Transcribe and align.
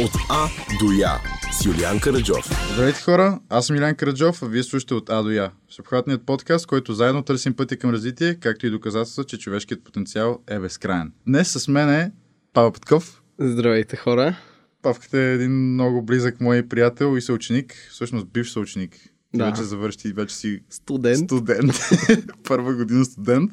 От 0.00 0.10
А 0.28 0.48
до 0.80 0.92
Я 0.92 1.20
с 1.52 1.66
Юлиан 1.66 2.00
Караджов. 2.00 2.72
Здравейте 2.72 3.00
хора, 3.00 3.40
аз 3.48 3.66
съм 3.66 3.76
Илян 3.76 3.94
Караджов, 3.94 4.42
а 4.42 4.46
вие 4.46 4.62
слушате 4.62 4.94
от 4.94 5.10
А 5.10 5.22
до 5.22 5.30
Я. 5.30 5.50
Всеобхватният 5.68 6.26
подкаст, 6.26 6.66
който 6.66 6.94
заедно 6.94 7.22
търсим 7.22 7.54
пътя 7.56 7.76
към 7.76 7.90
развитие, 7.90 8.34
както 8.34 8.66
и 8.66 8.70
доказателства, 8.70 9.24
че 9.24 9.38
човешкият 9.38 9.84
потенциал 9.84 10.38
е 10.48 10.58
безкрайен. 10.58 11.12
Днес 11.26 11.48
с 11.48 11.68
мен 11.68 11.90
е 11.90 12.12
Павел 12.52 12.72
Петков. 12.72 13.22
Здравейте 13.38 13.96
хора. 13.96 14.36
Павката 14.82 15.18
е 15.18 15.32
един 15.32 15.72
много 15.72 16.02
близък 16.02 16.40
мой 16.40 16.68
приятел 16.68 17.16
и 17.16 17.20
съученик, 17.20 17.88
всъщност 17.90 18.26
бивш 18.26 18.52
съученик. 18.52 18.92
Ти 18.92 19.38
Да. 19.38 19.44
Вече 19.44 19.62
завърши, 19.62 20.12
вече 20.12 20.34
си 20.34 20.60
Студент. 20.70 21.18
студент. 21.30 21.72
Първа 22.48 22.74
година 22.74 23.04
студент. 23.04 23.52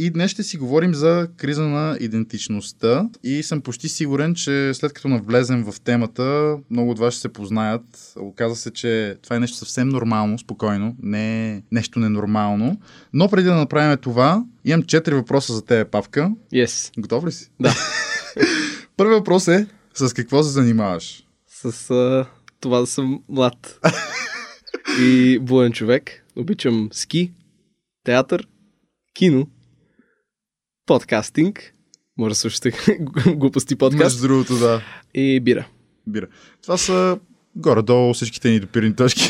И 0.00 0.10
днес 0.10 0.30
ще 0.30 0.42
си 0.42 0.56
говорим 0.56 0.94
за 0.94 1.28
криза 1.36 1.62
на 1.62 1.96
идентичността 2.00 3.08
и 3.22 3.42
съм 3.42 3.60
почти 3.60 3.88
сигурен, 3.88 4.34
че 4.34 4.74
след 4.74 4.92
като 4.92 5.08
навлезем 5.08 5.64
в 5.64 5.80
темата, 5.80 6.56
много 6.70 6.90
от 6.90 6.98
вас 6.98 7.14
ще 7.14 7.20
се 7.20 7.28
познаят. 7.28 8.14
Оказва 8.20 8.56
се, 8.56 8.70
че 8.70 9.16
това 9.22 9.36
е 9.36 9.40
нещо 9.40 9.56
съвсем 9.56 9.88
нормално, 9.88 10.38
спокойно, 10.38 10.96
не 11.02 11.52
е 11.52 11.62
нещо 11.72 11.98
ненормално. 11.98 12.80
Но 13.12 13.28
преди 13.28 13.48
да 13.48 13.54
направим 13.54 13.98
това, 13.98 14.44
имам 14.64 14.82
четири 14.82 15.14
въпроса 15.14 15.54
за 15.54 15.64
тебе, 15.64 15.84
Павка. 15.84 16.32
Yes. 16.54 17.00
Готов 17.00 17.26
ли 17.26 17.32
си? 17.32 17.50
Да. 17.60 17.74
Първи 18.96 19.14
въпрос 19.14 19.48
е, 19.48 19.66
с 19.94 20.14
какво 20.14 20.42
се 20.42 20.50
занимаваш? 20.50 21.26
С 21.46 21.90
а, 21.90 22.26
това 22.60 22.80
да 22.80 22.86
съм 22.86 23.22
млад. 23.28 23.80
и 25.00 25.38
буен 25.38 25.72
човек. 25.72 26.24
Обичам 26.36 26.88
ски, 26.92 27.32
театър, 28.04 28.48
кино, 29.14 29.46
подкастинг. 30.88 31.72
Може 32.18 32.28
да 32.28 32.34
слушате 32.34 32.72
глупости 33.26 33.74
Между 33.74 33.78
подкаст. 33.90 34.22
другото, 34.22 34.58
да. 34.58 34.82
И 35.14 35.40
бира. 35.40 35.66
Бира. 36.06 36.26
Това 36.62 36.76
са 36.76 37.18
горе-долу 37.56 38.14
всичките 38.14 38.50
ни 38.50 38.60
допирни 38.60 38.96
точки. 38.96 39.20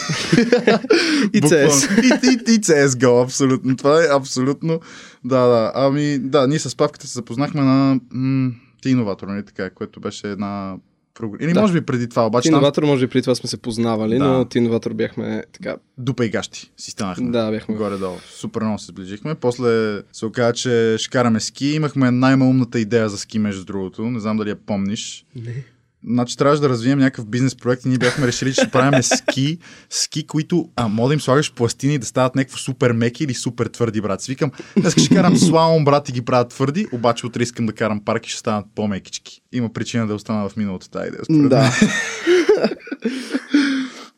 И. 1.32 1.40
CS. 1.40 2.02
И, 2.02 2.06
и, 2.06 2.54
и 2.54 2.60
CSGO, 2.60 3.24
абсолютно. 3.24 3.76
Това 3.76 4.04
е 4.04 4.08
абсолютно. 4.10 4.80
Да, 5.24 5.40
да. 5.40 5.72
Ами, 5.74 6.18
да, 6.18 6.46
ние 6.46 6.58
с 6.58 6.76
Павката 6.76 7.06
се 7.06 7.12
запознахме 7.12 7.60
на 7.60 8.00
м- 8.10 8.50
Ти 8.82 8.90
иноватор, 8.90 9.28
нали 9.28 9.44
така, 9.44 9.70
което 9.70 10.00
беше 10.00 10.30
една 10.30 10.76
програма. 11.18 11.44
Или 11.44 11.52
Да. 11.52 11.60
може 11.60 11.72
би 11.72 11.80
преди 11.80 12.08
това, 12.08 12.26
обаче 12.26 12.48
Ти 12.48 12.52
там 12.52 12.72
може 12.82 13.06
би 13.06 13.10
преди 13.10 13.22
това 13.22 13.34
сме 13.34 13.48
се 13.48 13.56
познавали, 13.56 14.18
Да. 14.18 14.24
но 14.24 14.44
ти 14.44 14.58
иноватор 14.58 14.94
бяхме 14.94 15.44
така. 15.52 15.76
дупа 15.98 16.26
и 16.26 16.28
гащи 16.28 16.72
си 16.76 16.90
станахме. 16.90 17.30
Да, 17.30 17.50
бяхме. 17.50 17.74
Горе-долу. 17.74 18.16
Супер 18.30 18.62
много 18.62 18.78
се 18.78 18.86
сближихме. 18.86 19.34
После 19.34 19.68
се 20.12 20.26
оказа, 20.26 20.52
че 20.52 20.96
ще 20.98 21.10
караме 21.10 21.40
ски. 21.40 21.66
Имахме 21.66 22.10
най-малумната 22.10 22.80
идея 22.80 23.08
за 23.08 23.18
ски, 23.18 23.38
между 23.38 23.64
другото. 23.64 24.02
Не 24.02 24.20
знам 24.20 24.36
дали 24.36 24.50
я 24.50 24.56
помниш. 24.56 25.24
Не. 25.36 25.64
Значи 26.04 26.36
трябваше 26.36 26.62
да 26.62 26.68
развием 26.68 26.98
някакъв 26.98 27.26
бизнес 27.26 27.56
проект 27.56 27.84
и 27.84 27.88
ние 27.88 27.98
бяхме 27.98 28.26
решили, 28.26 28.54
че 28.54 28.60
ще 28.60 28.70
правим 28.70 29.02
ски, 29.02 29.58
ски, 29.90 30.26
които, 30.26 30.70
а, 30.76 30.88
мога 30.88 31.08
да 31.08 31.14
им 31.14 31.20
слагаш 31.20 31.52
пластини 31.52 31.94
и 31.94 31.98
да 31.98 32.06
стават 32.06 32.34
някакво 32.34 32.58
супер 32.58 32.92
меки 32.92 33.24
или 33.24 33.34
супер 33.34 33.66
твърди, 33.66 34.00
брат. 34.00 34.22
Си 34.22 34.32
викам, 34.32 34.50
днес 34.76 34.92
ще 34.92 35.14
карам 35.14 35.36
слалом, 35.36 35.84
брат, 35.84 36.08
и 36.08 36.12
ги 36.12 36.24
правят 36.24 36.48
твърди, 36.48 36.86
обаче 36.92 37.26
утре 37.26 37.42
искам 37.42 37.66
да 37.66 37.72
карам 37.72 38.04
парк 38.04 38.26
и 38.26 38.30
ще 38.30 38.38
станат 38.38 38.66
по-мекички. 38.74 39.40
Има 39.52 39.72
причина 39.72 40.06
да 40.06 40.14
остана 40.14 40.48
в 40.48 40.56
миналото 40.56 40.88
тази 40.88 41.08
идея. 41.08 41.48
Да. 41.48 41.72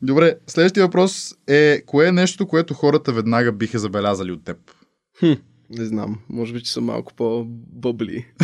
Добре, 0.01 0.35
следващия 0.47 0.85
въпрос 0.85 1.35
е, 1.47 1.81
кое 1.85 2.07
е 2.07 2.11
нещо, 2.11 2.47
което 2.47 2.73
хората 2.73 3.13
веднага 3.13 3.51
биха 3.51 3.79
забелязали 3.79 4.31
от 4.31 4.43
теб? 4.43 4.57
Хм, 5.19 5.31
не 5.77 5.85
знам. 5.85 6.19
Може 6.29 6.53
би, 6.53 6.63
че 6.63 6.71
съм 6.71 6.85
малко 6.85 7.13
по-бъбли. 7.13 8.25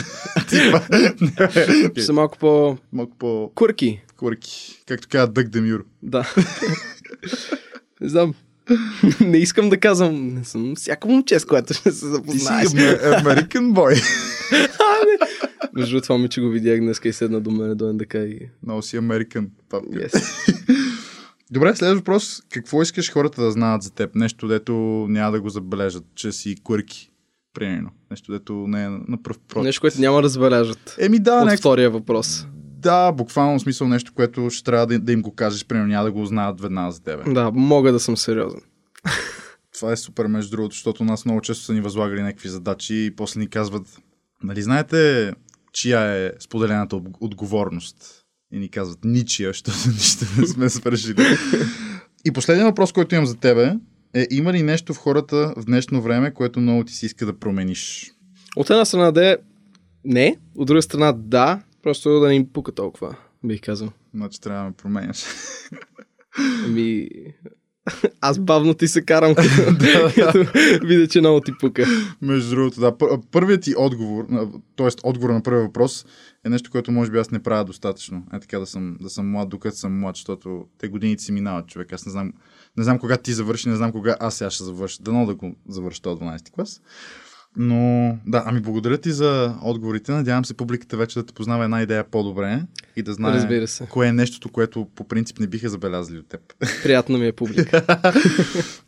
Че 1.96 2.02
съм 2.02 2.16
малко 2.16 2.38
по... 2.38 2.78
Малко 2.94 3.18
по 3.18 3.52
Курки. 3.56 4.02
курки, 4.18 4.84
както 4.88 5.08
казва 5.12 5.28
Дък 5.28 5.48
Демюр. 5.50 5.86
Да. 6.04 6.34
не 8.02 8.10
знам. 8.10 8.34
не 9.22 9.38
искам 9.38 9.70
да 9.70 9.80
казвам. 9.80 10.34
Не 10.34 10.44
съм 10.44 10.76
всяко 10.76 11.08
момче, 11.08 11.40
с 11.40 11.46
което 11.46 11.74
ще 11.74 11.84
се 11.84 11.90
Ти 11.90 11.96
си 11.96 12.06
запознаеш. 12.06 12.68
American 12.68 13.74
boy. 13.74 14.04
Между 15.74 15.92
другото, 15.92 16.04
това 16.04 16.18
момиче 16.18 16.42
го 16.42 16.50
видях 16.50 16.80
днес 16.80 17.00
и 17.06 17.14
седна 17.14 17.42
до 17.42 17.52
мен 17.52 17.78
до 17.78 17.94
НДК 17.94 18.14
и... 18.14 18.40
Много 18.64 18.82
си 18.82 18.98
American. 18.98 19.48
папка. 19.70 19.90
Yes. 19.90 20.44
Добре, 21.52 21.76
следващ 21.76 22.00
въпрос. 22.00 22.42
Какво 22.50 22.82
искаш 22.82 23.12
хората 23.12 23.42
да 23.42 23.52
знаят 23.52 23.84
за 23.84 23.92
теб? 23.92 24.16
Нещо, 24.16 24.48
дето 24.48 24.74
няма 25.10 25.32
да 25.32 25.42
го 25.42 25.50
забележат, 25.50 26.04
че 26.16 26.32
си 26.32 26.56
курки. 26.64 27.12
Примерно. 27.58 27.90
Нещо, 28.12 28.32
дето 28.32 28.54
не 28.54 28.84
е 28.84 28.90
на 28.90 29.24
пръв 29.24 29.40
прочит. 29.40 29.64
Нещо, 29.66 29.82
което 29.82 30.02
няма 30.02 30.22
да 30.22 30.30
забележат. 30.30 30.96
Еми 31.00 31.20
да, 31.20 31.44
От 31.44 31.60
втория 31.60 31.90
въпрос. 31.90 32.48
Да, 32.56 33.12
буквално 33.12 33.60
в 33.60 33.62
смисъл 33.62 33.88
нещо, 33.88 34.14
което 34.14 34.50
ще 34.50 34.64
трябва 34.64 34.88
да, 34.88 35.00
да 35.00 35.12
им 35.12 35.22
го 35.22 35.36
кажеш, 35.36 35.66
примерно 35.66 35.88
няма 35.88 36.04
да 36.04 36.12
го 36.12 36.26
знаят 36.26 36.62
веднага 36.62 36.92
за 36.92 37.04
тебе. 37.04 37.34
Да, 37.34 37.52
мога 37.52 37.92
да 37.92 38.00
съм 38.00 38.18
сериозен. 38.18 38.62
Това 39.80 39.92
е 39.92 39.98
супер, 39.98 40.28
между 40.28 40.52
другото, 40.52 40.74
защото 40.74 41.04
нас 41.04 41.26
много 41.26 41.42
често 41.42 41.64
са 41.64 41.74
ни 41.74 41.82
възлагали 41.82 42.22
някакви 42.22 42.50
задачи 42.50 43.06
и 43.06 43.16
после 43.16 43.40
ни 43.40 43.50
казват, 43.50 43.98
нали 44.44 44.62
знаете, 44.62 45.34
чия 45.74 46.02
е 46.02 46.32
споделената 46.40 46.96
от- 46.96 47.18
отговорност? 47.22 48.24
И 48.54 48.60
ни 48.60 48.70
казват, 48.70 49.00
ничия, 49.06 49.50
защото 49.50 49.72
нищо 49.88 50.26
не 50.38 50.48
сме 50.48 50.70
свършили. 50.70 51.26
и 52.26 52.32
последният 52.32 52.68
въпрос, 52.68 52.92
който 52.92 53.16
имам 53.16 53.26
за 53.26 53.36
тебе 53.36 53.76
е, 54.14 54.28
има 54.32 54.54
ли 54.54 54.64
нещо 54.64 54.94
в 54.94 54.98
хората 54.98 55.54
в 55.58 55.66
днешно 55.66 56.02
време, 56.02 56.34
което 56.34 56.60
много 56.60 56.84
ти 56.84 56.94
си 56.94 57.06
иска 57.06 57.26
да 57.26 57.40
промениш? 57.40 58.12
От 58.56 58.70
една 58.70 58.86
страна 58.86 59.12
да 59.12 59.32
е 59.32 59.38
не, 60.06 60.38
от 60.56 60.68
друга 60.68 60.82
страна 60.82 61.12
да, 61.12 61.62
просто 61.84 62.20
да 62.20 62.28
не 62.28 62.36
им 62.36 62.48
пука 62.54 62.72
толкова, 62.72 63.16
бих 63.44 63.62
казал. 63.62 63.90
Значи 64.14 64.42
трябва 64.42 64.62
да 64.62 64.68
ме 64.68 64.76
променяш. 64.76 65.26
Ами... 66.66 67.10
Аз 68.22 68.40
бавно 68.40 68.74
ти 68.74 68.88
се 68.88 69.02
карам, 69.02 69.36
като, 69.36 69.76
като 70.16 70.46
видя, 70.86 71.08
че 71.08 71.20
много 71.20 71.42
ти 71.42 71.52
пука. 71.60 71.86
Между 72.22 72.56
другото, 72.56 72.80
да. 72.80 72.98
Пър- 72.98 73.22
Първият 73.32 73.62
ти 73.62 73.74
отговор, 73.78 74.28
т.е. 74.76 74.88
отговор 75.04 75.30
на 75.30 75.44
първия 75.44 75.64
въпрос 75.64 76.06
е 76.46 76.50
нещо, 76.50 76.72
което 76.72 76.92
може 76.92 77.12
би 77.12 77.18
аз 77.18 77.32
не 77.32 77.44
правя 77.44 77.66
достатъчно. 77.66 78.24
Е 78.34 78.40
така 78.40 78.60
да 78.60 78.66
съм, 78.66 78.98
да 79.02 79.10
съм 79.10 79.32
млад, 79.32 79.50
докато 79.50 79.78
съм 79.78 80.00
млад, 80.00 80.16
защото 80.16 80.66
те 80.78 80.88
годините 80.88 81.24
си 81.24 81.32
минават, 81.32 81.68
човек. 81.68 81.94
Аз 81.94 82.06
не 82.06 82.12
знам, 82.12 82.34
не 82.78 82.84
знам 82.84 83.00
кога 83.00 83.18
ти 83.18 83.34
завърши, 83.34 83.70
не 83.70 83.76
знам 83.76 83.92
кога 83.92 84.18
аз 84.20 84.36
сега 84.36 84.50
ще 84.50 84.64
завърша. 84.64 85.04
Дано 85.04 85.26
да 85.26 85.36
го 85.36 85.56
завърша 85.70 86.02
този 86.02 86.22
12 86.22 86.50
клас. 86.52 86.82
Но, 87.56 88.18
да, 88.26 88.44
ами 88.46 88.62
благодаря 88.62 88.98
ти 88.98 89.12
за 89.12 89.56
отговорите. 89.62 90.12
Надявам 90.12 90.46
се 90.46 90.58
публиката 90.58 90.98
вече 90.98 91.20
да 91.20 91.26
те 91.26 91.34
познава 91.34 91.64
една 91.64 91.82
идея 91.82 92.04
по-добре 92.04 92.62
и 92.98 93.04
да 93.04 93.14
знае 93.14 93.34
Разбира 93.34 93.68
се. 93.68 93.86
кое 93.86 94.08
е 94.08 94.14
нещото, 94.14 94.50
което 94.50 94.88
по 94.96 95.08
принцип 95.08 95.40
не 95.40 95.48
биха 95.48 95.70
забелязали 95.70 96.18
от 96.18 96.28
теб. 96.28 96.42
Приятна 96.84 97.18
ми 97.18 97.28
е 97.28 97.32
публика. 97.32 97.86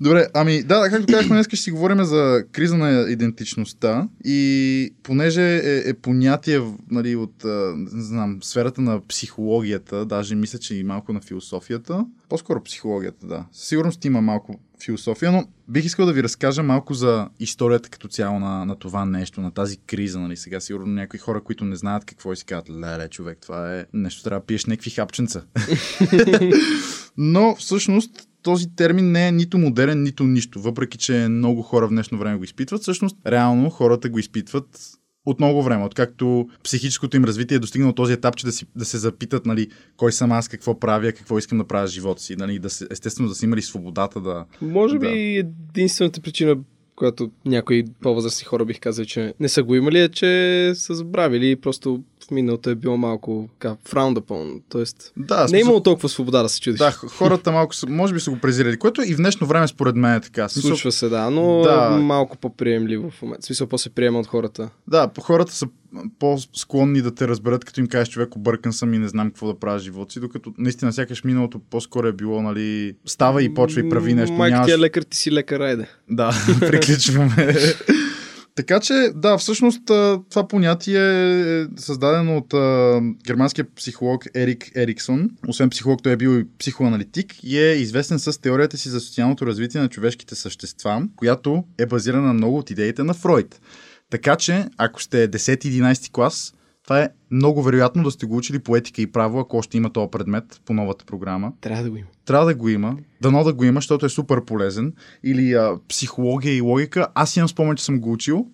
Добре, 0.01 0.27
ами 0.33 0.63
да, 0.63 0.89
както 0.89 1.13
казахме, 1.13 1.35
днес 1.35 1.47
ще 1.47 1.55
си 1.55 1.71
говорим 1.71 2.03
за 2.03 2.43
криза 2.51 2.77
на 2.77 3.11
идентичността 3.11 4.07
и 4.25 4.93
понеже 5.03 5.55
е, 5.55 5.89
е 5.89 5.93
понятие 5.93 6.61
нали, 6.91 7.15
от 7.15 7.43
не 7.75 8.01
знам, 8.01 8.37
сферата 8.41 8.81
на 8.81 9.07
психологията, 9.07 10.05
даже 10.05 10.35
мисля, 10.35 10.59
че 10.59 10.75
и 10.75 10.83
малко 10.83 11.13
на 11.13 11.21
философията, 11.21 12.05
по-скоро 12.29 12.63
психологията, 12.63 13.27
да. 13.27 13.45
Със 13.51 13.67
сигурност 13.67 14.05
има 14.05 14.21
малко 14.21 14.59
философия, 14.83 15.31
но 15.31 15.47
бих 15.67 15.85
искал 15.85 16.05
да 16.05 16.13
ви 16.13 16.23
разкажа 16.23 16.63
малко 16.63 16.93
за 16.93 17.29
историята 17.39 17.89
като 17.89 18.07
цяло 18.07 18.39
на, 18.39 18.65
на 18.65 18.75
това 18.75 19.05
нещо, 19.05 19.41
на 19.41 19.51
тази 19.51 19.77
криза. 19.77 20.19
Нали. 20.19 20.37
Сега 20.37 20.59
сигурно 20.59 20.87
някои 20.87 21.19
хора, 21.19 21.41
които 21.41 21.65
не 21.65 21.75
знаят 21.75 22.05
какво 22.05 22.33
и 22.33 22.35
си 22.35 22.45
казват, 22.45 22.69
леле, 22.69 23.09
човек, 23.09 23.37
това 23.41 23.75
е 23.75 23.85
нещо, 24.01 24.23
трябва 24.23 24.39
да 24.39 24.45
пиеш 24.45 24.65
някакви 24.65 24.89
хапченца. 24.89 25.43
Но 27.17 27.55
всъщност 27.55 28.27
този 28.41 28.75
термин 28.75 29.11
не 29.11 29.27
е 29.27 29.31
нито 29.31 29.57
модерен, 29.57 30.03
нито 30.03 30.23
нищо, 30.23 30.61
въпреки 30.61 30.97
че 30.97 31.13
много 31.13 31.61
хора 31.61 31.87
в 31.87 31.89
днешно 31.89 32.17
време 32.17 32.37
го 32.37 32.43
изпитват. 32.43 32.81
Всъщност, 32.81 33.17
реално 33.27 33.69
хората 33.69 34.09
го 34.09 34.19
изпитват 34.19 34.99
от 35.25 35.39
много 35.39 35.63
време, 35.63 35.85
откакто 35.85 36.49
психическото 36.63 37.17
им 37.17 37.23
развитие 37.23 37.55
е 37.55 37.59
достигнало 37.59 37.93
този 37.93 38.13
етап, 38.13 38.35
че 38.35 38.45
да, 38.45 38.51
си, 38.51 38.65
да 38.75 38.85
се 38.85 38.97
запитат, 38.97 39.45
нали, 39.45 39.67
кой 39.97 40.11
съм 40.11 40.31
аз, 40.31 40.47
какво 40.47 40.79
правя, 40.79 41.11
какво 41.11 41.37
искам 41.37 41.57
да 41.57 41.63
правя 41.63 41.87
живота 41.87 42.21
си, 42.21 42.35
нали, 42.35 42.59
да 42.59 42.69
се, 42.69 42.87
естествено 42.91 43.29
да 43.29 43.35
са 43.35 43.45
имали 43.45 43.61
свободата 43.61 44.21
да... 44.21 44.45
Може 44.61 44.99
би 44.99 45.07
Да. 45.07 45.49
единствената 45.69 46.21
причина, 46.21 46.57
която 46.95 47.31
някои 47.45 47.85
по-възрастни 48.01 48.45
хора 48.45 48.65
бих 48.65 48.79
казали, 48.79 49.07
че 49.07 49.33
не 49.39 49.49
са 49.49 49.63
го 49.63 49.75
имали, 49.75 49.99
е, 49.99 50.09
че 50.09 50.71
са 50.75 50.95
забравили 50.95 51.51
и 51.51 51.55
просто 51.55 52.03
в 52.27 52.31
миналото 52.31 52.69
е 52.69 52.75
било 52.75 52.97
малко 52.97 53.49
така, 53.59 53.75
frowned 53.89 54.19
upon. 54.19 54.61
Тоест, 54.69 55.11
Да, 55.17 55.47
не 55.51 55.57
е 55.57 55.61
имало 55.61 55.83
толкова 55.83 56.09
свобода 56.09 56.43
да 56.43 56.49
се 56.49 56.61
чудиш. 56.61 56.77
Да, 56.77 56.91
хората 56.91 57.51
малко 57.51 57.75
са, 57.75 57.87
може 57.89 58.13
би 58.13 58.19
са 58.19 58.31
го 58.31 58.39
презирали, 58.39 58.77
което 58.77 59.01
и 59.01 59.13
в 59.13 59.17
днешно 59.17 59.47
време 59.47 59.67
според 59.67 59.95
мен 59.95 60.13
е 60.13 60.21
така. 60.21 60.49
Смисъл, 60.49 60.69
Случва 60.69 60.91
се, 60.91 61.09
да, 61.09 61.29
но 61.29 61.61
Да. 61.61 61.89
малко 61.89 62.37
по-приемливо 62.37 63.09
в 63.09 63.21
момента. 63.21 63.41
В 63.41 63.45
смисъл, 63.45 63.67
по-се 63.67 63.89
приема 63.89 64.19
от 64.19 64.27
хората. 64.27 64.69
Да, 64.87 65.09
хората 65.21 65.53
са 65.53 65.67
по-склонни 66.19 67.01
да 67.01 67.15
те 67.15 67.27
разберат, 67.27 67.65
като 67.65 67.79
им 67.79 67.87
кажеш 67.87 68.13
човек, 68.13 68.35
объркан 68.35 68.73
съм 68.73 68.93
и 68.93 68.97
не 68.97 69.07
знам 69.07 69.27
какво 69.27 69.47
да 69.47 69.59
правя 69.59 69.79
живота 69.79 70.13
си, 70.13 70.19
докато 70.19 70.53
наистина 70.57 70.93
сякаш 70.93 71.23
миналото 71.23 71.59
по-скоро 71.69 72.07
е 72.07 72.13
било, 72.13 72.41
нали, 72.41 72.95
става 73.05 73.43
и 73.43 73.53
почва 73.53 73.81
и 73.81 73.89
прави 73.89 74.13
нещо. 74.13 74.33
Майка 74.33 74.53
нямаш... 74.55 74.67
ти 74.67 74.73
е 74.73 74.79
лекар, 74.79 75.01
ти 75.01 75.17
си 75.17 75.31
лекар, 75.31 75.59
айде. 75.59 75.87
Да, 76.09 76.31
приключваме. 76.59 77.53
Така 78.59 78.79
че, 78.79 79.11
да, 79.15 79.37
всъщност 79.37 79.81
това 80.29 80.47
понятие 80.47 80.99
е 81.61 81.65
създадено 81.77 82.37
от 82.37 82.53
а, 82.53 83.01
германския 83.27 83.65
психолог 83.75 84.25
Ерик 84.35 84.71
Ериксон. 84.75 85.29
Освен 85.47 85.69
психолог, 85.69 86.03
той 86.03 86.11
е 86.11 86.17
бил 86.17 86.39
и 86.39 86.45
психоаналитик 86.59 87.43
и 87.43 87.59
е 87.59 87.71
известен 87.71 88.19
с 88.19 88.41
теорията 88.41 88.77
си 88.77 88.89
за 88.89 88.99
социалното 88.99 89.45
развитие 89.45 89.81
на 89.81 89.89
човешките 89.89 90.35
същества, 90.35 91.03
която 91.15 91.63
е 91.77 91.85
базирана 91.85 92.27
на 92.27 92.33
много 92.33 92.57
от 92.57 92.69
идеите 92.69 93.03
на 93.03 93.13
Фройд. 93.13 93.61
Така 94.09 94.35
че, 94.35 94.65
ако 94.77 95.01
сте 95.01 95.31
10-11 95.31 96.11
клас, 96.11 96.53
това 96.89 97.01
е 97.01 97.09
много 97.31 97.63
вероятно 97.63 98.03
да 98.03 98.11
сте 98.11 98.25
го 98.25 98.37
учили 98.37 98.59
по 98.59 98.75
етика 98.75 99.01
и 99.01 99.11
право, 99.11 99.39
ако 99.39 99.57
още 99.57 99.77
има 99.77 99.89
този 99.89 100.11
предмет 100.11 100.61
по 100.65 100.73
новата 100.73 101.05
програма. 101.05 101.51
Трябва 101.61 101.83
да 101.83 101.89
го 101.89 101.97
има. 101.97 102.07
Трябва 102.25 102.45
да 102.45 102.55
го 102.55 102.69
има. 102.69 102.97
Дано 103.21 103.43
да 103.43 103.53
го 103.53 103.63
има, 103.63 103.77
защото 103.77 104.05
е 104.05 104.09
супер 104.09 104.45
полезен. 104.45 104.93
Или 105.23 105.53
а, 105.53 105.77
психология 105.87 106.55
и 106.55 106.61
логика. 106.61 107.07
Аз 107.15 107.35
имам 107.35 107.49
спомен, 107.49 107.75
че 107.75 107.85
съм 107.85 107.99
го 107.99 108.11
учил. 108.11 108.47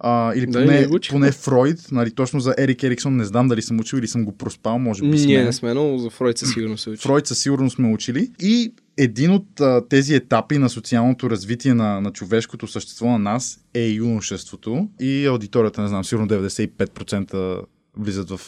А, 0.00 0.34
или 0.34 0.46
Да, 0.46 0.64
поне, 0.64 0.86
го 0.86 0.94
учихме. 0.94 1.14
поне 1.16 1.32
Фройд, 1.32 1.86
нали, 1.92 2.10
точно 2.10 2.40
за 2.40 2.54
Ерик 2.58 2.82
Ериксон, 2.82 3.16
не 3.16 3.24
знам 3.24 3.48
дали 3.48 3.62
съм 3.62 3.80
учил 3.80 3.96
или 3.96 4.08
съм 4.08 4.24
го 4.24 4.36
проспал, 4.36 4.78
може 4.78 5.02
би 5.02 5.18
сме. 5.18 5.26
Ние 5.26 5.44
не 5.44 5.52
сме, 5.52 5.74
но 5.74 5.98
за 5.98 6.10
Фройд 6.10 6.38
със 6.38 6.52
сигурност 6.52 6.82
се 6.82 6.90
учи. 6.90 7.02
Фройд 7.02 7.26
със 7.26 7.38
сигурност 7.38 7.74
сме 7.76 7.92
учили. 7.92 8.30
И 8.40 8.72
един 8.96 9.30
от 9.30 9.60
а, 9.60 9.82
тези 9.88 10.14
етапи 10.14 10.58
на 10.58 10.68
социалното 10.68 11.30
развитие 11.30 11.74
на, 11.74 12.00
на 12.00 12.12
човешкото 12.12 12.66
същество 12.66 13.06
на 13.06 13.18
нас 13.18 13.58
е 13.74 13.88
юношеството. 13.88 14.88
И 15.00 15.26
аудиторията, 15.26 15.82
не 15.82 15.88
знам, 15.88 16.04
сигурно 16.04 16.28
95% 16.28 17.62
влизат 17.96 18.30
в, 18.30 18.40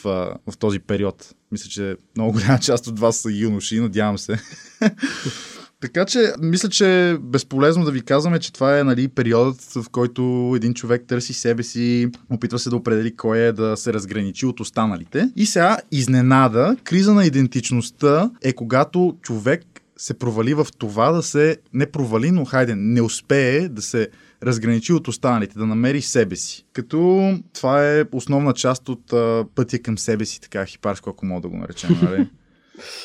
в 0.47 0.59
този 0.59 0.79
период. 0.79 1.35
Мисля, 1.53 1.69
че 1.71 1.97
много 2.17 2.33
голяма 2.33 2.59
част 2.59 2.87
от 2.87 2.99
вас 2.99 3.17
са 3.17 3.33
юноши, 3.33 3.81
надявам 3.81 4.19
се. 4.19 4.39
Така 5.81 6.05
че, 6.05 6.33
мисля, 6.41 6.69
че 6.69 7.11
е 7.11 7.19
безполезно 7.19 7.85
да 7.85 7.91
ви 7.91 8.03
казваме, 8.03 8.39
че 8.39 8.53
това 8.53 8.79
е 8.79 8.85
нали, 8.85 9.09
периодът, 9.09 9.61
в 9.61 9.85
който 9.91 10.53
един 10.57 10.75
човек 10.75 11.05
търси 11.07 11.33
себе 11.33 11.63
си, 11.63 12.09
опитва 12.31 12.59
се 12.59 12.71
да 12.71 12.77
определи 12.77 13.17
кой 13.17 13.39
е 13.39 13.53
да 13.53 13.77
се 13.77 13.93
разграничи 13.93 14.47
от 14.47 14.61
останалите. 14.61 15.31
И 15.37 15.47
сега, 15.47 15.79
изненада, 15.93 16.77
криза 16.85 17.15
на 17.15 17.25
идентичността 17.25 18.31
е 18.43 18.53
когато 18.53 19.17
човек 19.23 19.63
се 19.97 20.15
провали 20.15 20.55
в 20.55 20.67
това 20.79 21.13
да 21.13 21.23
се, 21.23 21.57
не 21.73 21.87
провали, 21.87 22.31
но 22.31 22.45
хайде, 22.45 22.75
не 22.75 23.03
успее 23.03 23.69
да 23.69 23.83
се 23.83 24.09
разграничи 24.43 24.93
от 24.93 25.09
останалите, 25.09 25.59
да 25.59 25.67
намери 25.67 26.03
себе 26.03 26.37
си. 26.37 26.67
Като 26.73 27.33
това 27.53 27.87
е 27.87 28.05
основна 28.13 28.53
част 28.53 28.89
от 28.89 29.13
а, 29.13 29.45
пътя 29.55 29.79
към 29.79 29.99
себе 29.99 30.25
си, 30.25 30.41
така 30.41 30.67
хипарско, 30.67 31.11
ако 31.11 31.27
мога 31.27 31.41
да 31.41 31.49
го 31.49 31.57
наречем, 31.57 31.97
нали? 32.03 32.29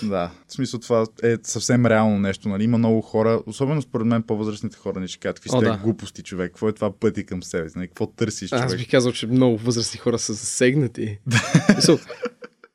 Да, 0.04 0.32
в 0.48 0.54
смисъл 0.54 0.80
това 0.80 1.06
е 1.24 1.36
съвсем 1.44 1.86
реално 1.86 2.20
нещо, 2.20 2.50
нали? 2.50 2.64
Има 2.64 2.78
много 2.78 3.02
хора, 3.02 3.42
особено 3.46 3.82
според 3.82 4.08
мен 4.08 4.24
по-възрастните 4.24 4.78
хора 4.78 5.00
не 5.00 5.08
ще 5.08 5.20
кажат, 5.20 5.40
какви 5.40 5.50
О, 5.54 5.60
сте 5.60 5.70
да. 5.70 5.78
глупости, 5.78 6.24
човек, 6.24 6.52
какво 6.52 6.70
е 6.70 6.74
това 6.74 7.00
пъти 7.00 7.26
към 7.26 7.44
себе 7.44 7.70
си, 7.70 7.78
нали? 7.78 7.88
какво 7.88 8.06
търсиш, 8.08 8.50
човек? 8.50 8.66
Аз 8.66 8.76
бих 8.76 8.92
казал, 8.92 9.12
че 9.12 9.28
много 9.28 9.58
възрастни 9.58 10.00
хора 10.00 10.20
са 10.20 10.34
засегнати. 10.34 11.18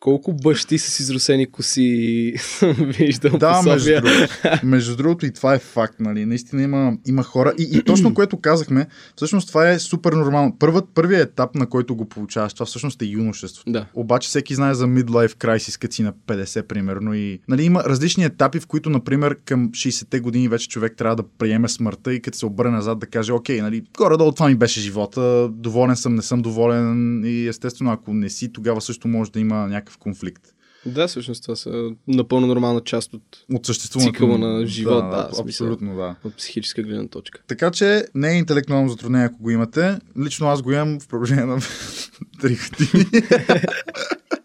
Колко 0.00 0.32
бащи 0.32 0.78
с 0.78 1.00
изрусени 1.00 1.50
коси 1.50 2.34
съм 2.38 2.74
виждал 2.98 3.38
Да, 3.38 3.62
между 3.62 3.90
другото, 3.90 4.66
между 4.66 4.96
другото 4.96 5.26
и 5.26 5.32
това 5.32 5.54
е 5.54 5.58
факт, 5.58 6.00
нали? 6.00 6.26
Наистина 6.26 6.62
има, 6.62 6.92
има 7.06 7.22
хора. 7.22 7.54
И, 7.58 7.68
и 7.72 7.82
точно 7.82 8.14
което 8.14 8.40
казахме, 8.40 8.86
всъщност 9.16 9.48
това 9.48 9.70
е 9.70 9.78
супер 9.78 10.12
нормално. 10.12 10.56
Първът, 10.58 10.88
първият 10.94 11.30
етап, 11.30 11.54
на 11.54 11.66
който 11.66 11.96
го 11.96 12.08
получаваш, 12.08 12.54
това 12.54 12.66
всъщност 12.66 13.02
е 13.02 13.04
юношеството. 13.04 13.72
Да. 13.72 13.86
Обаче 13.94 14.28
всеки 14.28 14.54
знае 14.54 14.74
за 14.74 14.86
midlife 14.86 15.34
crisis, 15.34 15.80
като 15.80 15.94
си 15.94 16.02
на 16.02 16.12
50 16.12 16.62
примерно. 16.62 17.14
И, 17.14 17.40
нали, 17.48 17.64
има 17.64 17.84
различни 17.84 18.24
етапи, 18.24 18.60
в 18.60 18.66
които, 18.66 18.90
например, 18.90 19.36
към 19.44 19.70
60-те 19.70 20.20
години 20.20 20.48
вече 20.48 20.68
човек 20.68 20.94
трябва 20.96 21.16
да 21.16 21.22
приеме 21.38 21.68
смъртта 21.68 22.14
и 22.14 22.22
като 22.22 22.38
се 22.38 22.46
обърне 22.46 22.72
назад 22.72 22.98
да 22.98 23.06
каже, 23.06 23.32
окей, 23.32 23.60
нали, 23.60 23.82
горе-долу 23.98 24.32
това 24.32 24.48
ми 24.48 24.54
беше 24.54 24.80
живота, 24.80 25.48
доволен 25.52 25.96
съм, 25.96 26.14
не 26.14 26.22
съм 26.22 26.42
доволен 26.42 27.22
и 27.24 27.48
естествено, 27.48 27.90
ако 27.90 28.14
не 28.14 28.28
си, 28.28 28.52
тогава 28.52 28.80
също 28.80 29.08
може 29.08 29.32
да 29.32 29.40
има 29.40 29.66
някакъв 29.68 29.89
конфликт. 29.98 30.42
Да, 30.86 31.08
всъщност 31.08 31.42
това 31.42 31.56
са 31.56 31.90
напълно 32.08 32.46
нормална 32.46 32.80
част 32.80 33.14
от, 33.14 33.22
От 33.52 33.66
съществуването. 33.66 34.12
Цикъла 34.14 34.38
на 34.38 34.66
живот, 34.66 35.10
да, 35.10 35.22
смисъл. 35.32 35.44
абсолютно, 35.44 35.96
да. 35.96 36.16
от 36.24 36.36
психическа 36.36 36.82
гледна 36.82 37.08
точка. 37.08 37.42
Така 37.46 37.70
че 37.70 38.04
не 38.14 38.32
е 38.32 38.38
интелектуално 38.38 38.88
затруднение, 38.88 39.26
ако 39.26 39.42
го 39.42 39.50
имате. 39.50 39.98
Лично 40.18 40.46
аз 40.46 40.62
го 40.62 40.72
имам 40.72 41.00
в 41.00 41.08
продължение 41.08 41.44
на 41.44 41.60
3 41.60 42.70
години. 42.70 43.22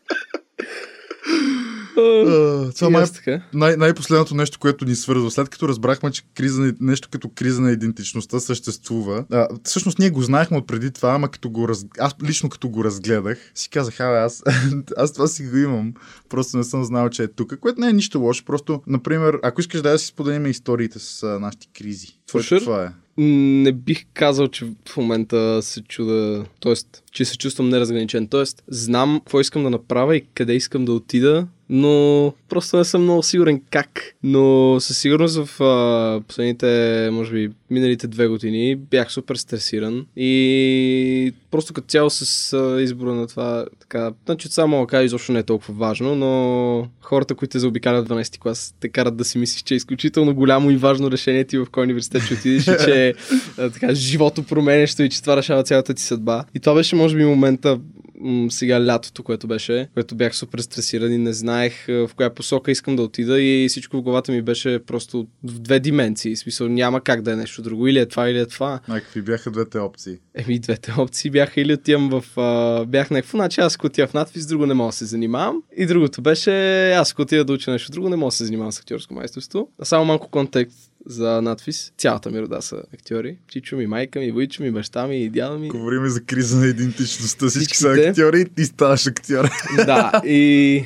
Това 2.75 2.89
май 2.89 3.05
най- 3.53 3.77
най-последното 3.77 4.35
нещо, 4.35 4.59
което 4.59 4.85
ни 4.85 4.95
свързва. 4.95 5.31
След 5.31 5.49
като 5.49 5.67
разбрахме, 5.67 6.11
че 6.11 6.23
криза, 6.35 6.73
нещо 6.79 7.09
като 7.11 7.29
криза 7.35 7.61
на 7.61 7.71
идентичността 7.71 8.39
съществува. 8.39 9.25
А, 9.31 9.47
всъщност 9.63 9.99
ние 9.99 10.09
го 10.09 10.21
знаехме 10.21 10.57
от 10.57 10.67
преди 10.67 10.91
това, 10.91 11.09
ама 11.09 11.31
като 11.31 11.49
го 11.49 11.67
раз... 11.67 11.85
аз 11.99 12.15
лично 12.23 12.49
като 12.49 12.69
го 12.69 12.83
разгледах, 12.83 13.51
си 13.55 13.69
казах, 13.69 13.99
абе, 13.99 14.17
аз, 14.17 14.43
аз 14.97 15.13
това 15.13 15.27
си 15.27 15.43
го 15.43 15.57
имам. 15.57 15.93
Просто 16.29 16.57
не 16.57 16.63
съм 16.63 16.83
знал, 16.83 17.09
че 17.09 17.23
е 17.23 17.27
тук. 17.27 17.59
Което 17.59 17.81
не 17.81 17.89
е 17.89 17.93
нищо 17.93 18.19
лошо. 18.19 18.45
Просто, 18.45 18.81
например, 18.87 19.39
ако 19.43 19.61
искаш 19.61 19.81
да 19.81 19.99
си 19.99 20.05
споделим 20.05 20.45
историите 20.45 20.99
с 20.99 21.23
а, 21.23 21.39
нашите 21.39 21.67
кризи. 21.77 22.07
Sure. 22.31 22.59
Това 22.59 22.83
е. 22.83 22.89
Не 23.17 23.71
бих 23.71 24.05
казал, 24.13 24.47
че 24.47 24.65
в 24.89 24.97
момента 24.97 25.59
се 25.61 25.83
чуда, 25.83 26.45
т.е. 26.61 26.73
че 27.11 27.25
се 27.25 27.37
чувствам 27.37 27.69
неразграничен. 27.69 28.27
Т.е. 28.27 28.43
знам 28.67 29.19
какво 29.19 29.39
искам 29.39 29.63
да 29.63 29.69
направя 29.69 30.15
и 30.15 30.27
къде 30.33 30.53
искам 30.53 30.85
да 30.85 30.93
отида, 30.93 31.47
но 31.69 32.33
просто 32.49 32.77
не 32.77 32.83
съм 32.83 33.03
много 33.03 33.23
сигурен 33.23 33.61
как. 33.71 34.15
Но 34.23 34.77
със 34.79 34.97
сигурност 34.97 35.45
в 35.45 35.61
а, 35.63 36.21
последните, 36.27 37.09
може 37.11 37.31
би, 37.31 37.49
миналите 37.69 38.07
две 38.07 38.27
години 38.27 38.75
бях 38.75 39.11
супер 39.11 39.35
стресиран 39.35 40.05
и 40.17 41.33
просто 41.51 41.73
като 41.73 41.87
цяло 41.87 42.09
с 42.09 42.53
а, 42.53 42.81
избора 42.81 43.13
на 43.13 43.27
това, 43.27 43.65
така, 43.79 44.11
значи 44.25 44.47
само 44.47 44.77
мога 44.77 44.87
кажа, 44.87 45.03
изобщо 45.03 45.31
не 45.31 45.39
е 45.39 45.43
толкова 45.43 45.73
важно, 45.73 46.15
но 46.15 46.87
хората, 47.01 47.35
които 47.35 47.51
те 47.51 47.59
заобикалят 47.59 48.07
в 48.07 48.11
12 48.11 48.39
клас, 48.39 48.75
те 48.79 48.89
карат 48.89 49.15
да 49.17 49.25
си 49.25 49.37
мислиш, 49.37 49.61
че 49.61 49.73
е 49.73 49.77
изключително 49.77 50.35
голямо 50.35 50.71
и 50.71 50.77
важно 50.77 51.11
решение 51.11 51.43
ти 51.43 51.57
в 51.57 51.67
кой 51.71 51.83
университет 51.83 52.21
ще 52.23 52.33
отидеш 52.33 52.67
и 52.67 52.85
че 52.85 53.13
а, 53.57 53.69
така, 53.69 53.93
живото 53.93 54.43
променещо 54.43 55.03
и 55.03 55.09
че 55.09 55.21
това 55.21 55.37
решава 55.37 55.63
цялата 55.63 55.93
ти 55.93 56.01
съдба. 56.01 56.45
И 56.55 56.59
това 56.59 56.75
беше, 56.75 56.95
може 56.95 57.17
би, 57.17 57.25
момента 57.25 57.79
м- 58.21 58.51
сега 58.51 58.85
лятото, 58.85 59.23
което 59.23 59.47
беше, 59.47 59.87
което 59.93 60.15
бях 60.15 60.35
супер 60.35 60.59
стресиран 60.59 61.13
и 61.13 61.17
не 61.17 61.33
знаех 61.33 61.85
в 61.87 62.09
коя 62.15 62.29
посока 62.29 62.71
искам 62.71 62.95
да 62.95 63.01
отида 63.01 63.41
и 63.41 63.67
всичко 63.69 63.97
в 63.97 64.01
главата 64.01 64.31
ми 64.31 64.41
беше 64.41 64.79
просто 64.79 65.27
в 65.43 65.59
две 65.59 65.79
дименсии. 65.79 66.35
В 66.35 66.39
смисъл 66.39 66.67
няма 66.67 67.01
как 67.01 67.21
да 67.21 67.31
е 67.31 67.35
нещо 67.35 67.61
друго. 67.61 67.87
Или 67.87 67.99
е 67.99 68.05
това, 68.05 68.29
или 68.29 68.39
е 68.39 68.45
това. 68.45 68.79
А 68.87 69.01
какви 69.01 69.21
бяха 69.21 69.51
двете 69.51 69.77
опции? 69.77 70.17
Еми, 70.35 70.59
двете 70.59 70.93
опции 70.97 71.31
бяха 71.31 71.61
или 71.61 71.73
отивам 71.73 72.09
в... 72.09 72.39
А, 72.39 72.85
бях 72.85 73.11
някакво, 73.11 73.37
значи 73.37 73.61
аз 73.61 73.77
отида 73.83 74.07
в 74.07 74.13
надпис, 74.13 74.45
друго 74.45 74.65
не 74.65 74.73
мога 74.73 74.89
да 74.89 74.95
се 74.95 75.05
занимавам. 75.05 75.63
И 75.77 75.85
другото 75.85 76.21
беше, 76.21 76.91
аз 76.91 77.11
ако 77.11 77.21
отида 77.21 77.45
да 77.45 77.53
уча 77.53 77.71
нещо 77.71 77.91
друго, 77.91 78.09
не 78.09 78.15
мога 78.15 78.27
да 78.27 78.35
се 78.35 78.45
занимавам 78.45 78.71
с 78.71 78.79
актьорско 78.79 79.13
майсторство. 79.13 79.69
А 79.79 79.85
само 79.85 80.05
малко 80.05 80.29
контекст 80.29 80.91
за 81.05 81.41
надпис. 81.41 81.91
Цялата 81.97 82.29
ми 82.31 82.41
рода 82.41 82.61
са 82.61 82.83
актьори. 82.93 83.37
Чичо 83.47 83.75
ми, 83.75 83.87
майка 83.87 84.19
ми, 84.19 84.31
войчо 84.31 84.63
ми, 84.63 84.71
баща 84.71 85.07
ми, 85.07 85.29
дядо 85.29 85.59
ми. 85.59 85.69
Говорим 85.69 86.07
за 86.07 86.23
криза 86.23 86.57
на 86.57 86.67
идентичността. 86.67 87.47
Всички 87.47 87.77
са 87.77 87.89
актьори 87.89 88.41
и 88.41 88.45
ти 88.45 88.65
ставаш 88.65 89.07
актьор. 89.07 89.49
да, 89.75 90.21
и... 90.25 90.83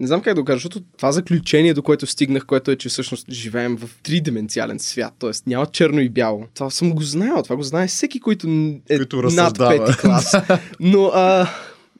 Не 0.00 0.06
знам 0.06 0.22
как 0.22 0.34
да 0.34 0.40
го 0.42 0.44
кажа, 0.44 0.56
защото 0.56 0.80
това 0.96 1.12
заключение, 1.12 1.74
до 1.74 1.82
което 1.82 2.06
стигнах, 2.06 2.46
което 2.46 2.70
е, 2.70 2.76
че 2.76 2.88
всъщност 2.88 3.30
живеем 3.30 3.76
в 3.76 3.90
тридименциален 4.02 4.78
свят, 4.78 5.14
т.е. 5.18 5.30
няма 5.46 5.66
черно 5.66 6.00
и 6.00 6.08
бяло. 6.08 6.46
Това 6.54 6.70
съм 6.70 6.92
го 6.92 7.02
знаел, 7.02 7.42
това 7.42 7.56
го 7.56 7.62
знае 7.62 7.86
всеки, 7.86 8.20
който 8.20 8.46
е 8.88 8.96
Който 8.98 9.22
над 9.22 9.58
пети 9.58 9.98
клас. 10.00 10.36
Но, 10.80 11.10
а, 11.14 11.48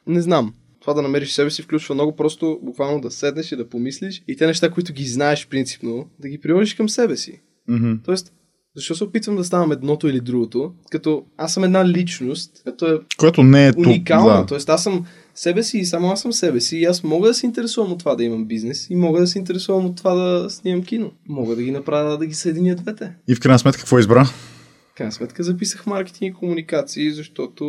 не 0.07 0.23
знам. 0.23 0.55
Това 0.85 0.95
да 0.95 1.03
намериш 1.03 1.33
себе 1.33 1.51
си 1.51 1.63
включва 1.63 1.95
много 1.95 2.17
просто 2.17 2.59
буквално 2.63 3.01
да 3.01 3.11
седнеш 3.11 3.53
и 3.53 3.57
да 3.57 3.69
помислиш 3.69 4.23
и 4.29 4.37
те 4.37 4.47
неща, 4.47 4.71
които 4.71 4.93
ги 4.93 5.05
знаеш 5.05 5.49
принципно, 5.49 6.09
да 6.21 6.29
ги 6.29 6.41
приложиш 6.41 6.75
към 6.75 6.89
себе 6.89 7.17
си. 7.17 7.41
Мгм. 7.69 7.93
Тоест, 8.05 8.33
защо 8.77 8.95
се 8.95 9.05
опитвам 9.05 9.37
да 9.37 9.45
ставам 9.45 9.73
едното 9.73 10.09
или 10.09 10.21
другото, 10.21 10.73
като 10.91 11.25
аз 11.37 11.55
съм 11.55 11.65
една 11.65 11.89
личност, 11.89 12.63
като 12.65 12.93
е 12.93 12.99
Което 13.19 13.43
не 13.43 13.69
е 13.69 13.73
уникална. 13.77 14.41
Да. 14.41 14.47
Тоест 14.47 14.69
аз 14.69 14.83
съм 14.83 15.07
себе 15.35 15.63
си 15.63 15.79
и 15.79 15.85
само 15.85 16.11
аз 16.11 16.21
съм 16.21 16.33
себе 16.33 16.61
си 16.61 16.77
и 16.77 16.85
аз 16.85 17.03
мога 17.03 17.29
да 17.29 17.35
се 17.35 17.47
интересувам 17.47 17.93
от 17.93 17.99
това 17.99 18.15
да 18.15 18.25
имам 18.25 18.45
бизнес 18.45 18.91
и 18.91 18.97
мога 18.97 19.21
да 19.21 19.27
се 19.27 19.39
интересувам 19.39 19.87
от 19.87 19.97
това 19.97 20.15
да 20.15 20.51
снимам 20.51 20.85
кино. 20.85 21.13
Мога 21.29 21.57
да 21.57 21.63
ги 21.63 21.71
направя 21.71 22.19
да 22.19 22.27
ги 22.27 22.35
съединя 22.35 22.75
двете. 22.75 23.13
И 23.29 23.35
в 23.35 23.41
крайна 23.41 23.59
сметка 23.59 23.81
какво 23.81 23.99
избра? 23.99 24.25
В 24.25 24.97
крайна 24.97 25.13
сметка 25.13 25.43
записах 25.43 25.87
маркетинг 25.87 26.35
и 26.35 26.39
комуникации, 26.39 27.11
защото 27.11 27.65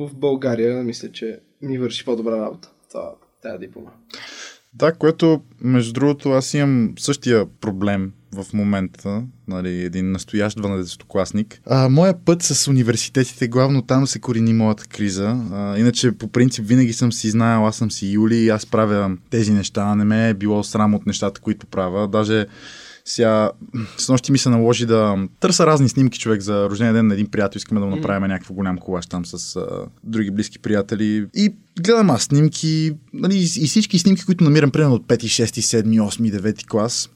в 0.00 0.10
България 0.14 0.82
мисля, 0.82 1.12
че 1.12 1.38
ми 1.64 1.78
върши 1.78 2.04
по-добра 2.04 2.36
работа. 2.36 2.70
Това, 2.90 3.12
тая 3.42 3.58
диплома. 3.58 3.90
Да, 4.74 4.92
което, 4.92 5.42
между 5.60 5.92
другото, 5.92 6.30
аз 6.30 6.54
имам 6.54 6.92
същия 6.98 7.46
проблем 7.60 8.12
в 8.32 8.46
момента, 8.52 9.22
нали, 9.48 9.82
един 9.82 10.12
настоящ 10.12 10.58
12-класник. 10.58 11.60
А, 11.66 11.88
моя 11.88 12.24
път 12.24 12.42
с 12.42 12.68
университетите, 12.68 13.48
главно 13.48 13.82
там 13.82 14.06
се 14.06 14.18
корени 14.18 14.52
моята 14.52 14.86
криза. 14.86 15.36
А, 15.52 15.78
иначе, 15.78 16.12
по 16.12 16.28
принцип, 16.28 16.64
винаги 16.66 16.92
съм 16.92 17.12
си 17.12 17.30
знаел, 17.30 17.66
аз 17.66 17.76
съм 17.76 17.90
си 17.90 18.10
Юли 18.10 18.48
аз 18.48 18.66
правя 18.66 19.16
тези 19.30 19.52
неща. 19.52 19.94
Не 19.94 20.04
ме 20.04 20.28
е 20.28 20.34
било 20.34 20.64
срам 20.64 20.94
от 20.94 21.06
нещата, 21.06 21.40
които 21.40 21.66
правя. 21.66 22.08
Даже 22.08 22.46
Сега, 23.06 23.50
с 23.98 24.08
нощи 24.08 24.32
ми 24.32 24.38
се 24.38 24.48
наложи 24.48 24.86
да 24.86 25.16
търся 25.40 25.66
разни 25.66 25.88
снимки 25.88 26.18
човек 26.18 26.40
за 26.40 26.70
рождения 26.70 26.94
ден 26.94 27.06
на 27.06 27.14
един 27.14 27.26
приятел. 27.26 27.56
Искаме 27.56 27.80
да 27.80 27.86
му 27.86 27.96
направим 27.96 28.28
някакво 28.28 28.54
голям 28.54 28.78
колаж 28.78 29.06
там 29.06 29.26
с 29.26 29.56
а, 29.56 29.66
други 30.04 30.30
близки 30.30 30.58
приятели. 30.58 31.26
И 31.34 31.54
гледам 31.80 32.10
аз 32.10 32.22
снимки, 32.22 32.92
нали, 33.12 33.38
и 33.38 33.66
всички 33.66 33.98
снимки, 33.98 34.24
които 34.24 34.44
намирам 34.44 34.70
примерно 34.70 34.94
от 34.94 35.06
5, 35.06 35.16
6, 35.16 35.44
7, 35.44 35.84
8, 35.84 36.40
9 36.40 36.66
клас. 36.66 37.10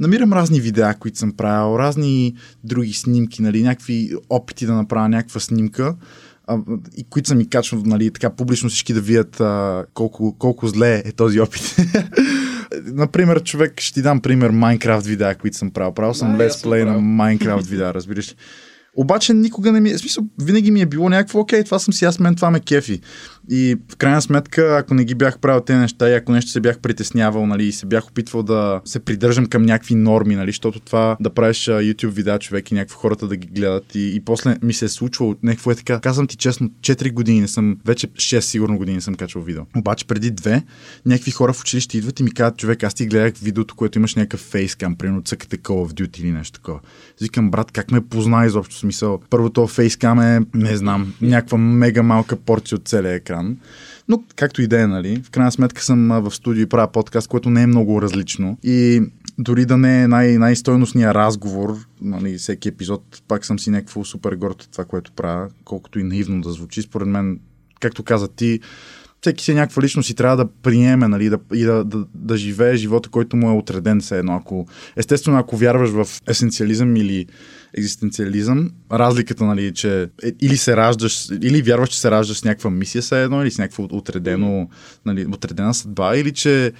Намирам 0.00 0.32
разни 0.32 0.60
видеа, 0.60 0.94
които 0.94 1.18
съм 1.18 1.32
правил, 1.32 1.78
разни 1.78 2.34
други 2.64 2.92
снимки, 2.92 3.42
нали, 3.42 3.62
някакви 3.62 4.12
опити 4.28 4.66
да 4.66 4.74
направя 4.74 5.08
някаква 5.08 5.40
снимка 5.40 5.96
и 6.96 7.04
които 7.10 7.28
са 7.28 7.34
ми 7.34 7.48
качват, 7.48 7.86
нали, 7.86 8.10
така 8.10 8.30
публично 8.30 8.68
всички 8.68 8.94
да 8.94 9.00
видят 9.00 9.40
а, 9.40 9.84
колко, 9.94 10.36
колко 10.38 10.68
зле 10.68 11.02
е 11.04 11.12
този 11.12 11.40
опит. 11.40 11.76
Например, 12.84 13.42
човек, 13.42 13.80
ще 13.80 13.94
ти 13.94 14.02
дам 14.02 14.20
пример 14.20 14.50
Майнкрафт 14.50 15.06
видеа, 15.06 15.34
които 15.34 15.56
съм 15.56 15.70
правил. 15.70 15.92
Правил 15.92 16.14
съм 16.14 16.38
Да, 16.84 16.84
на. 16.84 17.00
Майнкрафт 17.00 17.66
видеа, 17.66 17.94
разбираш 17.94 18.30
ли. 18.30 18.34
Обаче 18.96 19.34
никога 19.34 19.72
не 19.72 19.80
ми 19.80 19.90
е, 19.90 19.98
смисъл, 19.98 20.24
винаги 20.42 20.70
ми 20.70 20.80
е 20.80 20.86
било 20.86 21.08
някакво, 21.08 21.40
окей, 21.40 21.64
това 21.64 21.78
съм 21.78 21.94
си 21.94 22.04
аз, 22.04 22.18
мен 22.18 22.34
това 22.34 22.50
ме 22.50 22.60
кефи. 22.60 23.00
И 23.50 23.76
в 23.88 23.96
крайна 23.96 24.22
сметка, 24.22 24.76
ако 24.78 24.94
не 24.94 25.04
ги 25.04 25.14
бях 25.14 25.38
правил 25.38 25.60
тези 25.60 25.78
неща 25.78 26.10
и 26.10 26.14
ако 26.14 26.32
нещо 26.32 26.50
се 26.50 26.60
бях 26.60 26.78
притеснявал, 26.78 27.46
нали, 27.46 27.64
и 27.64 27.72
се 27.72 27.86
бях 27.86 28.06
опитвал 28.06 28.42
да 28.42 28.80
се 28.84 29.00
придържам 29.00 29.46
към 29.46 29.62
някакви 29.62 29.94
норми, 29.94 30.36
нали, 30.36 30.48
защото 30.48 30.80
това 30.80 31.16
да 31.20 31.30
правиш 31.30 31.64
YouTube 31.64 32.08
видеа 32.08 32.38
човек 32.38 32.70
и 32.70 32.74
някакви 32.74 32.96
хората 32.96 33.28
да 33.28 33.36
ги 33.36 33.46
гледат 33.46 33.94
и, 33.94 34.16
и 34.16 34.20
после 34.20 34.56
ми 34.62 34.72
се 34.72 34.84
е 34.84 34.88
случвало 34.88 35.34
някакво 35.42 35.70
е 35.70 35.74
така. 35.74 36.00
Казвам 36.00 36.26
ти 36.26 36.36
честно, 36.36 36.70
4 36.80 37.12
години 37.12 37.40
не 37.40 37.48
съм, 37.48 37.76
вече 37.84 38.06
6 38.06 38.40
сигурно 38.40 38.78
години 38.78 39.00
съм 39.00 39.14
качвал 39.14 39.44
видео. 39.44 39.62
Обаче 39.76 40.06
преди 40.06 40.30
две, 40.30 40.62
някакви 41.06 41.30
хора 41.30 41.52
в 41.52 41.60
училище 41.60 41.98
идват 41.98 42.20
и 42.20 42.22
ми 42.22 42.34
казват, 42.34 42.58
човек, 42.58 42.82
аз 42.82 42.94
ти 42.94 43.06
гледах 43.06 43.34
видеото, 43.42 43.74
което 43.74 43.98
имаш 43.98 44.14
някакъв 44.14 44.40
фейскам, 44.40 44.96
примерно 44.96 45.22
цъкате 45.22 45.58
Call 45.58 45.88
of 45.88 45.92
Duty 45.92 46.20
или 46.20 46.32
нещо 46.32 46.52
такова. 46.52 46.80
Викам, 47.20 47.50
брат, 47.50 47.72
как 47.72 47.90
ме 47.90 48.00
позна 48.00 48.46
изобщо 48.46 48.76
смисъл? 48.76 49.20
Първото 49.30 49.66
фейскам 49.66 50.20
е, 50.20 50.40
не 50.54 50.76
знам, 50.76 51.14
някаква 51.20 51.58
мега 51.58 52.02
малка 52.02 52.36
порция 52.36 52.76
от 52.76 52.88
целия 52.88 53.20
екран. 53.32 53.56
Но 54.08 54.22
както 54.36 54.62
и 54.62 54.66
да 54.66 54.80
е, 54.80 54.86
нали, 54.86 55.22
в 55.24 55.30
крайна 55.30 55.52
сметка 55.52 55.82
съм 55.82 56.08
в 56.08 56.30
студио 56.30 56.62
и 56.62 56.66
правя 56.66 56.92
подкаст, 56.92 57.28
което 57.28 57.50
не 57.50 57.62
е 57.62 57.66
много 57.66 58.02
различно. 58.02 58.58
И 58.62 59.02
дори 59.38 59.66
да 59.66 59.76
не 59.76 60.02
е 60.02 60.08
най- 60.08 60.38
най-стойностния 60.38 61.14
разговор, 61.14 61.76
нали, 62.00 62.38
всеки 62.38 62.68
епизод, 62.68 63.22
пак 63.28 63.44
съм 63.44 63.58
си 63.58 63.70
някакво 63.70 64.04
супер 64.04 64.32
горд 64.32 64.62
от 64.62 64.68
това, 64.72 64.84
което 64.84 65.12
правя, 65.12 65.48
колкото 65.64 65.98
и 65.98 66.02
наивно 66.02 66.40
да 66.40 66.52
звучи. 66.52 66.82
Според 66.82 67.08
мен, 67.08 67.40
както 67.80 68.02
каза 68.02 68.28
ти, 68.28 68.60
всеки 69.22 69.44
си 69.44 69.50
е 69.50 69.54
някаква 69.54 69.82
личност 69.82 70.10
и 70.10 70.14
трябва 70.14 70.36
да 70.36 70.48
приеме 70.62 71.08
нали, 71.08 71.28
да, 71.28 71.38
и 71.54 71.64
да, 71.64 71.84
да, 71.84 72.04
да 72.14 72.36
живее 72.36 72.76
живота, 72.76 73.08
който 73.08 73.36
му 73.36 73.50
е 73.50 73.52
отреден 73.52 74.00
все 74.00 74.18
едно. 74.18 74.36
Ако, 74.36 74.66
естествено, 74.96 75.38
ако 75.38 75.56
вярваш 75.56 75.90
в 75.90 76.06
есенциализъм 76.28 76.96
или 76.96 77.26
екзистенциализъм, 77.74 78.70
разликата, 78.92 79.44
нали, 79.44 79.74
че 79.74 80.02
е, 80.02 80.32
или 80.40 80.56
се 80.56 80.76
раждаш, 80.76 81.28
или 81.42 81.62
вярваш, 81.62 81.88
че 81.88 82.00
се 82.00 82.10
раждаш 82.10 82.38
с 82.38 82.44
някаква 82.44 82.70
мисия 82.70 83.02
все 83.02 83.22
едно, 83.22 83.42
или 83.42 83.50
с 83.50 83.58
някаква 83.58 83.84
отредено, 83.90 84.68
нали, 85.06 85.26
отредена 85.26 85.74
съдба, 85.74 86.16
или 86.16 86.32
че 86.32 86.72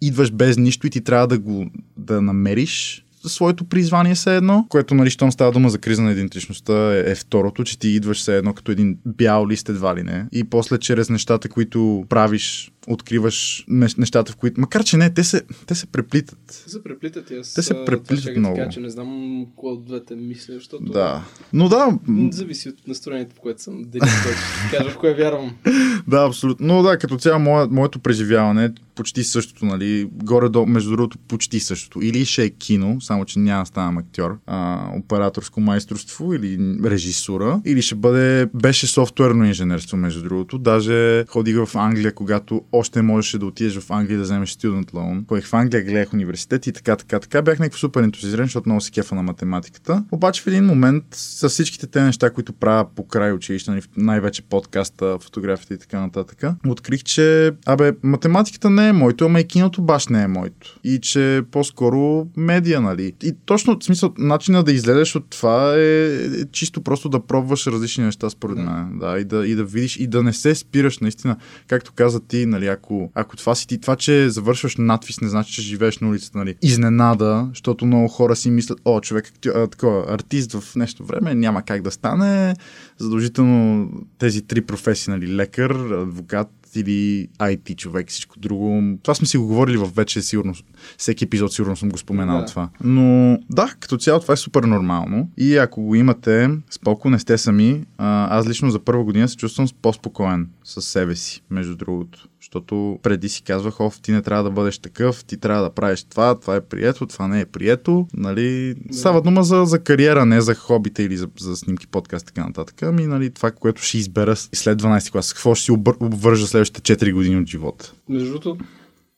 идваш 0.00 0.32
без 0.32 0.56
нищо 0.56 0.86
и 0.86 0.90
ти 0.90 1.00
трябва 1.00 1.26
да 1.26 1.38
го 1.38 1.70
да 1.96 2.22
намериш 2.22 3.04
своето 3.28 3.64
призвание 3.64 4.14
все 4.14 4.36
едно, 4.36 4.66
което, 4.68 4.94
нали, 4.94 5.10
щом 5.10 5.32
става 5.32 5.52
дума 5.52 5.70
за 5.70 5.78
криза 5.78 6.02
на 6.02 6.12
идентичността, 6.12 6.94
е, 6.94 7.10
е 7.10 7.14
второто, 7.14 7.64
че 7.64 7.78
ти 7.78 7.88
идваш 7.88 8.18
все 8.18 8.36
едно 8.36 8.52
като 8.52 8.72
един 8.72 8.98
бял 9.06 9.48
лист 9.48 9.68
едва 9.68 9.96
ли 9.96 10.02
не. 10.02 10.26
И 10.32 10.44
после 10.44 10.78
чрез 10.78 11.10
нещата, 11.10 11.48
които 11.48 12.04
правиш, 12.08 12.72
откриваш 12.88 13.64
нещ- 13.70 13.98
нещата, 13.98 14.32
в 14.32 14.36
които... 14.36 14.60
Макар, 14.60 14.84
че 14.84 14.96
не, 14.96 15.10
те 15.10 15.24
се, 15.24 15.42
те 15.66 15.74
се 15.74 15.86
преплитат. 15.86 16.62
Те 16.64 16.70
се 16.70 16.82
преплитат 16.82 17.30
аз. 17.30 17.54
Те 17.54 17.62
се 17.62 17.84
преплитат 17.84 18.24
това 18.24 18.38
много. 18.38 18.56
Така, 18.56 18.70
че 18.70 18.80
не 18.80 18.90
знам 18.90 19.46
кой 19.56 19.72
от 19.72 19.84
двете 19.84 20.14
мисля, 20.14 20.54
защото... 20.54 20.84
Да. 20.84 21.24
Но 21.52 21.68
да, 21.68 21.98
Зависи 22.30 22.68
от 22.68 22.88
настроението, 22.88 23.36
в 23.36 23.40
което 23.40 23.62
съм. 23.62 23.82
Дали 23.82 24.10
ще 24.10 24.76
кажа 24.76 24.90
в 24.90 24.98
кое 24.98 25.14
вярвам. 25.14 25.56
Да, 26.08 26.26
абсолютно. 26.26 26.66
Но 26.66 26.82
да, 26.82 26.98
като 26.98 27.16
цяло 27.16 27.38
мое, 27.38 27.66
моето 27.70 27.98
преживяване 27.98 28.64
е 28.64 28.70
почти 28.94 29.24
същото, 29.24 29.64
нали? 29.64 30.08
Горе-долу, 30.12 30.66
между 30.66 30.90
другото, 30.90 31.18
почти 31.18 31.60
същото. 31.60 32.00
Или 32.02 32.24
ще 32.24 32.44
е 32.44 32.50
кино, 32.50 33.00
само 33.00 33.24
че 33.24 33.38
няма 33.38 33.62
да 33.62 33.66
ставам 33.66 33.98
актьор, 33.98 34.38
а, 34.46 34.88
операторско 34.98 35.60
майсторство 35.60 36.34
или 36.34 36.78
режисура, 36.84 37.60
или 37.64 37.82
ще 37.82 37.94
бъде, 37.94 38.46
беше 38.54 38.86
софтуерно 38.86 39.44
инженерство, 39.44 39.96
между 39.96 40.22
другото. 40.22 40.58
Даже 40.58 41.24
ходих 41.28 41.56
в 41.64 41.76
Англия, 41.76 42.14
когато 42.14 42.62
още 42.72 43.02
можеше 43.02 43.38
да 43.38 43.46
отидеш 43.46 43.78
в 43.78 43.90
Англия 43.90 44.18
да 44.18 44.22
вземеш 44.22 44.54
student 44.54 44.90
loan. 44.90 45.28
Ходих 45.28 45.46
в 45.46 45.54
Англия, 45.54 45.84
гледах 45.84 46.12
университет 46.12 46.66
и 46.66 46.72
така, 46.72 46.96
така, 46.96 47.20
така. 47.20 47.42
Бях 47.42 47.58
някакво 47.58 47.78
супер 47.78 48.02
ентузиазиран, 48.02 48.46
защото 48.46 48.68
много 48.68 48.80
се 48.80 48.90
кефа 48.90 49.14
на 49.14 49.22
математиката. 49.22 50.04
Обаче 50.12 50.42
в 50.42 50.46
един 50.46 50.64
момент 50.64 51.04
с 51.12 51.48
всичките 51.48 51.86
те 51.86 52.02
неща, 52.02 52.30
които 52.30 52.52
правя 52.52 52.86
по 52.96 53.06
край 53.06 53.32
училище, 53.32 53.70
нали, 53.70 53.82
най-вече 53.96 54.42
подкаста, 54.42 55.18
фотографията 55.20 55.74
и 55.74 55.78
така 55.78 56.00
нататък, 56.00 56.44
открих, 56.66 57.02
че 57.02 57.52
абе, 57.66 57.92
математиката 58.02 58.70
не 58.70 58.88
е 58.88 58.92
моето, 58.92 59.24
ама 59.24 59.40
и 59.40 59.44
киното 59.44 59.82
баш 59.82 60.08
не 60.08 60.22
е 60.22 60.28
моето. 60.28 60.78
И 60.84 60.98
че 60.98 61.42
по-скоро 61.50 62.26
медия, 62.36 62.80
нали. 62.80 63.12
И 63.22 63.34
точно, 63.46 63.78
в 63.80 63.84
смисъл, 63.84 64.14
начина 64.18 64.62
да 64.62 64.72
излезеш 64.72 65.16
от 65.16 65.30
това 65.30 65.74
е, 65.76 66.14
е 66.14 66.44
чисто 66.52 66.80
просто 66.80 67.08
да 67.08 67.20
пробваш 67.20 67.66
различни 67.66 68.04
неща, 68.04 68.30
според 68.30 68.56
мен. 68.56 68.98
Да, 68.98 69.18
и 69.18 69.24
да, 69.24 69.46
и 69.46 69.54
да 69.54 69.64
видиш, 69.64 69.96
и 69.96 70.06
да 70.06 70.22
не 70.22 70.32
се 70.32 70.54
спираш, 70.54 70.98
наистина. 70.98 71.36
Както 71.68 71.92
каза 71.92 72.20
ти, 72.20 72.46
нали, 72.46 72.59
ако, 72.66 73.10
ако 73.14 73.36
това 73.36 73.54
си 73.54 73.66
ти, 73.66 73.80
това, 73.80 73.96
че 73.96 74.28
завършваш 74.28 74.76
надвис, 74.76 75.20
не 75.20 75.28
значи, 75.28 75.52
че 75.52 75.62
живееш 75.62 75.98
на 75.98 76.08
улицата, 76.08 76.38
нали. 76.38 76.54
Изненада, 76.62 77.46
защото 77.48 77.86
много 77.86 78.08
хора 78.08 78.36
си 78.36 78.50
мислят, 78.50 78.80
о, 78.84 79.00
човек, 79.00 79.32
а, 79.46 79.66
такова, 79.66 80.04
артист 80.08 80.52
в 80.52 80.76
нещо 80.76 81.04
време 81.04 81.34
няма 81.34 81.62
как 81.62 81.82
да 81.82 81.90
стане. 81.90 82.54
Задължително 82.98 83.90
тези 84.18 84.42
три 84.42 84.60
професии, 84.60 85.10
нали, 85.10 85.36
лекар, 85.36 85.70
адвокат 85.70 86.48
или 86.74 87.28
IT 87.38 87.76
човек, 87.76 88.08
всичко 88.08 88.38
друго. 88.38 88.82
Това 89.02 89.14
сме 89.14 89.26
си 89.26 89.38
го 89.38 89.46
говорили 89.46 89.76
в 89.76 89.90
вече 89.94 90.22
сигурно, 90.22 90.54
всеки 90.98 91.24
епизод 91.24 91.52
сигурно 91.52 91.76
съм 91.76 91.88
го 91.88 91.98
споменал 91.98 92.40
Да. 92.40 92.46
това. 92.46 92.68
Но 92.84 93.38
да, 93.50 93.74
като 93.80 93.96
цяло 93.96 94.20
това 94.20 94.34
е 94.34 94.36
супер 94.36 94.62
нормално 94.62 95.30
и 95.36 95.56
ако 95.56 95.82
го 95.82 95.94
имате, 95.94 96.50
споко 96.70 97.10
не 97.10 97.18
сте 97.18 97.38
сами. 97.38 97.84
Аз 97.98 98.48
лично 98.48 98.70
за 98.70 98.78
първа 98.78 99.04
година 99.04 99.28
се 99.28 99.36
чувствам 99.36 99.66
по-спокоен 99.82 100.48
с 100.70 100.82
себе 100.82 101.16
си, 101.16 101.42
между 101.50 101.76
другото. 101.76 102.28
Защото 102.40 102.98
преди 103.02 103.28
си 103.28 103.42
казвах, 103.42 103.80
оф, 103.80 104.00
ти 104.00 104.12
не 104.12 104.22
трябва 104.22 104.44
да 104.44 104.50
бъдеш 104.50 104.78
такъв, 104.78 105.24
ти 105.24 105.36
трябва 105.36 105.62
да 105.62 105.70
правиш 105.70 106.02
това, 106.02 106.40
това 106.40 106.56
е 106.56 106.60
прието, 106.60 107.06
това 107.06 107.28
не 107.28 107.40
е 107.40 107.46
прието. 107.46 108.06
Нали? 108.14 108.74
Да. 108.74 108.96
Става 108.96 109.22
дума 109.22 109.44
за, 109.44 109.64
за 109.64 109.78
кариера, 109.78 110.26
не 110.26 110.40
за 110.40 110.54
хобите 110.54 111.02
или 111.02 111.16
за, 111.16 111.28
за 111.40 111.56
снимки, 111.56 111.86
подкаст 111.86 112.22
и 112.22 112.26
така 112.26 112.46
нататък. 112.46 112.82
Ами, 112.82 113.06
нали, 113.06 113.30
това, 113.30 113.50
което 113.50 113.82
ще 113.82 113.98
избера 113.98 114.32
и 114.52 114.56
след 114.56 114.82
12 114.82 115.12
клас. 115.12 115.32
Какво 115.32 115.54
ще 115.54 115.64
си 115.64 115.72
обвържа 115.72 116.46
следващите 116.46 116.96
4 116.96 117.12
години 117.12 117.36
от 117.36 117.46
живота? 117.46 117.92
Между 118.08 118.28
другото, 118.28 118.58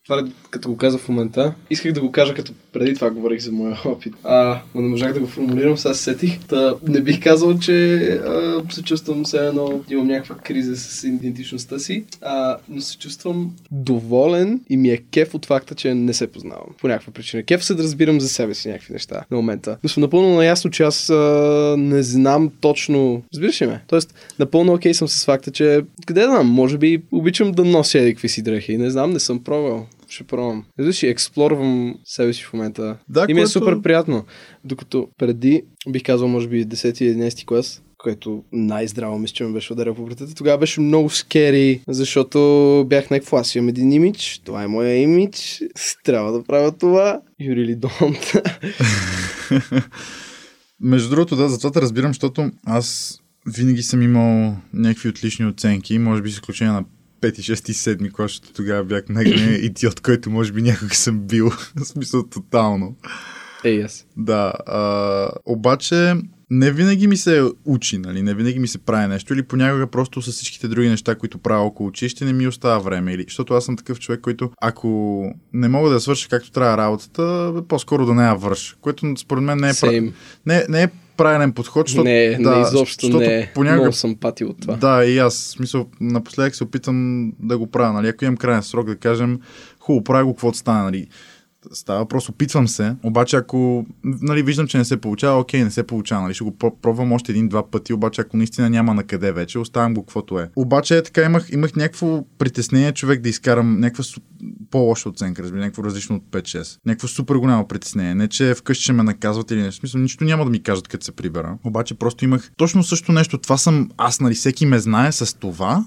това 0.04 0.24
като 0.50 0.68
го 0.68 0.76
каза 0.76 0.98
в 0.98 1.08
момента, 1.08 1.54
исках 1.70 1.92
да 1.92 2.00
го 2.00 2.12
кажа 2.12 2.34
като 2.34 2.52
преди 2.72 2.94
това 2.94 3.10
говорих 3.10 3.40
за 3.40 3.52
моя 3.52 3.78
опит. 3.84 4.14
А, 4.24 4.60
но 4.74 4.80
не 4.80 4.88
можах 4.88 5.12
да 5.12 5.20
го 5.20 5.26
формулирам, 5.26 5.78
сега 5.78 5.94
се 5.94 6.02
сетих. 6.02 6.38
Та, 6.46 6.74
не 6.88 7.00
бих 7.00 7.22
казал, 7.22 7.58
че 7.58 8.02
а, 8.02 8.62
се 8.70 8.82
чувствам 8.82 9.24
все 9.24 9.46
едно, 9.46 9.80
имам 9.90 10.06
някаква 10.06 10.36
криза 10.36 10.76
с 10.76 11.04
идентичността 11.04 11.78
си, 11.78 12.04
а, 12.20 12.56
но 12.68 12.80
се 12.80 12.98
чувствам 12.98 13.54
доволен 13.70 14.60
и 14.70 14.76
ми 14.76 14.90
е 14.90 14.98
кеф 14.98 15.34
от 15.34 15.46
факта, 15.46 15.74
че 15.74 15.94
не 15.94 16.14
се 16.14 16.26
познавам. 16.26 16.66
По 16.80 16.88
някаква 16.88 17.12
причина. 17.12 17.42
Кеф 17.42 17.64
се 17.64 17.74
да 17.74 17.82
разбирам 17.82 18.20
за 18.20 18.28
себе 18.28 18.54
си 18.54 18.68
някакви 18.68 18.92
неща 18.92 19.24
на 19.30 19.36
момента. 19.36 19.76
Но 19.82 19.88
съм 19.88 20.00
напълно 20.00 20.36
наясно, 20.36 20.70
че 20.70 20.82
аз 20.82 21.10
а, 21.10 21.74
не 21.78 22.02
знам 22.02 22.50
точно. 22.60 23.22
Разбираш 23.34 23.62
ли 23.62 23.66
ме? 23.66 23.82
Тоест, 23.86 24.14
напълно 24.38 24.72
окей 24.72 24.94
съм 24.94 25.08
с 25.08 25.24
факта, 25.24 25.50
че 25.50 25.80
къде 26.06 26.20
да 26.20 26.26
знам, 26.26 26.46
може 26.46 26.78
би 26.78 27.02
обичам 27.12 27.52
да 27.52 27.64
нося 27.64 27.98
едикви 27.98 28.28
си 28.28 28.42
дрехи. 28.42 28.78
Не 28.78 28.90
знам, 28.90 29.10
не 29.10 29.20
съм 29.20 29.44
пробвал. 29.44 29.86
Ще 30.12 30.24
пробвам. 30.24 30.64
Виж, 30.78 31.02
експлорвам 31.02 31.94
себе 32.04 32.32
си 32.32 32.42
в 32.42 32.52
момента. 32.52 32.96
Да, 33.08 33.26
и 33.28 33.34
ми 33.34 33.40
е 33.40 33.42
което- 33.42 33.50
супер 33.50 33.82
приятно. 33.82 34.24
Докато 34.64 35.08
преди, 35.18 35.62
бих 35.88 36.02
казал, 36.02 36.28
може 36.28 36.48
би 36.48 36.66
10-11 36.66 37.44
клас, 37.44 37.82
което 37.98 38.44
най-здраво 38.52 39.18
мисля, 39.18 39.34
че 39.34 39.44
ме 39.44 39.52
беше 39.52 39.72
ударил 39.72 39.94
по 39.94 40.04
вратата. 40.06 40.34
Тогава 40.34 40.58
беше 40.58 40.80
много 40.80 41.10
скери, 41.10 41.80
защото 41.88 42.38
бях 42.88 43.10
някакво, 43.10 43.36
аз 43.36 43.54
имам 43.54 43.68
един 43.68 43.92
имидж, 43.92 44.40
това 44.44 44.62
е 44.62 44.66
моя 44.66 44.96
имидж, 44.96 45.62
трябва 46.04 46.32
да 46.32 46.44
правя 46.44 46.72
това. 46.72 47.20
Really 47.40 47.76
don't. 47.78 48.42
Между 50.80 51.10
другото, 51.10 51.36
да, 51.36 51.48
затова 51.48 51.70
те 51.70 51.80
разбирам, 51.80 52.10
защото 52.10 52.50
аз 52.66 53.18
винаги 53.46 53.82
съм 53.82 54.02
имал 54.02 54.56
някакви 54.74 55.08
отлични 55.08 55.46
оценки, 55.46 55.98
може 55.98 56.22
би 56.22 56.30
с 56.30 56.32
изключение 56.32 56.72
на 56.72 56.84
5, 57.22 57.38
6 57.38 57.70
и 57.70 57.74
7 57.74 58.12
клас, 58.12 58.30
защото 58.30 58.52
тогава 58.52 58.84
бях 58.84 59.08
най 59.08 59.24
идиот, 59.62 60.00
който 60.00 60.30
може 60.30 60.52
би 60.52 60.62
някога 60.62 60.94
съм 60.94 61.20
бил. 61.20 61.50
В 61.76 61.84
смисъл 61.84 62.22
тотално. 62.22 62.96
Ей, 63.64 63.84
аз. 63.84 64.06
Да, 64.16 64.52
а, 64.66 65.28
обаче 65.46 66.14
не 66.54 66.70
винаги 66.70 67.06
ми 67.06 67.16
се 67.16 67.42
учи, 67.64 67.98
нали? 67.98 68.22
не 68.22 68.34
винаги 68.34 68.58
ми 68.58 68.68
се 68.68 68.78
прави 68.78 69.08
нещо 69.08 69.34
или 69.34 69.42
понякога 69.42 69.86
просто 69.86 70.22
с 70.22 70.32
всичките 70.32 70.68
други 70.68 70.88
неща, 70.88 71.14
които 71.14 71.38
правя 71.38 71.64
около 71.64 71.88
училище, 71.88 72.24
не 72.24 72.32
ми 72.32 72.46
остава 72.46 72.78
време. 72.78 73.12
Или, 73.12 73.22
защото 73.22 73.54
аз 73.54 73.64
съм 73.64 73.76
такъв 73.76 74.00
човек, 74.00 74.20
който 74.20 74.50
ако 74.60 75.24
не 75.52 75.68
мога 75.68 75.90
да 75.90 76.00
свърша 76.00 76.28
както 76.28 76.50
трябва 76.50 76.76
работата, 76.76 77.54
по-скоро 77.68 78.06
да 78.06 78.14
не 78.14 78.24
я 78.24 78.34
върша. 78.34 78.76
Което 78.80 79.14
според 79.16 79.44
мен 79.44 79.58
не 79.58 79.68
е, 79.68 79.72
Same. 79.72 80.12
не, 80.46 80.66
не 80.68 80.82
е 80.82 80.88
правилен 81.16 81.52
подход, 81.52 81.88
защото... 81.88 82.04
Не, 82.04 82.38
да, 82.40 82.56
не, 82.56 82.62
изобщо 82.62 83.06
защото 83.06 83.24
не. 83.24 83.50
Понякога 83.54 83.80
Много 83.80 83.92
съм 83.92 84.14
патил 84.14 84.48
от 84.48 84.60
това. 84.60 84.76
да, 84.76 85.04
и 85.04 85.18
аз, 85.18 85.34
смисъл, 85.34 85.86
напоследък 86.00 86.54
се 86.54 86.64
опитам 86.64 87.30
да 87.40 87.58
го 87.58 87.66
правя, 87.66 87.92
нали, 87.92 88.08
ако 88.08 88.24
имам 88.24 88.36
крайен 88.36 88.62
срок, 88.62 88.86
да 88.86 88.96
кажем, 88.96 89.40
хубаво, 89.78 90.04
правя 90.04 90.24
го, 90.24 90.34
каквото 90.34 90.58
стане, 90.58 90.82
нали. 90.82 91.06
Става 91.72 91.98
въпрос, 91.98 92.28
опитвам 92.28 92.68
се, 92.68 92.96
обаче 93.02 93.36
ако 93.36 93.86
нали, 94.04 94.42
виждам, 94.42 94.66
че 94.66 94.78
не 94.78 94.84
се 94.84 94.96
получава, 94.96 95.40
окей, 95.40 95.64
не 95.64 95.70
се 95.70 95.82
получава, 95.82 96.22
нали, 96.22 96.34
ще 96.34 96.44
го 96.44 96.52
про- 96.52 96.74
пробвам 96.82 97.12
още 97.12 97.32
един-два 97.32 97.70
пъти, 97.70 97.92
обаче 97.92 98.20
ако 98.20 98.36
наистина 98.36 98.70
няма 98.70 98.94
на 98.94 99.04
къде 99.04 99.32
вече, 99.32 99.58
оставям 99.58 99.94
го 99.94 100.02
каквото 100.02 100.38
е. 100.38 100.50
Обаче 100.56 100.96
е 100.96 101.02
така, 101.02 101.24
имах, 101.24 101.48
имах 101.52 101.76
някакво 101.76 102.24
притеснение 102.38 102.92
човек 102.92 103.20
да 103.20 103.28
изкарам 103.28 103.80
някаква 103.80 104.04
по-лоша 104.70 105.08
оценка, 105.08 105.42
разбира, 105.42 105.60
някакво 105.60 105.84
различно 105.84 106.16
от 106.16 106.22
5-6. 106.30 106.78
Някакво 106.86 107.08
супер 107.08 107.34
голямо 107.34 107.68
притеснение. 107.68 108.14
Не, 108.14 108.28
че 108.28 108.54
вкъщи 108.54 108.82
ще 108.82 108.92
ме 108.92 109.02
наказват 109.02 109.50
или 109.50 109.62
нещо. 109.62 109.80
Смисъл, 109.80 110.00
нищо 110.00 110.24
няма 110.24 110.44
да 110.44 110.50
ми 110.50 110.62
кажат, 110.62 110.88
като 110.88 111.04
се 111.04 111.12
прибера. 111.12 111.58
Обаче 111.64 111.94
просто 111.94 112.24
имах 112.24 112.52
точно 112.56 112.82
също 112.82 113.12
нещо. 113.12 113.38
Това 113.38 113.56
съм 113.56 113.90
аз, 113.96 114.20
нали, 114.20 114.34
всеки 114.34 114.66
ме 114.66 114.78
знае 114.78 115.12
с 115.12 115.38
това 115.38 115.84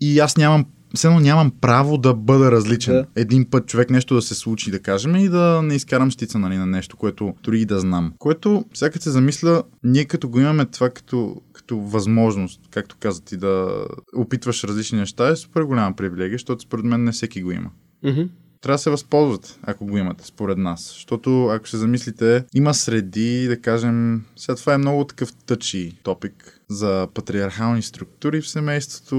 и 0.00 0.18
аз 0.18 0.36
нямам 0.36 0.64
все 0.94 1.06
едно 1.06 1.20
нямам 1.20 1.52
право 1.60 1.98
да 1.98 2.14
бъда 2.14 2.50
различен. 2.52 2.94
Да. 2.94 3.06
Един 3.16 3.50
път 3.50 3.66
човек 3.66 3.90
нещо 3.90 4.14
да 4.14 4.22
се 4.22 4.34
случи, 4.34 4.70
да 4.70 4.80
кажем, 4.80 5.16
и 5.16 5.28
да 5.28 5.62
не 5.62 5.74
изкарам 5.74 6.10
щица 6.10 6.38
нали, 6.38 6.56
на 6.56 6.66
нещо, 6.66 6.96
което 6.96 7.34
дори 7.42 7.60
и 7.60 7.66
да 7.66 7.80
знам. 7.80 8.12
Което, 8.18 8.64
като 8.80 9.00
се 9.00 9.10
замисля, 9.10 9.62
ние 9.84 10.04
като 10.04 10.28
го 10.28 10.40
имаме 10.40 10.64
това 10.64 10.90
като, 10.90 11.36
като 11.52 11.78
възможност, 11.78 12.60
както 12.70 12.96
каза 13.00 13.24
ти, 13.24 13.36
да 13.36 13.84
опитваш 14.16 14.64
различни 14.64 14.98
неща, 14.98 15.28
е 15.28 15.36
супер 15.36 15.62
голяма 15.62 15.96
привилегия, 15.96 16.34
защото 16.34 16.62
според 16.62 16.84
мен 16.84 17.04
не 17.04 17.12
всеки 17.12 17.42
го 17.42 17.52
има 17.52 17.70
Мгм. 18.04 18.22
трябва 18.60 18.74
да 18.74 18.82
се 18.82 18.90
възползвате, 18.90 19.58
ако 19.62 19.86
го 19.86 19.98
имате, 19.98 20.26
според 20.26 20.58
нас. 20.58 20.92
Защото, 20.92 21.46
ако 21.46 21.68
се 21.68 21.76
замислите, 21.76 22.44
има 22.54 22.74
среди, 22.74 23.46
да 23.48 23.60
кажем, 23.60 24.24
сега 24.36 24.56
това 24.56 24.74
е 24.74 24.78
много 24.78 25.04
такъв 25.04 25.32
тъчи 25.32 25.96
топик 26.02 26.61
за 26.72 27.08
патриархални 27.14 27.82
структури 27.82 28.40
в 28.40 28.48
семейството 28.48 29.16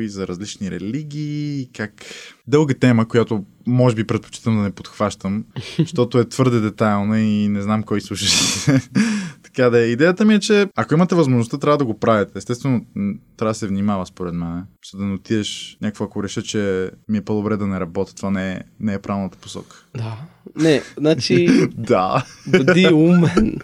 и 0.00 0.08
за 0.08 0.26
различни 0.26 0.70
религии, 0.70 1.60
и 1.60 1.70
как... 1.72 1.92
Дълга 2.46 2.74
тема, 2.74 3.08
която 3.08 3.44
може 3.66 3.96
би 3.96 4.04
предпочитам 4.04 4.56
да 4.56 4.62
не 4.62 4.70
подхващам, 4.70 5.44
защото 5.78 6.18
е 6.18 6.28
твърде 6.28 6.60
детайлна 6.60 7.20
и 7.20 7.48
не 7.48 7.62
знам 7.62 7.82
кой 7.82 8.00
слуша. 8.00 8.26
така 9.42 9.70
да 9.70 9.84
е. 9.84 9.88
Идеята 9.88 10.24
ми 10.24 10.34
е, 10.34 10.40
че 10.40 10.66
ако 10.76 10.94
имате 10.94 11.14
възможността, 11.14 11.58
трябва 11.58 11.78
да 11.78 11.84
го 11.84 11.98
правите. 11.98 12.32
Естествено, 12.38 12.86
трябва 13.36 13.50
да 13.50 13.58
се 13.58 13.66
внимава, 13.66 14.06
според 14.06 14.34
мен. 14.34 14.62
За 14.92 14.98
да 14.98 15.04
не 15.04 15.14
отидеш 15.14 15.78
някакво, 15.82 16.04
ако 16.04 16.22
реша, 16.22 16.42
че 16.42 16.90
ми 17.08 17.18
е 17.18 17.24
по-добре 17.24 17.56
да 17.56 17.66
не 17.66 17.80
работя, 17.80 18.14
това 18.14 18.30
не 18.30 18.52
е, 18.52 18.60
не 18.80 18.94
е 18.94 18.98
правилната 18.98 19.38
посока. 19.38 19.86
Да. 19.96 20.16
Не, 20.56 20.82
значи, 20.98 21.48
Да. 21.76 22.26
бъди 22.46 22.86
умен. 22.86 23.58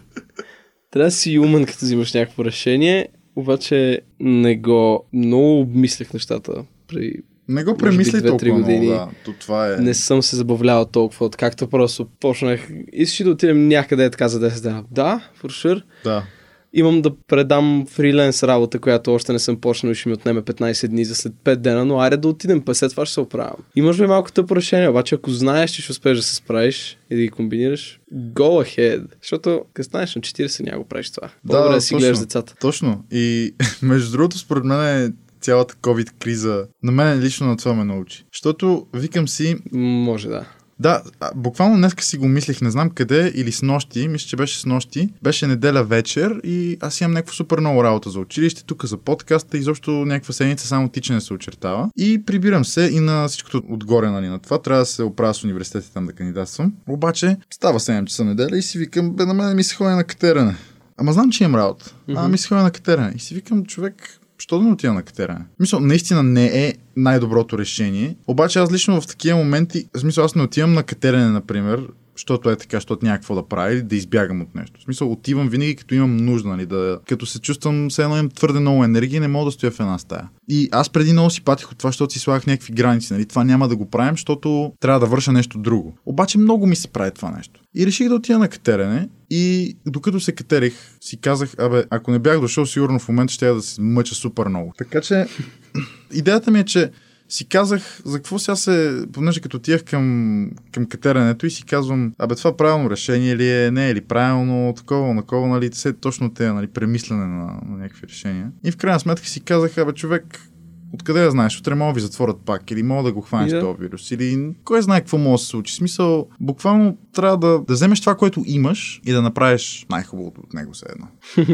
Трябва 0.91 1.07
да 1.07 1.11
си 1.11 1.39
умен, 1.39 1.67
като 1.67 1.79
взимаш 1.85 2.13
някакво 2.13 2.45
решение, 2.45 3.09
обаче 3.37 4.01
не 4.21 4.57
го... 4.57 5.05
Много 5.13 5.61
обмислях 5.61 6.13
нещата 6.13 6.65
при 6.89 7.13
Не 7.49 7.65
го 7.65 7.73
би 7.73 7.79
премисли 7.79 8.19
две-три 8.19 8.29
толкова 8.29 8.53
години. 8.53 8.87
много, 8.87 9.11
да. 9.11 9.11
То 9.25 9.33
това 9.41 9.75
е... 9.75 9.77
не 9.77 9.95
съм 9.95 10.23
се 10.23 10.37
забавлявал 10.37 10.85
толкова, 10.85 11.27
откакто 11.27 11.69
просто 11.69 12.09
почнах. 12.21 12.69
Искаш 12.93 13.21
ли 13.21 13.25
да 13.25 13.31
отидем 13.31 13.69
някъде 13.69 14.05
е 14.05 14.11
така 14.11 14.29
за 14.29 14.51
10 14.51 14.63
дена? 14.63 14.85
Да, 14.91 15.31
for 15.43 15.47
sure. 15.47 15.83
Да. 16.05 16.25
Имам 16.73 17.03
да 17.03 17.17
предам 17.29 17.87
фриленс 17.89 18.43
работа, 18.43 18.79
която 18.79 19.15
още 19.15 19.33
не 19.33 19.39
съм 19.39 19.61
почнал 19.61 19.91
и 19.91 19.95
ще 19.95 20.09
ми 20.09 20.15
отнеме 20.15 20.43
15 20.43 20.89
дни 20.89 21.05
за 21.05 21.15
след 21.15 21.33
5 21.45 21.57
дена, 21.57 21.85
но 21.85 22.01
айде 22.01 22.17
да 22.17 22.29
отидем, 22.29 22.63
па 22.63 22.75
след 22.75 22.91
това 22.91 23.07
ще 23.07 23.15
се 23.15 23.21
оправям. 23.21 23.57
И 23.77 23.83
може 23.83 24.03
би 24.03 24.09
малко 24.09 24.33
тъпо 24.33 24.57
решение, 24.57 24.89
обаче 24.89 25.15
ако 25.15 25.31
знаеш, 25.31 25.71
че 25.71 25.83
ще 25.83 25.93
успееш 25.93 26.17
да 26.17 26.23
се 26.23 26.35
справиш 26.35 26.99
и 27.11 27.17
да 27.17 27.23
ги 27.23 27.29
комбинираш, 27.29 28.01
go 28.15 28.65
ahead. 28.65 29.05
Защото 29.23 29.63
като 29.75 29.89
станеш 29.89 30.15
на 30.15 30.23
40 30.23 30.65
няма 30.65 30.79
го 30.79 30.89
правиш 30.89 31.11
това. 31.11 31.29
По-добре 31.47 31.69
да, 31.69 31.75
да, 31.75 31.81
си 31.81 31.95
точно. 31.95 31.99
гледаш 31.99 32.19
децата. 32.19 32.55
Точно. 32.61 33.05
И 33.11 33.55
между 33.83 34.13
другото, 34.13 34.39
според 34.39 34.65
мен 34.65 35.05
е 35.05 35.13
цялата 35.41 35.75
COVID 35.75 36.11
криза. 36.19 36.67
На 36.83 36.93
мен 36.93 37.21
лично 37.21 37.47
на 37.47 37.57
това 37.57 37.75
ме 37.75 37.85
научи. 37.85 38.25
Защото 38.33 38.87
викам 38.95 39.29
си, 39.29 39.57
Може 39.73 40.29
да. 40.29 40.45
Да, 40.81 41.03
буквално 41.35 41.77
днеска 41.77 42.05
си 42.05 42.19
го 42.19 42.29
мислих, 42.29 42.61
не 42.61 42.71
знам 42.71 42.91
къде 42.91 43.33
или 43.35 43.53
с 43.53 43.63
нощи, 43.63 44.09
мисля, 44.09 44.29
че 44.29 44.37
беше 44.37 44.61
с 44.61 44.67
нощи. 44.67 45.09
Беше 45.23 45.47
неделя 45.47 45.85
вечер 45.85 46.41
и 46.45 46.77
аз 46.81 47.01
имам 47.01 47.13
някаква 47.13 47.35
супер 47.35 47.61
много 47.61 47.85
работа 47.85 48.11
за 48.11 48.21
училище, 48.21 48.65
тук 48.65 48.85
за 48.85 48.97
подкаста, 48.97 49.59
изобщо 49.59 49.91
някаква 49.91 50.35
седмица 50.35 50.67
само 50.67 50.89
тичане 50.89 51.21
се 51.21 51.35
очертава. 51.35 51.91
И 51.97 52.23
прибирам 52.27 52.65
се 52.65 52.91
и 52.93 53.01
на 53.01 53.29
всичкото 53.29 53.63
отгоре 53.69 54.11
нали, 54.11 54.29
на 54.29 54.39
това. 54.39 54.63
Трябва 54.63 54.83
да 54.83 54.87
се 54.87 55.03
оправя 55.03 55.35
с 55.35 55.45
университета 55.45 55.93
там 55.93 56.07
да 56.07 56.13
кандидатствам. 56.13 56.73
Обаче 56.89 57.37
става 57.51 57.81
7 57.81 58.05
часа 58.05 58.25
неделя 58.25 58.59
и 58.59 58.63
си 58.63 58.79
викам, 58.79 59.11
бе 59.11 59.25
на 59.25 59.35
мен 59.35 59.57
ми 59.57 59.65
се 59.65 59.75
ходи 59.75 59.95
на 59.95 60.05
катеране. 60.05 60.57
Ама 60.97 61.13
знам, 61.13 61.31
че 61.31 61.45
имам 61.45 61.61
работа. 61.61 61.95
А, 62.17 62.29
ми 62.29 62.39
се 62.39 62.49
ходи 62.49 62.63
на 62.63 62.71
катеране. 62.71 63.13
И 63.17 63.19
си 63.19 63.35
викам, 63.35 63.67
човек, 63.67 64.20
Що 64.41 64.59
да 64.59 64.65
не 64.65 64.73
отида 64.73 64.93
на 64.93 65.03
катеране? 65.03 65.45
Мисля, 65.61 65.81
наистина 65.81 66.23
не 66.23 66.67
е 66.67 66.75
най-доброто 66.97 67.59
решение. 67.59 68.17
Обаче 68.27 68.59
аз 68.59 68.73
лично 68.73 69.01
в 69.01 69.07
такива 69.07 69.39
моменти, 69.39 69.85
в 69.97 70.01
смисъл 70.01 70.25
аз 70.25 70.35
не 70.35 70.43
отивам 70.43 70.73
на 70.73 70.83
катеране, 70.83 71.29
например, 71.29 71.87
защото 72.17 72.51
е 72.51 72.57
така, 72.57 72.77
защото 72.77 73.07
няма 73.07 73.19
какво 73.19 73.35
да 73.35 73.49
правя 73.49 73.73
или 73.73 73.83
да 73.83 73.97
избягам 73.97 74.41
от 74.41 74.55
нещо. 74.55 74.81
В 74.81 74.83
смисъл, 74.83 75.13
отивам 75.13 75.49
винаги 75.49 75.77
като 75.77 75.95
имам 75.95 76.17
нужда, 76.17 76.49
нали, 76.49 76.67
да, 76.67 77.01
като 77.09 77.27
се 77.27 77.41
чувствам, 77.41 77.89
все 77.91 78.03
едно 78.03 78.17
имам 78.17 78.31
твърде 78.31 78.61
много 78.61 78.85
енергия 78.85 79.17
и 79.17 79.21
не 79.21 79.29
мога 79.29 79.45
да 79.45 79.51
стоя 79.51 79.71
в 79.71 79.81
една 79.81 79.99
стая. 79.99 80.29
И 80.49 80.69
аз 80.73 80.91
преди 80.91 81.13
много 81.13 81.31
си 81.31 81.43
патих 81.43 81.73
от 81.73 81.79
това, 81.79 81.89
защото 81.89 82.13
си 82.13 82.19
слагах 82.19 82.47
някакви 82.47 82.73
граници, 82.73 83.13
нали, 83.13 83.27
това 83.27 83.45
няма 83.45 83.69
да 83.69 83.77
го 83.77 83.91
правим, 83.91 84.15
защото 84.15 84.73
трябва 84.81 85.01
да 85.01 85.07
върша 85.07 85.33
нещо 85.33 85.59
друго. 85.59 85.97
Обаче 86.07 86.39
много 86.39 86.67
ми 86.67 86.77
се 86.77 86.89
прави 86.89 87.11
това 87.11 87.31
нещо. 87.31 87.60
И 87.75 87.87
реших 87.87 88.09
да 88.09 88.15
отида 88.15 88.39
на 88.39 88.49
катерене 88.49 89.09
и 89.31 89.77
докато 89.87 90.21
се 90.21 90.33
катерих, 90.33 90.75
си 91.01 91.17
казах, 91.17 91.55
абе, 91.59 91.85
ако 91.91 92.11
не 92.11 92.19
бях 92.19 92.41
дошъл, 92.41 92.67
сигурно 92.67 92.99
в 92.99 93.09
момента 93.09 93.33
ще 93.33 93.47
я 93.47 93.55
да 93.55 93.63
се 93.63 93.81
мъча 93.81 94.15
супер 94.15 94.47
много. 94.47 94.73
Така 94.79 95.01
че, 95.01 95.27
идеята 96.13 96.51
ми 96.51 96.59
е, 96.59 96.65
че 96.65 96.91
си 97.29 97.45
казах, 97.45 98.01
за 98.05 98.19
какво 98.19 98.39
сега 98.39 98.57
се, 98.57 99.05
понеже 99.13 99.41
като 99.41 99.57
отивах 99.57 99.85
към, 99.85 100.51
към 100.73 100.87
катеренето 100.87 101.47
и 101.47 101.51
си 101.51 101.65
казвам, 101.65 102.15
абе 102.19 102.35
това 102.35 102.57
правилно 102.57 102.91
решение 102.91 103.37
ли 103.37 103.51
е, 103.51 103.71
не 103.71 103.91
е 103.91 103.95
ли 103.95 104.01
правилно, 104.01 104.75
такова, 104.77 105.15
накова, 105.15 105.49
нали, 105.49 105.71
все 105.71 105.93
точно 105.93 106.35
те, 106.35 106.53
нали, 106.53 106.67
премислене 106.67 107.27
на, 107.27 107.61
на 107.69 107.77
някакви 107.79 108.09
решения. 108.09 108.53
И 108.65 108.71
в 108.71 108.77
крайна 108.77 109.01
сметка 109.01 109.27
си 109.27 109.41
казах, 109.41 109.79
абе 109.79 109.93
човек, 109.93 110.50
Откъде 110.93 111.21
да 111.21 111.31
знаеш? 111.31 111.59
Утре 111.59 111.75
мога 111.75 111.93
да 111.93 111.95
ви 111.95 112.01
затворят 112.01 112.37
пак 112.45 112.71
или 112.71 112.83
мога 112.83 113.03
да 113.03 113.13
го 113.13 113.21
хванеш 113.21 113.53
Да. 113.53 113.61
този 113.61 113.81
вирус. 113.81 114.11
Или 114.11 114.51
кой 114.65 114.83
знае 114.83 115.01
какво 115.01 115.19
може 115.19 115.41
да 115.41 115.45
се 115.45 115.47
случи. 115.47 115.75
Смисъл, 115.75 116.29
буквално 116.41 116.97
трябва 117.13 117.39
да, 117.39 117.59
да 117.69 117.73
вземеш 117.75 118.01
това, 118.01 118.15
което 118.15 118.43
имаш 118.47 119.01
и 119.07 119.13
да 119.13 119.23
направиш 119.23 119.87
най-хубавото 119.91 120.41
от 120.41 120.55
него 120.55 120.73
все 120.73 120.87
едно. 120.89 121.07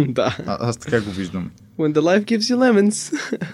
да. 0.12 0.36
А, 0.46 0.68
аз 0.68 0.76
така 0.76 1.00
го 1.00 1.10
виждам. 1.10 1.50
When 1.78 1.92
the 1.92 2.00
life 2.00 2.24
gives 2.24 2.54
you 2.54 2.56
lemons. 2.56 3.14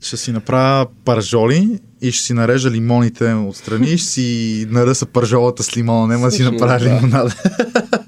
Ще 0.00 0.16
си 0.16 0.32
направя 0.32 0.86
паржоли 1.04 1.78
и 2.02 2.12
ще 2.12 2.24
си 2.24 2.32
нарежа 2.32 2.70
лимоните 2.70 3.32
отстрани 3.34 3.90
и 3.90 3.98
ще 3.98 4.08
си 4.08 4.66
наръса 4.70 5.06
паржолата 5.06 5.62
с 5.62 5.76
лимона. 5.76 6.06
Няма 6.06 6.26
да 6.26 6.32
си 6.32 6.42
направя 6.42 6.78
да. 6.78 6.84
лимонада. 6.84 7.34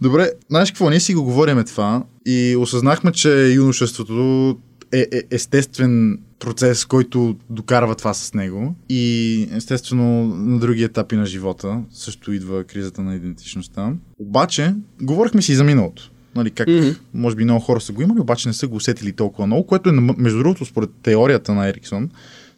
Добре, 0.00 0.30
знаеш 0.50 0.70
какво? 0.70 0.90
Ние 0.90 1.00
си 1.00 1.14
го 1.14 1.24
говориме 1.24 1.64
това 1.64 2.02
и 2.26 2.56
осъзнахме, 2.58 3.12
че 3.12 3.52
юношеството 3.52 4.56
е, 4.94 5.06
е 5.12 5.22
естествен 5.30 6.18
процес, 6.38 6.84
който 6.84 7.36
докарва 7.50 7.94
това 7.94 8.14
с 8.14 8.34
него. 8.34 8.74
И 8.88 9.48
естествено 9.52 10.24
на 10.26 10.58
други 10.58 10.82
етапи 10.82 11.16
на 11.16 11.26
живота 11.26 11.80
също 11.92 12.32
идва 12.32 12.64
кризата 12.64 13.02
на 13.02 13.14
идентичността. 13.14 13.92
Обаче, 14.18 14.74
говорихме 15.02 15.42
си 15.42 15.54
за 15.54 15.64
миналото. 15.64 16.10
Нали, 16.36 16.50
как 16.50 16.68
Мгм. 16.68 16.88
може 17.14 17.36
би 17.36 17.44
много 17.44 17.60
хора 17.60 17.80
са 17.80 17.92
го 17.92 18.02
имали, 18.02 18.20
обаче 18.20 18.48
не 18.48 18.54
са 18.54 18.68
го 18.68 18.76
усетили 18.76 19.12
толкова 19.12 19.46
много, 19.46 19.66
което 19.66 19.88
е, 19.88 19.92
между 19.92 20.38
другото, 20.38 20.64
според 20.64 20.90
теорията 21.02 21.54
на 21.54 21.68
Ериксон, 21.68 22.10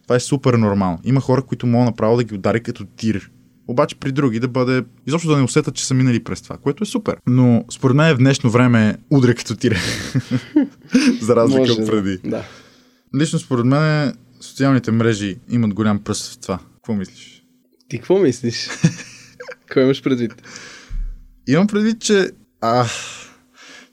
това 0.03 0.15
е 0.15 0.19
супер 0.19 0.53
нормално. 0.53 0.99
Има 1.03 1.21
хора, 1.21 1.41
които 1.41 1.67
могат 1.67 1.85
направо 1.85 2.17
да 2.17 2.23
ги 2.23 2.35
удари 2.35 2.63
като 2.63 2.85
тир. 2.85 3.29
Обаче 3.67 3.95
при 3.95 4.11
други 4.11 4.39
да 4.39 4.47
бъде, 4.47 4.83
изобщо 5.07 5.29
да 5.29 5.37
не 5.37 5.43
усетят, 5.43 5.75
че 5.75 5.85
са 5.85 5.93
минали 5.93 6.23
през 6.23 6.41
това, 6.41 6.57
което 6.57 6.83
е 6.83 6.87
супер. 6.87 7.17
Но 7.27 7.65
според 7.71 7.95
мен 7.95 8.15
в 8.15 8.17
днешно 8.17 8.49
време 8.49 8.97
удря 9.09 9.35
като 9.35 9.55
тире. 9.55 9.77
За 11.21 11.35
разлика 11.35 11.59
Може 11.59 11.71
от 11.71 11.87
преди. 11.87 12.29
Да. 12.29 12.43
Лично 13.15 13.39
според 13.39 13.65
мен 13.65 14.13
социалните 14.41 14.91
мрежи 14.91 15.37
имат 15.49 15.73
голям 15.73 15.99
пръст 15.99 16.33
в 16.33 16.37
това. 16.37 16.59
Какво 16.75 16.93
мислиш? 16.93 17.43
Ти 17.89 17.97
какво 17.97 18.19
мислиш? 18.19 18.69
Кой 19.73 19.83
имаш 19.83 20.03
предвид? 20.03 20.33
Имам 21.47 21.67
предвид, 21.67 22.01
че, 22.01 22.31
а, 22.61 22.85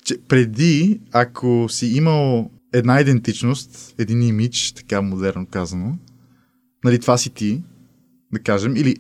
че 0.05 0.19
преди, 0.29 1.01
ако 1.13 1.67
си 1.71 1.87
имал 1.87 2.51
една 2.73 3.01
идентичност, 3.01 3.95
един 3.99 4.23
имидж, 4.23 4.73
така 4.73 5.03
модерно 5.03 5.47
казано, 5.47 5.99
нали, 6.85 6.99
това 6.99 7.19
си 7.19 7.31
ти, 7.31 7.63
да 8.33 8.39
кажем, 8.39 8.77
или 8.77 8.97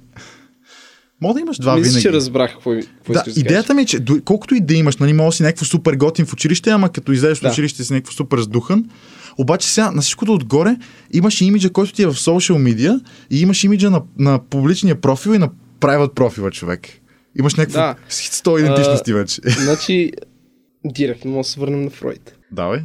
Мога 1.20 1.35
да 1.35 1.40
имаш 1.40 1.59
два 1.59 1.77
Мисля, 1.77 1.88
винаги. 1.88 2.03
че 2.03 2.12
разбрах 2.12 2.53
какво, 2.53 2.70
какво 2.70 3.12
Да, 3.12 3.22
да 3.24 3.40
идеята 3.40 3.74
ми 3.74 3.83
е, 3.83 3.87
че 3.87 3.98
колкото 4.24 4.55
и 4.55 4.61
да 4.61 4.74
имаш, 4.74 4.96
нали, 4.96 5.12
може 5.12 5.27
да 5.27 5.33
си 5.33 5.42
някакво 5.42 5.64
супер 5.64 5.94
готин 5.94 6.27
в 6.27 6.33
училище, 6.33 6.70
ама 6.70 6.92
като 6.92 7.12
излезеш 7.12 7.40
Да. 7.40 7.48
в 7.48 7.53
училище 7.53 7.85
си 7.85 7.92
някакво 7.92 8.12
супер 8.12 8.38
сдухан. 8.38 8.90
Обаче 9.38 9.70
сега 9.70 9.90
на 9.90 10.03
всичкото 10.03 10.33
отгоре 10.35 10.77
имаш 11.12 11.40
имиджа, 11.40 11.70
който 11.70 11.92
ти 11.92 12.03
е 12.03 12.07
в 12.07 12.14
social 12.14 12.74
media 12.74 13.00
и 13.31 13.40
имаш 13.40 13.64
имиджа 13.64 13.90
на, 13.90 14.03
на 14.18 14.38
публичния 14.40 15.00
профил 15.00 15.31
и 15.31 15.38
на 15.38 15.50
private 15.81 16.14
профила 16.14 16.50
човек. 16.50 16.88
Имаш 17.38 17.55
някакво 17.55 17.79
Да. 17.79 17.94
да. 18.00 18.11
100 18.11 18.59
идентичности 18.61 19.12
вече. 19.12 19.40
Значи, 19.64 20.12
директно 20.85 21.31
може 21.31 21.46
да 21.46 21.53
се 21.53 21.61
върнем 21.61 21.83
на 21.83 21.90
Фройд. 21.90 22.38
Давай. 22.53 22.81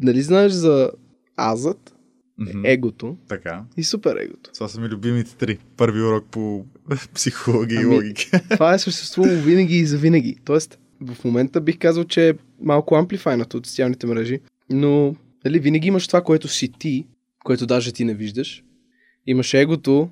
Нали 0.00 0.22
знаеш 0.22 0.52
за 0.52 0.90
азът, 1.36 1.94
Мгм. 2.38 2.60
егото 2.64 3.16
Така. 3.28 3.62
и 3.76 3.84
супер 3.84 4.16
егото? 4.16 4.50
Това 4.54 4.68
са 4.68 4.80
ми 4.80 4.88
любимите 4.88 5.36
три. 5.36 5.58
Първи 5.76 6.02
урок 6.02 6.24
по 6.30 6.64
психология 7.14 7.80
Ами- 7.80 7.94
и 7.94 7.96
логика. 7.96 8.40
Това 8.50 8.74
е 8.74 8.78
съществувало 8.78 9.40
винаги 9.40 9.76
и 9.76 9.86
за 9.86 9.98
винаги. 9.98 10.36
Тоест, 10.44 10.78
в 11.00 11.24
момента 11.24 11.60
бих 11.60 11.78
казал, 11.78 12.04
че 12.04 12.28
е 12.28 12.34
малко 12.60 12.94
амплифайнато 12.94 13.56
от 13.56 13.66
социалните 13.66 14.06
мрежи, 14.06 14.40
но 14.70 15.14
нали, 15.44 15.58
винаги 15.58 15.88
имаш 15.88 16.06
това, 16.06 16.22
което 16.22 16.48
си 16.48 16.72
ти, 16.78 17.06
което 17.44 17.66
даже 17.66 17.92
ти 17.92 18.04
не 18.04 18.14
виждаш. 18.14 18.64
Имаш 19.26 19.54
егото, 19.54 20.10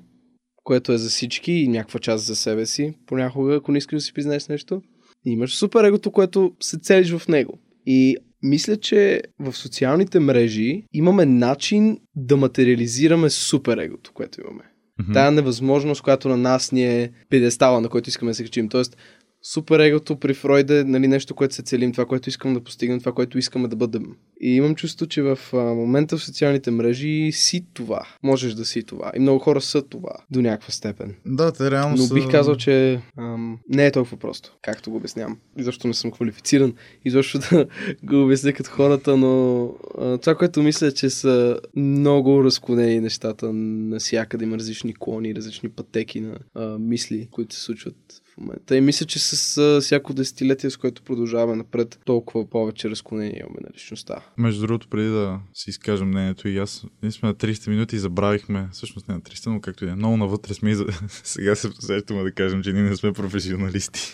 което 0.63 0.91
е 0.91 0.97
за 0.97 1.09
всички 1.09 1.51
и 1.51 1.67
някаква 1.67 1.99
част 1.99 2.25
за 2.25 2.35
себе 2.35 2.65
си, 2.65 2.93
понякога, 3.05 3.55
ако 3.55 3.71
не 3.71 3.77
искаш 3.77 3.97
да 3.97 4.01
си 4.01 4.13
признаеш 4.13 4.47
нещо. 4.47 4.81
И 5.25 5.31
имаш 5.31 5.55
супер 5.55 5.83
егото, 5.83 6.11
което 6.11 6.53
се 6.59 6.79
целиш 6.79 7.11
в 7.11 7.27
него. 7.27 7.59
И 7.85 8.17
мисля, 8.43 8.77
че 8.77 9.21
в 9.39 9.53
социалните 9.53 10.19
мрежи 10.19 10.83
имаме 10.93 11.25
начин 11.25 11.97
да 12.15 12.37
материализираме 12.37 13.29
супер 13.29 13.77
егото, 13.77 14.11
което 14.13 14.41
имаме. 14.41 14.63
Мгм. 14.99 15.13
Тая 15.13 15.31
невъзможност, 15.31 16.01
която 16.01 16.29
на 16.29 16.37
нас 16.37 16.71
ни 16.71 16.83
е 16.83 17.11
педестала, 17.29 17.81
на 17.81 17.89
който 17.89 18.09
искаме 18.09 18.31
да 18.31 18.35
се 18.35 18.43
качим. 18.43 18.69
Тоест, 18.69 18.97
супер 19.43 19.79
егото 19.79 20.19
при 20.19 20.33
Фройд 20.33 20.69
е 20.69 20.83
нали, 20.83 21.07
нещо, 21.07 21.35
което 21.35 21.55
се 21.55 21.61
целим, 21.61 21.91
това, 21.91 22.05
което 22.05 22.29
искаме 22.29 22.53
да 22.53 22.63
постигнем, 22.63 22.99
това, 22.99 23.11
което 23.11 23.37
искаме 23.37 23.67
да 23.67 23.75
бъдем. 23.75 24.05
И 24.41 24.55
имам 24.55 24.75
чувство, 24.75 25.07
че 25.07 25.21
в 25.21 25.39
а, 25.53 25.57
момента 25.57 26.17
в 26.17 26.23
социалните 26.23 26.71
мрежи 26.71 27.29
си 27.31 27.65
това. 27.73 28.07
Можеш 28.23 28.53
да 28.53 28.65
си 28.65 28.83
това. 28.83 29.11
И 29.15 29.19
много 29.19 29.39
хора 29.39 29.61
са 29.61 29.81
това 29.81 30.11
до 30.31 30.41
някаква 30.41 30.71
степен. 30.71 31.15
Да, 31.25 31.51
те 31.51 31.71
реално 31.71 31.95
Но 31.95 32.03
са... 32.03 32.13
бих 32.13 32.31
казал, 32.31 32.55
че 32.55 33.01
ам, 33.17 33.59
не 33.69 33.85
е 33.85 33.91
толкова 33.91 34.17
просто, 34.17 34.57
както 34.61 34.91
го 34.91 34.97
обяснявам. 34.97 35.37
И 35.57 35.63
защо 35.63 35.87
не 35.87 35.93
съм 35.93 36.11
квалифициран, 36.11 36.73
и 37.05 37.11
защо 37.11 37.39
да 37.39 37.67
го 38.03 38.23
обясня 38.23 38.53
като 38.53 38.69
хората, 38.69 39.17
но 39.17 39.63
а, 39.97 40.17
това, 40.17 40.35
което 40.35 40.63
мисля, 40.63 40.87
е, 40.87 40.91
че 40.91 41.09
са 41.09 41.59
много 41.75 42.43
разклонени 42.43 42.99
нещата 42.99 43.53
навсякъде. 43.53 44.45
Има 44.45 44.57
различни 44.57 44.93
клони, 44.99 45.35
различни 45.35 45.69
пътеки 45.69 46.21
на 46.21 46.37
а, 46.55 46.77
мисли, 46.77 47.27
които 47.31 47.55
се 47.55 47.61
случват 47.61 47.95
в 48.37 48.41
момента. 48.41 48.77
И 48.77 48.81
мисля, 48.81 49.05
че 49.05 49.19
с 49.19 49.57
а, 49.57 49.81
всяко 49.81 50.13
десетилетие, 50.13 50.69
с 50.69 50.77
което 50.77 51.01
продължаваме 51.01 51.55
напред, 51.55 51.99
толкова 52.05 52.49
повече 52.49 52.89
разклонения 52.89 53.39
имаме 53.39 53.59
на 53.61 53.69
личността. 53.75 54.15
Между 54.37 54.61
другото, 54.61 54.87
преди 54.87 55.09
да 55.09 55.39
си 55.53 55.69
изкажем 55.69 56.07
мнението 56.07 56.47
и 56.47 56.57
аз, 56.57 56.85
ние 57.03 57.11
сме 57.11 57.27
на 57.27 57.35
30 57.35 57.69
минути 57.69 57.95
и 57.95 57.99
забравихме, 57.99 58.69
всъщност 58.71 59.07
не 59.07 59.13
на 59.13 59.21
300, 59.21 59.47
но 59.47 59.61
както 59.61 59.85
и 59.85 59.89
е, 59.89 59.95
много 59.95 60.17
навътре 60.17 60.53
сме 60.53 60.71
и 60.71 60.75
за... 60.75 60.85
сега 61.23 61.55
се 61.55 61.73
посещаме 61.73 62.23
да 62.23 62.31
кажем, 62.31 62.63
че 62.63 62.73
ние 62.73 62.83
не 62.83 62.95
сме 62.95 63.13
професионалисти. 63.13 64.13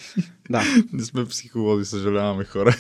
Да, 0.50 0.64
не 0.94 1.04
сме 1.04 1.26
психолози, 1.26 1.86
съжаляваме 1.86 2.44
хора. 2.44 2.76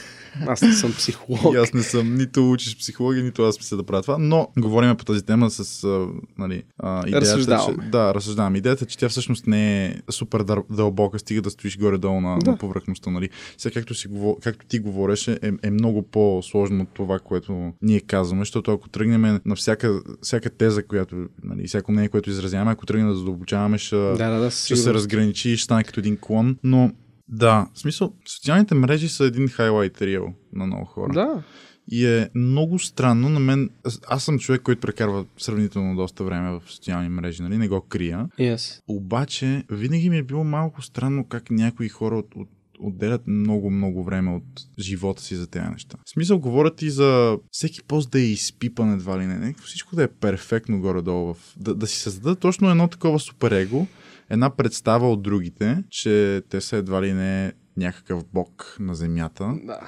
аз 0.48 0.62
не 0.62 0.74
съм 0.74 0.94
психолог. 0.94 1.54
И 1.54 1.58
аз 1.58 1.74
не 1.74 1.84
съм 1.84 2.16
нито 2.16 2.52
учиш 2.52 2.78
психология, 2.78 3.24
нито 3.24 3.44
аз 3.44 3.58
мисля 3.58 3.78
да 3.78 3.84
правя 3.84 4.02
това, 4.02 4.18
но 4.18 4.48
говорим 4.58 4.98
по 4.98 5.06
тази 5.06 5.26
тема 5.26 5.50
с 5.50 5.84
а, 5.84 6.08
нали, 6.38 6.64
а, 6.80 7.08
идеята, 7.08 7.26
Разсъждаваме. 7.26 7.84
Че, 7.84 7.90
да, 7.90 8.14
разсъждавам. 8.14 8.56
Идеята, 8.56 8.86
че 8.86 8.98
тя 8.98 9.10
всъщност 9.10 9.48
не 9.48 9.86
е 9.86 9.96
супер 10.10 10.44
дълбока, 10.70 11.20
стига 11.34 11.42
да 11.42 11.50
стоиш 11.50 11.78
горе-долу 11.78 12.22
на, 12.22 12.40
Да. 12.40 12.52
на 12.52 12.58
повърхността. 12.58 13.12
Нали. 13.12 13.30
Сега, 13.58 13.74
както, 13.74 13.94
си, 13.94 14.08
както 14.42 14.66
ти 14.66 14.80
говореше, 14.80 15.40
е, 15.42 15.52
е 15.64 15.72
много 15.72 16.02
по-сложно 16.02 16.84
от 16.84 16.90
това, 16.94 17.20
което 17.20 17.74
ние 17.82 18.00
казваме, 18.00 18.42
защото 18.42 18.72
ако 18.72 18.90
тръгнем 18.90 19.40
на 19.46 19.56
всяка, 19.56 20.02
всяка 20.22 20.50
теза, 20.50 20.84
която, 20.84 21.16
нали, 21.44 21.68
всяко 21.68 21.92
мнение, 21.92 22.10
което 22.10 22.30
изразяваме, 22.30 22.72
ако 22.72 22.86
тръгнем 22.86 23.08
да 23.08 23.16
задълбочаваме, 23.16 23.78
ще, 23.78 23.96
Да, 23.96 24.30
да, 24.30 24.40
да, 24.40 24.52
ще 24.52 24.76
се 24.76 24.94
разграничи 24.94 25.50
и 25.50 25.58
ще 25.58 25.64
стане 25.64 25.84
като 25.84 26.00
един 26.00 26.18
клон, 26.18 26.58
но 26.64 26.92
да, 27.28 27.68
в 27.74 27.80
смисъл, 27.80 28.14
социалните 28.26 28.76
мрежи 28.76 29.10
са 29.10 29.26
един 29.26 29.48
highlight 29.48 30.02
reel 30.02 30.34
на 30.54 30.66
много 30.66 30.86
хора. 30.86 31.14
Да, 31.14 31.44
И 31.92 32.06
е 32.06 32.30
много 32.36 32.80
странно 32.80 33.30
на 33.30 33.40
мен. 33.40 33.70
Аз, 34.08 34.24
съм 34.24 34.40
човек, 34.40 34.62
който 34.62 34.82
прекарва 34.82 35.26
сравнително 35.38 35.96
доста 35.96 36.24
време 36.24 36.60
в 36.60 36.62
социални 36.72 37.10
мрежи, 37.10 37.44
нали? 37.44 37.58
Не 37.58 37.68
го 37.68 37.82
крия. 37.82 38.30
yes. 38.40 38.82
Обаче, 38.88 39.64
винаги 39.72 40.10
ми 40.10 40.18
е 40.18 40.24
било 40.24 40.44
малко 40.44 40.82
странно 40.82 41.28
как 41.28 41.52
някои 41.52 41.90
хора 41.90 42.18
от, 42.18 42.36
от 42.36 42.50
отделят 42.80 43.28
много-много 43.28 44.04
време 44.04 44.36
от 44.36 44.44
живота 44.80 45.22
си 45.22 45.36
за 45.36 45.48
тези 45.48 45.66
неща. 45.66 45.98
В 46.06 46.10
смисъл, 46.10 46.40
говорят 46.40 46.82
и 46.82 46.90
за 46.90 47.38
всеки 47.52 47.84
пост 47.84 48.12
да 48.12 48.20
е 48.20 48.24
изпипан 48.24 48.94
едва 48.94 49.20
ли 49.20 49.26
не. 49.26 49.38
не 49.38 49.56
всичко 49.64 49.96
да 49.96 50.04
е 50.04 50.08
перфектно 50.08 50.82
горе-долу. 50.82 51.34
В... 51.34 51.38
Да, 51.58 51.76
да 51.76 51.88
си 51.88 52.00
създадат 52.00 52.40
точно 52.40 52.70
едно 52.70 52.88
такова 52.88 53.20
супер 53.20 53.52
его, 53.52 53.88
една 54.30 54.50
представа 54.50 55.12
от 55.12 55.22
другите, 55.22 55.84
че 55.90 56.42
те 56.50 56.62
са 56.62 56.78
едва 56.78 57.02
ли 57.02 57.14
не 57.14 57.54
някакъв 57.78 58.24
бог 58.34 58.78
на 58.80 58.96
земята. 58.96 59.54
Да. 59.64 59.80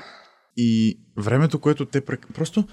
И 0.57 0.99
времето, 1.17 1.59
което 1.59 1.85
те 1.85 2.01
прек... 2.01 2.27
Просто 2.33 2.67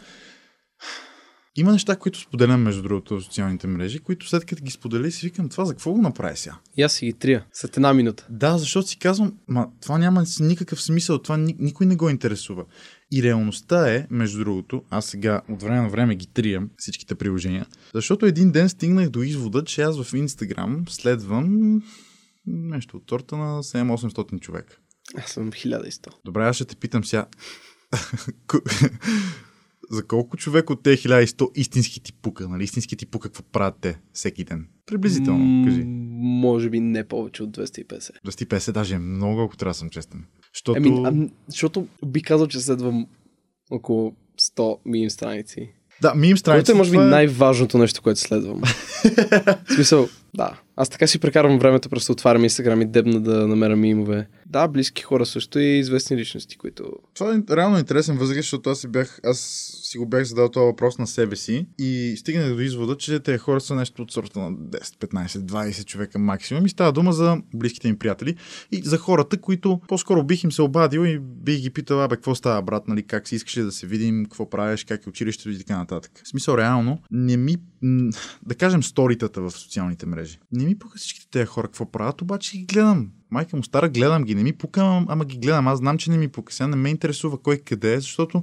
има 1.57 1.73
неща, 1.73 1.97
които 1.97 2.19
споделям 2.21 2.63
между 2.63 2.83
другото 2.83 3.17
в 3.17 3.25
социалните 3.25 3.67
мрежи, 3.67 3.99
които 3.99 4.29
след 4.29 4.45
като 4.45 4.63
ги 4.63 4.71
споделя 4.71 5.11
си 5.11 5.27
викам, 5.27 5.49
това 5.49 5.65
за 5.65 5.73
какво 5.73 5.93
го 5.93 6.03
направи 6.03 6.37
сега? 6.37 6.57
И 6.77 6.83
аз 6.83 6.93
си 6.93 7.07
ги 7.07 7.13
трия. 7.13 7.47
След 7.53 7.77
една 7.77 7.95
минута. 7.95 8.27
Да, 8.31 8.59
защото 8.59 8.89
си 8.89 8.99
казвам, 8.99 9.35
ма 9.49 9.69
това 9.81 9.99
няма 9.99 10.25
никакъв 10.41 10.83
смисъл, 10.83 11.19
това 11.19 11.37
ни, 11.37 11.57
никой 11.59 11.87
не 11.87 11.97
го 11.97 12.09
интересува. 12.09 12.65
И 13.13 13.23
реалността 13.23 13.95
е, 13.95 14.07
между 14.11 14.39
другото, 14.39 14.83
аз 14.91 15.07
сега 15.07 15.41
от 15.49 15.63
време 15.63 15.81
на 15.81 15.89
време 15.89 16.17
ги 16.17 16.27
триям 16.27 16.71
всичките 16.77 17.15
приложения, 17.15 17.67
защото 17.95 18.27
един 18.27 18.53
ден 18.53 18.69
стигнах 18.69 19.11
до 19.11 19.23
извода, 19.23 19.65
че 19.65 19.83
аз 19.83 20.03
в 20.03 20.15
Инстаграм 20.15 20.85
следвам 20.89 21.83
нещо 22.47 22.97
от 22.97 23.07
торта 23.07 23.37
на 23.37 23.63
7-800 23.63 24.41
човека. 24.41 24.77
Аз 25.17 25.31
съм 25.31 25.53
1100. 25.53 26.09
Добре, 26.25 26.45
аз 26.45 26.57
ще 26.57 26.65
те 26.65 26.77
питам 26.77 27.05
сега. 27.05 27.27
За 29.91 30.07
колко 30.07 30.37
човек 30.37 30.71
от 30.71 30.83
тези 30.83 31.09
1100 31.09 31.53
истински 31.55 32.01
ти 32.03 32.13
пука, 32.13 32.49
нали? 32.49 32.65
Истински 32.65 32.97
ти 32.97 33.07
пука 33.07 33.29
какво 33.29 33.43
правят 33.43 33.75
те 33.81 33.99
всеки 34.13 34.45
ден? 34.45 34.67
Приблизително, 34.87 35.45
М, 35.45 35.67
кажи. 35.67 35.83
Може 36.19 36.71
би 36.71 36.81
не 36.81 37.05
повече 37.09 37.43
от 37.43 37.51
250. 37.51 38.11
250 38.27 38.73
даже 38.73 38.95
е 38.95 38.99
много, 38.99 39.43
ако 39.43 39.57
трябва 39.57 39.71
да 39.71 39.79
съм 39.79 39.91
честен. 39.91 40.25
Защото... 40.55 40.77
Ами, 40.77 41.03
а, 41.05 41.29
защото 41.49 41.87
би 42.07 42.23
казал, 42.23 42.47
че 42.47 42.61
следвам 42.61 43.07
около 43.71 44.15
100 44.41 44.79
мим 44.87 45.11
страници. 45.11 45.73
Да, 46.03 46.15
мим 46.15 46.39
страница. 46.39 46.73
Което 46.73 46.77
е, 46.77 46.79
може 46.79 46.91
би, 46.91 46.97
това 46.97 47.07
най-важното 47.07 47.79
нещо, 47.79 48.03
което 48.03 48.21
следвам. 48.21 48.61
В 49.69 49.75
смисъл, 49.75 50.09
да. 50.35 50.61
Аз 50.77 50.89
така 50.89 51.07
си 51.07 51.19
прекарвам 51.19 51.59
времето, 51.59 51.89
просто 51.89 52.13
отварям 52.13 52.45
Инстаграм 52.45 52.83
и 52.83 52.85
дебна 52.85 53.21
да 53.21 53.49
намеря 53.49 53.77
мимове. 53.77 54.29
Да, 54.47 54.69
близки 54.69 55.03
хора 55.03 55.27
също 55.27 55.59
и 55.59 55.79
известни 55.79 56.17
личности, 56.17 56.57
които... 56.57 56.85
Това 57.15 57.35
е 57.35 57.57
реално 57.57 57.79
интересен 57.79 58.19
възглед, 58.19 58.43
защото 58.43 58.71
аз 58.71 58.79
си, 58.79 58.89
бях, 58.89 59.21
аз 59.25 59.39
си 59.83 59.99
го 59.99 60.07
бях 60.07 60.25
задал 60.25 60.49
този 60.49 60.65
въпрос 60.65 60.99
на 60.99 61.07
себе 61.07 61.37
си 61.37 61.67
и 61.79 62.15
стигнах 62.19 62.55
до 62.55 62.61
извода, 62.61 62.97
че 62.97 63.21
тези 63.21 63.39
хора 63.39 63.61
са 63.61 63.75
нещо 63.75 64.03
от 64.03 64.13
сорта 64.13 64.39
на 64.39 64.53
10, 64.53 64.83
15, 64.83 65.27
20 65.27 65.85
човека 65.85 66.19
максимум 66.19 66.67
и 66.67 66.69
става 66.69 66.93
дума 66.93 67.13
за 67.13 67.37
близките 67.55 67.89
ми 67.89 67.99
приятели 67.99 68.37
и 68.73 68.83
за 68.85 68.99
хората, 68.99 69.41
които 69.41 69.81
по-скоро 69.89 70.25
бих 70.25 70.45
им 70.45 70.53
се 70.53 70.63
обадил 70.63 71.01
и 71.01 71.19
бих 71.19 71.61
ги 71.61 71.71
питал, 71.71 72.03
абе, 72.03 72.17
какво 72.17 72.35
става, 72.35 72.63
брат, 72.63 72.89
нали, 72.89 73.03
как 73.03 73.29
си 73.29 73.35
искаш 73.35 73.55
да 73.55 73.73
се 73.73 73.87
видим, 73.87 74.25
какво 74.25 74.51
правиш, 74.51 74.85
как 74.85 75.07
е 75.07 75.09
училището 75.09 75.51
и 75.51 75.59
така 75.59 75.79
нататък. 75.79 76.13
В 76.25 76.29
смисъл, 76.29 76.57
реално, 76.57 76.99
не 77.11 77.37
ми, 77.37 77.57
да 78.47 78.55
кажем, 78.55 78.83
сторитата 78.83 79.41
в 79.41 79.51
социалните 79.51 80.07
мрежи. 80.07 80.39
Не 80.63 80.69
ми 80.69 80.79
пука 80.79 80.99
всичките 80.99 81.27
тези 81.31 81.47
хора 81.47 81.67
какво 81.67 81.91
правят, 81.91 82.23
обаче 82.23 82.59
ги 82.59 82.65
гледам. 82.65 83.09
Майка 83.31 83.57
му 83.57 83.63
стара, 83.63 83.89
гледам 83.89 84.25
ги. 84.25 84.35
Не 84.35 84.43
ми 84.43 84.53
пука, 84.53 85.05
ама, 85.09 85.25
ги 85.25 85.39
гледам. 85.39 85.69
Аз 85.69 85.79
знам, 85.79 85.99
че 85.99 86.11
не 86.11 86.19
ми 86.19 86.29
пука. 86.29 86.53
Сега 86.53 86.67
не 86.67 86.77
ме 86.77 86.91
интересува 86.91 87.39
кой 87.39 87.59
къде 87.59 87.95
е, 87.95 88.01
защото 88.01 88.43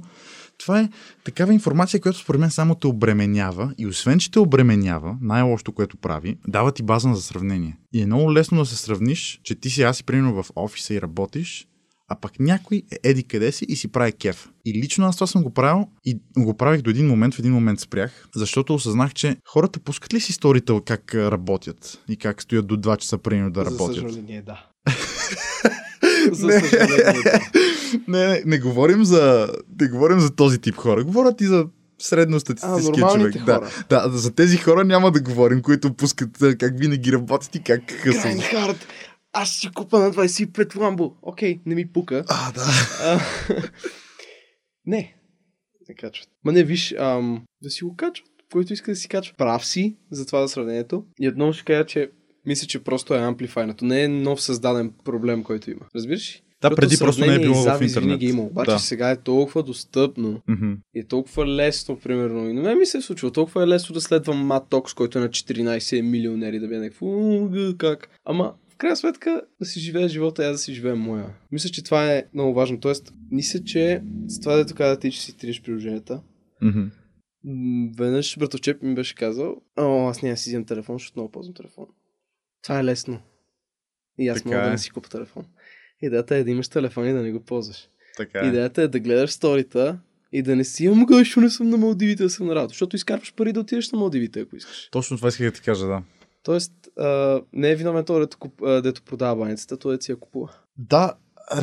това 0.58 0.80
е 0.80 0.88
такава 1.24 1.54
информация, 1.54 2.00
която 2.00 2.18
според 2.18 2.40
мен 2.40 2.50
само 2.50 2.74
те 2.74 2.86
обременява. 2.86 3.74
И 3.78 3.86
освен, 3.86 4.18
че 4.18 4.30
те 4.30 4.38
обременява, 4.38 5.18
най-лошото, 5.20 5.72
което 5.72 5.96
прави, 5.96 6.36
дава 6.48 6.72
ти 6.72 6.82
база 6.82 7.14
за 7.14 7.22
сравнение. 7.22 7.76
И 7.92 8.02
е 8.02 8.06
много 8.06 8.32
лесно 8.32 8.58
да 8.58 8.66
се 8.66 8.76
сравниш, 8.76 9.40
че 9.42 9.54
ти 9.54 9.70
си 9.70 9.82
аз 9.82 9.96
си 9.96 10.04
примерно 10.04 10.42
в 10.42 10.50
офиса 10.56 10.94
и 10.94 11.02
работиш, 11.02 11.66
а 12.10 12.14
пък 12.16 12.40
някой 12.40 12.82
е 12.92 13.08
еди 13.10 13.22
къде 13.22 13.52
си 13.52 13.66
и 13.68 13.76
си 13.76 13.88
прави 13.88 14.12
кеф. 14.12 14.48
И 14.64 14.74
лично 14.74 15.06
аз 15.06 15.16
това 15.16 15.26
съм 15.26 15.42
го 15.42 15.50
правил 15.50 15.86
и 16.04 16.18
го 16.38 16.54
правих 16.56 16.82
до 16.82 16.90
един 16.90 17.06
момент, 17.06 17.34
в 17.34 17.38
един 17.38 17.52
момент 17.52 17.80
спрях, 17.80 18.28
защото 18.34 18.74
осъзнах, 18.74 19.14
че 19.14 19.36
хората 19.48 19.80
пускат 19.80 20.14
ли 20.14 20.20
си 20.20 20.32
сторите 20.32 20.72
как 20.86 21.14
работят 21.14 21.98
и 22.08 22.16
как 22.16 22.42
стоят 22.42 22.66
до 22.66 22.76
2 22.76 22.96
часа 22.96 23.18
примерно 23.18 23.50
да 23.50 23.64
работят. 23.64 23.94
За 23.96 24.02
съжаление, 24.02 24.42
да. 24.42 24.66
За 26.32 26.50
съжаление, 26.50 27.22
да. 27.24 27.40
не, 28.08 28.26
не, 28.28 28.42
не 28.46 28.58
говорим 28.58 29.04
за, 29.04 29.48
не 29.80 29.88
говорим 29.88 30.20
за 30.20 30.30
този 30.30 30.58
тип 30.58 30.76
хора. 30.76 31.04
Говорят 31.04 31.40
и 31.40 31.46
за 31.46 31.66
средностатистическия 31.98 33.04
А, 33.06 33.14
човек. 33.14 33.40
хора. 33.40 33.70
Да, 33.88 34.08
да, 34.08 34.18
за 34.18 34.34
тези 34.34 34.56
хора 34.56 34.84
няма 34.84 35.10
да 35.10 35.20
говорим, 35.20 35.62
които 35.62 35.92
пускат 35.92 36.38
как 36.58 36.78
винаги 36.78 37.12
работят 37.12 37.54
и 37.54 37.62
как 37.62 37.80
късат. 38.02 38.24
Grindhard, 38.24 38.76
аз 39.32 39.50
си 39.50 39.70
купа 39.74 39.98
на 39.98 40.12
25 40.12 40.76
ламбо. 40.76 41.14
Окей, 41.22 41.60
не 41.66 41.74
ми 41.74 41.92
пука. 41.92 42.24
А, 42.28 42.52
да. 42.52 42.66
А, 43.02 43.20
не. 44.86 45.14
Не 45.88 45.94
качват. 45.94 46.28
Ма 46.44 46.52
не, 46.52 46.64
виж, 46.64 46.94
ам, 46.98 47.42
да 47.62 47.70
си 47.70 47.84
го 47.84 47.96
качват. 47.96 48.28
Който 48.52 48.72
иска 48.72 48.90
да 48.90 48.96
си 48.96 49.08
качва. 49.08 49.34
Прав 49.38 49.66
си 49.66 49.96
за 50.10 50.26
това 50.26 50.42
за 50.42 50.48
сравнението. 50.48 51.04
И 51.20 51.28
отново 51.28 51.52
ще 51.52 51.64
кажа, 51.64 51.86
че 51.86 52.10
мисля, 52.46 52.66
че 52.66 52.84
просто 52.84 53.14
е 53.14 53.18
амплифайнато. 53.18 53.84
Не 53.84 54.02
е 54.02 54.08
нов 54.08 54.42
създаден 54.42 54.92
проблем, 55.04 55.42
който 55.42 55.70
има. 55.70 55.80
Разбираш 55.96 56.36
ли? 56.36 56.42
Да, 56.62 56.74
преди 56.74 56.98
просто 56.98 57.26
не 57.26 57.34
е 57.34 57.38
било 57.38 57.54
в 57.54 57.66
интернет. 57.82 57.94
Винаги 57.94 58.26
има. 58.26 58.42
Обаче 58.42 58.70
Да. 58.70 58.78
сега 58.78 59.10
е 59.10 59.16
толкова 59.16 59.62
достъпно 59.62 60.40
Мгм. 60.48 60.72
и 60.94 61.00
е 61.00 61.06
толкова 61.06 61.46
лесно, 61.46 61.98
примерно. 61.98 62.48
И 62.48 62.52
на 62.52 62.62
мен 62.62 62.78
ми 62.78 62.86
се 62.86 62.98
е 62.98 63.02
случило. 63.02 63.32
Толкова 63.32 63.62
е 63.62 63.66
лесно 63.66 63.92
да 63.92 64.00
следвам 64.00 64.46
Мат 64.46 64.68
Токс, 64.70 64.94
който 64.94 65.18
е 65.18 65.22
на 65.22 65.28
14 65.28 66.02
милионери, 66.02 66.58
да 66.58 66.68
би 66.68 66.74
е 66.74 66.78
някакво 66.78 67.06
«Уу, 67.06 67.48
гъ, 67.48 67.74
как. 67.78 68.08
Ама 68.24 68.54
крайна 68.80 68.96
сметка 68.96 69.42
да 69.60 69.66
си 69.66 69.80
живее 69.80 70.08
живота 70.08 70.42
и 70.42 70.46
аз 70.46 70.52
да 70.52 70.58
си 70.58 70.74
живея 70.74 70.96
моя. 70.96 71.34
Мисля, 71.52 71.70
че 71.70 71.84
това 71.84 72.12
е 72.12 72.24
много 72.34 72.54
важно. 72.54 72.80
Тоест, 72.80 73.12
мисля, 73.30 73.64
че 73.64 74.02
с 74.26 74.40
това 74.40 74.56
дето 74.56 74.74
каза 74.74 75.00
ти, 75.00 75.12
че 75.12 75.20
си 75.20 75.36
триеш 75.36 75.62
приложенията, 75.62 76.22
м, 77.44 77.88
веднъж 77.98 78.38
братовчеп 78.38 78.82
ми 78.82 78.94
беше 78.94 79.14
казал, 79.14 79.56
о, 79.78 80.08
аз 80.08 80.22
няма 80.22 80.32
да 80.32 80.36
си 80.36 80.50
вземам 80.50 80.66
телефон, 80.66 80.94
защото 80.98 81.18
много 81.18 81.32
ползвам 81.32 81.54
телефон. 81.54 81.86
Това 82.62 82.78
е 82.78 82.84
лесно. 82.84 83.20
И 84.18 84.28
аз 84.28 84.38
Така 84.38 84.48
мога 84.48 84.60
да 84.60 84.68
е. 84.68 84.70
не 84.70 84.78
си 84.78 84.90
купя 84.90 85.08
телефон. 85.08 85.44
Идеята 86.02 86.36
е 86.36 86.44
да 86.44 86.50
имаш 86.50 86.68
телефон 86.68 87.08
и 87.08 87.12
да 87.12 87.22
не 87.22 87.32
го 87.32 87.40
ползваш. 87.40 87.88
Така 88.16 88.40
е. 88.44 88.48
Идеята 88.48 88.82
е 88.82 88.88
да 88.88 89.00
гледаш 89.00 89.30
сторита 89.30 89.98
и 90.32 90.42
да 90.42 90.56
не 90.56 90.64
си, 90.64 90.88
кога 91.06 91.24
ще 91.24 91.40
не 91.40 91.50
съм 91.50 91.70
на 91.70 91.76
Малдивите, 91.76 92.22
да 92.22 92.30
съм 92.30 92.46
на 92.46 92.54
работа. 92.54 92.68
Защото 92.68 92.96
изкарваш 92.96 93.34
пари 93.34 93.52
да 93.52 93.60
отидеш 93.60 93.90
на 93.90 93.98
Малдивите, 93.98 94.40
ако 94.40 94.56
искаш. 94.56 94.88
Точно 94.90 95.16
това 95.16 95.28
исках 95.28 95.46
да 95.46 95.52
ти 95.52 95.60
кажа, 95.62 95.86
да. 95.86 96.02
Тоест, 96.42 96.72
а, 97.00 97.40
не 97.52 97.70
е 97.70 97.76
виновен 97.76 98.04
този, 98.04 98.20
дето, 98.20 98.38
дето 98.82 99.02
продава 99.02 99.36
баницата, 99.36 99.76
той 99.76 99.94
дето 99.94 100.04
си 100.04 100.12
я 100.12 100.16
купува. 100.16 100.50
Да, 100.78 101.12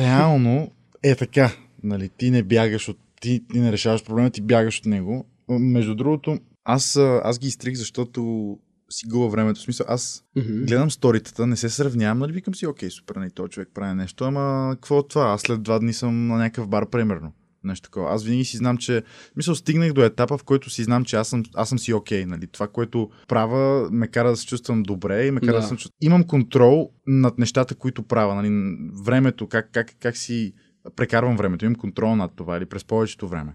реално 0.00 0.70
е 1.02 1.14
така. 1.14 1.52
Нали, 1.82 2.08
ти 2.08 2.30
не 2.30 2.42
бягаш 2.42 2.88
от... 2.88 2.98
Ти, 3.20 3.44
ти 3.52 3.60
не 3.60 3.72
решаваш 3.72 4.04
проблема, 4.04 4.30
ти 4.30 4.42
бягаш 4.42 4.78
от 4.78 4.86
него. 4.86 5.26
Между 5.48 5.94
другото, 5.94 6.38
аз, 6.64 6.96
аз 7.22 7.38
ги 7.38 7.46
изтрих, 7.46 7.74
защото 7.74 8.58
си 8.90 9.06
губа 9.06 9.26
времето. 9.26 9.60
В 9.60 9.62
смисъл, 9.62 9.86
аз 9.88 10.24
гледам 10.66 10.90
сторитата, 10.90 11.46
не 11.46 11.56
се 11.56 11.68
сравнявам, 11.68 12.18
нали 12.18 12.32
викам 12.32 12.54
си, 12.54 12.66
окей, 12.66 12.90
супер, 12.90 13.16
нали, 13.16 13.30
този 13.30 13.50
човек 13.50 13.68
прави 13.74 13.94
нещо, 13.94 14.24
ама 14.24 14.72
какво 14.74 14.96
от 14.98 15.08
това? 15.08 15.24
Аз 15.24 15.40
след 15.40 15.62
два 15.62 15.78
дни 15.78 15.92
съм 15.92 16.26
на 16.26 16.36
някакъв 16.36 16.68
бар, 16.68 16.90
примерно. 16.90 17.32
Нещо 17.68 17.84
такова. 17.84 18.14
Аз 18.14 18.24
винаги 18.24 18.44
си 18.44 18.56
знам, 18.56 18.76
че... 18.76 19.02
Мисля, 19.36 19.54
стигнах 19.54 19.92
до 19.92 20.04
етапа, 20.04 20.38
в 20.38 20.44
който 20.44 20.70
си 20.70 20.84
знам, 20.84 21.04
че 21.04 21.16
аз 21.16 21.28
съм, 21.28 21.42
аз 21.54 21.68
съм 21.68 21.78
си 21.78 21.92
окей. 21.92 22.26
нали? 22.26 22.46
Това, 22.46 22.68
което 22.68 23.10
правя, 23.28 23.88
ме 23.92 24.08
кара 24.08 24.30
да 24.30 24.36
се 24.36 24.46
чувствам 24.46 24.82
добре 24.82 25.26
и 25.26 25.30
ме 25.30 25.40
кара 25.40 25.52
да, 25.52 25.60
Да. 25.60 25.66
се 25.66 25.76
чувствам... 25.76 25.92
Имам 26.00 26.24
контрол 26.24 26.90
над 27.06 27.38
нещата, 27.38 27.74
които 27.74 28.02
правя. 28.02 28.34
Нали? 28.34 28.76
Времето, 29.04 29.46
как, 29.46 29.68
как, 29.72 29.92
как 30.00 30.16
си 30.16 30.52
прекарвам 30.96 31.36
времето. 31.36 31.64
Имам 31.64 31.74
контрол 31.76 32.16
над 32.16 32.32
това 32.36 32.56
или 32.56 32.66
през 32.66 32.84
повечето 32.84 33.28
време. 33.28 33.54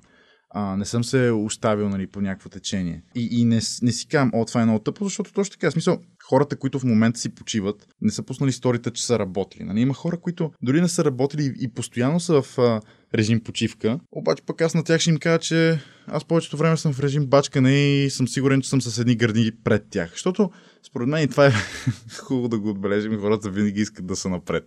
А, 0.56 0.78
не 0.78 0.86
съм 0.86 1.04
се 1.04 1.32
оставил 1.32 1.90
нали, 1.90 2.08
по 2.08 2.22
някакво 2.22 2.50
течение. 2.50 3.04
И, 3.16 3.28
и 3.32 3.46
не, 3.46 3.60
не 3.82 3.92
си 3.92 4.08
казвам, 4.08 4.32
о, 4.34 4.46
това 4.46 4.62
е 4.62 4.66
много 4.66 4.80
тъпо, 4.80 5.04
защото 5.04 5.34
точно 5.34 5.52
така. 5.52 5.72
Смисъл, 5.72 5.98
хората, 6.30 6.56
които 6.56 6.80
в 6.80 6.84
момента 6.84 7.20
си 7.20 7.36
почиват, 7.36 7.88
не 8.02 8.12
са 8.12 8.24
пуснали 8.24 8.52
сторията, 8.52 8.92
че 8.92 9.06
са 9.06 9.20
работили. 9.20 9.64
Нали? 9.64 9.82
Има 9.82 9.94
хора, 9.94 10.18
които 10.18 10.52
дори 10.62 10.82
не 10.82 10.88
са 10.88 11.06
работили 11.06 11.44
и, 11.44 11.54
и 11.66 11.74
постоянно 11.74 12.20
са 12.20 12.42
в 12.42 12.60
а, 12.60 12.82
режим 13.16 13.44
почивка, 13.44 14.00
обаче 14.12 14.44
пък 14.46 14.62
аз 14.62 14.74
на 14.74 14.84
тях 14.84 15.02
ще 15.02 15.10
им 15.10 15.18
кажа, 15.18 15.40
че 15.40 15.80
аз 16.08 16.26
повечето 16.26 16.58
време 16.58 16.78
съм 16.78 16.94
в 16.94 17.00
режим 17.00 17.26
бачкане 17.26 17.72
и 17.74 18.10
съм 18.10 18.28
сигурен, 18.28 18.62
че 18.62 18.70
съм 18.70 18.82
с 18.82 18.98
едни 18.98 19.16
гърди 19.16 19.52
пред 19.64 19.84
тях. 19.90 20.12
Защото 20.12 20.52
според 20.88 21.08
мен 21.08 21.24
и 21.24 21.28
това 21.28 21.46
е 21.48 21.52
хубаво 22.18 22.48
да 22.48 22.60
го 22.60 22.70
отбележим, 22.70 23.20
хората 23.20 23.50
винаги 23.50 23.82
искат 23.82 24.06
да 24.06 24.16
са 24.16 24.30
напред. 24.30 24.64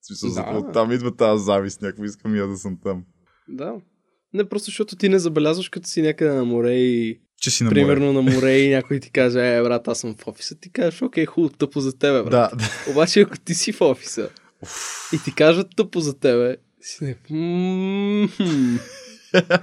В 0.00 0.06
смисъл, 0.06 0.44
Да. 0.44 0.60
да. 0.62 0.72
там 0.72 0.92
идва 0.92 1.16
тази 1.16 1.44
завист, 1.44 1.82
някой 1.82 2.06
искам 2.06 2.34
аз 2.34 2.48
да 2.50 2.56
съм 2.56 2.78
там. 2.82 3.04
Да. 3.48 3.72
Не, 4.34 4.44
просто 4.44 4.66
защото 4.66 4.96
ти 4.96 5.08
не 5.08 5.18
забелязваш, 5.18 5.68
като 5.68 5.88
си 5.88 6.02
някъде 6.02 6.32
на 6.32 6.44
море 6.44 6.72
и 6.74 7.20
Че 7.40 7.50
си 7.50 7.64
на 7.64 7.70
море. 7.70 7.74
примерно 7.74 8.12
на 8.12 8.22
море 8.22 8.58
и 8.58 8.68
някой 8.70 9.00
ти 9.00 9.10
каже, 9.10 9.56
е, 9.56 9.62
брат, 9.62 9.88
аз 9.88 9.98
съм 10.00 10.14
в 10.14 10.26
офиса. 10.26 10.54
Ти 10.54 10.72
кажеш, 10.72 11.02
окей, 11.02 11.26
хубаво, 11.26 11.54
тъпо 11.54 11.80
за 11.80 11.98
тебе, 11.98 12.22
брат. 12.22 12.30
Да, 12.30 12.56
да. 12.56 12.90
Обаче, 12.90 13.20
ако 13.20 13.38
ти 13.38 13.54
си 13.54 13.72
в 13.72 13.80
офиса 13.80 14.28
и 15.14 15.18
ти 15.24 15.34
кажат 15.34 15.66
тъпо 15.76 16.00
за 16.00 16.18
тебе, 16.18 16.56
«М-м-м». 17.30 18.78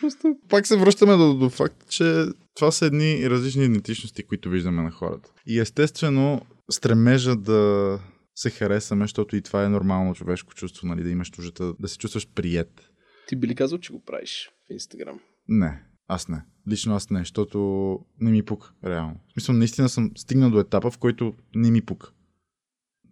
Просто 0.00 0.36
пак 0.48 0.66
се 0.66 0.76
връщаме 0.76 1.16
до, 1.16 1.34
до 1.34 1.50
факта, 1.50 1.86
че 1.88 2.24
това 2.54 2.70
са 2.70 2.86
едни 2.86 3.30
различни 3.30 3.64
идентичности, 3.64 4.22
които 4.22 4.50
виждаме 4.50 4.82
на 4.82 4.90
хората. 4.90 5.30
И 5.46 5.60
естествено, 5.60 6.42
стремежа 6.70 7.36
да 7.36 8.00
се 8.34 8.50
харесаме, 8.50 9.04
защото 9.04 9.36
и 9.36 9.42
това 9.42 9.64
е 9.64 9.68
нормално 9.68 10.14
човешко 10.14 10.54
чувство, 10.54 10.86
нали, 10.86 11.02
да 11.02 11.10
имаш 11.10 11.30
нуждата 11.38 11.74
да 11.80 11.88
се 11.88 11.98
чувстваш 11.98 12.28
прият. 12.34 12.90
Ти 13.28 13.36
би 13.36 13.46
ли 13.46 13.54
казал, 13.54 13.78
че 13.78 13.92
го 13.92 14.04
правиш 14.04 14.50
в 14.68 14.72
Инстаграм? 14.72 15.20
Не, 15.48 15.82
аз 16.08 16.28
не. 16.28 16.42
Лично 16.68 16.94
аз 16.94 17.10
не, 17.10 17.18
защото 17.18 17.98
не 18.20 18.30
ми 18.30 18.42
пука, 18.42 18.72
реално. 18.84 19.14
В 19.28 19.32
смисъл, 19.32 19.54
наистина 19.54 19.88
съм 19.88 20.10
стигнал 20.16 20.50
до 20.50 20.60
етапа, 20.60 20.90
в 20.90 20.98
който 20.98 21.34
не 21.54 21.70
ми 21.70 21.82
пука. 21.82 22.12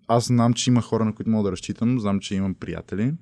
Аз 0.08 0.26
знам, 0.26 0.54
че 0.54 0.70
има 0.70 0.82
хора, 0.82 1.04
на 1.04 1.14
които 1.14 1.30
мога 1.30 1.44
да 1.44 1.52
разчитам, 1.52 2.00
знам, 2.00 2.20
че 2.20 2.34
имам 2.34 2.54
приятели 2.54 3.12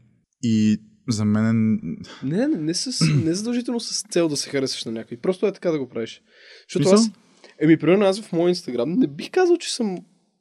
и 0.42 0.80
за 1.08 1.24
мен 1.24 1.46
е 1.46 1.78
Не, 2.26 2.48
не, 2.48 2.56
не, 2.56 2.74
с, 2.74 3.06
не 3.24 3.34
задължително 3.34 3.80
с 3.80 4.02
цел 4.10 4.28
да 4.28 4.36
се 4.36 4.50
харесаш 4.50 4.84
на 4.84 4.92
някой. 4.92 5.16
Просто 5.16 5.46
е 5.46 5.52
така 5.52 5.70
да 5.70 5.78
го 5.78 5.88
правиш. 5.88 6.22
Защото 6.68 6.94
аз, 6.94 7.10
еми, 7.60 7.76
примерно 7.76 8.04
аз 8.04 8.20
в 8.20 8.32
моя 8.32 8.48
инстаграм 8.48 8.92
не 8.92 9.06
бих 9.06 9.30
казал, 9.30 9.56
че 9.56 9.74
съм, 9.74 9.98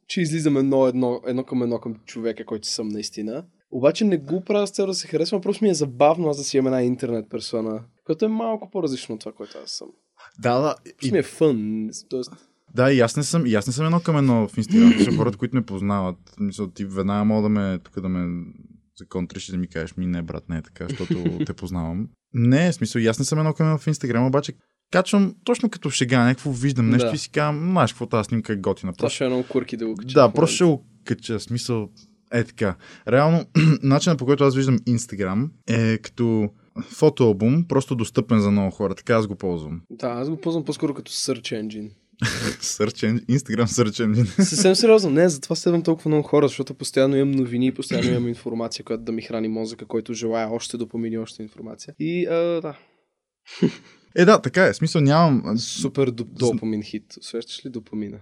че 0.08 0.22
излизам 0.22 0.58
едно, 0.58 0.88
едно, 0.88 1.22
едно 1.28 1.44
към 1.44 1.64
едно 1.64 1.80
към 1.80 1.96
човека, 2.06 2.46
който 2.46 2.68
съм 2.68 2.88
наистина. 2.88 3.46
Обаче 3.72 4.06
не 4.06 4.18
го 4.18 4.44
правя 4.44 4.68
с 4.68 4.72
цел 4.72 4.86
да 4.86 4.94
се 4.94 5.08
харесвам, 5.08 5.42
просто 5.42 5.64
ми 5.64 5.70
е 5.70 5.74
забавно 5.74 6.30
аз 6.30 6.38
да 6.38 6.44
си 6.44 6.58
имам 6.58 6.68
една 6.68 6.84
интернет 6.84 7.30
персона, 7.30 7.84
която 8.06 8.26
е 8.26 8.28
малко 8.28 8.70
по-различно 8.72 9.16
от 9.16 9.22
това, 9.22 9.32
което 9.32 9.58
аз 9.64 9.72
съм. 9.72 9.88
Да, 10.40 10.60
да. 10.60 10.76
Просто 10.98 11.14
ми 11.14 11.20
е 11.20 11.24
фън. 11.24 11.90
Тоест, 12.10 12.32
Да, 12.76 12.92
и 12.94 13.00
аз 13.00 13.18
не 13.18 13.24
съм, 13.24 13.46
и 13.46 13.54
аз 13.56 13.68
не 13.68 13.74
съм 13.74 13.86
едно 13.86 14.00
към 14.00 14.18
едно 14.18 14.48
в 14.48 14.58
Инстаграм. 14.58 14.94
Са 15.04 15.16
хората, 15.18 15.38
които 15.38 15.56
ме 15.56 15.66
познават. 15.66 16.18
Мисля, 16.40 16.72
ти 16.74 16.86
веднага 16.86 17.24
мога 17.26 17.42
да 17.42 17.50
ме, 17.50 17.80
тук 17.80 18.00
да 18.02 18.10
ме 18.10 18.44
законтриш 19.00 19.50
и 19.50 19.52
да 19.52 19.58
ми 19.58 19.68
кажеш, 19.68 19.98
ми 19.98 20.06
не, 20.06 20.22
брат, 20.22 20.50
не 20.50 20.58
е 20.58 20.62
така, 20.62 20.86
защото 20.90 21.38
те 21.46 21.54
познавам. 21.54 22.08
Не, 22.34 22.72
в 22.72 22.76
смисъл, 22.76 23.00
и 23.00 23.08
аз 23.08 23.20
не 23.20 23.26
съм 23.26 23.40
едно 23.40 23.54
към 23.54 23.68
едно 23.68 23.78
в 23.78 23.88
Инстаграм, 23.88 24.26
обаче 24.26 24.54
качвам 24.92 25.36
точно 25.44 25.70
като 25.70 25.90
шега, 25.90 26.24
някакво 26.26 26.52
виждам 26.52 26.90
нещо 26.90 27.08
Да. 27.10 27.16
и 27.16 27.18
си 27.18 27.30
казвам, 27.30 27.70
знаеш 27.72 27.92
какво 27.94 28.06
тази 28.06 28.28
снимка 28.28 28.54
е 28.54 28.56
готина. 28.56 28.94
Просто, 28.94 29.16
ще 29.16 29.26
е 29.26 29.28
много 29.28 29.48
курки 29.48 29.78
да 29.78 29.88
го 29.88 29.96
кача. 29.96 30.14
да, 30.14 30.32
просто 30.34 30.56
ще 30.56 30.64
го 30.66 30.86
кача, 31.06 31.40
смисъл, 31.40 31.90
е 32.32 32.44
така. 32.44 32.76
Реално, 33.08 33.46
начинът 33.84 34.20
по 34.20 34.26
който 34.26 34.44
аз 34.44 34.56
виждам 34.56 34.78
Инстаграм 34.86 35.52
е 35.68 35.98
като 35.98 36.50
фотоалбум, 36.82 37.66
просто 37.68 37.96
достъпен 37.96 38.40
за 38.40 38.52
много 38.52 38.72
хора. 38.72 38.96
Така 38.96 39.14
аз 39.14 39.28
го 39.28 39.36
ползвам. 39.36 39.82
Да, 39.90 40.08
аз 40.08 40.30
го 40.30 40.38
ползвам 40.38 40.66
по-скоро 40.66 40.94
като 40.94 41.12
search 41.12 41.62
engine. 41.68 41.90
Engine, 42.22 43.26
Instagram 43.26 43.66
Engine. 43.66 44.24
Съвсем 44.44 44.76
сериозно, 44.76 45.10
не, 45.10 45.30
затова 45.30 45.56
следвам 45.56 45.84
толкова 45.84 46.10
много 46.10 46.28
хора, 46.28 46.48
защото 46.48 46.74
постоянно 46.74 47.16
имам 47.16 47.32
новини, 47.32 47.74
постоянно 47.74 48.10
имам 48.10 48.28
информация, 48.28 48.86
която 48.86 49.04
да 49.04 49.12
ми 49.12 49.22
храни 49.22 49.48
мозъка, 49.48 49.86
който 49.86 50.14
желая 50.14 50.52
още 50.52 50.78
допомини 50.78 51.18
още 51.18 51.44
информация. 51.44 51.94
И 52.00 52.26
а, 52.26 52.62
да, 52.62 52.78
Е, 54.16 54.26
да, 54.26 54.42
така 54.42 54.66
е. 54.66 54.74
Смисъл 54.74 55.02
нямам... 55.02 55.58
супер 55.58 56.12
доп- 56.12 56.52
допамин 56.52 56.84
хит. 56.84 57.14
Усещаш 57.20 57.66
ли 57.66 57.70
допамина? 57.70 58.20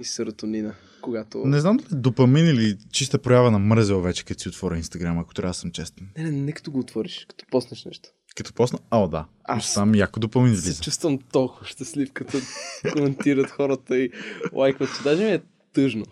И 0.00 0.04
серотонина, 0.04 0.74
когато... 1.02 1.38
Не 1.38 1.60
знам 1.60 1.76
дали 1.76 2.00
допамин 2.00 2.46
или 2.46 2.78
чиста 2.92 3.18
проява 3.18 3.50
на 3.50 3.58
мързел 3.58 4.00
вече, 4.00 4.24
като 4.24 4.42
си 4.42 4.48
отворя 4.48 4.76
Инстаграм, 4.76 5.18
ако 5.18 5.34
трябва 5.34 5.50
да 5.50 5.54
съм 5.54 5.70
честен. 5.70 6.08
Не, 6.18 6.24
не, 6.24 6.30
не 6.30 6.52
като 6.52 6.70
го 6.70 6.78
отвориш, 6.78 7.26
като 7.28 7.44
поснеш 7.50 7.84
нещо. 7.84 8.08
Като 8.36 8.52
посна... 8.52 8.78
О, 8.90 9.08
да. 9.08 9.26
Аз 9.44 9.74
там 9.74 9.94
яко 9.94 10.20
допамин 10.20 10.56
Се 10.56 10.62
влиза. 10.62 10.82
чувствам 10.82 11.18
толкова 11.32 11.66
щастлив, 11.66 12.12
като 12.12 12.38
коментират 12.92 13.50
хората 13.50 13.98
и 13.98 14.10
лайкват, 14.52 14.90
че 14.96 15.02
даже 15.02 15.24
ми 15.24 15.30
е 15.30 15.42
тъжно. 15.74 16.04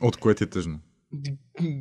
От 0.00 0.16
което 0.16 0.44
е 0.44 0.46
тъжно. 0.46 0.80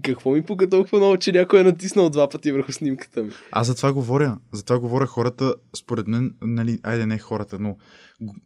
Какво 0.04 0.32
ми 0.32 0.46
пука 0.46 0.70
толкова 0.70 0.98
много, 0.98 1.18
че 1.18 1.32
някой 1.32 1.60
е 1.60 1.64
натиснал 1.64 2.10
два 2.10 2.30
пъти 2.30 2.52
върху 2.52 2.72
снимката 2.72 3.24
ми? 3.24 3.32
Аз 3.52 3.68
за 3.68 3.76
това 3.76 3.94
говоря. 3.94 4.38
За 4.54 4.64
това 4.64 4.80
говоря 4.80 5.06
хората, 5.06 5.56
според 5.78 6.08
мен, 6.08 6.36
нали, 6.42 6.80
айде 6.84 7.06
не 7.06 7.20
хората, 7.20 7.60
но 7.60 7.78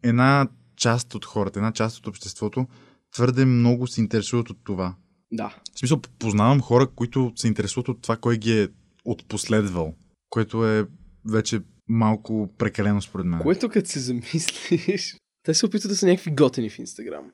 една 0.04 0.48
част 0.76 1.16
от 1.16 1.26
хората, 1.26 1.60
една 1.60 1.72
част 1.72 1.98
от 1.98 2.08
обществото 2.08 2.68
твърде 3.14 3.46
много 3.46 3.88
се 3.88 4.02
интересуват 4.02 4.50
от 4.50 4.58
това. 4.64 4.96
Да. 5.32 5.56
В 5.76 5.80
смисъл, 5.80 6.02
познавам 6.20 6.62
хора, 6.62 6.88
които 6.88 7.32
се 7.36 7.48
интересуват 7.48 7.90
от 7.90 8.02
това, 8.02 8.18
кой 8.18 8.38
ги 8.38 8.62
е 8.62 8.68
отпоследвал, 9.06 9.94
което 10.30 10.68
е 10.68 10.88
вече 11.30 11.60
малко 11.88 12.50
прекалено 12.58 13.02
според 13.02 13.26
мен. 13.26 13.40
Което 13.40 13.70
като 13.70 13.90
се 13.90 14.00
замислиш, 14.00 15.18
те 15.44 15.54
се 15.54 15.66
опитват 15.66 15.90
да 15.90 15.96
са 15.96 16.06
някакви 16.06 16.32
готини 16.32 16.70
в 16.70 16.80
Инстаграм. 16.80 17.32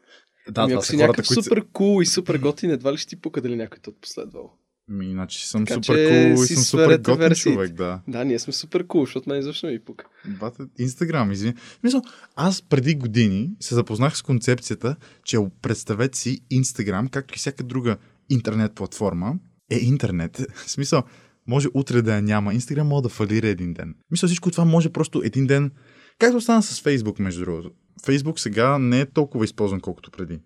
Да, 0.50 0.62
ами 0.62 0.70
това 0.70 0.78
ако 0.78 0.86
си 0.86 0.98
някакъв 0.98 1.28
които... 1.28 1.44
супер 1.44 1.66
кул 1.74 2.02
и 2.02 2.06
супер 2.06 2.38
готин, 2.38 2.72
едва 2.72 2.94
ли 2.94 2.98
ще 2.98 3.10
ти 3.10 3.16
пука 3.16 3.42
дали 3.42 3.56
някой 3.56 3.80
те 3.80 3.90
е 3.90 3.94
последвал. 4.02 4.54
Ми, 4.88 5.12
значи 5.12 5.48
съм 5.48 5.66
Така 5.66 5.84
супер 5.84 6.10
кул 6.10 6.16
cool 6.16 6.44
и 6.44 6.48
съм 6.48 6.64
супер 6.64 6.98
готин 6.98 7.16
версиите. 7.16 7.56
човек, 7.56 7.74
да. 7.74 8.02
Да, 8.08 8.26
ние 8.26 8.40
сме 8.40 8.54
супер 8.54 8.88
кул, 8.88 9.06
защото 9.06 9.30
мен 9.30 9.40
изобщо 9.40 9.66
не 9.66 9.72
ми 9.72 9.80
пука. 9.80 10.06
Бате, 10.40 10.64
Инстаграм, 10.80 11.32
извини. 11.32 11.54
Мисъл, 11.84 12.02
аз 12.36 12.62
преди 12.62 12.96
години 12.96 13.52
се 13.60 13.76
запознах 13.76 14.18
с 14.18 14.22
концепцията, 14.22 14.96
че 15.24 15.38
представете 15.62 16.18
си 16.18 16.40
Инстаграм, 16.50 17.08
както 17.08 17.34
и 17.34 17.38
всяка 17.38 17.64
друга 17.64 17.98
интернет 18.30 18.76
платформа, 18.76 19.36
е 19.72 19.78
интернет. 19.78 20.38
В 20.56 20.72
смисъл, 20.72 21.04
може 21.48 21.68
утре 21.74 22.02
да 22.02 22.16
я 22.16 22.22
няма. 22.22 22.54
Инстаграм 22.54 22.88
може 22.88 23.04
да 23.04 23.10
фалира 23.10 23.48
един 23.48 23.74
ден. 23.74 23.96
Мисля, 24.12 24.28
всичко 24.28 24.52
това 24.52 24.66
може 24.66 24.90
просто 24.90 25.22
един 25.26 25.48
ден. 25.48 25.72
Както 26.20 26.42
стана 26.42 26.64
с 26.64 26.82
Фейсбук, 26.82 27.20
между 27.20 27.46
другото. 27.46 27.72
Фейсбук 28.06 28.40
сега 28.40 28.78
не 28.78 29.00
е 29.00 29.06
толкова 29.06 29.46
използван, 29.46 29.80
колкото 29.80 30.12
преди. 30.12 30.40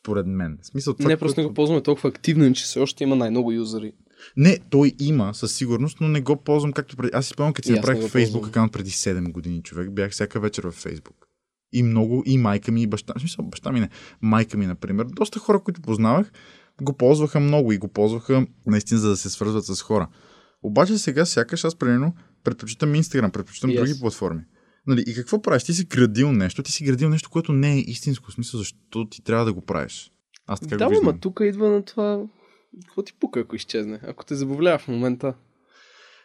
Според 0.00 0.26
мен. 0.26 0.58
В 0.62 0.66
смисъл, 0.66 0.94
това, 0.94 1.08
не, 1.08 1.16
просто 1.16 1.40
не 1.40 1.46
го 1.46 1.54
ползваме 1.54 1.82
толкова 1.82 2.08
активно, 2.08 2.52
че 2.52 2.64
все 2.64 2.80
още 2.80 3.04
има 3.04 3.16
най-много 3.16 3.52
юзери. 3.52 3.92
не, 4.36 4.58
той 4.70 4.92
има 5.00 5.34
със 5.34 5.54
сигурност, 5.54 5.98
но 6.00 6.08
не 6.08 6.20
го 6.20 6.36
ползвам 6.36 6.72
както 6.72 6.96
преди. 6.96 7.10
Аз 7.14 7.26
си 7.26 7.32
спомням, 7.32 7.52
като 7.52 7.66
си 7.66 7.72
направих 7.72 8.04
Facebook 8.04 8.48
акаунт 8.48 8.72
преди 8.72 8.90
7 8.90 9.32
години, 9.32 9.62
човек. 9.62 9.90
Бях 9.90 10.12
всяка 10.12 10.40
вечер 10.40 10.62
в 10.62 10.84
Facebook. 10.84 11.16
И 11.72 11.82
много, 11.82 12.22
и 12.26 12.38
майка 12.38 12.72
ми, 12.72 12.82
и 12.82 12.86
баща. 12.86 13.14
Смисъл, 13.18 13.44
баща 13.44 13.72
ми 13.72 13.80
не. 13.80 13.88
Майка 14.22 14.56
ми, 14.56 14.66
например. 14.66 15.04
Доста 15.04 15.38
хора, 15.38 15.60
които 15.60 15.82
познавах, 15.82 16.32
го 16.82 16.92
ползваха 16.92 17.40
много 17.40 17.72
и 17.72 17.78
го 17.78 17.88
ползваха 17.88 18.46
наистина, 18.66 19.00
за 19.00 19.08
да 19.08 19.16
се 19.16 19.30
свързват 19.30 19.64
с 19.64 19.82
хора. 19.82 20.08
Обаче 20.64 20.98
сега 20.98 21.26
сякаш 21.26 21.64
аз, 21.64 21.76
примерно, 21.76 22.14
предпочитам 22.44 22.94
Instagram, 22.94 23.30
предпочитам 23.30 23.70
аз. 23.70 23.76
други 23.76 24.00
платформи. 24.00 24.40
Нали, 24.86 25.04
и 25.06 25.14
какво 25.14 25.42
правиш? 25.42 25.64
Ти 25.64 25.72
си 25.72 25.84
градил 25.84 26.32
нещо, 26.32 26.62
ти 26.62 26.72
си 26.72 26.84
градил 26.84 27.08
нещо, 27.08 27.30
което 27.30 27.52
не 27.52 27.72
е 27.74 27.78
истинско. 27.78 28.30
В 28.30 28.34
смисъл, 28.34 28.58
защо 28.58 29.08
ти 29.10 29.22
трябва 29.22 29.44
да 29.44 29.52
го 29.52 29.60
правиш? 29.60 30.12
Аз 30.46 30.60
така 30.60 30.76
да, 30.76 30.84
го 30.84 30.90
виждам. 30.90 31.08
ама 31.08 31.18
тук 31.20 31.40
идва 31.42 31.70
на 31.70 31.82
това. 31.82 32.22
Какво 32.86 33.02
ти 33.02 33.12
пука, 33.20 33.40
ако 33.40 33.56
изчезне? 33.56 34.00
Ако 34.02 34.24
те 34.24 34.34
забавлява 34.34 34.78
в 34.78 34.88
момента. 34.88 35.34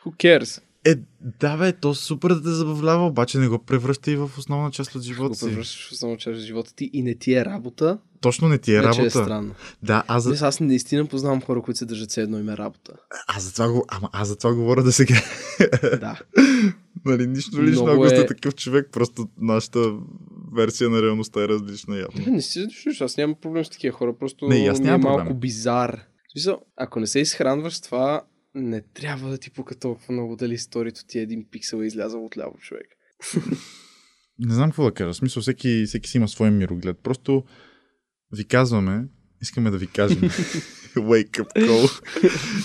Who 0.05 0.15
cares? 0.15 0.61
Е, 0.85 0.95
да 1.39 1.57
бе, 1.57 1.73
то 1.73 1.93
супер 1.93 2.29
да 2.29 2.43
те 2.43 2.49
забавлява, 2.49 3.05
обаче 3.05 3.37
не 3.37 3.47
го 3.47 3.59
превръща 3.59 4.11
и 4.11 4.15
в 4.15 4.31
основна 4.37 4.71
част 4.71 4.95
от 4.95 5.01
Го 5.01 5.05
живота 5.05 5.35
си. 5.35 5.45
превръщаш 5.45 5.89
в 5.91 5.97
само 5.97 6.17
част 6.17 6.37
от 6.37 6.43
живота 6.43 6.75
ти 6.75 6.89
и 6.93 7.03
не 7.03 7.15
ти 7.15 7.33
е 7.33 7.45
работа. 7.45 7.99
Точно 8.21 8.47
не 8.49 8.57
ти 8.57 8.71
е 8.71 8.81
вече 8.81 8.87
работа. 8.87 9.05
е 9.05 9.09
странно. 9.09 9.55
да, 9.83 10.03
аз, 10.07 10.23
за... 10.23 10.47
Аз 10.47 10.59
наистина 10.59 11.05
познавам 11.05 11.41
хора, 11.41 11.61
които 11.61 11.77
се 11.77 11.85
държат 11.85 12.09
все 12.09 12.21
едно 12.21 12.39
им 12.39 12.49
е 12.49 12.57
работа. 12.57 12.93
аз 13.27 13.43
за 13.43 13.53
това 13.53 13.71
го... 13.71 13.85
Ама 13.87 14.09
аз 14.13 14.27
за 14.27 14.35
това 14.37 14.53
говоря 14.53 14.83
да 14.83 14.91
сега. 14.91 15.15
да. 15.83 16.19
нали, 17.05 17.27
нищо 17.27 17.63
лично, 17.63 17.83
Много 17.83 18.03
ако 18.03 18.09
сте 18.09 18.21
е- 18.21 18.25
такъв 18.25 18.55
човек, 18.55 18.89
просто 18.91 19.29
нашата 19.37 19.93
версия 20.55 20.89
на 20.89 21.01
реалността 21.01 21.43
е 21.43 21.47
различна 21.47 21.97
явно. 21.97 22.25
Не, 22.25 22.31
не 22.31 22.41
си 22.41 22.59
задушиш, 22.59 23.01
аз 23.01 23.17
нямам 23.17 23.35
проблем 23.41 23.65
с 23.65 23.69
такива 23.69 23.97
хора, 23.97 24.17
просто 24.19 24.47
Не, 24.47 24.67
аз 24.67 24.79
ми 24.79 24.87
е 24.87 24.97
малко 24.97 25.17
проблем. 25.19 25.39
бизар. 25.39 25.99
Смисъл, 26.31 26.61
ако 26.77 26.99
не 26.99 27.07
се 27.07 27.19
изхранваш 27.19 27.73
с 27.73 27.81
това, 27.81 28.21
не 28.55 28.81
трябва 28.81 29.29
да 29.29 29.37
ти 29.37 29.51
пука 29.51 29.75
толкова 29.75 30.13
много 30.13 30.35
дали 30.35 30.57
сторито 30.57 31.01
ти 31.07 31.19
е 31.19 31.21
един 31.21 31.45
пиксел 31.51 31.77
е 31.77 31.85
излязъл 31.85 32.25
от 32.25 32.37
ляво 32.37 32.57
човек. 32.57 32.87
Не 34.39 34.53
знам 34.53 34.69
какво 34.69 34.83
да 34.83 34.91
кажа. 34.91 35.13
В 35.13 35.15
смисъл, 35.15 35.41
всеки, 35.41 35.83
всеки 35.87 36.09
си 36.09 36.17
има 36.17 36.27
своя 36.27 36.51
мироглед. 36.51 36.97
Просто 37.03 37.43
ви 38.33 38.43
казваме, 38.43 39.05
искаме 39.41 39.71
да 39.71 39.77
ви 39.77 39.87
кажем. 39.87 40.21
Wake 40.95 41.31
up 41.31 41.53
call. 41.55 42.03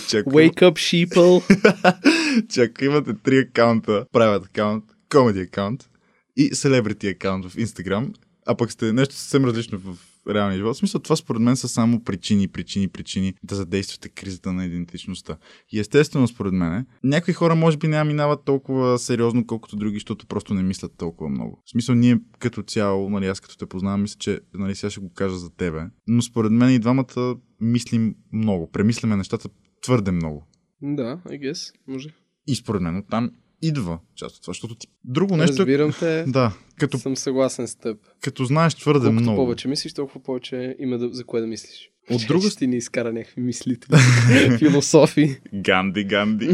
че, 0.08 0.18
ако, 0.18 0.30
Wake 0.30 0.60
up, 0.60 0.72
sheeple! 0.72 2.48
че 2.48 2.62
ако 2.62 2.84
имате 2.84 3.14
три 3.14 3.38
акаунта, 3.38 4.06
private 4.12 4.46
акаунт, 4.46 4.84
comedy 5.10 5.42
акаунт 5.42 5.88
и 6.36 6.50
celebrity 6.50 7.14
акаунт 7.14 7.44
в 7.44 7.56
Instagram, 7.56 8.14
а 8.46 8.56
пък 8.56 8.72
сте 8.72 8.92
нещо 8.92 9.14
съвсем 9.14 9.44
различно 9.44 9.78
в 9.78 9.96
реалния 10.28 10.56
живот. 10.56 10.76
В 10.76 10.78
смисъл, 10.78 11.00
това 11.00 11.16
според 11.16 11.42
мен 11.42 11.56
са 11.56 11.68
само 11.68 12.04
причини, 12.04 12.48
причини, 12.48 12.88
причини 12.88 13.34
да 13.42 13.54
задействате 13.54 14.08
кризата 14.08 14.52
на 14.52 14.64
идентичността. 14.64 15.36
И 15.72 15.78
естествено, 15.80 16.28
според 16.28 16.52
мен, 16.52 16.86
някои 17.04 17.34
хора 17.34 17.54
може 17.54 17.76
би 17.76 17.88
няма 17.88 18.04
минават 18.04 18.44
толкова 18.44 18.98
сериозно, 18.98 19.46
колкото 19.46 19.76
други, 19.76 19.96
защото 19.96 20.26
просто 20.26 20.54
не 20.54 20.62
мислят 20.62 20.92
толкова 20.96 21.30
много. 21.30 21.62
В 21.66 21.70
смисъл, 21.70 21.94
ние 21.94 22.18
като 22.38 22.62
цяло, 22.62 23.10
нали, 23.10 23.26
аз 23.26 23.40
като 23.40 23.56
те 23.56 23.66
познавам, 23.66 24.02
мисля, 24.02 24.16
че 24.18 24.40
нали, 24.54 24.74
сега 24.74 24.90
ще 24.90 25.00
го 25.00 25.12
кажа 25.12 25.36
за 25.36 25.50
тебе, 25.50 25.82
но 26.06 26.22
според 26.22 26.52
мен 26.52 26.70
и 26.70 26.78
двамата 26.78 27.36
мислим 27.60 28.14
много, 28.32 28.70
премисляме 28.70 29.16
нещата 29.16 29.48
твърде 29.82 30.10
много. 30.10 30.46
да, 30.82 31.20
I 31.26 31.40
guess, 31.40 31.74
може. 31.88 32.08
И 32.46 32.54
според 32.54 32.82
мен 32.82 32.96
оттам 32.96 33.30
идва 33.66 33.98
част 34.14 34.36
от 34.36 34.42
това, 34.42 34.50
защото 34.50 34.74
ти... 34.74 34.86
Друго 35.04 35.36
нещо. 35.36 35.56
Разбирам 35.58 35.92
те, 36.00 36.24
Да, 36.28 36.52
като, 36.78 36.98
съм 36.98 37.16
съгласен 37.16 37.68
с 37.68 37.76
теб. 37.76 37.98
като 38.20 38.44
знаеш 38.44 38.74
твърде 38.74 39.00
Колкото 39.06 39.22
много. 39.22 39.36
повече 39.36 39.68
мислиш, 39.68 39.92
толкова 39.92 40.22
повече 40.22 40.76
има 40.78 40.98
да, 40.98 41.08
за 41.12 41.24
кое 41.24 41.40
да 41.40 41.46
мислиш. 41.46 41.90
От 42.10 42.20
Че 42.20 42.26
друга 42.26 42.50
Ще 42.50 42.66
ни 42.66 42.76
изкара 42.76 43.12
някакви 43.12 43.40
мислите. 43.40 43.88
Философи. 44.58 45.40
Ганди, 45.54 46.04
Ганди. 46.04 46.48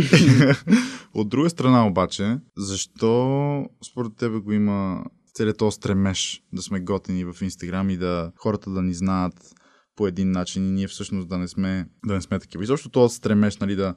От 1.14 1.29
друга 1.29 1.51
страна 1.51 1.87
обаче, 1.87 2.37
защо 2.57 3.66
според 3.90 4.16
тебе 4.16 4.38
го 4.38 4.53
има 4.53 5.05
целият 5.35 5.59
този 5.59 5.75
стремеж 5.75 6.42
да 6.53 6.62
сме 6.62 6.81
готини 6.81 7.25
в 7.25 7.37
Инстаграм 7.42 7.90
и 7.90 7.96
да 7.96 8.33
хората 8.37 8.70
да 8.70 8.83
ни 8.83 8.94
знаят 8.94 9.55
по 9.96 10.07
един 10.07 10.31
начин 10.31 10.68
и 10.68 10.70
ние 10.70 10.88
всъщност 10.88 11.29
да 11.29 11.38
не 11.38 11.49
сме, 11.49 11.87
да 12.07 12.14
не 12.14 12.20
сме 12.20 12.38
такива. 12.38 12.64
И 12.64 12.66
защо 12.66 12.88
този 12.88 13.16
стремеж, 13.16 13.57
нали, 13.57 13.77
да, 13.77 13.94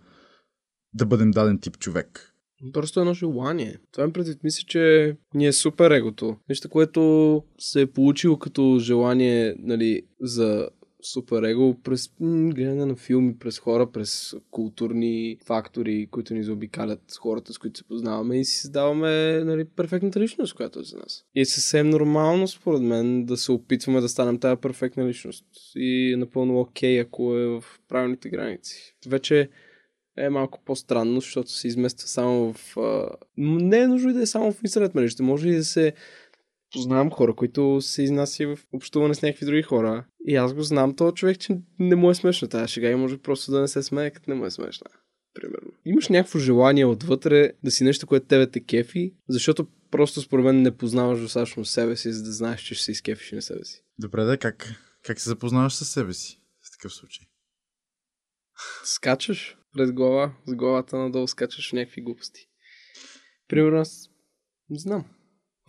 да 0.94 1.06
бъдем 1.06 1.32
даден 1.32 1.60
тип 1.60 1.78
човек. 1.78 2.33
Просто 2.74 3.00
едно 3.00 3.14
желание. 3.14 3.78
Това 3.92 4.04
им 4.04 4.14
предвид 4.14 4.44
мисля, 4.44 4.64
че 4.68 5.16
ни 5.34 5.48
е 5.48 5.54
супер 5.54 5.92
егото. 5.92 6.38
Нещо, 6.50 6.70
което 6.70 7.44
се 7.60 7.82
е 7.82 7.86
получило 7.86 8.38
като 8.38 8.78
желание 8.80 9.56
нали, 9.60 10.02
за 10.22 10.70
супер 11.06 11.44
его 11.44 11.76
през 11.84 12.10
м, 12.20 12.50
гледане 12.54 12.86
на 12.86 12.96
филми, 12.96 13.38
през 13.38 13.60
хора, 13.60 13.92
през 13.92 14.36
културни 14.52 15.38
фактори, 15.46 16.08
които 16.12 16.34
ни 16.34 16.44
заобикалят 16.44 17.02
хората, 17.20 17.54
с 17.54 17.58
които 17.58 17.78
се 17.78 17.84
познаваме 17.84 18.40
и 18.40 18.46
си 18.46 18.58
създаваме 18.58 19.44
нали, 19.44 19.66
перфектната 19.66 20.20
личност, 20.20 20.54
която 20.54 20.80
е 20.80 20.84
за 20.84 20.98
нас. 20.98 21.26
И 21.36 21.42
е 21.42 21.46
съвсем 21.46 21.90
нормално, 21.90 22.48
според 22.48 22.82
мен, 22.82 23.26
да 23.26 23.38
се 23.38 23.52
опитваме 23.52 24.02
да 24.02 24.10
станем 24.10 24.40
тази 24.40 24.62
перфектна 24.62 25.08
личност. 25.08 25.46
И 25.76 26.14
е 26.14 26.18
напълно 26.18 26.60
окей, 26.60 27.00
ако 27.00 27.38
е 27.38 27.48
в 27.48 27.64
правилните 27.90 28.30
граници. 28.30 28.96
Вече 29.08 29.50
е 30.18 30.30
малко 30.30 30.62
по-странно, 30.66 31.20
защото 31.20 31.52
се 31.52 31.68
измества 31.68 32.08
само 32.08 32.54
в... 32.54 32.78
Не 33.38 33.80
е 33.80 33.88
нужно 33.88 34.10
и 34.10 34.14
да 34.14 34.22
е 34.22 34.26
само 34.26 34.52
в 34.52 34.64
интернет 34.64 34.96
мрежите. 34.96 35.24
Може 35.24 35.50
и 35.50 35.56
да 35.56 35.64
се... 35.64 35.94
Познавам 36.72 37.12
хора, 37.12 37.36
които 37.36 37.82
се 37.82 38.04
изнася 38.04 38.48
в 38.48 38.60
общуване 38.74 39.16
с 39.16 39.22
някакви 39.22 39.46
други 39.46 39.62
хора. 39.62 40.06
И 40.28 40.36
аз 40.36 40.54
го 40.54 40.62
знам 40.62 40.96
този 40.96 41.16
човек, 41.16 41.40
че 41.40 41.58
не 41.80 41.96
му 41.96 42.12
е 42.12 42.16
смешно 42.16 42.48
тази 42.48 42.74
шега 42.74 42.90
и 42.90 42.96
може 42.96 43.18
просто 43.18 43.52
да 43.52 43.62
не 43.62 43.68
се 43.68 43.84
смее, 43.84 44.12
като 44.12 44.30
не 44.30 44.36
му 44.36 44.46
е 44.46 44.52
смешна. 44.52 44.88
Примерно. 45.34 45.72
Имаш 45.86 46.10
някакво 46.10 46.40
желание 46.40 46.86
отвътре 46.86 47.52
да 47.64 47.72
си 47.72 47.84
нещо, 47.84 48.08
което 48.08 48.26
тебе 48.26 48.52
те 48.52 48.64
кефи, 48.64 49.14
защото 49.30 49.68
просто 49.92 50.22
според 50.22 50.46
мен 50.46 50.62
не 50.62 50.78
познаваш 50.78 51.20
достатъчно 51.20 51.66
себе 51.66 51.96
си, 51.96 52.14
за 52.14 52.24
да 52.24 52.32
знаеш, 52.32 52.62
че 52.62 52.76
ще 52.76 52.84
се 52.84 52.92
изкефиш 52.92 53.32
на 53.32 53.42
себе 53.42 53.66
си. 53.66 53.84
Добре, 54.00 54.24
да, 54.24 54.38
как, 54.38 54.76
как 55.04 55.20
се 55.20 55.30
запознаваш 55.30 55.74
с 55.74 55.86
себе 55.86 56.14
си 56.14 56.42
в 56.62 56.72
такъв 56.72 56.94
случай? 56.94 57.26
скачаш 58.84 59.58
през 59.74 59.92
глава, 59.92 60.32
с 60.46 60.56
главата 60.56 60.98
надолу 60.98 61.28
скачаш 61.28 61.70
в 61.70 61.74
някакви 61.74 62.02
глупости. 62.02 62.48
Примерно 63.48 63.78
аз 63.78 64.10
не 64.70 64.80
знам. 64.80 65.06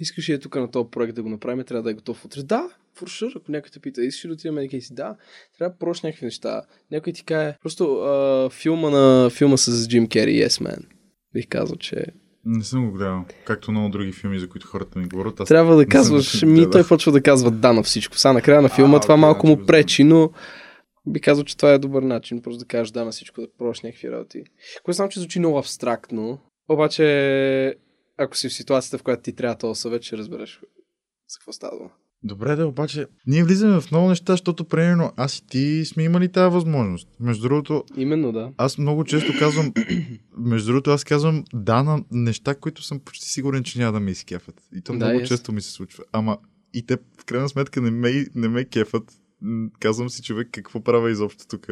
Искаш 0.00 0.28
ли 0.28 0.32
е 0.32 0.38
тук 0.38 0.56
на 0.56 0.70
този 0.70 0.90
проект 0.90 1.14
да 1.14 1.22
го 1.22 1.28
направим, 1.28 1.64
трябва 1.64 1.82
да 1.82 1.90
е 1.90 1.94
готов 1.94 2.24
утре. 2.24 2.42
Да, 2.42 2.68
фуршур, 2.94 3.30
ако 3.36 3.52
някой 3.52 3.70
те 3.70 3.80
пита, 3.80 4.04
искаш 4.04 4.24
ли 4.24 4.28
да 4.28 4.34
отидем 4.34 4.54
някъде 4.54 4.80
си? 4.80 4.94
Да, 4.94 5.16
трябва 5.58 5.72
да 5.72 5.78
прош 5.78 6.02
някакви 6.02 6.24
неща. 6.24 6.62
Някой 6.90 7.12
ти 7.12 7.24
каже, 7.24 7.56
просто 7.62 7.94
а, 7.94 8.50
филма, 8.50 8.90
на, 8.90 9.30
филма 9.30 9.56
с 9.56 9.88
Джим 9.88 10.08
Кери, 10.08 10.30
Yes 10.30 10.62
Man. 10.62 10.86
Бих 11.32 11.48
казал, 11.48 11.76
че 11.76 12.06
Не 12.44 12.64
съм 12.64 12.90
го 12.90 12.96
гледал. 12.96 13.24
Както 13.44 13.72
много 13.72 13.88
други 13.88 14.12
филми, 14.12 14.38
за 14.38 14.48
които 14.48 14.66
хората 14.66 14.98
ми 14.98 15.08
говорят. 15.08 15.40
Аз 15.40 15.48
трябва 15.48 15.76
да 15.76 15.86
казваш, 15.86 16.42
ми 16.42 16.70
той 16.70 16.86
почва 16.88 17.12
да 17.12 17.22
казва 17.22 17.50
да 17.50 17.72
на 17.72 17.82
всичко. 17.82 18.18
Сега 18.18 18.32
накрая 18.32 18.62
на 18.62 18.68
филма 18.68 18.96
А, 18.96 19.00
това 19.00 19.14
окей, 19.14 19.20
малко 19.20 19.46
му 19.46 19.66
пречи, 19.66 20.04
но 20.04 20.30
би 21.06 21.20
казал, 21.20 21.44
че 21.44 21.56
това 21.56 21.72
е 21.72 21.78
добър 21.78 22.02
начин, 22.02 22.42
просто 22.42 22.58
да 22.58 22.64
кажеш 22.64 22.90
да 22.90 23.04
на 23.04 23.10
всичко, 23.10 23.40
да 23.40 23.48
пробваш 23.58 23.80
някакви 23.80 24.10
работи. 24.10 24.44
Което 24.84 24.96
знам, 24.96 25.08
че 25.08 25.20
звучи 25.20 25.38
много 25.38 25.58
абстрактно, 25.58 26.38
обаче 26.68 27.76
ако 28.16 28.36
си 28.36 28.48
в 28.48 28.54
ситуацията, 28.54 28.98
в 28.98 29.02
която 29.02 29.22
ти 29.22 29.32
трябва 29.32 29.58
този 29.58 29.80
съвет, 29.80 30.02
ще 30.02 30.16
разбереш 30.16 30.60
за 31.28 31.38
какво 31.38 31.52
става 31.52 31.76
дума. 31.76 31.90
Добре, 32.26 32.56
да, 32.56 32.66
обаче 32.66 33.06
ние 33.26 33.44
влизаме 33.44 33.80
в 33.80 33.90
много 33.90 34.08
неща, 34.08 34.32
защото 34.32 34.64
примерно 34.64 35.12
аз 35.16 35.38
и 35.38 35.46
ти 35.46 35.84
сме 35.84 36.02
имали 36.02 36.28
тази 36.28 36.52
възможност. 36.54 37.08
Между 37.20 37.42
другото, 37.42 37.84
Именно, 37.96 38.32
да. 38.32 38.52
аз 38.56 38.78
много 38.78 39.04
често 39.04 39.32
казвам, 39.38 39.72
между 40.38 40.72
другото, 40.72 40.90
аз 40.90 41.04
казвам 41.04 41.44
да 41.54 41.82
на 41.82 42.04
неща, 42.10 42.54
които 42.54 42.82
съм 42.82 43.00
почти 43.00 43.28
сигурен, 43.28 43.62
че 43.64 43.78
няма 43.78 43.92
да 43.92 44.00
ме 44.00 44.10
изкефат. 44.10 44.54
И 44.74 44.80
то 44.80 44.92
Да, 44.92 44.96
много 44.96 45.20
yes. 45.20 45.28
често 45.28 45.52
ми 45.52 45.60
се 45.60 45.70
случва. 45.70 46.04
Ама 46.12 46.38
и 46.74 46.86
те 46.86 46.96
в 47.20 47.24
крайна 47.24 47.48
сметка 47.48 47.80
не 47.80 47.90
ме, 47.90 48.26
не 48.34 48.48
ме 48.48 48.64
кефат. 48.64 49.12
Казвам 49.80 50.10
си 50.10 50.22
човек 50.22 50.48
какво 50.52 50.80
правя 50.80 51.10
изобщо 51.10 51.46
тук. 51.46 51.66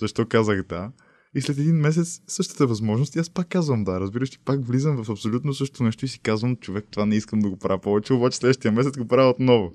Защо 0.00 0.26
казах 0.28 0.62
да? 0.68 0.90
И 1.34 1.40
след 1.40 1.58
един 1.58 1.76
месец 1.76 2.20
същата 2.26 2.66
възможност 2.66 3.16
и 3.16 3.18
аз 3.18 3.30
пак 3.30 3.48
казвам 3.48 3.84
да. 3.84 4.00
Разбираш, 4.00 4.30
ти 4.30 4.38
пак 4.38 4.66
влизам 4.66 5.04
в 5.04 5.10
абсолютно 5.10 5.54
същото 5.54 5.84
нещо 5.84 6.04
и 6.04 6.08
си 6.08 6.20
казвам, 6.20 6.56
човек, 6.56 6.84
това 6.90 7.06
не 7.06 7.16
искам 7.16 7.40
да 7.40 7.50
го 7.50 7.56
правя 7.56 7.80
повече, 7.80 8.12
обаче 8.12 8.36
следващия 8.36 8.72
месец 8.72 8.98
го 8.98 9.08
правя 9.08 9.30
отново. 9.30 9.72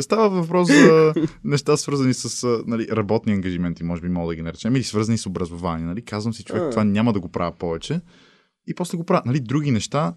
Става 0.00 0.28
въпрос 0.28 0.68
за 0.68 1.14
неща 1.44 1.76
свързани 1.76 2.14
с 2.14 2.62
нали, 2.66 2.86
работни 2.92 3.32
ангажименти, 3.32 3.84
може 3.84 4.02
би 4.02 4.08
мога 4.08 4.28
да 4.28 4.34
ги 4.36 4.42
наречем, 4.42 4.76
или 4.76 4.84
свързани 4.84 5.18
с 5.18 5.26
образование. 5.26 5.86
Нали? 5.86 6.02
Казвам 6.04 6.34
си, 6.34 6.44
човек, 6.44 6.70
това 6.70 6.84
няма 6.84 7.12
да 7.12 7.20
го 7.20 7.28
правя 7.28 7.52
повече. 7.58 8.00
И 8.66 8.74
после 8.74 8.98
го 8.98 9.04
правя. 9.04 9.22
Нали, 9.26 9.40
други 9.40 9.70
неща. 9.70 10.14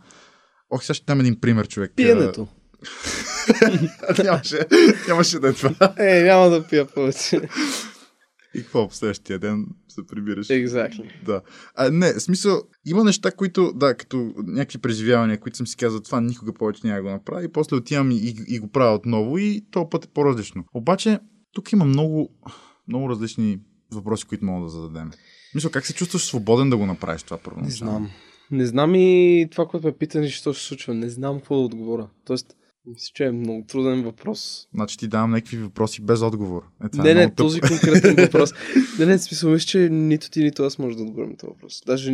Ох, 0.69 0.83
сега 0.83 0.93
ще 0.93 1.05
дам 1.05 1.19
един 1.19 1.39
пример, 1.39 1.67
човек. 1.67 1.93
Пиенето. 1.95 2.47
Нямаше, 4.23 4.59
нямаше 5.07 5.39
да 5.39 5.49
е 5.49 5.53
това. 5.53 5.93
Е, 5.99 6.23
няма 6.23 6.49
да 6.49 6.67
пия 6.67 6.85
повече. 6.85 7.41
И 8.55 8.61
какво 8.61 8.89
в 8.89 8.95
следващия 8.95 9.39
ден 9.39 9.65
се 9.87 10.07
прибираш? 10.07 10.47
Exactly. 10.47 11.23
Да. 11.25 11.41
А, 11.75 11.89
не, 11.91 12.07
смисъл, 12.07 12.61
има 12.85 13.03
неща, 13.03 13.31
които, 13.31 13.73
да, 13.75 13.95
като 13.95 14.33
някакви 14.37 14.77
преживявания, 14.77 15.39
които 15.39 15.57
съм 15.57 15.67
си 15.67 15.77
казал, 15.77 15.99
това 15.99 16.21
никога 16.21 16.53
повече 16.53 16.81
няма 16.83 16.97
да 16.97 17.03
го 17.03 17.09
направя. 17.09 17.43
И 17.43 17.51
после 17.51 17.75
отивам 17.75 18.11
и, 18.11 18.15
и, 18.15 18.35
и 18.47 18.59
го 18.59 18.67
правя 18.67 18.95
отново 18.95 19.37
и 19.37 19.65
този 19.71 19.85
път 19.91 20.05
е 20.05 20.07
по-различно. 20.13 20.63
Обаче, 20.73 21.19
тук 21.53 21.71
има 21.71 21.85
много, 21.85 22.29
много 22.87 23.09
различни 23.09 23.59
въпроси, 23.93 24.25
които 24.25 24.45
мога 24.45 24.63
да 24.63 24.69
зададем. 24.69 25.11
Мисля, 25.55 25.71
как 25.71 25.85
се 25.85 25.93
чувстваш 25.93 26.25
свободен 26.25 26.69
да 26.69 26.77
го 26.77 26.85
направиш 26.85 27.23
това 27.23 27.37
първо? 27.37 27.61
Не 27.61 27.71
знам. 27.71 28.09
Не 28.51 28.65
знам 28.65 28.95
и 28.95 29.47
това, 29.51 29.65
което 29.65 29.87
ме 29.87 29.97
питаш, 29.97 30.31
що 30.31 30.53
се 30.53 30.65
случва. 30.65 30.93
Не 30.93 31.09
знам 31.09 31.37
какво 31.37 31.55
да 31.55 31.61
отговоря. 31.61 32.09
Тоест, 32.25 32.55
мисля, 32.85 33.11
че 33.13 33.25
е 33.25 33.31
много 33.31 33.65
труден 33.67 34.03
въпрос. 34.03 34.67
Значи 34.73 34.97
ти 34.97 35.07
давам 35.07 35.31
някакви 35.31 35.57
въпроси 35.57 36.01
без 36.01 36.21
отговор. 36.21 36.63
Е, 36.85 36.89
това 36.89 37.03
не, 37.03 37.11
е 37.11 37.15
не, 37.15 37.35
този 37.35 37.61
конкретен 37.61 38.15
въпрос. 38.25 38.53
не, 38.99 39.05
не, 39.05 39.17
смисъл, 39.17 39.51
мисля, 39.51 39.65
че 39.67 39.89
нито 39.89 40.29
ти, 40.29 40.43
нито 40.43 40.63
аз 40.63 40.79
може 40.79 40.97
да 40.97 41.03
отговорим 41.03 41.29
на 41.29 41.37
този 41.37 41.49
въпрос. 41.49 41.83
Даже 41.85 42.11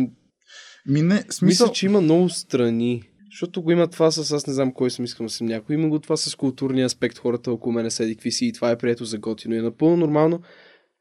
Ми 0.86 1.02
не, 1.02 1.16
смисъл... 1.30 1.46
мисля, 1.46 1.72
че 1.72 1.86
има 1.86 2.00
много 2.00 2.28
страни. 2.28 3.02
Защото 3.30 3.62
го 3.62 3.70
има 3.70 3.86
това 3.86 4.10
с 4.10 4.32
аз 4.32 4.46
не 4.46 4.52
знам 4.52 4.72
кой 4.72 4.90
съм, 4.90 5.04
искам 5.04 5.26
да 5.26 5.32
съм 5.32 5.46
някой. 5.46 5.74
Има 5.74 5.88
го 5.88 5.98
това 5.98 6.16
с 6.16 6.34
културния 6.34 6.86
аспект, 6.86 7.18
хората 7.18 7.52
около 7.52 7.72
мене 7.72 7.90
седи 7.90 8.14
какви 8.14 8.32
си 8.32 8.46
и 8.46 8.52
това 8.52 8.70
е 8.70 8.78
прието 8.78 9.04
за 9.04 9.18
готино. 9.18 9.54
И 9.54 9.58
е 9.58 9.62
напълно 9.62 9.96
нормално 9.96 10.40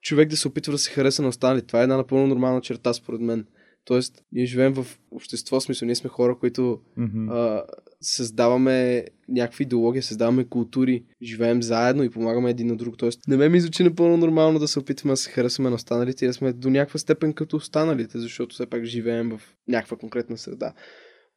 човек 0.02 0.30
да 0.30 0.38
се 0.38 0.48
опитва 0.48 0.72
да 0.72 0.78
се 0.78 0.92
хареса 0.92 1.22
на 1.22 1.28
останалите. 1.28 1.68
Това 1.68 1.80
е 1.80 1.84
една 1.84 1.98
напълно 1.98 2.28
нормална 2.28 2.62
черта, 2.62 2.94
според 2.94 3.22
мен. 3.22 3.46
Тоест, 3.86 4.24
ние 4.32 4.46
живеем 4.46 4.74
в 4.74 4.88
общество, 5.12 5.60
смисъл, 5.60 5.86
ние 5.86 5.96
сме 5.96 6.10
хора, 6.10 6.38
които 6.40 6.80
Мгм. 6.98 7.30
а, 7.30 7.64
създаваме 8.02 9.06
някакви 9.30 9.64
идеологии, 9.64 10.02
създаваме 10.02 10.46
култури, 10.46 11.04
живеем 11.24 11.64
заедно 11.64 12.04
и 12.04 12.10
помагаме 12.10 12.50
един 12.50 12.68
на 12.68 12.76
друг. 12.76 12.98
Тоест, 12.98 13.20
не 13.28 13.38
ме 13.38 13.50
ми 13.50 13.62
звучи 13.62 13.84
напълно 13.84 14.18
нормално 14.18 14.60
да 14.60 14.68
се 14.68 14.80
опитваме 14.80 15.14
да 15.14 15.18
се 15.18 15.32
харесваме 15.32 15.70
на 15.70 15.76
останалите 15.76 16.26
и 16.26 16.28
да 16.28 16.34
сме 16.34 16.54
до 16.54 16.70
някаква 16.70 17.00
степен 17.00 17.34
като 17.34 17.56
останалите, 17.56 18.20
защото 18.20 18.54
все 18.54 18.66
пак 18.66 18.84
живеем 18.84 19.30
в 19.30 19.42
някаква 19.68 19.98
конкретна 19.98 20.38
среда. 20.38 20.74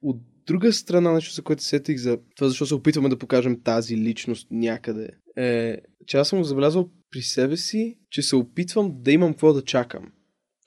От 0.02 0.20
друга 0.46 0.72
страна, 0.72 1.12
нещо 1.12 1.34
за 1.34 1.42
което 1.42 1.62
сетих 1.62 1.98
за 1.98 2.18
това, 2.36 2.48
защо 2.48 2.66
се 2.66 2.74
опитваме 2.74 3.08
да 3.08 3.18
покажем 3.18 3.60
тази 3.64 3.96
личност 3.96 4.48
някъде, 4.50 5.08
е, 5.36 5.76
че 6.06 6.16
аз 6.16 6.28
съм 6.28 6.44
забелязал 6.44 6.90
при 7.10 7.22
себе 7.22 7.56
си, 7.56 7.98
че 8.10 8.22
се 8.22 8.36
опитвам 8.36 8.92
да 8.94 9.12
имам 9.12 9.32
какво 9.32 9.52
да 9.52 9.64
чакам. 9.64 10.12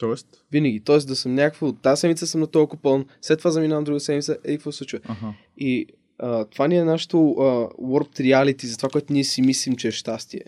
Тоест? 0.04 0.28
Винаги. 0.51 0.80
Тоест 0.80 1.08
да 1.08 1.16
съм 1.16 1.36
някакво, 1.36 1.68
от 1.68 1.82
тази 1.82 1.99
седмица 1.99 2.28
съм 2.28 2.41
на 2.41 2.47
толкова 2.47 2.82
пълн, 2.82 3.06
след 3.22 3.38
това 3.38 3.51
заминавам 3.51 3.84
друга 3.84 3.99
седмица, 3.99 4.38
ей, 4.45 4.56
какво 4.58 4.72
се 4.72 4.78
случва? 4.78 4.99
Аха. 5.04 5.34
И 5.58 5.88
а, 6.20 6.45
това 6.45 6.68
ни 6.68 6.78
е 6.78 6.84
нашето 6.84 7.32
а, 7.32 7.43
warped 7.70 8.20
reality 8.20 8.66
за 8.66 8.78
това, 8.78 8.89
което 8.89 9.14
ние 9.14 9.24
си 9.24 9.41
мислим, 9.41 9.76
че 9.76 9.88
е 9.88 9.91
щастие. 9.91 10.43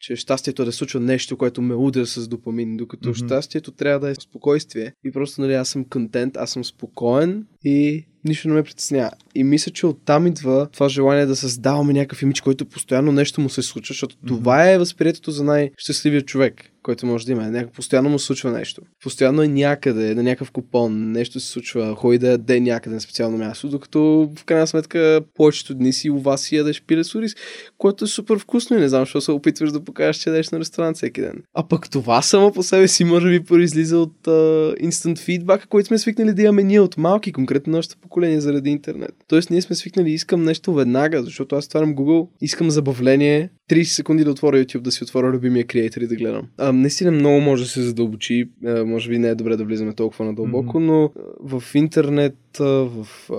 Че 0.00 0.16
щастието 0.16 0.62
е 0.62 0.64
да 0.64 0.72
случва 0.72 1.00
нещо, 1.00 1.36
което 1.36 1.62
ме 1.62 1.74
удря 1.74 2.06
с 2.06 2.28
допамин, 2.28 2.76
докато 2.76 3.08
mm-hmm. 3.08 3.26
щастието 3.26 3.72
трябва 3.72 4.00
да 4.00 4.10
е 4.10 4.14
спокойствие. 4.14 4.94
И 5.04 5.12
просто, 5.12 5.40
нали, 5.40 5.54
аз 5.54 5.68
съм 5.68 5.84
контент, 5.84 6.36
аз 6.36 6.50
съм 6.50 6.64
спокоен 6.64 7.46
и 7.64 8.06
нищо 8.24 8.48
не 8.48 8.54
ме 8.54 8.62
притеснява. 8.62 9.10
И 9.34 9.44
мисля, 9.44 9.72
че 9.72 9.86
оттам 9.86 10.26
идва 10.26 10.68
това 10.72 10.88
желание 10.88 11.26
да 11.26 11.36
създаваме 11.36 11.92
някакъв 11.92 12.22
имидж, 12.22 12.40
който 12.40 12.64
постоянно 12.64 13.12
нещо 13.12 13.40
му 13.40 13.48
се 13.48 13.62
случва, 13.62 13.92
защото 13.92 14.16
Мгм. 14.22 14.34
това 14.34 14.70
е 14.70 14.78
възприятието 14.78 15.30
за 15.30 15.44
най-щастливия 15.44 16.22
човек, 16.22 16.64
който 16.82 17.06
може 17.06 17.26
да 17.26 17.32
има. 17.32 17.42
Някак 17.42 17.72
постоянно 17.72 18.10
му 18.10 18.18
случва 18.18 18.50
нещо. 18.50 18.82
Постоянно 19.02 19.42
е 19.42 19.48
някъде, 19.48 20.14
на 20.14 20.22
някакъв 20.22 20.50
купон, 20.50 21.12
нещо 21.12 21.40
се 21.40 21.48
случва, 21.48 21.94
ходи 21.96 22.18
да 22.18 22.28
яде 22.28 22.60
някъде 22.60 22.94
на 22.94 23.00
специално 23.00 23.38
място, 23.38 23.68
докато 23.68 24.30
в 24.36 24.44
крайна 24.44 24.66
сметка 24.66 25.20
повечето 25.34 25.74
дни 25.74 25.92
си 25.92 26.10
у 26.10 26.18
вас 26.18 26.42
си 26.42 26.56
ядеш 26.56 26.82
пиле 26.82 27.04
с 27.04 27.14
ориз, 27.14 27.34
което 27.78 28.04
е 28.04 28.08
супер 28.08 28.38
вкусно 28.38 28.76
и 28.76 28.80
не 28.80 28.88
знам, 28.88 29.02
защо 29.02 29.20
се 29.20 29.32
опитваш 29.32 29.72
да 29.72 29.84
покажеш, 29.84 30.16
че 30.16 30.30
ядеш 30.30 30.50
на 30.50 30.58
ресторант 30.58 30.96
всеки 30.96 31.20
ден. 31.20 31.42
А 31.54 31.68
пък 31.68 31.90
това 31.90 32.22
само 32.22 32.52
по 32.52 32.62
себе 32.62 32.88
си 32.88 33.04
може 33.04 33.30
би 33.30 33.44
произлиза 33.44 33.98
от 33.98 34.14
uh, 34.26 34.88
instant 34.88 35.18
feedback, 35.18 35.66
който 35.66 35.86
сме 35.86 35.98
свикнали 35.98 36.32
да 36.32 36.42
имаме 36.42 36.62
ние 36.62 36.80
от 36.80 36.96
малки, 36.96 37.32
конкретно 37.32 37.72
поколение 38.00 38.11
заради 38.20 38.70
интернет. 38.70 39.14
Тоест 39.28 39.50
ние 39.50 39.62
сме 39.62 39.76
свикнали, 39.76 40.10
искам 40.10 40.44
нещо 40.44 40.74
веднага, 40.74 41.22
защото 41.22 41.56
аз 41.56 41.66
отварям 41.66 41.96
Google, 41.96 42.28
искам 42.40 42.70
забавление, 42.70 43.50
30 43.70 43.82
секунди 43.82 44.24
да 44.24 44.30
отворя 44.30 44.56
YouTube, 44.56 44.80
да 44.80 44.92
си 44.92 45.04
отворя 45.04 45.30
любимия 45.30 45.66
креатор 45.66 46.00
и 46.00 46.06
да 46.06 46.16
гледам. 46.16 46.48
А, 46.58 46.72
наистина 46.72 47.10
много 47.10 47.40
може 47.40 47.62
да 47.62 47.68
се 47.68 47.82
задълбочи, 47.82 48.50
а, 48.66 48.84
може 48.84 49.08
би 49.10 49.18
не 49.18 49.28
е 49.28 49.34
добре 49.34 49.56
да 49.56 49.64
влизаме 49.64 49.92
толкова 49.92 50.24
надълбоко, 50.24 50.80
Мгм. 50.80 50.86
но 50.86 51.10
в 51.40 51.62
интернет, 51.74 52.36
в 52.58 53.06
а, 53.30 53.34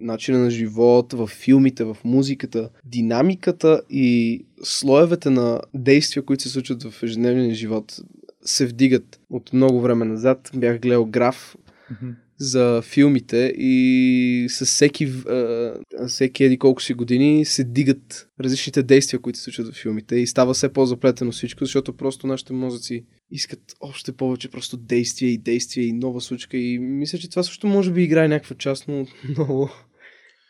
начина 0.00 0.38
на 0.38 0.50
живот, 0.50 1.12
в 1.12 1.26
филмите, 1.26 1.84
в 1.84 1.96
музиката, 2.04 2.68
динамиката 2.84 3.82
и 3.90 4.44
слоевете 4.62 5.30
на 5.30 5.60
действия, 5.74 6.22
които 6.22 6.42
се 6.42 6.48
случват 6.48 6.82
в 6.82 7.02
ежедневния 7.02 7.54
живот, 7.54 7.96
се 8.44 8.66
вдигат 8.66 9.20
от 9.30 9.52
много 9.52 9.80
време 9.80 10.04
назад. 10.04 10.50
Бях 10.56 10.78
гледал 10.80 11.04
граф 11.04 11.56
Мгм. 11.90 12.10
За 12.42 12.82
филмите 12.82 13.52
и 13.56 14.46
с 14.48 14.64
всеки, 14.66 15.04
а, 15.04 15.74
всеки 16.08 16.44
еди 16.44 16.58
колко 16.58 16.82
си 16.82 16.94
години 16.94 17.44
се 17.44 17.64
дигат 17.64 18.28
различните 18.40 18.82
действия, 18.82 19.20
които 19.20 19.38
се 19.38 19.42
случват 19.42 19.74
в 19.74 19.82
филмите 19.82 20.16
и 20.16 20.26
става 20.26 20.54
все 20.54 20.72
по-заплетено 20.72 21.32
всичко, 21.32 21.64
защото 21.64 21.96
просто 21.96 22.26
нашите 22.26 22.52
мозъци 22.52 23.04
искат 23.30 23.60
още 23.80 24.12
повече 24.12 24.50
просто 24.50 24.76
действия 24.76 25.32
и 25.32 25.38
действия 25.38 25.86
и 25.86 25.92
нова 25.92 26.20
случка. 26.20 26.56
И 26.56 26.78
мисля, 26.78 27.18
че 27.18 27.30
това 27.30 27.42
също 27.42 27.66
може 27.66 27.90
би 27.90 28.02
играе 28.02 28.28
някаква 28.28 28.56
част, 28.56 28.88
но 28.88 29.06
много 29.28 29.70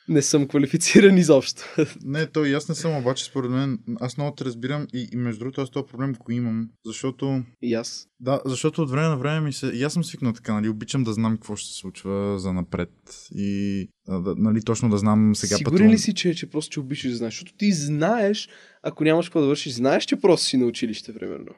не 0.08 0.22
съм 0.22 0.48
квалифициран 0.48 1.18
изобщо. 1.18 1.62
Не, 2.04 2.26
то 2.26 2.44
и 2.44 2.52
аз 2.52 2.68
не 2.68 2.74
съм, 2.74 2.96
обаче 2.96 3.24
според 3.24 3.50
мен, 3.50 3.78
аз 4.00 4.16
много 4.16 4.34
те 4.34 4.44
разбирам 4.44 4.86
и, 4.94 5.08
и 5.12 5.16
между 5.16 5.38
другото 5.38 5.60
аз 5.60 5.70
този 5.70 5.86
проблем 5.86 6.12
го 6.12 6.32
имам, 6.32 6.68
защото 6.86 7.42
И 7.62 7.74
аз. 7.74 8.08
да, 8.20 8.40
защото 8.44 8.82
от 8.82 8.90
време 8.90 9.08
на 9.08 9.16
време 9.16 9.40
ми 9.40 9.52
се, 9.52 9.66
и 9.66 9.82
аз 9.82 9.92
съм 9.92 10.04
свикнал 10.04 10.32
така, 10.32 10.54
нали, 10.54 10.68
обичам 10.68 11.04
да 11.04 11.12
знам 11.12 11.34
какво 11.36 11.56
ще 11.56 11.68
се 11.72 11.78
случва 11.78 12.38
за 12.38 12.52
напред 12.52 12.90
и 13.34 13.88
а, 14.08 14.20
да, 14.20 14.34
нали, 14.38 14.62
точно 14.62 14.90
да 14.90 14.98
знам 14.98 15.34
сега 15.36 15.56
Сигурен 15.56 15.72
пътувам. 15.76 15.92
ли 15.92 15.98
си, 15.98 16.14
че, 16.14 16.34
че 16.34 16.50
просто 16.50 16.72
че 16.72 16.80
обичаш 16.80 17.10
да 17.10 17.16
знаеш? 17.16 17.34
Защото 17.34 17.52
ти 17.56 17.72
знаеш, 17.72 18.48
ако 18.82 19.04
нямаш 19.04 19.26
какво 19.26 19.40
да 19.40 19.46
вършиш, 19.46 19.72
знаеш, 19.72 20.04
че 20.04 20.16
просто 20.20 20.46
си 20.46 20.56
на 20.56 20.66
училище, 20.66 21.14
примерно. 21.14 21.54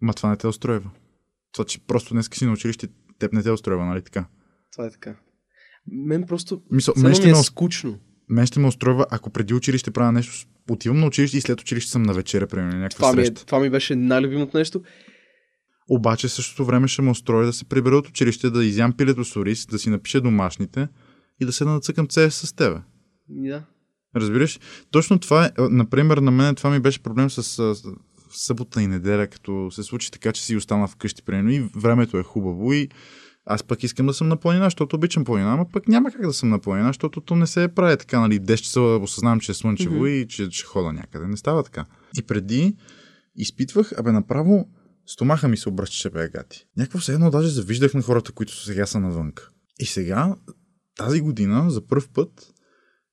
Ма 0.00 0.14
това 0.14 0.28
не 0.30 0.36
те 0.36 0.46
устройва. 0.46 0.90
Това, 1.52 1.64
че 1.64 1.78
просто 1.86 2.14
днес 2.14 2.28
си 2.34 2.44
на 2.46 2.52
училище, 2.52 2.88
теб 3.18 3.32
не 3.32 3.42
те 3.42 3.50
устройва, 3.50 3.84
нали 3.86 4.02
така? 4.02 4.26
Това 4.72 4.86
е 4.86 4.90
така. 4.90 5.16
Мен 5.90 6.22
просто 6.26 6.62
Мисъл, 6.70 6.94
мен 6.96 7.10
ми 7.10 7.14
ще, 7.16 7.28
е 7.28 7.32
ме, 7.32 7.42
скучно. 7.42 7.98
мен 8.28 8.46
ще 8.46 8.60
ме 8.60 8.66
устройва, 8.66 9.06
ако 9.10 9.30
преди 9.30 9.54
училище 9.54 9.90
правя 9.90 10.12
нещо, 10.12 10.46
отивам 10.70 11.00
на 11.00 11.06
училище 11.06 11.38
и 11.38 11.40
след 11.40 11.60
училище 11.60 11.90
съм 11.90 12.02
на 12.02 12.14
вечеря, 12.14 12.46
примерно, 12.46 12.78
някаква 12.78 12.96
Това 12.96 13.12
ми, 13.12 13.22
е, 13.22 13.26
среща. 13.26 13.46
това 13.46 13.60
ми 13.60 13.70
беше 13.70 13.96
най-любимото 13.96 14.58
нещо. 14.58 14.82
Обаче 15.90 16.28
същото 16.28 16.64
време 16.64 16.88
ще 16.88 17.02
ме 17.02 17.10
устрои 17.10 17.46
да 17.46 17.52
се 17.52 17.64
прибера 17.64 17.96
от 17.96 18.08
училище, 18.08 18.50
да 18.50 18.64
изям 18.64 18.92
пилето 18.92 19.24
с 19.24 19.36
ориз, 19.36 19.66
да 19.66 19.78
си 19.78 19.90
напиша 19.90 20.20
домашните 20.20 20.88
и 21.40 21.46
да 21.46 21.52
седна 21.52 21.74
да 21.74 21.80
цъкам 21.80 22.06
CS 22.06 22.28
с 22.28 22.52
тебе. 22.52 22.76
Да. 23.28 23.64
Разбираш? 24.16 24.60
Точно 24.90 25.18
това 25.18 25.46
е, 25.46 25.50
например, 25.58 26.18
на 26.18 26.30
мен 26.30 26.54
това 26.54 26.70
ми 26.70 26.80
беше 26.80 27.02
проблем 27.02 27.30
с, 27.30 27.42
с, 27.42 27.74
с 27.74 27.82
събота 28.30 28.82
и 28.82 28.86
неделя, 28.86 29.26
като 29.26 29.70
се 29.70 29.82
случи 29.82 30.10
така, 30.10 30.32
че 30.32 30.42
си 30.44 30.56
остана 30.56 30.88
вкъщи, 30.88 31.22
примерно, 31.22 31.50
и 31.50 31.68
времето 31.76 32.18
е 32.18 32.22
хубаво 32.22 32.72
и 32.72 32.88
аз 33.46 33.62
пък 33.62 33.82
искам 33.82 34.06
да 34.06 34.14
съм 34.14 34.28
на 34.28 34.36
планина, 34.36 34.66
защото 34.66 34.96
обичам 34.96 35.24
планина, 35.24 35.52
ама 35.52 35.66
пък 35.72 35.88
няма 35.88 36.10
как 36.10 36.26
да 36.26 36.32
съм 36.32 36.48
на 36.48 36.58
планина, 36.58 36.88
защото 36.88 37.20
то 37.20 37.36
не 37.36 37.46
се 37.46 37.68
прави 37.68 37.96
така, 37.96 38.20
нали, 38.20 38.40
10 38.40 38.56
часа 38.56 38.80
осъзнавам, 38.80 39.40
че 39.40 39.52
е 39.52 39.54
слънчево 39.54 39.94
Мгм. 39.94 40.06
и 40.06 40.28
че 40.28 40.50
ще 40.50 40.64
хода 40.64 40.92
някъде. 40.92 41.26
Не 41.26 41.36
става 41.36 41.62
така. 41.62 41.84
И 42.18 42.22
преди 42.22 42.76
изпитвах, 43.36 43.92
абе 43.98 44.12
направо 44.12 44.68
стомаха 45.06 45.48
ми 45.48 45.56
се 45.56 45.68
обръщаше 45.68 46.10
бе 46.10 46.28
гати. 46.28 46.66
Някакво 46.76 47.00
се 47.00 47.12
едно 47.12 47.30
даже 47.30 47.48
завиждах 47.48 47.94
на 47.94 48.02
хората, 48.02 48.32
които 48.32 48.56
сега 48.64 48.86
са 48.86 49.00
навън. 49.00 49.32
И 49.78 49.86
сега, 49.86 50.36
тази 50.96 51.20
година, 51.20 51.70
за 51.70 51.86
първ 51.86 52.08
път, 52.14 52.52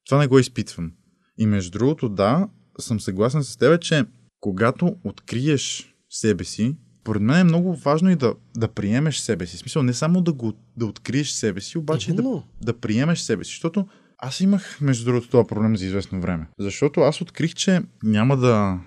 това 0.05 0.17
не 0.17 0.27
го 0.27 0.39
изпитвам. 0.39 0.91
И 1.37 1.45
между 1.45 1.71
другото, 1.71 2.09
да, 2.09 2.49
съм 2.79 2.99
съгласен 2.99 3.43
с 3.43 3.57
теб, 3.57 3.81
че 3.81 4.05
когато 4.39 4.95
откриеш 5.03 5.95
себе 6.09 6.43
си, 6.43 6.75
поред 7.03 7.21
мен 7.21 7.39
е 7.39 7.43
много 7.43 7.75
важно 7.75 8.09
и 8.09 8.15
да, 8.15 8.33
да 8.57 8.67
приемеш 8.67 9.17
себе 9.17 9.45
си. 9.45 9.57
В 9.57 9.59
смисъл, 9.59 9.83
не 9.83 9.93
само 9.93 10.21
да, 10.21 10.33
го, 10.33 10.53
да 10.77 10.85
откриеш 10.85 11.29
себе 11.29 11.61
си, 11.61 11.77
обаче 11.77 12.11
и 12.11 12.15
да, 12.15 12.43
да 12.61 12.79
приемеш 12.79 13.19
себе 13.19 13.43
си. 13.43 13.51
Защото 13.51 13.87
аз 14.17 14.39
имах, 14.39 14.81
между 14.81 15.05
другото, 15.05 15.29
това 15.29 15.47
проблем 15.47 15.77
за 15.77 15.85
известно 15.85 16.21
време. 16.21 16.47
Защото 16.59 16.99
аз 16.99 17.21
открих, 17.21 17.53
че 17.53 17.81
няма 18.03 18.37
да 18.37 18.79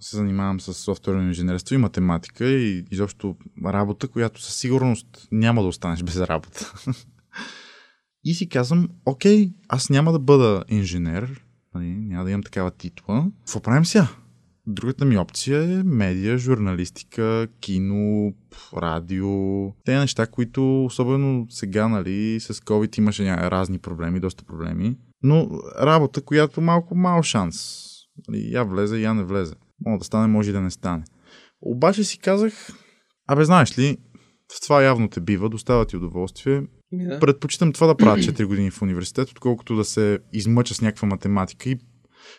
се 0.00 0.16
занимавам 0.16 0.60
с 0.60 0.74
софтуерно 0.74 1.22
инженерство 1.22 1.74
и 1.74 1.78
математика 1.78 2.48
и 2.48 2.84
изобщо 2.90 3.36
работа, 3.64 4.08
която 4.08 4.42
със 4.42 4.54
сигурност 4.54 5.28
няма 5.32 5.62
да 5.62 5.68
останеш 5.68 6.02
без 6.02 6.16
работа. 6.16 6.72
и 8.24 8.34
си 8.34 8.48
казвам, 8.48 8.88
окей, 9.06 9.52
аз 9.68 9.90
няма 9.90 10.12
да 10.12 10.18
бъда 10.18 10.64
инженер, 10.68 11.44
Нали, 11.74 11.86
няма 11.86 12.24
да 12.24 12.30
имам 12.30 12.42
такава 12.42 12.70
титла. 12.70 13.26
Какво 13.38 13.60
правим 13.60 13.84
сега? 13.84 14.08
Другата 14.66 15.04
ми 15.04 15.18
опция 15.18 15.62
е 15.62 15.82
медия, 15.82 16.38
журналистика, 16.38 17.48
кино, 17.60 18.32
радио. 18.76 19.70
Те 19.84 19.98
неща, 19.98 20.26
които 20.26 20.84
особено 20.84 21.46
сега, 21.50 21.88
нали, 21.88 22.40
с 22.40 22.54
COVID 22.54 22.98
имаше 22.98 23.36
разни 23.36 23.78
проблеми, 23.78 24.20
доста 24.20 24.44
проблеми. 24.44 24.96
Но 25.22 25.48
работа, 25.80 26.22
която 26.22 26.60
малко 26.60 26.94
мал 26.94 27.22
шанс. 27.22 27.84
Нали, 28.28 28.52
я 28.52 28.64
влезе, 28.64 29.00
я 29.00 29.14
не 29.14 29.24
влезе. 29.24 29.54
Може 29.86 29.98
да 29.98 30.04
стане, 30.04 30.26
може 30.26 30.50
и 30.50 30.52
да 30.52 30.60
не 30.60 30.70
стане. 30.70 31.04
Обаче 31.60 32.04
си 32.04 32.18
казах, 32.18 32.54
абе 33.26 33.44
знаеш 33.44 33.78
ли, 33.78 33.96
в 34.56 34.60
това 34.60 34.82
явно 34.82 35.08
те 35.08 35.20
бива, 35.20 35.48
достава 35.48 35.86
ти 35.86 35.96
удоволствие. 35.96 36.62
Да. 36.92 37.20
Предпочитам 37.20 37.72
това 37.72 37.86
да 37.86 37.96
правя 37.96 38.18
4 38.18 38.44
години 38.44 38.70
в 38.70 38.82
университет, 38.82 39.30
отколкото 39.30 39.76
да 39.76 39.84
се 39.84 40.18
измъча 40.32 40.74
с 40.74 40.80
някаква 40.80 41.08
математика. 41.08 41.70
И... 41.70 41.78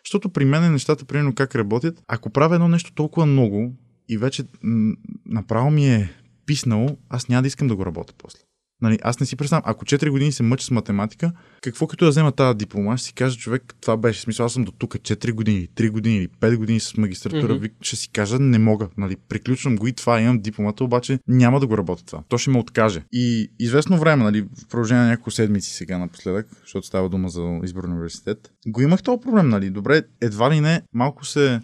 Защото 0.05 0.29
при 0.29 0.45
мен 0.45 0.71
нещата, 0.71 1.05
примерно 1.05 1.35
как 1.35 1.55
работят, 1.55 2.03
ако 2.07 2.29
правя 2.29 2.55
едно 2.55 2.67
нещо 2.67 2.93
толкова 2.93 3.25
много 3.25 3.73
и 4.09 4.17
вече 4.17 4.43
м- 4.63 4.95
направо 5.25 5.71
ми 5.71 5.87
е 5.87 6.13
писнало, 6.45 6.97
аз 7.09 7.27
няма 7.27 7.41
да 7.41 7.47
искам 7.47 7.67
да 7.67 7.75
го 7.75 7.85
работя 7.85 8.13
после. 8.17 8.39
Нали, 8.81 8.99
аз 9.03 9.19
не 9.19 9.25
си 9.25 9.35
представям, 9.35 9.63
ако 9.65 9.85
4 9.85 10.09
години 10.09 10.31
се 10.31 10.43
мъча 10.43 10.65
с 10.65 10.71
математика, 10.71 11.31
какво 11.61 11.87
като 11.87 12.05
да 12.05 12.11
взема 12.11 12.31
тази 12.31 12.57
диплома, 12.57 12.97
ще 12.97 13.07
си 13.07 13.13
кажа 13.13 13.37
човек, 13.37 13.75
това 13.81 13.97
беше 13.97 14.21
смисъл, 14.21 14.45
аз 14.45 14.53
съм 14.53 14.63
до 14.63 14.71
тук 14.71 14.95
4 14.95 15.31
години, 15.31 15.67
3 15.75 15.89
години 15.89 16.17
или 16.17 16.27
5 16.27 16.57
години 16.57 16.79
с 16.79 16.97
магистратура, 16.97 17.59
mm-hmm. 17.59 17.71
ще 17.81 17.95
си 17.95 18.09
кажа, 18.09 18.39
не 18.39 18.59
мога, 18.59 18.89
нали, 18.97 19.15
приключвам 19.29 19.75
го 19.75 19.87
и 19.87 19.93
това, 19.93 20.21
имам 20.21 20.39
дипломата, 20.39 20.83
обаче 20.83 21.19
няма 21.27 21.59
да 21.59 21.67
го 21.67 21.77
работя 21.77 22.05
това. 22.05 22.23
То 22.29 22.37
ще 22.37 22.49
ме 22.49 22.59
откаже. 22.59 23.03
И 23.11 23.51
известно 23.59 23.97
време, 23.97 24.23
нали, 24.23 24.41
в 24.41 24.67
продължение 24.67 25.03
на 25.03 25.09
няколко 25.09 25.31
седмици 25.31 25.73
сега 25.73 25.97
напоследък, 25.97 26.47
защото 26.61 26.87
става 26.87 27.09
дума 27.09 27.29
за 27.29 27.59
избор 27.63 27.83
на 27.83 27.93
университет, 27.93 28.51
го 28.67 28.81
имах 28.81 29.03
този 29.03 29.21
проблем, 29.21 29.49
нали, 29.49 29.69
добре, 29.69 30.01
едва 30.21 30.51
ли 30.51 30.61
не, 30.61 30.81
малко 30.93 31.25
се 31.25 31.61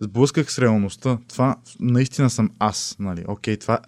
сблъсках 0.00 0.52
с 0.52 0.58
реалността. 0.58 1.18
Това 1.28 1.56
наистина 1.80 2.30
съм 2.30 2.50
аз, 2.58 2.96
нали, 2.98 3.24
окей, 3.28 3.56
това, 3.56 3.80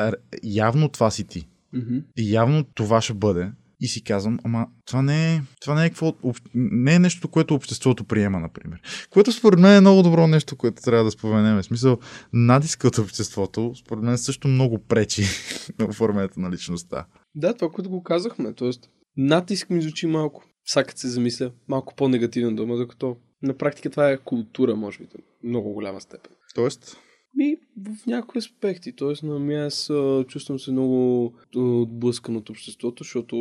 явно 0.43 0.89
това 0.89 1.11
си 1.11 1.25
ти 1.25 1.49
Mm-hmm. 1.75 2.05
и 2.17 2.33
явно 2.33 2.65
това 2.75 3.01
ще 3.01 3.15
бъде. 3.15 3.53
И 3.81 3.89
си 3.89 4.05
казвам, 4.05 4.39
ама 4.45 4.67
това 4.87 5.03
не 5.03 5.35
е, 5.35 5.43
това 5.61 5.75
не 5.75 5.87
е, 5.87 5.89
какво, 5.89 6.15
не 6.55 6.95
е 6.95 6.99
нещо, 6.99 7.29
което 7.29 7.55
обществото 7.55 8.05
приема, 8.05 8.41
например. 8.41 8.81
Което 9.11 9.33
според 9.33 9.61
мен 9.61 9.77
е 9.77 9.81
много 9.81 10.03
добро 10.03 10.27
нещо, 10.27 10.57
което 10.57 10.83
трябва 10.83 11.05
да 11.05 11.11
споменем. 11.11 11.57
В 11.57 11.63
смисъл, 11.63 11.99
натиска 12.33 12.89
от 12.89 12.99
обществото, 12.99 13.73
според 13.75 14.05
мен 14.05 14.19
също 14.19 14.49
много 14.49 14.79
пречи 14.79 15.25
на 15.79 15.85
оформянето 15.85 16.41
на 16.41 16.51
личността. 16.51 17.07
Да, 17.35 17.55
това, 17.55 17.71
което 17.71 17.91
го 17.91 18.03
казахме. 18.03 18.53
Тоест, 18.53 18.91
натиск 19.17 19.71
ми 19.71 19.83
звучи 19.83 20.07
малко, 20.07 20.45
сакът 20.67 20.99
се 20.99 21.09
замисля, 21.09 21.51
малко 21.69 21.95
по-негативна 21.95 22.57
дума, 22.57 22.77
докато 22.77 23.17
на 23.43 23.57
практика 23.57 23.91
това 23.91 24.11
е 24.11 24.19
култура, 24.19 24.77
може 24.77 24.99
би, 24.99 25.07
много 25.45 25.73
голяма 25.73 26.01
степен. 26.01 26.33
Тоест? 26.55 26.97
Ми, 27.35 27.57
в 27.77 28.07
някои 28.07 28.39
аспекти. 28.39 28.97
Тоест, 28.97 29.23
на 29.23 29.39
ми 29.39 29.55
аз 29.55 29.91
а, 29.91 30.25
чувствам 30.29 30.59
се 30.59 30.73
много 30.73 31.33
отблъскан 31.57 32.37
от 32.37 32.51
обществото, 32.51 33.05
защото 33.05 33.37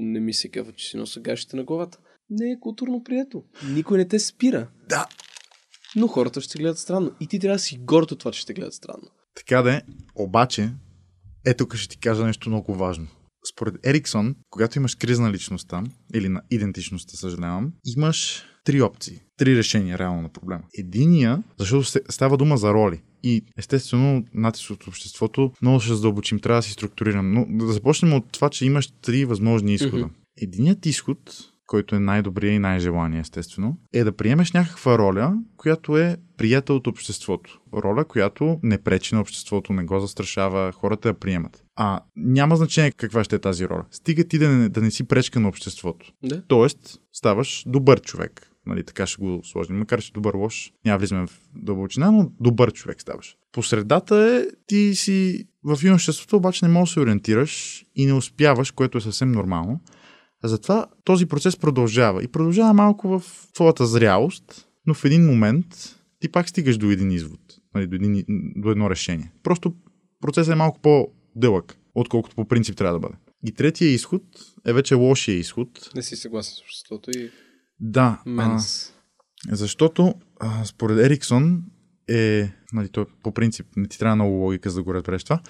не 0.00 0.20
ми 0.20 0.34
се 0.34 0.48
казва, 0.48 0.72
че 0.72 0.88
си 0.88 0.96
носа 0.96 1.20
гащите 1.20 1.56
на 1.56 1.64
главата. 1.64 1.98
Не 2.30 2.50
е 2.50 2.60
културно 2.60 3.04
прието. 3.04 3.42
Никой 3.74 3.98
не 3.98 4.08
те 4.08 4.18
спира. 4.18 4.68
Да. 4.88 5.06
Но 5.96 6.06
хората 6.06 6.40
ще 6.40 6.58
гледат 6.58 6.78
странно. 6.78 7.12
И 7.20 7.26
ти 7.26 7.38
трябва 7.38 7.54
да 7.54 7.58
си 7.58 7.78
горд 7.78 8.12
от 8.12 8.18
това, 8.18 8.32
че 8.32 8.40
ще 8.40 8.54
гледат 8.54 8.74
странно. 8.74 9.08
Така 9.34 9.62
да 9.62 9.74
е. 9.74 9.82
Обаче, 10.14 10.72
ето 11.46 11.64
тук 11.64 11.76
ще 11.76 11.88
ти 11.88 11.98
кажа 11.98 12.24
нещо 12.24 12.48
много 12.48 12.74
важно. 12.74 13.06
Според 13.52 13.86
Ериксон, 13.86 14.34
когато 14.50 14.78
имаш 14.78 14.94
криза 14.94 15.22
на 15.22 15.32
личността, 15.32 15.82
или 16.14 16.28
на 16.28 16.42
идентичността, 16.50 17.16
съжалявам, 17.16 17.72
имаш 17.96 18.44
три 18.64 18.82
опции, 18.82 19.20
три 19.36 19.56
решения 19.56 19.98
реално 19.98 20.22
на 20.22 20.28
проблема. 20.28 20.62
Единия, 20.78 21.42
защото 21.58 22.00
става 22.12 22.36
дума 22.36 22.56
за 22.56 22.74
роли. 22.74 23.02
И 23.22 23.44
естествено, 23.58 24.24
натиск 24.34 24.70
от 24.70 24.86
обществото 24.86 25.52
много 25.62 25.80
ще 25.80 25.94
задълбочим, 25.94 26.40
трябва 26.40 26.58
да 26.58 26.62
си 26.62 26.72
структурирам. 26.72 27.32
Но 27.32 27.66
да 27.66 27.72
започнем 27.72 28.12
от 28.12 28.32
това, 28.32 28.50
че 28.50 28.66
имаш 28.66 28.88
три 29.02 29.24
възможни 29.24 29.74
изхода. 29.74 30.04
Mm-hmm. 30.04 30.42
Единият 30.42 30.86
изход, 30.86 31.49
който 31.70 31.96
е 31.96 32.00
най-добрия 32.00 32.52
и 32.52 32.58
най-желания, 32.58 33.20
естествено, 33.20 33.76
е 33.92 34.04
да 34.04 34.12
приемеш 34.12 34.52
някаква 34.52 34.98
роля, 34.98 35.34
която 35.56 35.98
е 35.98 36.16
прията 36.36 36.74
от 36.74 36.86
обществото. 36.86 37.60
Роля, 37.74 38.04
която 38.04 38.60
не 38.62 38.78
пречи 38.78 39.14
на 39.14 39.20
обществото, 39.20 39.72
не 39.72 39.84
го 39.84 40.00
застрашава, 40.00 40.72
хората 40.72 41.08
я 41.08 41.14
приемат. 41.14 41.64
А 41.76 42.00
няма 42.16 42.56
значение 42.56 42.92
каква 42.92 43.24
ще 43.24 43.36
е 43.36 43.38
тази 43.38 43.68
роля. 43.68 43.84
Стига 43.90 44.24
ти 44.24 44.38
да 44.38 44.48
не, 44.48 44.68
да 44.68 44.80
не 44.80 44.90
си 44.90 45.04
пречка 45.04 45.40
на 45.40 45.48
обществото. 45.48 46.12
Да. 46.22 46.42
Тоест, 46.48 47.00
ставаш 47.12 47.64
добър 47.66 48.00
човек. 48.00 48.50
Нали, 48.66 48.84
така 48.84 49.06
ще 49.06 49.22
го 49.22 49.40
сложим. 49.44 49.78
Макар, 49.78 50.00
че 50.00 50.12
добър 50.12 50.34
лош, 50.34 50.72
няма 50.84 50.98
влизаме 50.98 51.26
в 51.26 51.40
дълбочина, 51.54 52.10
но 52.10 52.30
добър 52.40 52.72
човек 52.72 53.00
ставаш. 53.00 53.36
По 53.52 53.62
средата 53.62 54.16
е, 54.16 54.46
ти 54.66 54.94
си 54.94 55.44
в 55.64 55.78
юношеството, 55.82 56.36
обаче 56.36 56.64
не 56.64 56.72
можеш 56.72 56.90
да 56.90 56.92
се 56.92 57.00
ориентираш 57.00 57.84
и 57.96 58.06
не 58.06 58.12
успяваш, 58.12 58.70
което 58.70 58.98
е 58.98 59.00
съвсем 59.00 59.32
нормално. 59.32 59.80
Затова 60.44 60.86
този 61.04 61.26
процес 61.26 61.56
продължава. 61.56 62.22
И 62.22 62.28
продължава 62.28 62.74
малко 62.74 63.18
в 63.18 63.22
твоята 63.54 63.86
зрялост, 63.86 64.68
но 64.86 64.94
в 64.94 65.04
един 65.04 65.26
момент 65.26 65.66
ти 66.20 66.28
пак 66.28 66.48
стигаш 66.48 66.78
до 66.78 66.90
един 66.90 67.10
извод, 67.10 67.40
нали, 67.74 67.86
до, 67.86 67.94
един, 67.94 68.24
до 68.56 68.70
едно 68.70 68.90
решение. 68.90 69.32
Просто 69.42 69.74
процесът 70.20 70.52
е 70.52 70.56
малко 70.56 70.80
по-дълъг, 70.80 71.76
отколкото 71.94 72.36
по 72.36 72.44
принцип 72.44 72.76
трябва 72.76 72.92
да 72.92 73.00
бъде. 73.00 73.14
И 73.46 73.52
третия 73.52 73.90
изход 73.90 74.22
е 74.66 74.72
вече 74.72 74.94
лошия 74.94 75.36
изход. 75.38 75.90
Не 75.94 76.02
си 76.02 76.16
съгласен 76.16 76.54
с 76.54 76.60
обществото 76.60 77.10
и 77.10 77.30
да. 77.80 78.22
А, 78.26 78.58
защото 79.48 80.14
а, 80.40 80.64
според 80.64 80.98
Ериксон 80.98 81.62
е, 82.08 82.52
нали, 82.72 82.88
той 82.88 83.04
по 83.22 83.32
принцип 83.32 83.66
не 83.76 83.88
ти 83.88 83.98
трябва 83.98 84.16
много 84.16 84.34
логика 84.34 84.70
за 84.70 84.76
да 84.76 84.82
го 84.82 84.94
разбереш 84.94 85.24
това, 85.24 85.40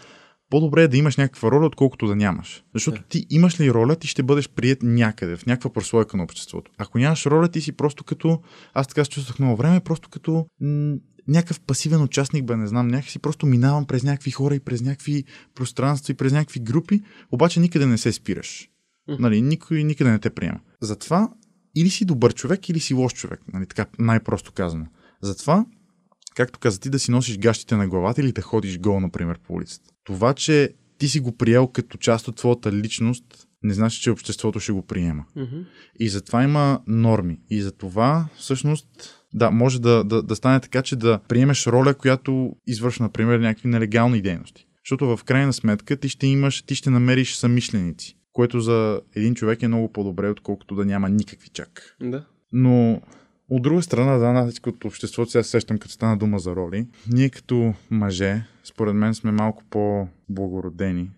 по-добре 0.50 0.82
е 0.82 0.88
да 0.88 0.96
имаш 0.96 1.16
някаква 1.16 1.50
роля, 1.50 1.66
отколкото 1.66 2.06
да 2.06 2.16
нямаш. 2.16 2.64
Защото 2.74 3.02
ти 3.02 3.26
имаш 3.30 3.60
ли 3.60 3.72
роля, 3.72 3.96
ти 3.96 4.06
ще 4.06 4.22
бъдеш 4.22 4.48
прият 4.48 4.82
някъде, 4.82 5.36
в 5.36 5.46
някаква 5.46 5.72
прослойка 5.72 6.16
на 6.16 6.22
обществото. 6.22 6.72
Ако 6.78 6.98
нямаш 6.98 7.26
роля, 7.26 7.48
ти 7.48 7.60
си 7.60 7.72
просто 7.72 8.04
като, 8.04 8.40
аз 8.74 8.86
така 8.86 9.04
се 9.04 9.10
чувствах 9.10 9.38
много 9.38 9.56
време, 9.56 9.80
просто 9.80 10.08
като 10.08 10.46
м- 10.60 10.96
някакъв 11.28 11.60
пасивен 11.60 12.02
участник, 12.02 12.44
бе, 12.44 12.56
не 12.56 12.66
знам, 12.66 12.88
някакси 12.88 13.18
просто 13.18 13.46
минавам 13.46 13.86
през 13.86 14.02
някакви 14.02 14.30
хора 14.30 14.54
и 14.54 14.60
през 14.60 14.82
някакви 14.82 15.24
пространства 15.54 16.12
и 16.12 16.16
през 16.16 16.32
някакви 16.32 16.60
групи, 16.60 17.00
обаче 17.32 17.60
никъде 17.60 17.86
не 17.86 17.98
се 17.98 18.12
спираш. 18.12 18.68
Нали, 19.18 19.42
никой 19.42 19.84
никъде 19.84 20.10
не 20.10 20.18
те 20.18 20.30
приема. 20.30 20.60
Затова 20.80 21.28
или 21.76 21.90
си 21.90 22.04
добър 22.04 22.34
човек, 22.34 22.68
или 22.68 22.80
си 22.80 22.94
лош 22.94 23.14
човек. 23.14 23.40
Нали, 23.52 23.66
така 23.66 23.86
най-просто 23.98 24.52
казано. 24.52 24.86
Затова, 25.22 25.64
както 26.40 26.58
каза 26.58 26.80
ти, 26.80 26.90
да 26.90 26.98
си 26.98 27.10
носиш 27.10 27.38
гащите 27.38 27.76
на 27.76 27.88
главата 27.88 28.20
или 28.20 28.32
да 28.32 28.42
ходиш 28.42 28.78
гол, 28.78 29.00
например, 29.00 29.38
по 29.38 29.54
улицата. 29.54 29.90
Това, 30.04 30.34
че 30.34 30.74
ти 30.98 31.08
си 31.08 31.20
го 31.20 31.36
приел 31.36 31.66
като 31.66 31.98
част 31.98 32.28
от 32.28 32.36
твоята 32.36 32.72
личност, 32.72 33.24
не 33.62 33.74
значи, 33.74 34.00
че 34.00 34.10
обществото 34.10 34.60
ще 34.60 34.72
го 34.72 34.86
приема. 34.86 35.24
Mm-hmm. 35.36 35.66
И 36.00 36.08
затова 36.08 36.42
има 36.42 36.80
норми. 36.86 37.38
И 37.50 37.62
затова, 37.62 38.28
всъщност, 38.36 38.88
да, 39.34 39.50
може 39.50 39.80
да, 39.80 40.04
да, 40.04 40.22
да 40.22 40.36
стане 40.36 40.60
така, 40.60 40.82
че 40.82 40.96
да 40.96 41.20
приемеш 41.28 41.66
роля, 41.66 41.94
която 41.94 42.52
извършва, 42.66 43.02
например, 43.02 43.38
някакви 43.38 43.68
нелегални 43.68 44.22
дейности. 44.22 44.66
Защото 44.84 45.16
в 45.16 45.24
крайна 45.24 45.52
сметка 45.52 45.96
ти 45.96 46.08
ще 46.08 46.26
имаш, 46.26 46.62
ти 46.62 46.74
ще 46.74 46.90
намериш 46.90 47.34
самишленици 47.34 48.16
което 48.32 48.60
за 48.60 49.00
един 49.16 49.34
човек 49.34 49.62
е 49.62 49.68
много 49.68 49.92
по-добре, 49.92 50.28
отколкото 50.28 50.74
да 50.74 50.84
няма 50.84 51.08
никакви 51.08 51.48
чак. 51.48 51.96
Да. 52.02 52.26
Но 52.52 53.02
от 53.50 53.62
друга 53.62 53.82
страна, 53.82 54.18
да, 54.18 54.32
натиск 54.32 54.66
от 54.66 54.84
обществото, 54.84 55.30
сега 55.30 55.42
сещам, 55.42 55.78
като 55.78 55.92
стана 55.92 56.16
дума 56.16 56.38
за 56.38 56.56
роли, 56.56 56.86
ние 57.12 57.30
като 57.30 57.74
мъже, 57.90 58.44
според 58.64 58.94
мен 58.94 59.14
сме 59.14 59.32
малко 59.32 59.62
по-благородени, 59.70 61.10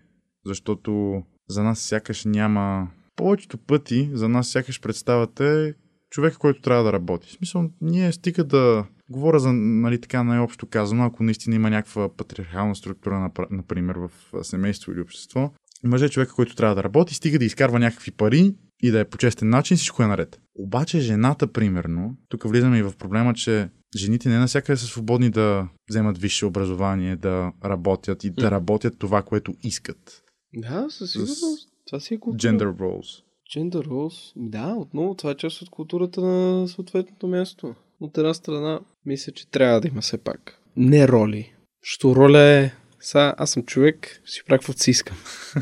защото 0.45 1.23
за 1.49 1.63
нас 1.63 1.79
сякаш 1.79 2.25
няма... 2.25 2.87
Повечето 3.15 3.57
пъти 3.57 4.09
за 4.13 4.29
нас 4.29 4.47
сякаш 4.47 4.81
представата 4.81 5.45
е 5.45 5.73
човек, 6.09 6.33
който 6.33 6.61
трябва 6.61 6.83
да 6.83 6.93
работи. 6.93 7.27
В 7.27 7.31
смисъл, 7.31 7.69
ние 7.81 8.11
стига 8.11 8.43
да 8.43 8.85
говоря 9.09 9.39
за, 9.39 9.53
нали, 9.53 10.01
така 10.01 10.23
най-общо 10.23 10.67
казано, 10.67 11.05
ако 11.05 11.23
наистина 11.23 11.55
има 11.55 11.69
някаква 11.69 12.09
патриархална 12.15 12.75
структура, 12.75 13.31
например, 13.51 13.95
в 13.95 14.09
семейство 14.43 14.91
или 14.91 15.01
общество, 15.01 15.51
мъже 15.83 16.05
е 16.05 16.09
човека, 16.09 16.33
който 16.33 16.55
трябва 16.55 16.75
да 16.75 16.83
работи, 16.83 17.15
стига 17.15 17.39
да 17.39 17.45
изкарва 17.45 17.79
някакви 17.79 18.11
пари 18.11 18.55
и 18.83 18.91
да 18.91 18.99
е 18.99 19.05
по 19.05 19.17
честен 19.17 19.49
начин, 19.49 19.77
всичко 19.77 20.03
е 20.03 20.07
наред. 20.07 20.39
Обаче 20.55 20.99
жената, 20.99 21.47
примерно, 21.47 22.17
тук 22.29 22.43
влизаме 22.49 22.77
и 22.77 22.83
в 22.83 22.93
проблема, 22.99 23.33
че 23.33 23.69
жените 23.95 24.29
не 24.29 24.37
навсякъде 24.37 24.77
са 24.77 24.85
свободни 24.85 25.29
да 25.29 25.67
вземат 25.89 26.17
висше 26.17 26.45
образование, 26.45 27.15
да 27.15 27.51
работят 27.65 28.23
и 28.23 28.29
да 28.29 28.51
работят 28.51 28.99
това, 28.99 29.21
което 29.21 29.53
искат. 29.63 30.23
Да, 30.53 30.85
със 30.89 31.11
сигурност. 31.11 31.69
Това 31.87 31.99
си 31.99 32.13
е 32.13 32.19
култура. 32.19 32.51
Gender 32.51 32.77
roles. 32.77 33.23
Gender 33.55 33.87
roles. 33.87 34.33
Да, 34.35 34.73
отново 34.77 35.15
това 35.15 35.31
е 35.31 35.35
част 35.35 35.61
от 35.61 35.69
културата 35.69 36.21
на 36.21 36.67
съответното 36.67 37.27
място. 37.27 37.75
От 37.99 38.17
една 38.17 38.33
страна, 38.33 38.79
мисля, 39.05 39.31
че 39.31 39.47
трябва 39.47 39.81
да 39.81 39.87
има 39.87 40.01
все 40.01 40.17
пак. 40.17 40.59
Не 40.77 41.07
роли. 41.07 41.53
Що 41.81 42.15
роля 42.15 42.39
е 42.39 42.71
сега 43.03 43.35
аз 43.37 43.51
съм 43.51 43.63
човек, 43.63 44.21
си 44.25 44.43
правя 44.45 44.59
каквото 44.59 44.79
си 44.79 44.91
искам. 44.91 45.17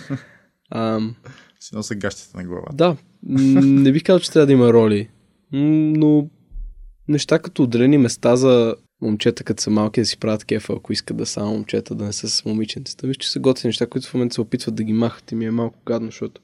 Ам... 0.71 1.15
Си 1.63 1.75
нося 1.75 1.95
гащите 1.95 2.37
на 2.37 2.43
глава. 2.43 2.67
Да, 2.73 2.97
не 3.23 3.91
бих 3.91 4.03
казал, 4.03 4.19
че 4.19 4.31
трябва 4.31 4.45
да 4.45 4.53
има 4.53 4.73
роли, 4.73 5.09
но 5.51 6.29
неща 7.07 7.39
като 7.39 7.63
отделени 7.63 7.97
места 7.97 8.35
за 8.35 8.75
момчета, 9.01 9.43
като 9.43 9.63
са 9.63 9.69
малки, 9.69 10.01
да 10.01 10.05
си 10.05 10.17
правят 10.17 10.45
кефа, 10.45 10.73
ако 10.73 10.93
искат 10.93 11.17
да 11.17 11.25
са 11.25 11.33
само 11.33 11.53
момчета, 11.53 11.95
да 11.95 12.05
не 12.05 12.13
са 12.13 12.29
с 12.29 12.45
момиченцата. 12.45 13.07
Виж, 13.07 13.17
че 13.17 13.31
са 13.31 13.39
готини 13.39 13.69
неща, 13.69 13.87
които 13.87 14.07
в 14.07 14.13
момента 14.13 14.33
се 14.33 14.41
опитват 14.41 14.75
да 14.75 14.83
ги 14.83 14.93
махат 14.93 15.31
и 15.31 15.35
ми 15.35 15.45
е 15.45 15.51
малко 15.51 15.79
гадно, 15.85 16.07
защото 16.07 16.41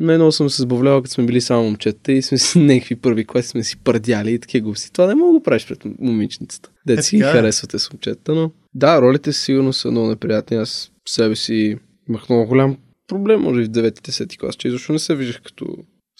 мен 0.00 0.16
много 0.16 0.32
съм 0.32 0.50
се 0.50 0.62
забавлявал, 0.62 1.02
като 1.02 1.14
сме 1.14 1.26
били 1.26 1.40
само 1.40 1.64
момчета 1.64 2.12
и 2.12 2.22
сме 2.22 2.38
си 2.38 2.58
някакви 2.62 2.96
първи 2.96 3.26
класи 3.26 3.48
сме 3.48 3.64
си 3.64 3.76
пърдяли 3.76 4.32
и 4.32 4.38
такива 4.38 4.62
глупости. 4.62 4.92
Това 4.92 5.06
не 5.06 5.14
мога 5.14 5.32
да 5.32 5.38
го 5.38 5.42
правиш 5.42 5.66
пред 5.68 5.84
момиченцата. 6.00 6.70
Дете 6.86 7.02
си 7.02 7.16
ги 7.16 7.22
е. 7.22 7.26
харесвате 7.32 7.78
с 7.78 7.92
момчета, 7.92 8.34
но 8.34 8.50
да, 8.74 9.02
ролите 9.02 9.32
сигурно 9.32 9.72
са 9.72 9.90
много 9.90 10.08
неприятни. 10.08 10.56
Аз 10.56 10.90
себе 11.08 11.36
си 11.36 11.76
имах 12.08 12.28
много 12.28 12.46
голям 12.48 12.76
проблем, 13.08 13.40
може 13.40 13.60
и 13.60 13.64
в 13.64 13.68
9-10 13.68 14.38
клас, 14.38 14.54
че 14.54 14.70
защо 14.70 14.92
не 14.92 14.98
се 14.98 15.14
виждах 15.14 15.42
като... 15.42 15.66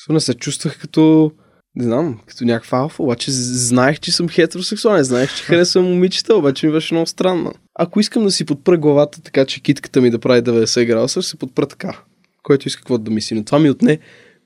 Не 0.09 0.21
се 0.21 0.35
чувствах 0.35 0.81
като 0.81 1.33
не 1.77 1.85
знам, 1.85 2.21
като 2.27 2.45
някаква 2.45 2.79
алфа, 2.79 3.03
обаче 3.03 3.31
знаех, 3.33 4.01
че 4.01 4.13
съм 4.13 4.29
хетеросексуален, 4.29 5.05
знаех, 5.05 5.37
че 5.37 5.45
харесвам 5.45 5.85
момичета, 5.85 6.37
обаче 6.37 6.67
ми 6.67 6.73
беше 6.73 6.95
много 6.95 7.07
странно. 7.07 7.53
Ако 7.75 8.01
искам 8.01 8.25
да 8.25 8.31
си 8.31 8.45
подпра 8.45 8.79
главата 8.79 9.23
така, 9.23 9.45
че 9.45 9.63
китката 9.63 10.01
ми 10.01 10.11
да 10.11 10.19
прави 10.19 10.41
90 10.43 10.87
градуса, 10.87 11.23
се 11.23 11.37
подпра 11.37 11.67
така, 11.67 12.03
който 12.43 12.69
иска 12.69 12.81
каквото 12.81 13.05
да 13.05 13.11
мисли. 13.11 13.37
Но 13.37 13.45
това 13.45 13.59
ми 13.59 13.71
отне 13.71 13.99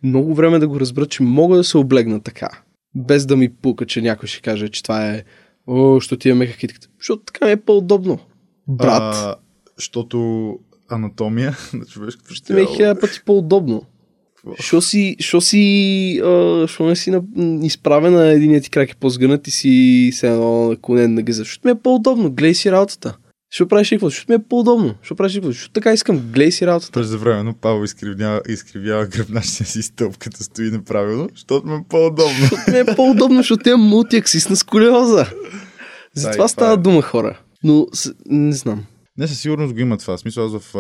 много 0.03 0.35
време 0.35 0.59
да 0.59 0.69
го 0.69 0.81
разбера, 0.81 1.07
че 1.07 1.23
мога 1.23 1.57
да 1.57 1.65
се 1.65 1.79
облегна 1.79 2.21
така, 2.21 2.49
без 2.95 3.27
да 3.27 3.37
ми 3.37 3.55
пука, 3.55 3.87
че 3.87 4.03
някой 4.03 4.29
ще 4.29 4.41
каже, 4.41 4.69
че 4.69 4.83
това 4.83 5.11
е 5.11 5.25
О, 5.67 6.01
що 6.01 6.17
ти 6.17 6.31
е 6.31 6.35
меха 6.35 6.59
китката. 6.59 6.89
Защото 6.99 7.23
така 7.23 7.47
ми 7.47 7.53
е 7.53 7.57
по-удобно. 7.57 8.19
Брат, 8.69 9.15
А, 9.15 9.35
защото 9.77 10.59
анатомия 10.93 11.57
на 11.73 11.85
човешкото 11.85 12.35
ще 12.35 12.55
ми 12.55 12.61
е 12.61 12.65
тяло. 12.65 12.77
хиляда 12.77 13.01
пъти 13.01 13.21
по-удобно. 13.27 13.83
Що 14.61 14.81
си, 14.81 15.17
що 15.19 15.41
си, 15.41 16.21
а, 16.25 16.65
що 16.69 16.87
не 16.87 16.97
си 16.97 17.11
на, 17.11 17.23
м, 17.37 17.65
изправена, 17.65 18.27
единият 18.27 18.65
ти 18.65 18.71
крак 18.71 18.91
е 18.91 18.95
по-сгънат 18.95 19.49
и 19.49 19.51
си 19.51 20.11
се 20.13 20.29
едно 20.29 20.69
наклонен 20.69 21.15
на 21.15 21.23
гъза. 21.23 21.43
Защото 21.43 21.69
ми 21.69 21.73
е 21.73 21.83
по-удобно, 21.83 22.31
гледай 22.31 22.55
си 22.55 22.73
работата. 22.73 23.17
Що 23.51 23.69
правиш 23.69 23.91
какво? 23.91 24.09
Защото 24.09 24.33
ми 24.33 24.37
е 24.37 24.39
по-удобно. 24.49 24.95
Що 25.03 25.15
правиш 25.15 25.35
какво? 25.35 25.51
Защото 25.51 25.73
така 25.73 25.93
искам, 25.93 26.19
гледай 26.19 26.53
си 26.53 26.67
работата. 26.67 26.93
През 26.93 27.15
времено 27.15 27.55
Павел 27.61 27.85
изкривява, 27.85 28.41
изкривява 28.49 29.07
гръбначния 29.07 29.67
си 29.67 29.83
стълб, 29.83 30.17
като 30.19 30.43
стои 30.45 30.71
неправилно, 30.71 31.29
защото 31.33 31.67
му 31.67 31.75
е 31.75 31.85
по-удобно. 31.89 32.39
Защото 32.41 32.71
ми 32.71 32.79
е 32.79 32.85
по-удобно, 32.97 33.37
защото 33.37 33.69
имам 33.69 33.81
мултиаксисна 33.89 34.57
сколиоза. 34.57 35.27
За 36.15 36.23
това 36.23 36.33
това 36.33 36.49
става 36.49 36.73
е. 36.73 36.77
дума, 36.77 37.03
хора. 37.03 37.39
Но 37.65 37.87
не 38.27 38.53
знам. 38.53 38.85
Не, 39.23 39.29
със 39.29 39.41
сигурност 39.41 39.75
го 39.75 39.81
има 39.81 39.99
това. 39.99 40.19
Смисъл, 40.19 40.45
аз 40.47 40.59
в... 40.59 40.75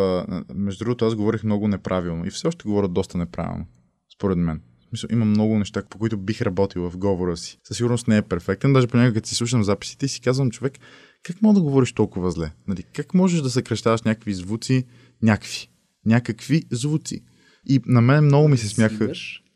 Между 0.54 0.84
другото, 0.84 1.04
аз 1.04 1.14
говорих 1.14 1.44
много 1.44 1.68
неправилно. 1.68 2.26
И 2.26 2.30
все 2.30 2.48
още 2.48 2.62
говоря 2.64 2.88
доста 2.88 3.18
неправилно. 3.18 3.66
Според 4.14 4.38
мен. 4.38 4.60
В 4.80 4.88
смисъл, 4.88 5.08
има 5.12 5.24
много 5.24 5.58
неща, 5.58 5.82
по 5.90 5.98
които 5.98 6.16
бих 6.16 6.42
работил 6.42 6.90
в 6.90 6.98
говора 6.98 7.36
си. 7.36 7.58
Със 7.64 7.76
сигурност 7.76 8.08
не 8.08 8.16
е 8.16 8.22
перфектен. 8.22 8.72
Даже 8.72 8.86
понякога, 8.86 9.14
като 9.14 9.28
си 9.28 9.34
слушам 9.34 9.64
записите 9.64 10.06
и 10.06 10.08
си 10.08 10.20
казвам, 10.20 10.50
човек, 10.50 10.78
как 11.22 11.42
мога 11.42 11.54
да 11.54 11.62
говориш 11.62 11.92
толкова 11.92 12.30
зле? 12.30 12.52
Нали? 12.68 12.82
Как 12.82 13.14
можеш 13.14 13.40
да 13.40 13.50
съкръщаваш 13.50 14.02
някакви 14.02 14.34
звуци, 14.34 14.86
някакви, 15.22 15.68
някакви 16.06 16.62
звуци? 16.70 17.24
И 17.66 17.80
на 17.86 18.00
мен 18.00 18.24
много 18.24 18.48
ми 18.48 18.56
се 18.56 18.68
смяха. 18.68 19.12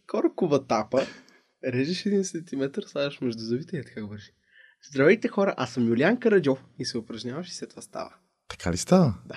Коркова 0.07 0.66
тапа, 0.66 1.07
режеш 1.64 2.07
един 2.07 2.24
сантиметър, 2.24 2.82
слагаш 2.82 3.20
между 3.20 3.43
зъбите 3.43 3.76
и 3.76 3.78
е 3.80 3.84
така 3.84 4.03
говориш. 4.03 4.32
Здравейте 4.91 5.28
хора, 5.28 5.55
аз 5.57 5.72
съм 5.72 5.89
Юлиан 5.89 6.20
Караджов 6.20 6.64
и 6.78 6.84
се 6.84 6.99
упражняваш 6.99 7.49
и 7.49 7.55
след 7.55 7.70
това 7.70 7.82
става. 7.82 8.14
Така 8.49 8.72
ли 8.72 8.76
става? 8.76 9.14
Да. 9.26 9.36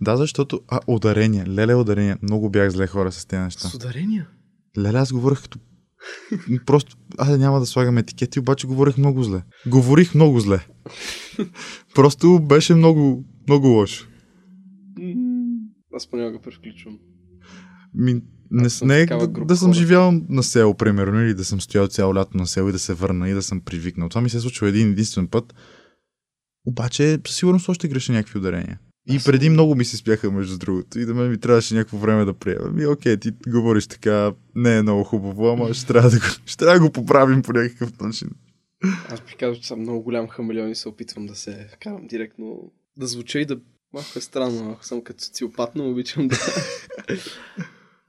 Да, 0.00 0.16
защото... 0.16 0.60
А, 0.68 0.80
ударение. 0.86 1.46
Леле, 1.46 1.74
ударение. 1.74 2.16
Много 2.22 2.50
бях 2.50 2.70
зле 2.70 2.86
хора 2.86 3.12
с 3.12 3.26
тези 3.26 3.42
неща. 3.42 3.68
С 3.68 3.74
ударения. 3.74 4.28
Леле, 4.78 4.98
аз 4.98 5.12
говорех 5.12 5.42
като... 5.42 5.58
Просто, 6.66 6.96
аз 7.18 7.38
няма 7.38 7.60
да 7.60 7.66
слагам 7.66 7.98
етикети, 7.98 8.40
обаче 8.40 8.66
говорих 8.66 8.98
много 8.98 9.22
зле. 9.22 9.42
Говорих 9.66 10.14
много 10.14 10.40
зле. 10.40 10.66
Просто 11.94 12.40
беше 12.40 12.74
много, 12.74 13.24
много 13.48 13.66
лошо. 13.66 14.08
Аз 15.94 16.10
понякога 16.10 16.40
превключвам. 16.40 16.98
Ми, 17.94 18.22
не, 18.50 18.66
Аз 18.66 18.72
съм 18.72 18.88
не 18.88 19.00
е 19.00 19.06
да, 19.06 19.28
да 19.28 19.56
съм 19.56 19.72
живял 19.72 20.12
на 20.28 20.42
село, 20.42 20.74
примерно, 20.74 21.20
или 21.20 21.34
да 21.34 21.44
съм 21.44 21.60
стоял 21.60 21.86
цяло 21.86 22.14
лято 22.14 22.36
на 22.36 22.46
село 22.46 22.68
и 22.68 22.72
да 22.72 22.78
се 22.78 22.94
върна 22.94 23.28
и 23.28 23.34
да 23.34 23.42
съм 23.42 23.60
привикнал. 23.60 24.08
Това 24.08 24.20
ми 24.20 24.30
се 24.30 24.36
е 24.36 24.40
случило 24.40 24.68
един 24.68 24.90
единствен 24.90 25.28
път. 25.28 25.54
Обаче, 26.66 27.18
със 27.26 27.36
сигурност 27.36 27.68
още 27.68 27.88
греша 27.88 28.12
някакви 28.12 28.38
ударения. 28.38 28.78
И 29.08 29.16
Аз 29.16 29.24
преди 29.24 29.50
много 29.50 29.74
ми 29.74 29.84
се 29.84 29.96
спяха, 29.96 30.30
между 30.30 30.58
другото. 30.58 30.98
И 30.98 31.04
да 31.06 31.14
мен 31.14 31.30
ми 31.30 31.38
трябваше 31.38 31.74
някакво 31.74 31.98
време 31.98 32.24
да 32.24 32.34
приема. 32.34 32.70
Ми, 32.70 32.86
окей, 32.86 33.16
ти 33.16 33.32
говориш 33.48 33.86
така, 33.86 34.32
не 34.54 34.76
е 34.76 34.82
много 34.82 35.04
хубаво, 35.04 35.48
ама 35.48 35.74
ще 35.74 35.86
трябва 35.86 36.10
да 36.10 36.18
го, 36.18 36.24
ще 36.46 36.56
трябва 36.56 36.78
да 36.78 36.86
го 36.86 36.92
поправим 36.92 37.42
по 37.42 37.52
някакъв 37.52 38.00
начин. 38.00 38.30
Аз 39.08 39.20
бих 39.20 39.36
казал, 39.36 39.54
че 39.54 39.68
съм 39.68 39.80
много 39.80 40.02
голям 40.02 40.28
хамелеон 40.28 40.70
и 40.70 40.74
се 40.74 40.88
опитвам 40.88 41.26
да 41.26 41.34
се 41.34 41.68
карам 41.80 42.06
директно 42.06 42.72
да 42.96 43.06
звуча 43.06 43.40
и 43.40 43.44
да... 43.44 43.60
Малко 43.92 44.08
е 44.16 44.20
странно, 44.20 44.70
ако 44.72 44.84
съм 44.84 45.02
като 45.02 45.24
социопат, 45.24 45.70
но 45.74 45.90
обичам 45.90 46.28
да... 46.28 46.36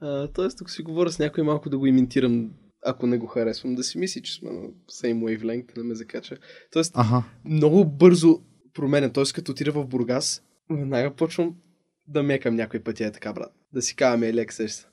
а, 0.00 0.28
тоест, 0.28 0.60
ако 0.60 0.70
си 0.70 0.82
говоря 0.82 1.12
с 1.12 1.18
някой, 1.18 1.44
малко 1.44 1.70
да 1.70 1.78
го 1.78 1.86
имитирам, 1.86 2.50
ако 2.82 3.06
не 3.06 3.18
го 3.18 3.26
харесвам, 3.26 3.74
да 3.74 3.82
си 3.84 3.98
мисли, 3.98 4.22
че 4.22 4.34
сме 4.34 4.50
на 4.50 4.60
same 4.92 5.38
wavelength, 5.38 5.74
да 5.74 5.84
ме 5.84 5.94
закача. 5.94 6.36
Тоест, 6.72 6.92
Аха. 6.94 7.22
много 7.44 7.84
бързо 7.84 8.40
променя. 8.74 9.12
Т.е. 9.12 9.24
като 9.34 9.52
отида 9.52 9.72
в 9.72 9.86
Бургас, 9.86 10.42
веднага 10.70 11.14
почвам 11.14 11.54
да 12.08 12.22
мекам 12.22 12.54
някой 12.54 12.80
пъти 12.80 13.04
е 13.04 13.12
така, 13.12 13.32
брат. 13.32 13.52
Да 13.72 13.82
си 13.82 13.96
казваме 13.96 14.28
елек 14.28 14.52
сеща. 14.52 14.88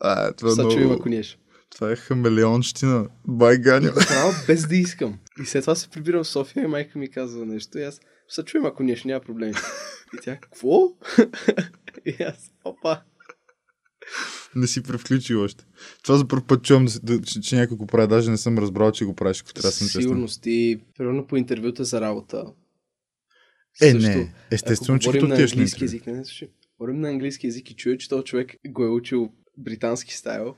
А, 0.00 0.32
това, 0.32 0.50
е 0.50 0.54
Са 0.54 0.62
чуем, 0.62 0.78
много... 0.78 0.94
ако 0.94 1.08
ниеш. 1.08 1.38
това 1.70 1.92
е 1.92 1.96
хамелеонщина. 1.96 3.08
Бай 3.28 3.58
Ганя. 3.58 3.86
Направо 3.96 4.32
без 4.46 4.66
да 4.66 4.76
искам. 4.76 5.18
И 5.42 5.46
след 5.46 5.62
това 5.62 5.74
се 5.74 5.88
прибирам 5.88 6.24
в 6.24 6.28
София 6.28 6.64
и 6.64 6.66
майка 6.66 6.98
ми 6.98 7.10
казва 7.10 7.46
нещо 7.46 7.78
и 7.78 7.82
аз 7.82 8.00
се 8.28 8.44
чуем, 8.44 8.66
ако 8.66 8.82
ниеш, 8.82 9.04
няма 9.04 9.20
проблеми. 9.20 9.54
И 10.14 10.18
тя, 10.22 10.36
какво? 10.36 10.88
и 12.06 12.22
аз, 12.22 12.52
опа. 12.64 13.02
Не 14.54 14.66
си 14.66 14.82
превключил 14.82 15.42
още. 15.42 15.64
Това 16.02 16.18
за 16.18 16.28
първ 16.28 16.42
път 16.46 16.62
чувам, 16.62 16.86
че, 17.26 17.40
че 17.40 17.56
някой 17.56 17.76
го 17.76 17.86
прави. 17.86 18.08
Даже 18.08 18.30
не 18.30 18.36
съм 18.36 18.58
разбрал, 18.58 18.92
че 18.92 19.04
го 19.04 19.14
правиш, 19.14 19.40
ако 19.40 19.52
трябва 19.52 19.68
да 19.68 19.72
съм 19.72 19.86
Със 19.86 19.92
честен. 19.92 20.02
сигурност 20.02 20.46
и 20.46 20.80
примерно 20.98 21.26
по 21.26 21.36
интервюта 21.36 21.84
за 21.84 22.00
работа. 22.00 22.44
Е, 23.82 23.90
също, 23.90 24.08
не. 24.08 24.34
Естествено, 24.50 24.96
ако 24.96 25.02
че 25.02 25.10
като 25.10 25.28
на 25.28 25.34
английски 25.34 25.84
език, 25.84 26.06
не, 26.06 26.12
не, 26.12 26.24
слушай. 26.24 26.48
Говорим 26.78 27.00
на 27.00 27.08
английски 27.08 27.46
език 27.46 27.70
и 27.70 27.74
чуя, 27.74 27.98
че 27.98 28.08
този 28.08 28.24
човек 28.24 28.54
го 28.68 28.84
е 28.84 28.88
учил 28.88 29.32
британски 29.58 30.14
стайл. 30.14 30.54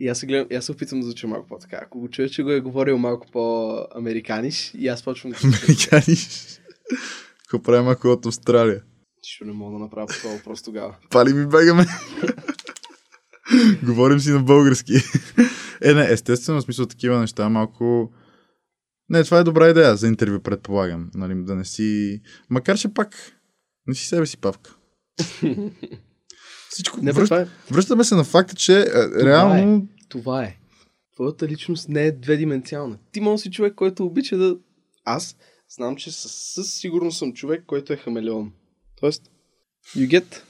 И 0.00 0.08
аз 0.08 0.18
се, 0.18 0.26
гледам, 0.26 0.46
аз 0.58 0.64
се 0.64 0.72
опитвам 0.72 1.00
да 1.00 1.06
звуча 1.06 1.26
малко 1.26 1.48
по-така. 1.48 1.80
Ако 1.82 2.00
го 2.00 2.08
чуя, 2.08 2.28
че 2.28 2.42
го 2.42 2.50
е 2.50 2.60
говорил 2.60 2.98
малко 2.98 3.26
по-американиш, 3.32 4.72
и 4.78 4.88
аз 4.88 5.02
почвам 5.02 5.32
да. 5.32 5.38
Американиш. 5.44 6.28
Какво 7.38 7.62
правим 7.62 7.88
ако 7.88 8.08
от 8.08 8.26
Австралия? 8.26 8.82
Нищо 9.22 9.44
не 9.44 9.52
мога 9.52 9.72
да 9.72 9.78
направя 9.78 10.06
по 10.06 10.14
това 10.14 10.34
въпрос 10.34 10.62
тогава. 10.62 10.96
Пали 11.10 11.32
ми 11.32 11.46
бегаме. 11.46 11.86
Говорим 13.84 14.20
си 14.20 14.30
на 14.30 14.40
български. 14.40 14.92
е, 15.82 15.94
не, 15.94 16.06
естествено, 16.10 16.60
в 16.60 16.64
смисъл 16.64 16.86
такива 16.86 17.20
неща 17.20 17.48
малко... 17.48 18.12
Не, 19.08 19.24
това 19.24 19.38
е 19.38 19.44
добра 19.44 19.70
идея 19.70 19.96
за 19.96 20.08
интервю, 20.08 20.40
предполагам. 20.40 21.10
Нали, 21.14 21.34
да 21.44 21.54
не 21.54 21.64
си... 21.64 22.20
Макар, 22.50 22.78
че 22.78 22.94
пак 22.94 23.16
не 23.86 23.94
си 23.94 24.06
себе 24.06 24.26
си 24.26 24.36
павка. 24.36 24.76
Всичко... 26.68 26.98
Не, 27.02 27.12
Връщ... 27.12 27.26
това 27.26 27.40
е. 27.40 27.48
Връщаме 27.70 28.04
се 28.04 28.14
на 28.14 28.24
факта, 28.24 28.54
че 28.54 28.80
е, 28.80 28.84
реално... 29.24 29.88
Това 30.08 30.44
е. 30.44 30.58
Твоята 31.14 31.48
личност 31.48 31.88
не 31.88 32.06
е 32.06 32.12
дведименциална. 32.12 32.98
Ти 33.12 33.20
може 33.20 33.42
си 33.42 33.50
човек, 33.50 33.74
който 33.74 34.04
обича 34.04 34.36
да... 34.36 34.56
Аз 35.04 35.36
знам, 35.76 35.96
че 35.96 36.12
със, 36.12 36.32
със 36.54 36.74
сигурност 36.74 37.18
съм 37.18 37.32
човек, 37.32 37.64
който 37.66 37.92
е 37.92 37.96
хамелеон. 37.96 38.52
Тоест, 39.00 39.30
you 39.96 40.08
get... 40.08 40.42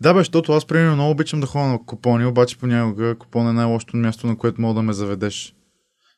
Да, 0.00 0.14
бе, 0.14 0.20
защото 0.20 0.52
аз 0.52 0.66
примерно 0.66 0.94
много 0.94 1.10
обичам 1.10 1.40
да 1.40 1.46
ходя 1.46 1.66
на 1.66 1.86
купони, 1.86 2.26
обаче 2.26 2.58
понякога 2.58 3.14
купон 3.18 3.48
е 3.48 3.52
най-лошото 3.52 3.96
място, 3.96 4.26
на 4.26 4.38
което 4.38 4.60
мога 4.60 4.74
да 4.74 4.82
ме 4.82 4.92
заведеш. 4.92 5.54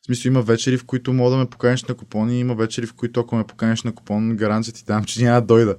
В 0.01 0.05
смисъл 0.05 0.29
има 0.29 0.41
вечери, 0.41 0.77
в 0.77 0.85
които 0.85 1.13
мога 1.13 1.31
да 1.31 1.37
ме 1.37 1.49
поканиш 1.49 1.83
на 1.83 1.95
купони, 1.95 2.39
има 2.39 2.55
вечери, 2.55 2.85
в 2.85 2.93
които 2.93 3.19
ако 3.19 3.35
ме 3.35 3.47
поканиш 3.47 3.83
на 3.83 3.95
купон, 3.95 4.35
гаранция 4.35 4.73
ти 4.73 4.83
дам, 4.87 5.03
че 5.03 5.23
няма 5.23 5.41
да 5.41 5.47
дойда. 5.47 5.75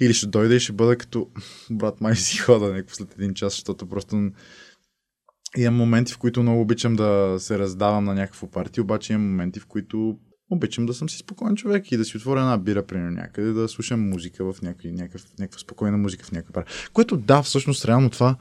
Или 0.00 0.14
ще 0.14 0.26
дойда 0.26 0.54
и 0.54 0.60
ще 0.60 0.72
бъда 0.72 0.96
като 0.96 1.28
брат 1.70 2.00
май 2.00 2.16
си 2.16 2.38
хода 2.38 2.66
някакво 2.66 2.94
след 2.94 3.14
един 3.14 3.34
час, 3.34 3.52
защото 3.52 3.88
просто 3.88 4.30
имам 5.56 5.76
моменти, 5.76 6.12
в 6.12 6.18
които 6.18 6.42
много 6.42 6.60
обичам 6.60 6.96
да 6.96 7.36
се 7.38 7.58
раздавам 7.58 8.04
на 8.04 8.14
някакво 8.14 8.50
парти, 8.50 8.80
обаче 8.80 9.12
имам 9.12 9.30
моменти, 9.30 9.60
в 9.60 9.66
които 9.66 10.18
обичам 10.50 10.86
да 10.86 10.94
съм 10.94 11.08
си 11.08 11.18
спокоен 11.18 11.56
човек 11.56 11.92
и 11.92 11.96
да 11.96 12.04
си 12.04 12.16
отворя 12.16 12.40
една 12.40 12.58
бира, 12.58 12.86
примерно 12.86 13.10
някъде, 13.10 13.52
да 13.52 13.68
слушам 13.68 14.08
музика 14.08 14.52
в 14.52 14.62
някакви, 14.62 14.92
някакъв, 14.92 15.24
някаква 15.38 15.58
спокойна 15.58 15.98
музика 15.98 16.26
в 16.26 16.32
някаква 16.32 16.52
пара. 16.52 16.64
Което 16.92 17.16
да, 17.16 17.42
всъщност 17.42 17.84
реално 17.84 18.10
това, 18.10 18.36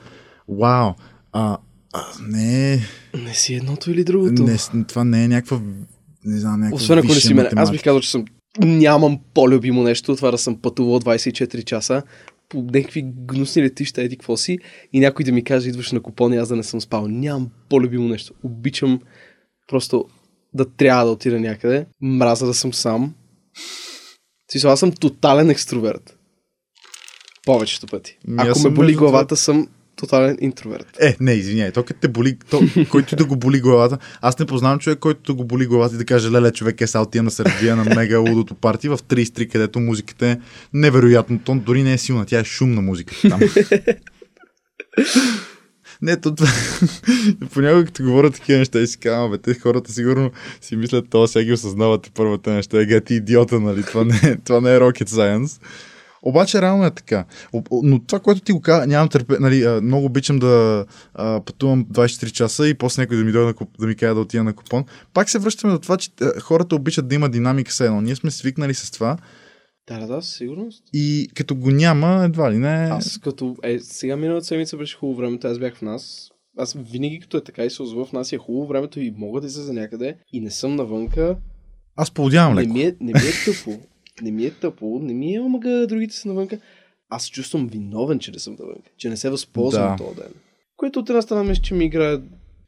вау, 0.50 0.94
а, 1.32 1.58
а 1.94 2.02
не, 2.28 2.74
е- 2.74 2.80
Не 3.18 3.34
си 3.34 3.54
едното 3.54 3.92
или 3.92 4.04
другото. 4.04 4.44
не, 4.44 4.58
това 4.88 5.04
не 5.04 5.24
е 5.24 5.28
някаква, 5.28 5.62
не 6.26 6.40
знам, 6.40 6.60
някаква 6.60 6.76
Освен 6.76 6.98
ако 6.98 7.08
не 7.08 7.14
си 7.14 7.34
мен. 7.34 7.48
Аз 7.56 7.72
бих 7.72 7.84
казал, 7.84 8.02
че 8.02 8.12
съм 8.12 8.26
нямам 8.60 9.20
по-любимо 9.34 9.84
нещо, 9.84 10.16
това 10.16 10.32
да 10.32 10.38
съм 10.38 10.62
пътувал 10.62 11.00
24 11.00 11.64
часа 11.64 12.04
по 12.50 12.62
някакви 12.62 13.02
гнусни 13.18 13.62
летища, 13.64 14.02
еди 14.02 14.18
какво 14.18 14.38
си, 14.38 14.60
и 14.94 15.00
някой 15.00 15.26
да 15.26 15.32
ми 15.32 15.44
каже, 15.44 15.70
идваш 15.70 15.92
на 15.92 16.00
купон 16.00 16.34
и 16.34 16.38
аз 16.38 16.50
да 16.50 16.56
не 16.56 16.64
съм 16.64 16.82
спал. 16.82 17.08
Нямам 17.08 17.50
по-любимо 17.70 18.08
нещо. 18.08 18.34
Обичам 18.44 19.00
просто 19.68 20.06
да 20.58 20.66
трябва 20.66 21.06
да 21.06 21.12
отида 21.12 21.40
някъде. 21.40 21.86
Мраза 22.02 22.46
да 22.46 22.54
съм 22.54 22.74
сам. 22.74 23.14
Смисъл, 24.52 24.72
аз 24.72 24.80
съм 24.80 24.92
тотален 24.92 25.50
екстроверт. 25.50 26.18
Повечето 27.46 27.88
пъти. 27.88 28.18
Ми, 28.28 28.36
Ако 28.38 28.60
ме 28.60 28.70
боли 28.70 28.94
главата, 28.94 29.38
съм 29.38 29.68
тотален 29.96 30.38
интроверт. 30.42 30.98
Е, 31.02 31.18
не, 31.20 31.34
извиняй, 31.34 31.72
то 31.72 31.84
като 31.84 32.00
те 32.00 32.08
боли, 32.08 32.38
то, 32.50 32.62
който 32.90 33.16
да 33.16 33.26
го 33.26 33.36
боли 33.36 33.60
главата. 33.60 33.98
Аз 34.22 34.40
не 34.40 34.46
познавам 34.46 34.80
човек, 34.80 35.00
който 35.00 35.34
да 35.34 35.34
го 35.34 35.46
боли 35.46 35.66
главата 35.66 35.96
и 35.96 35.98
да 35.98 36.06
каже, 36.06 36.32
леле, 36.32 36.52
човек 36.52 36.82
е 36.82 36.88
са 36.88 37.00
отива 37.00 37.24
на 37.24 37.32
Сърбия 37.32 37.76
на 37.76 37.96
мега 37.96 38.20
лудото 38.20 38.56
парти 38.56 38.90
в 38.90 38.98
33, 38.98 39.52
където 39.52 39.80
музиката 39.80 40.28
е 40.28 40.38
невероятно. 40.74 41.40
То 41.46 41.56
дори 41.56 41.84
не 41.84 41.94
е 41.94 41.98
силна, 41.98 42.26
тя 42.26 42.40
е 42.40 42.44
шумна 42.44 42.82
музика 42.82 43.16
там. 43.30 43.40
Не, 46.02 46.22
то 46.22 46.36
това... 46.36 46.50
Понякога 47.54 47.86
като 47.86 48.04
говоря 48.04 48.32
такива 48.32 48.60
неща 48.60 48.80
и 48.80 48.88
си 48.88 48.98
казвам, 48.98 49.32
бе, 49.32 49.38
те 49.38 49.54
хората 49.54 49.92
сигурно 49.92 50.32
си 50.62 50.76
мислят, 50.76 51.10
това 51.10 51.28
сега 51.28 51.44
ги 51.44 51.54
осъзнавате 51.54 52.10
първата 52.14 52.50
неща. 52.50 52.82
Ега 52.82 53.02
ти 53.02 53.14
идиота, 53.14 53.60
нали? 53.60 53.84
Това 53.84 54.04
не, 54.04 54.20
е- 54.24 54.36
това 54.36 54.62
не 54.62 54.76
е 54.76 54.80
rocket 54.80 55.10
science. 55.10 55.62
Обаче 56.22 56.62
реално 56.62 56.86
е 56.86 56.92
така. 56.92 57.26
Но 57.72 58.00
това, 58.00 58.20
което 58.20 58.42
ти 58.42 58.52
го 58.52 58.62
каза, 58.62 58.88
нямам 58.88 59.10
търпе, 59.10 59.36
нали, 59.40 59.68
много 59.82 60.06
обичам 60.06 60.40
да 60.40 60.86
а, 61.14 61.42
пътувам 61.46 61.86
24 61.86 62.32
часа 62.32 62.68
и 62.68 62.74
после 62.74 63.02
някой 63.02 63.18
да 63.18 63.24
ми 63.24 63.32
дойде 63.32 63.54
да 63.80 63.88
ми 63.88 63.96
каже 63.96 64.14
да 64.14 64.20
отида 64.20 64.44
на 64.44 64.54
купон. 64.54 64.86
Пак 65.14 65.30
се 65.30 65.40
връщаме 65.40 65.74
до 65.74 65.80
това, 65.80 65.98
че 65.98 66.10
хората 66.42 66.76
обичат 66.76 67.08
да 67.08 67.16
има 67.16 67.30
динамика 67.30 67.72
с 67.72 67.80
едно. 67.80 68.02
Ние 68.02 68.16
сме 68.16 68.32
свикнали 68.32 68.74
с 68.74 68.92
това 68.92 69.18
Да, 69.88 70.08
да, 70.08 70.22
със 70.22 70.36
сигурност. 70.36 70.84
и 70.94 71.30
като 71.36 71.56
го 71.56 71.72
няма, 71.72 72.24
едва 72.26 72.52
ли 72.52 72.58
не. 72.58 72.68
Аз 72.92 73.18
като... 73.18 73.56
Е, 73.64 73.80
сега 73.80 74.18
миналата 74.18 74.46
седмица 74.46 74.78
беше 74.78 74.98
хубаво 74.98 75.18
времето, 75.18 75.48
аз 75.48 75.60
бях 75.60 75.76
в 75.76 75.82
нас. 75.82 76.32
Аз 76.58 76.74
винаги 76.74 77.20
като 77.20 77.38
е 77.38 77.44
така 77.44 77.64
и 77.66 77.70
се 77.70 77.82
озова 77.82 78.06
в 78.06 78.14
нас 78.14 78.34
е 78.34 78.38
хубаво 78.38 78.68
времето 78.68 79.00
и 79.00 79.14
мога 79.18 79.42
да 79.42 79.48
излеза 79.48 79.74
някъде 79.74 80.18
и 80.34 80.40
не 80.40 80.52
съм 80.52 80.76
навънка. 80.76 81.38
Аз 81.96 82.12
полудявам 82.12 82.56
Не 82.56 82.62
леко. 82.62 82.74
ми, 82.74 82.82
е, 82.82 82.96
не 83.02 83.14
ми 83.14 83.20
е 83.20 83.46
тъпо. 83.46 83.80
Не 84.22 84.32
ми 84.32 84.46
е 84.46 84.52
тъпо. 84.52 85.00
Не 85.02 85.14
ми 85.14 85.36
е 85.36 85.42
омага 85.42 85.88
другите 85.88 86.16
са 86.16 86.28
навънка. 86.28 86.60
Аз 87.10 87.24
се 87.24 87.32
чувствам 87.32 87.68
виновен, 87.68 88.20
че 88.20 88.32
не 88.32 88.40
съм 88.40 88.56
навънка. 88.60 88.90
Че 88.98 89.10
не 89.10 89.18
се 89.18 89.30
възползвам 89.30 89.96
Да. 89.98 90.04
този 90.04 90.16
ден. 90.16 90.34
Което 90.78 91.00
от 91.00 91.10
една 91.10 91.22
страна 91.22 91.44
мисля, 91.44 91.62
че 91.62 91.74
ми 91.74 91.86
играе 91.86 92.18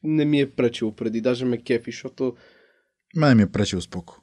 не 0.03 0.26
ми 0.26 0.39
е 0.39 0.51
пречило 0.51 0.91
преди, 0.91 1.22
даже 1.22 1.45
ме 1.45 1.57
кефи, 1.57 1.91
защото 1.91 2.34
Мене 3.15 3.36
ми 3.36 3.41
е 3.41 3.47
пречил 3.47 3.82
споко. 3.82 4.18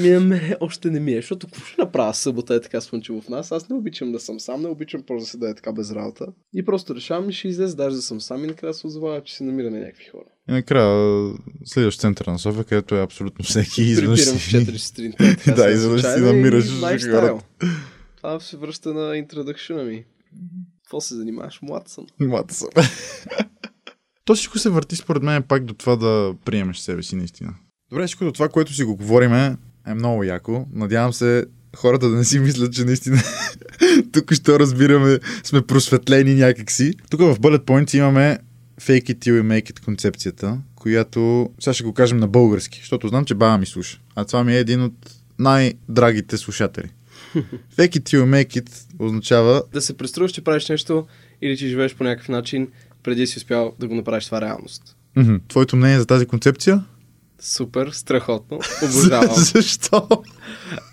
Ми 0.00 0.08
е, 0.08 0.18
ме, 0.18 0.56
още 0.60 0.90
не 0.90 1.00
ми 1.00 1.12
е, 1.12 1.16
защото 1.16 1.46
какво 1.46 1.64
ще 1.64 1.82
направя 1.82 2.14
събота 2.14 2.54
е 2.54 2.60
така 2.60 2.80
слънчево 2.80 3.20
в 3.20 3.28
нас, 3.28 3.52
аз 3.52 3.68
не 3.68 3.76
обичам 3.76 4.12
да 4.12 4.20
съм 4.20 4.40
сам, 4.40 4.62
не 4.62 4.68
обичам 4.68 5.02
просто 5.02 5.20
да 5.20 5.26
се 5.26 5.38
да 5.38 5.50
е 5.50 5.54
така 5.54 5.72
без 5.72 5.92
работа. 5.92 6.26
И 6.54 6.64
просто 6.64 6.94
решавам 6.94 7.32
ще 7.32 7.48
излезе 7.48 7.76
даже 7.76 7.96
да 7.96 8.02
съм 8.02 8.20
сам 8.20 8.44
и 8.44 8.46
накрая 8.46 8.74
се 8.74 8.86
озовава, 8.86 9.22
че 9.22 9.36
се 9.36 9.44
намираме 9.44 9.78
някакви 9.80 10.04
хора. 10.04 10.24
И 10.48 10.52
накрая 10.52 11.32
следваш 11.64 11.98
центъра 11.98 12.32
на 12.32 12.38
София, 12.38 12.64
където 12.64 12.94
е 12.94 13.02
абсолютно 13.02 13.44
всеки. 13.44 13.82
изведнъж 13.82 14.18
Припирам 14.20 14.38
в 14.38 14.42
си- 14.42 14.56
4 14.56 14.76
сутринта. 14.78 15.54
Да, 15.54 15.70
изведнъж 15.70 16.00
си 16.02 16.20
намираш 16.20 16.66
хората. 17.04 17.44
Това 18.16 18.40
се 18.40 18.56
връща 18.56 18.94
на 18.94 19.16
интродъкшена 19.16 19.84
ми. 19.84 20.04
Какво 20.84 21.00
се 21.00 21.14
занимаваш? 21.14 21.58
Млад 21.62 21.88
съм. 21.88 22.06
Млад 22.20 22.50
съм. 22.50 22.68
То 24.24 24.34
всичко 24.34 24.58
се 24.58 24.70
върти 24.70 24.96
според 24.96 25.22
мен 25.22 25.42
пак 25.42 25.64
до 25.64 25.74
това 25.74 25.96
да 25.96 26.34
приемеш 26.44 26.78
себе 26.78 27.02
си 27.02 27.16
наистина. 27.16 27.54
Добре, 27.90 28.06
всичко 28.06 28.32
това, 28.32 28.48
което 28.48 28.74
си 28.74 28.84
го 28.84 28.96
говориме, 28.96 29.56
е 29.86 29.94
много 29.94 30.24
яко. 30.24 30.66
Надявам 30.72 31.12
се 31.12 31.44
хората 31.76 32.08
да 32.08 32.16
не 32.16 32.24
си 32.24 32.38
мислят, 32.38 32.72
че 32.72 32.84
наистина 32.84 33.22
тук 34.12 34.32
ще 34.32 34.58
разбираме, 34.58 35.18
сме 35.44 35.62
просветлени 35.62 36.34
някакси. 36.34 36.94
Тук 37.10 37.20
в 37.20 37.36
Bullet 37.40 37.64
Points 37.64 37.96
имаме 37.96 38.38
Fake 38.80 39.04
it 39.04 39.18
till 39.18 39.40
you 39.40 39.42
make 39.42 39.72
it 39.72 39.84
концепцията, 39.84 40.58
която 40.74 41.50
сега 41.60 41.74
ще 41.74 41.84
го 41.84 41.94
кажем 41.94 42.18
на 42.18 42.28
български, 42.28 42.78
защото 42.78 43.08
знам, 43.08 43.24
че 43.24 43.34
баба 43.34 43.58
ми 43.58 43.66
слуша. 43.66 44.00
А 44.16 44.24
това 44.24 44.44
ми 44.44 44.54
е 44.54 44.58
един 44.58 44.82
от 44.82 44.94
най-драгите 45.38 46.36
слушатели. 46.36 46.88
Fake 47.76 47.98
it 47.98 48.02
till 48.02 48.24
you 48.24 48.44
make 48.44 48.62
it 48.62 48.70
означава 48.98 49.62
Да 49.72 49.80
се 49.80 49.96
преструваш, 49.96 50.32
че 50.32 50.44
правиш 50.44 50.68
нещо 50.68 51.06
или 51.42 51.56
че 51.56 51.68
живееш 51.68 51.94
по 51.94 52.04
някакъв 52.04 52.28
начин, 52.28 52.68
преди 53.02 53.26
си 53.26 53.38
успял 53.38 53.72
да 53.78 53.88
го 53.88 53.94
направиш 53.94 54.24
това 54.24 54.40
реалност. 54.40 54.96
Мгм. 55.16 55.34
Твоето 55.48 55.76
мнение 55.76 55.98
за 55.98 56.06
тази 56.06 56.26
концепция? 56.26 56.84
Супер, 57.40 57.90
страхотно. 57.92 58.58
Обожавам. 58.82 59.34
Защо? 59.36 60.08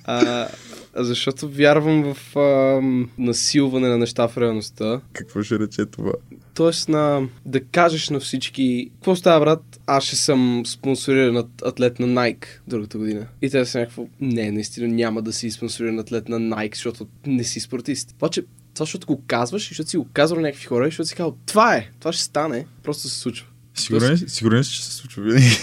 А, 0.03 0.47
защото 0.95 1.49
вярвам 1.49 2.13
в 2.13 2.35
а, 2.35 2.81
насилване 3.17 3.87
на 3.87 3.97
неща 3.97 4.27
в 4.27 4.37
реалността. 4.37 5.01
Какво 5.13 5.43
ще 5.43 5.59
рече 5.59 5.85
това? 5.85 6.11
Тоест 6.53 6.89
на 6.89 7.21
да 7.45 7.61
кажеш 7.61 8.09
на 8.09 8.19
всички, 8.19 8.89
какво 8.93 9.15
става, 9.15 9.39
брат, 9.39 9.79
аз 9.87 10.03
ще 10.03 10.15
съм 10.15 10.63
спонсориран 10.65 11.37
атлет 11.63 11.99
на 11.99 12.07
Nike 12.07 12.45
другата 12.67 12.97
година. 12.97 13.27
И 13.41 13.49
те 13.49 13.65
са 13.65 13.79
някакво, 13.79 14.07
не, 14.21 14.51
наистина 14.51 14.87
няма 14.87 15.21
да 15.21 15.33
си 15.33 15.51
спонсориран 15.51 15.99
атлет 15.99 16.29
на 16.29 16.39
Nike, 16.39 16.75
защото 16.75 17.07
не 17.25 17.43
си 17.43 17.59
спортист. 17.59 18.11
Обаче, 18.11 18.41
това, 18.73 18.83
защото 18.83 19.07
го 19.07 19.23
казваш 19.27 19.65
и 19.65 19.69
защото 19.69 19.89
си 19.89 19.97
го 19.97 20.07
казвал 20.13 20.41
на 20.41 20.47
някакви 20.47 20.65
хора, 20.65 20.83
и 20.83 20.91
защото 20.91 21.07
си 21.09 21.15
казал, 21.15 21.35
това 21.45 21.75
е, 21.75 21.89
това 21.99 22.13
ще 22.13 22.23
стане, 22.23 22.65
просто 22.83 23.09
се 23.09 23.15
случва. 23.15 23.47
Сигурен, 23.75 24.17
си- 24.17 24.25
сигурен 24.27 24.63
си, 24.63 24.71
че 24.71 24.85
се 24.85 24.91
случва 24.93 25.23
винаги? 25.23 25.57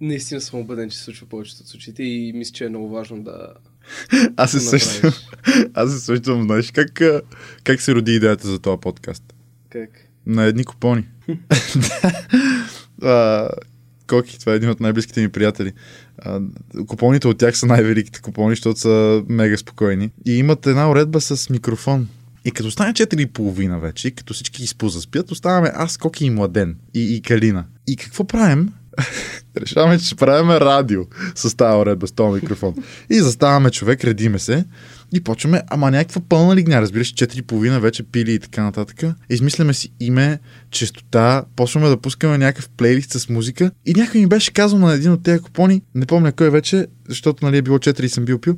Наистина 0.00 0.40
съм 0.40 0.60
убеден, 0.60 0.90
че 0.90 0.96
се 0.96 1.04
случва 1.04 1.26
повечето 1.26 1.62
от 1.62 1.68
случаите 1.68 2.02
и 2.02 2.32
мисля, 2.32 2.52
че 2.52 2.64
е 2.64 2.68
много 2.68 2.88
важно 2.88 3.22
да 3.22 3.54
Аз 4.36 4.50
се 4.50 4.76
направиш. 4.76 5.28
Аз 5.74 5.92
се 5.92 6.00
сещам, 6.00 6.42
знаеш, 6.42 6.70
как, 6.70 7.00
как 7.64 7.80
се 7.80 7.94
роди 7.94 8.14
идеята 8.14 8.48
за 8.48 8.58
този 8.58 8.80
подкаст? 8.80 9.34
Как? 9.70 9.90
На 10.26 10.44
едни 10.44 10.64
купони. 10.64 11.08
а, 13.02 13.48
Коки, 14.06 14.40
това 14.40 14.52
е 14.52 14.56
един 14.56 14.70
от 14.70 14.80
най-близките 14.80 15.20
ми 15.20 15.28
приятели. 15.28 15.72
А, 16.18 16.40
купоните 16.86 17.28
от 17.28 17.38
тях 17.38 17.58
са 17.58 17.66
най-великите 17.66 18.20
купони, 18.20 18.52
защото 18.52 18.80
са 18.80 19.24
мега 19.28 19.56
спокойни. 19.56 20.10
И 20.26 20.38
имат 20.38 20.66
една 20.66 20.90
уредба 20.90 21.20
с 21.20 21.50
микрофон. 21.50 22.08
И 22.44 22.50
като 22.50 22.70
стане 22.70 22.92
4,5 22.92 23.80
вече, 23.80 24.10
като 24.10 24.34
всички 24.34 24.62
ги 24.62 24.66
спозаспят, 24.66 25.30
оставаме 25.30 25.70
аз, 25.74 25.96
Коки 25.96 26.26
и 26.26 26.30
Младен. 26.30 26.76
И, 26.94 27.16
и 27.16 27.22
Калина. 27.22 27.64
И 27.86 27.96
какво 27.96 28.24
правим? 28.24 28.72
Решаваме, 29.56 29.98
че 29.98 30.06
ще 30.06 30.14
правим 30.14 30.50
радио 30.50 31.02
с 31.34 31.56
тази 31.56 31.76
уредба, 31.76 32.06
с 32.06 32.12
този 32.12 32.40
микрофон. 32.42 32.74
И 33.10 33.20
заставаме 33.20 33.70
човек, 33.70 34.04
редиме 34.04 34.38
се 34.38 34.64
и 35.14 35.20
почваме, 35.20 35.62
ама 35.70 35.90
някаква 35.90 36.20
пълна 36.28 36.56
лигня, 36.56 36.80
разбираш, 36.80 37.14
4,5 37.14 37.78
вече 37.78 38.02
пили 38.02 38.32
и 38.32 38.38
така 38.38 38.62
нататък. 38.62 39.02
Измисляме 39.30 39.74
си 39.74 39.92
име, 40.00 40.38
честота, 40.70 41.44
почваме 41.56 41.88
да 41.88 41.96
пускаме 41.96 42.38
някакъв 42.38 42.68
плейлист 42.68 43.12
с 43.12 43.28
музика 43.28 43.70
и 43.86 43.94
някой 43.94 44.20
ми 44.20 44.26
беше 44.26 44.52
казал 44.52 44.78
на 44.78 44.92
един 44.92 45.12
от 45.12 45.22
тези 45.22 45.42
купони, 45.42 45.82
не 45.94 46.06
помня 46.06 46.32
кой 46.32 46.50
вече, 46.50 46.86
защото 47.08 47.44
нали 47.44 47.56
е 47.56 47.62
било 47.62 47.78
4 47.78 48.02
и 48.02 48.08
съм 48.08 48.24
бил 48.24 48.38
пил, 48.38 48.56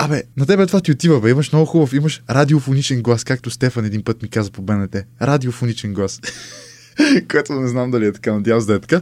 Абе, 0.00 0.22
на 0.36 0.46
тебе 0.46 0.66
това 0.66 0.80
ти 0.80 0.92
отива, 0.92 1.20
бе. 1.20 1.30
Имаш 1.30 1.52
много 1.52 1.66
хубав, 1.66 1.92
имаш 1.92 2.22
радиофоничен 2.30 3.02
глас, 3.02 3.24
както 3.24 3.50
Стефан 3.50 3.84
един 3.84 4.02
път 4.02 4.22
ми 4.22 4.28
каза 4.28 4.50
по 4.50 4.62
БНТ. 4.62 4.96
Радиофоничен 5.22 5.94
глас. 5.94 6.20
Което 7.30 7.52
не 7.52 7.68
знам 7.68 7.90
дали 7.90 8.06
е 8.06 8.12
така, 8.12 8.32
надявам 8.32 8.60
се 8.60 8.66
да 8.66 8.74
е 8.74 8.78
така. 8.80 9.00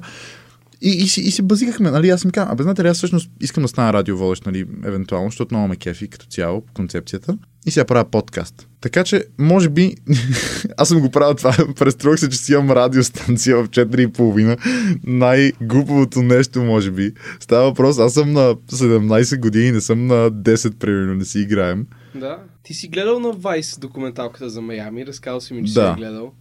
И, 0.81 0.91
и, 0.91 1.09
си, 1.09 1.21
и 1.21 1.31
си 1.31 1.43
базикахме, 1.43 1.91
нали, 1.91 2.09
аз 2.09 2.25
им 2.25 2.31
казвам, 2.31 2.53
абе, 2.53 2.63
знаете 2.63 2.85
ли, 2.85 2.89
аз 2.89 2.97
всъщност 2.97 3.31
искам 3.41 3.63
да 3.63 3.69
стана 3.69 3.93
радиоводещ, 3.93 4.47
нали, 4.47 4.67
евентуално, 4.85 5.31
защото 5.31 5.55
много 5.55 5.69
ме 5.69 5.77
кефи 5.77 6.09
като 6.09 6.27
цяло, 6.27 6.63
концепцията. 6.75 7.39
И 7.67 7.71
сега 7.71 7.85
правя 7.85 8.05
подкаст. 8.11 8.69
Така 8.81 9.05
че, 9.05 9.25
може 9.39 9.69
би, 9.69 9.95
аз 10.77 10.89
съм 10.89 11.01
го 11.01 11.11
правил 11.11 11.35
това, 11.35 11.57
преструвах 11.77 12.21
се, 12.21 12.29
че 12.29 12.39
си 12.39 12.53
имам 12.53 12.71
радиостанция 12.71 13.57
в 13.57 13.69
4,5. 13.69 14.59
Най-глупавото 15.05 16.23
нещо, 16.23 16.63
може 16.63 16.91
би. 16.91 17.13
Става 17.41 17.65
въпрос, 17.65 17.99
аз 17.99 18.15
съм 18.15 18.33
на 18.33 18.55
17 18.55 19.41
години, 19.41 19.73
не 19.73 19.81
съм 19.81 20.07
на 20.07 20.31
10, 20.31 20.75
примерно, 20.75 21.15
не 21.15 21.25
си 21.25 21.41
играем. 21.41 21.87
Да. 22.15 22.39
Ти 22.63 22.75
си 22.75 22.89
гледал 22.89 23.21
на 23.21 23.29
Vice 23.29 23.79
документалката 23.81 24.51
за 24.51 24.61
Майами, 24.61 25.07
разказал 25.07 25.41
си 25.41 25.55
ми, 25.55 25.67
че 25.67 25.75
Да. 25.75 25.81
си 25.81 25.87
я 25.87 25.95
гледал. 25.95 26.33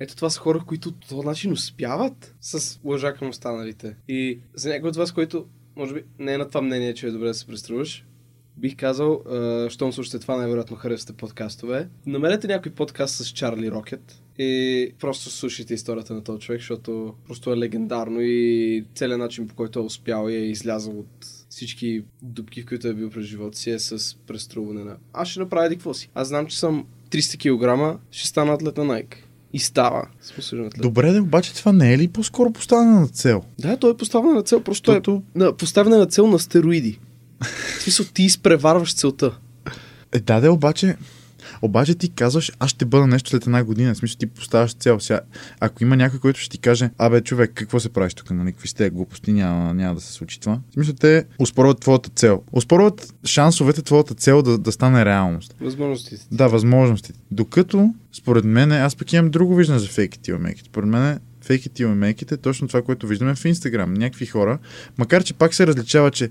Ето 0.00 0.16
това 0.16 0.30
са 0.30 0.40
хора, 0.40 0.62
които 0.66 0.92
по 0.92 1.06
този 1.08 1.26
начин 1.26 1.52
успяват 1.52 2.34
с 2.40 2.80
лъжа 2.84 3.14
към 3.14 3.28
останалите. 3.28 3.96
И 4.08 4.38
за 4.54 4.68
някой 4.68 4.88
от 4.88 4.96
вас, 4.96 5.12
който 5.12 5.46
може 5.76 5.94
би 5.94 6.02
не 6.18 6.34
е 6.34 6.38
на 6.38 6.48
това 6.48 6.60
мнение, 6.60 6.94
че 6.94 7.06
е 7.06 7.10
добре 7.10 7.26
да 7.26 7.34
се 7.34 7.46
преструваш, 7.46 8.04
бих 8.56 8.76
казал, 8.76 9.12
а, 9.12 9.70
щом 9.70 9.92
слушате 9.92 10.18
това, 10.18 10.36
най-вероятно 10.36 10.76
харесвате 10.76 11.12
подкастове. 11.12 11.88
Намерете 12.06 12.46
някой 12.46 12.72
подкаст 12.72 13.14
с 13.14 13.28
Чарли 13.28 13.70
Рокет 13.70 14.22
и 14.38 14.92
просто 15.00 15.30
слушайте 15.30 15.74
историята 15.74 16.14
на 16.14 16.24
този 16.24 16.40
човек, 16.40 16.60
защото 16.60 17.14
просто 17.26 17.52
е 17.52 17.56
легендарно 17.56 18.20
и 18.20 18.84
целият 18.94 19.20
начин 19.20 19.48
по 19.48 19.54
който 19.54 19.78
е 19.78 19.82
успял 19.82 20.28
и 20.28 20.34
е 20.34 20.50
излязъл 20.50 20.98
от 20.98 21.26
всички 21.48 22.04
дупки, 22.22 22.62
в 22.62 22.66
които 22.66 22.88
е 22.88 22.94
бил 22.94 23.10
през 23.10 23.26
живота 23.26 23.58
си 23.58 23.70
е 23.70 23.78
с 23.78 24.16
преструване 24.26 24.84
на 24.84 24.96
аз 25.12 25.28
ще 25.28 25.40
направя 25.40 25.66
еди 25.66 25.74
какво 25.74 25.94
си. 25.94 26.10
Аз 26.14 26.28
знам, 26.28 26.46
че 26.46 26.58
съм 26.58 26.86
300 27.10 27.96
кг, 27.96 28.00
ще 28.10 28.28
стана 28.28 28.52
атлет 28.52 28.76
на 28.76 28.84
Nike. 28.84 29.14
И 29.52 29.58
става. 29.58 30.06
Добре, 30.78 31.12
да, 31.12 31.22
обаче 31.22 31.54
това 31.54 31.72
не 31.72 31.92
е 31.94 31.98
ли 31.98 32.08
по-скоро 32.08 32.52
поставена 32.52 33.00
на 33.00 33.08
цел? 33.08 33.42
Да, 33.58 33.76
той 33.76 33.90
е 33.90 33.96
поставен 33.96 34.34
на 34.34 34.42
цел, 34.42 34.60
просто 34.60 34.90
Защото- 34.90 35.22
е 35.36 35.38
на, 35.38 35.56
поставена 35.56 35.98
на 35.98 36.06
цел 36.06 36.26
на 36.26 36.38
стероиди. 36.38 36.98
В 37.78 37.82
смисъл, 37.82 38.06
ти 38.14 38.22
изпреварваш 38.22 38.94
целта. 38.94 39.38
Е, 40.12 40.20
да, 40.20 40.40
да, 40.40 40.52
обаче, 40.52 40.96
Обаче 41.62 41.94
ти 41.94 42.08
казваш, 42.08 42.52
аз 42.58 42.70
ще 42.70 42.84
бъда 42.84 43.06
нещо 43.06 43.30
след 43.30 43.46
една 43.46 43.64
година. 43.64 43.94
В 43.94 43.96
смисъл 43.96 44.18
ти 44.18 44.26
поставяш 44.26 44.74
цел. 44.74 45.00
Сега, 45.00 45.20
ако 45.60 45.82
има 45.82 45.96
някой, 45.96 46.18
който 46.18 46.40
ще 46.40 46.50
ти 46.50 46.58
каже, 46.58 46.90
абе, 46.98 47.20
човек, 47.20 47.50
какво 47.54 47.80
се 47.80 47.88
правиш 47.88 48.14
тук, 48.14 48.30
нали? 48.30 48.52
Какви 48.52 48.68
сте 48.68 48.90
глупости, 48.90 49.32
няма, 49.32 49.74
няма 49.74 49.94
да 49.94 50.00
се 50.00 50.12
случи 50.12 50.40
това. 50.40 50.60
В 50.70 50.72
смисъл, 50.72 50.94
те 50.94 51.24
успорват 51.38 51.80
твоята 51.80 52.10
цел. 52.10 52.42
Успорват 52.52 53.14
шансовете 53.26 53.82
твоята 53.82 54.14
цел 54.14 54.42
да, 54.42 54.58
да 54.58 54.72
стане 54.72 55.04
реалност. 55.04 55.54
Възможностите. 55.60 56.26
Да, 56.32 56.48
възможностите. 56.48 57.18
Докато, 57.30 57.94
според 58.12 58.44
мен, 58.44 58.72
аз 58.72 58.96
пък 58.96 59.12
имам 59.12 59.30
друго 59.30 59.54
виждане 59.54 59.78
за 59.78 59.88
fake 59.88 60.16
it 60.16 60.28
till. 60.28 60.64
Според 60.66 60.88
мен, 60.88 61.18
fake 61.44 61.68
it 61.68 61.80
till 61.80 61.94
make 61.94 62.24
it 62.24 62.32
е 62.32 62.36
точно 62.36 62.68
това, 62.68 62.82
което 62.82 63.06
виждаме 63.06 63.34
в 63.34 63.44
Инстаграм. 63.44 63.94
Някакви 63.94 64.26
хора, 64.26 64.58
макар 64.98 65.24
че 65.24 65.34
пак 65.34 65.54
се 65.54 65.66
различава, 65.66 66.10
че, 66.10 66.30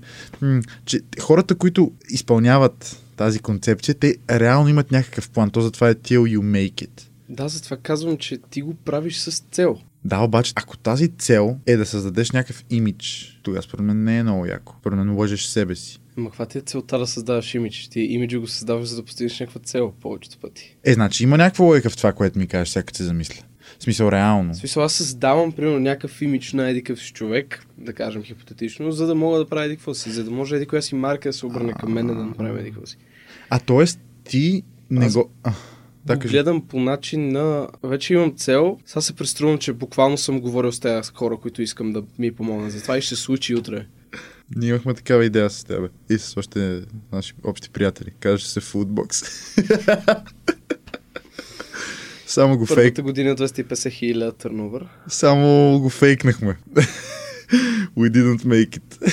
че 0.84 1.00
хората, 1.20 1.54
които 1.54 1.92
изпълняват 2.10 3.02
тази 3.18 3.38
концепция, 3.38 3.94
те 3.94 4.16
реално 4.30 4.68
имат 4.68 4.90
някакъв 4.90 5.30
план. 5.30 5.50
То 5.50 5.60
затова 5.60 5.88
е 5.88 5.94
till 5.94 6.20
you 6.20 6.38
make 6.38 6.86
it. 6.86 7.02
Да, 7.28 7.48
затова 7.48 7.76
казвам, 7.76 8.16
че 8.16 8.38
ти 8.50 8.62
го 8.62 8.74
правиш 8.74 9.16
с 9.16 9.42
цел. 9.50 9.78
Да, 10.04 10.20
обаче, 10.20 10.52
ако 10.56 10.76
тази 10.76 11.08
цел 11.08 11.56
е 11.66 11.76
да 11.76 11.86
създадеш 11.86 12.30
някакъв 12.30 12.64
имидж, 12.70 13.38
тогава 13.42 13.62
според 13.62 13.84
мен 13.84 14.04
не 14.04 14.18
е 14.18 14.22
много 14.22 14.46
яко. 14.46 14.76
Според 14.80 14.98
мен 14.98 15.16
лъжеш 15.16 15.44
себе 15.44 15.74
си. 15.74 15.98
Ма 16.16 16.30
каква 16.30 16.46
ти 16.46 16.58
е 16.58 16.60
целта 16.60 16.98
да 16.98 17.06
създаваш 17.06 17.54
имидж? 17.54 17.88
Ти 17.88 18.00
имиджа 18.00 18.40
го 18.40 18.46
създаваш, 18.46 18.88
за 18.88 18.96
да 18.96 19.04
постигнеш 19.04 19.40
някаква 19.40 19.60
цел 19.60 19.92
повечето 20.00 20.38
пъти. 20.38 20.76
Е, 20.84 20.92
значи 20.92 21.22
има 21.22 21.36
някаква 21.36 21.64
логика 21.64 21.90
в 21.90 21.96
това, 21.96 22.12
което 22.12 22.38
ми 22.38 22.46
кажеш, 22.46 22.68
сега 22.68 22.92
се 22.92 23.04
замисля. 23.04 23.42
В 23.78 23.82
смисъл, 23.82 24.10
реално. 24.12 24.54
В 24.54 24.56
смисъл, 24.56 24.82
аз 24.82 24.92
създавам, 24.92 25.52
примерно, 25.52 25.80
някакъв 25.80 26.22
имидж 26.22 26.52
на 26.52 26.68
еди 26.70 26.84
си 26.96 27.12
човек, 27.12 27.66
да 27.78 27.92
кажем 27.92 28.22
хипотетично, 28.22 28.92
за 28.92 29.06
да 29.06 29.14
мога 29.14 29.38
да 29.38 29.48
правя 29.48 29.64
еди 29.64 29.76
какво 29.76 29.94
си, 29.94 30.10
за 30.10 30.24
да 30.24 30.30
може 30.30 30.56
еди 30.56 30.66
коя 30.66 30.82
си 30.82 30.94
марка 30.94 31.28
да 31.28 31.32
се 31.32 31.46
обърне 31.46 31.72
към 31.72 31.92
мен 31.92 32.06
да 32.06 32.14
направим 32.14 32.56
еди 32.56 32.70
какво 32.70 32.86
си. 32.86 32.96
А 33.50 33.58
т.е. 33.58 33.84
ти 34.24 34.62
не 34.90 35.06
Аз 35.06 35.14
го... 35.14 35.30
А, 35.42 35.52
да, 36.04 36.14
го 36.14 36.20
кажи. 36.20 36.32
гледам 36.32 36.66
по 36.68 36.80
начин 36.80 37.28
на... 37.28 37.68
Вече 37.82 38.14
имам 38.14 38.36
цел. 38.36 38.78
Сега 38.86 39.00
се 39.00 39.16
преструвам, 39.16 39.58
че 39.58 39.72
буквално 39.72 40.18
съм 40.18 40.40
говорил 40.40 40.72
с 40.72 40.80
тези 40.80 41.10
хора, 41.14 41.36
които 41.36 41.62
искам 41.62 41.92
да 41.92 42.02
ми 42.18 42.32
помогнат. 42.34 42.72
Затова 42.72 42.98
и 42.98 43.02
ще 43.02 43.16
се 43.16 43.22
случи 43.22 43.54
утре. 43.54 43.86
Ние 44.56 44.68
имахме 44.68 44.94
такава 44.94 45.24
идея 45.24 45.50
с 45.50 45.64
тебе 45.64 45.88
и 46.10 46.18
с 46.18 46.36
още 46.36 46.82
наши 47.12 47.32
общи 47.44 47.70
приятели. 47.70 48.10
Казваше 48.20 48.48
се 48.48 48.60
Foodbox. 48.60 49.24
Само 52.26 52.58
го 52.58 52.66
фейк. 52.66 52.76
Първата 52.76 53.02
година 53.02 53.36
250 53.36 53.90
хиляди 53.90 54.36
търновър. 54.38 54.86
Само 55.08 55.78
го 55.80 55.88
фейкнахме. 55.88 56.56
We 57.96 58.10
didn't 58.10 58.44
make 58.44 58.78
it. 58.78 59.08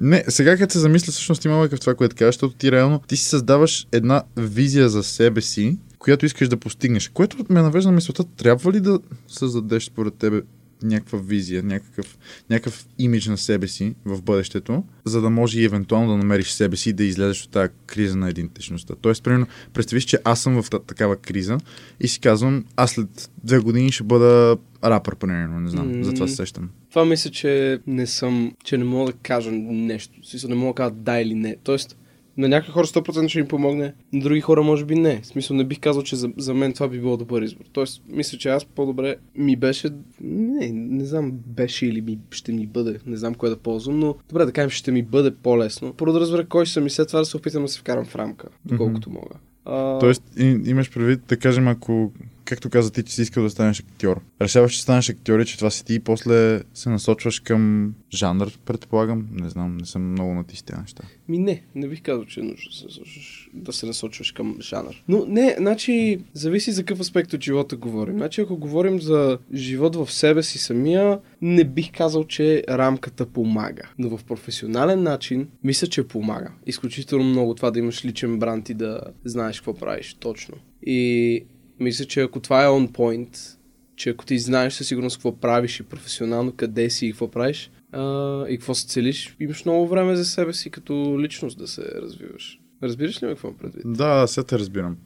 Не, 0.00 0.24
сега 0.28 0.56
като 0.56 0.72
се 0.72 0.78
замисля, 0.78 1.12
всъщност 1.12 1.44
има 1.44 1.56
логика 1.56 1.76
в 1.76 1.80
това, 1.80 1.94
което 1.94 2.16
казваш, 2.16 2.34
защото 2.34 2.56
ти 2.56 2.72
реално 2.72 2.98
ти 2.98 3.16
си 3.16 3.24
създаваш 3.24 3.86
една 3.92 4.22
визия 4.36 4.88
за 4.88 5.02
себе 5.02 5.40
си, 5.40 5.78
която 5.98 6.26
искаш 6.26 6.48
да 6.48 6.56
постигнеш. 6.56 7.08
Което 7.08 7.36
ме 7.48 7.62
навежда 7.62 7.90
на 7.90 7.94
мисълта, 7.94 8.24
трябва 8.24 8.72
ли 8.72 8.80
да 8.80 9.00
създадеш 9.28 9.84
според 9.84 10.14
тебе 10.14 10.42
някаква 10.82 11.18
визия, 11.18 11.62
някакъв, 11.62 12.18
някакъв 12.50 12.86
имидж 12.98 13.26
на 13.26 13.38
себе 13.38 13.68
си 13.68 13.94
в 14.04 14.22
бъдещето, 14.22 14.84
за 15.04 15.20
да 15.20 15.30
може 15.30 15.60
и 15.60 15.64
евентуално 15.64 16.10
да 16.10 16.16
намериш 16.16 16.50
себе 16.50 16.76
си 16.76 16.90
и 16.90 16.92
да 16.92 17.04
излезеш 17.04 17.44
от 17.44 17.50
тази 17.50 17.72
криза 17.86 18.16
на 18.16 18.30
идентичността. 18.30 18.94
Тоест, 19.00 19.22
примерно, 19.22 19.46
представиш, 19.74 20.04
че 20.04 20.18
аз 20.24 20.40
съм 20.40 20.62
в 20.62 20.70
та- 20.70 20.78
такава 20.78 21.16
криза 21.16 21.58
и 22.00 22.08
си 22.08 22.20
казвам, 22.20 22.64
аз 22.76 22.90
след 22.90 23.30
две 23.44 23.58
години 23.58 23.92
ще 23.92 24.04
бъда 24.04 24.56
рапър, 24.90 25.16
примерно, 25.16 25.60
не 25.60 25.68
знам, 25.68 25.98
М. 25.98 26.04
за 26.04 26.14
това 26.14 26.28
се 26.28 26.36
сещам. 26.36 26.70
Това 26.90 27.04
мисля, 27.04 27.30
че 27.30 27.78
не 27.86 28.06
съм, 28.06 28.52
че 28.64 28.78
не 28.78 28.84
мога 28.84 29.12
да 29.12 29.18
кажа 29.18 29.50
нещо. 29.52 30.14
Смисъл, 30.22 30.50
не 30.50 30.56
мога 30.56 30.72
да 30.72 30.74
кажа 30.74 30.90
да 30.90 31.20
или 31.20 31.34
не. 31.34 31.56
Тоест, 31.64 31.98
на 32.38 32.48
някои 32.48 32.72
хора 32.72 32.86
100% 32.86 33.28
ще 33.28 33.38
им 33.38 33.48
помогне, 33.48 33.94
на 34.12 34.20
други 34.20 34.40
хора 34.40 34.62
може 34.62 34.84
би 34.84 34.94
не. 34.94 35.20
В 35.20 35.26
смисъл, 35.26 35.56
не 35.56 35.64
бих 35.64 35.80
казал, 35.80 36.02
че 36.02 36.16
за, 36.16 36.30
за 36.36 36.54
мен 36.54 36.72
това 36.72 36.88
би 36.88 36.98
било 37.00 37.16
добър 37.16 37.42
избор. 37.42 37.64
Тоест, 37.72 38.02
мисля, 38.08 38.38
че 38.38 38.48
аз 38.48 38.64
по-добре 38.64 39.16
ми 39.36 39.56
беше, 39.56 39.88
не, 40.20 40.70
не 40.72 41.04
знам, 41.04 41.32
беше 41.46 41.86
или 41.86 42.00
ми, 42.00 42.18
ще 42.30 42.52
ми 42.52 42.66
бъде, 42.66 42.98
не 43.06 43.16
знам 43.16 43.34
кое 43.34 43.48
да 43.50 43.56
ползвам, 43.56 43.98
но 43.98 44.14
добре 44.28 44.44
да 44.44 44.52
кажем, 44.52 44.70
ще 44.70 44.92
ми 44.92 45.02
бъде 45.02 45.34
по-лесно. 45.34 45.92
Първо 45.92 46.12
да 46.12 46.20
разбера 46.20 46.46
кой 46.46 46.66
съм 46.66 46.86
и 46.86 46.90
след 46.90 47.08
това 47.08 47.20
да 47.20 47.24
се 47.26 47.36
опитам 47.36 47.62
да 47.62 47.68
се 47.68 47.80
вкарам 47.80 48.04
в 48.04 48.16
рамка, 48.16 48.48
доколкото 48.64 49.10
мога. 49.10 49.34
А, 49.64 49.98
Тоест, 49.98 50.22
и, 50.38 50.60
имаш 50.66 50.90
предвид, 50.90 51.20
да 51.28 51.36
кажем, 51.36 51.68
ако, 51.68 52.12
както 52.46 52.70
каза 52.70 52.92
ти, 52.92 53.02
че 53.02 53.14
си 53.14 53.22
искал 53.22 53.42
да 53.42 53.50
станеш 53.50 53.80
актьор. 53.80 54.20
Решаваш, 54.42 54.72
че 54.72 54.82
станеш 54.82 55.10
актьор 55.10 55.38
и 55.38 55.46
че 55.46 55.56
това 55.56 55.70
си 55.70 55.84
ти 55.84 55.94
и 55.94 56.00
после 56.00 56.60
се 56.74 56.88
насочваш 56.88 57.40
към 57.40 57.94
жанр, 58.14 58.58
предполагам. 58.64 59.28
Не 59.32 59.48
знам, 59.48 59.76
не 59.76 59.86
съм 59.86 60.10
много 60.10 60.34
на 60.34 60.44
тези 60.44 60.62
неща. 60.80 61.02
Ми 61.28 61.38
не, 61.38 61.62
не 61.74 61.88
бих 61.88 62.02
казал, 62.02 62.24
че 62.24 62.40
е 62.40 62.42
нужно 62.42 62.70
да 62.70 62.76
се 62.76 62.84
насочваш, 62.84 63.50
да 63.54 63.72
се 63.72 63.86
насочваш 63.86 64.32
към 64.32 64.56
жанър. 64.60 65.04
Но 65.08 65.24
не, 65.26 65.54
значи, 65.58 66.18
зависи 66.32 66.72
за 66.72 66.84
какъв 66.84 67.00
аспект 67.00 67.32
от 67.32 67.44
живота 67.44 67.76
говорим. 67.76 68.16
Значи, 68.16 68.40
ако 68.40 68.56
говорим 68.56 69.00
за 69.00 69.38
живот 69.54 69.96
в 69.96 70.12
себе 70.12 70.42
си 70.42 70.58
самия, 70.58 71.20
не 71.42 71.64
бих 71.64 71.92
казал, 71.92 72.24
че 72.24 72.64
рамката 72.68 73.26
помага. 73.26 73.82
Но 73.98 74.16
в 74.16 74.24
професионален 74.24 75.02
начин, 75.02 75.48
мисля, 75.64 75.86
че 75.86 76.08
помага. 76.08 76.52
Изключително 76.66 77.24
много 77.24 77.54
това 77.54 77.70
да 77.70 77.78
имаш 77.78 78.04
личен 78.04 78.38
бранд 78.38 78.68
и 78.68 78.74
да 78.74 79.00
знаеш 79.24 79.60
какво 79.60 79.74
правиш 79.74 80.14
точно. 80.14 80.54
И 80.82 81.44
мисля, 81.80 82.04
че 82.04 82.20
ако 82.20 82.40
това 82.40 82.64
е 82.64 82.68
on 82.68 82.90
point, 82.90 83.56
че 83.96 84.10
ако 84.10 84.26
ти 84.26 84.38
знаеш 84.38 84.72
със 84.72 84.88
сигурност 84.88 85.16
какво 85.16 85.36
правиш 85.36 85.80
и 85.80 85.82
професионално, 85.82 86.52
къде 86.52 86.90
си 86.90 87.06
и 87.06 87.10
какво 87.10 87.30
правиш, 87.30 87.70
а, 87.92 88.44
и 88.48 88.56
какво 88.56 88.74
се 88.74 88.86
целиш, 88.86 89.36
имаш 89.40 89.64
много 89.64 89.88
време 89.88 90.16
за 90.16 90.24
себе 90.24 90.52
си 90.52 90.70
като 90.70 91.16
личност 91.20 91.58
да 91.58 91.68
се 91.68 91.82
развиваш. 91.82 92.60
Разбираш 92.82 93.22
ли 93.22 93.26
ме 93.26 93.32
какво 93.32 93.56
предвид? 93.56 93.82
Да, 93.84 94.26
сега 94.26 94.44
те 94.44 94.58
разбирам. 94.58 94.96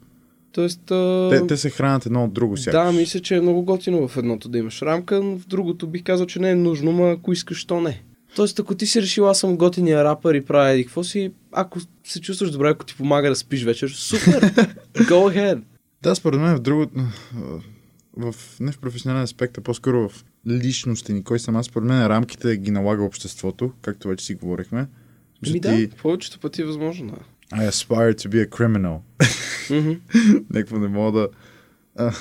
Тоест, 0.51 0.91
а... 0.91 1.29
Те, 1.31 1.47
те 1.47 1.57
се 1.57 1.69
хранят 1.69 2.05
едно 2.05 2.23
от 2.23 2.33
друго 2.33 2.57
сякаш. 2.57 2.85
да, 2.85 2.91
мисля, 2.91 3.19
че 3.19 3.35
е 3.35 3.41
много 3.41 3.63
готино 3.63 4.07
в 4.07 4.17
едното 4.17 4.49
да 4.49 4.57
имаш 4.57 4.81
рамка, 4.81 5.21
но 5.21 5.37
в 5.37 5.47
другото 5.47 5.87
бих 5.87 6.03
казал, 6.03 6.25
че 6.25 6.39
не 6.39 6.49
е 6.49 6.55
нужно, 6.55 6.91
ма 6.91 7.11
ако 7.11 7.33
искаш, 7.33 7.65
то 7.65 7.81
не. 7.81 8.03
Тоест, 8.35 8.59
ако 8.59 8.75
ти 8.75 8.85
си 8.85 9.01
решил, 9.01 9.29
аз 9.29 9.39
съм 9.39 9.57
готиния 9.57 10.03
рапър 10.03 10.35
и 10.35 10.41
правя 10.41 10.83
какво 10.83 11.03
си, 11.03 11.31
ако 11.51 11.79
се 12.03 12.21
чувстваш 12.21 12.51
добре, 12.51 12.69
ако 12.69 12.85
ти 12.85 12.95
помага 12.95 13.29
да 13.29 13.35
спиш 13.35 13.63
вечер, 13.63 13.89
супер! 13.89 14.41
Go 14.93 15.35
ahead! 15.35 15.61
Да, 16.01 16.15
според 16.15 16.39
мен 16.39 16.55
в 16.55 16.59
друго... 16.59 16.91
В, 18.17 18.35
не 18.59 18.71
в 18.71 18.79
професионален 18.79 19.23
аспект, 19.23 19.57
а 19.57 19.61
по-скоро 19.61 20.09
в 20.09 20.25
личността 20.47 21.13
ни. 21.13 21.23
Кой 21.23 21.39
съм 21.39 21.55
аз? 21.55 21.65
Според 21.65 21.87
мен 21.87 22.07
рамките 22.07 22.57
ги 22.57 22.71
налага 22.71 23.03
обществото, 23.03 23.73
както 23.81 24.07
вече 24.07 24.25
си 24.25 24.35
говорихме. 24.35 24.87
Ми 25.51 25.59
да, 25.59 25.87
повечето 26.01 26.39
пъти 26.39 26.61
е 26.61 26.65
възможно. 26.65 27.11
Да. 27.11 27.57
I 27.57 27.69
aspire 27.69 28.13
to 28.13 28.29
be 28.29 28.47
a 28.47 28.49
criminal. 28.49 28.99
Мгм. 29.69 29.91
Някакво 30.53 30.77
не 30.77 30.87
мога 30.87 31.19
да... 31.19 31.29
А, 31.95 32.13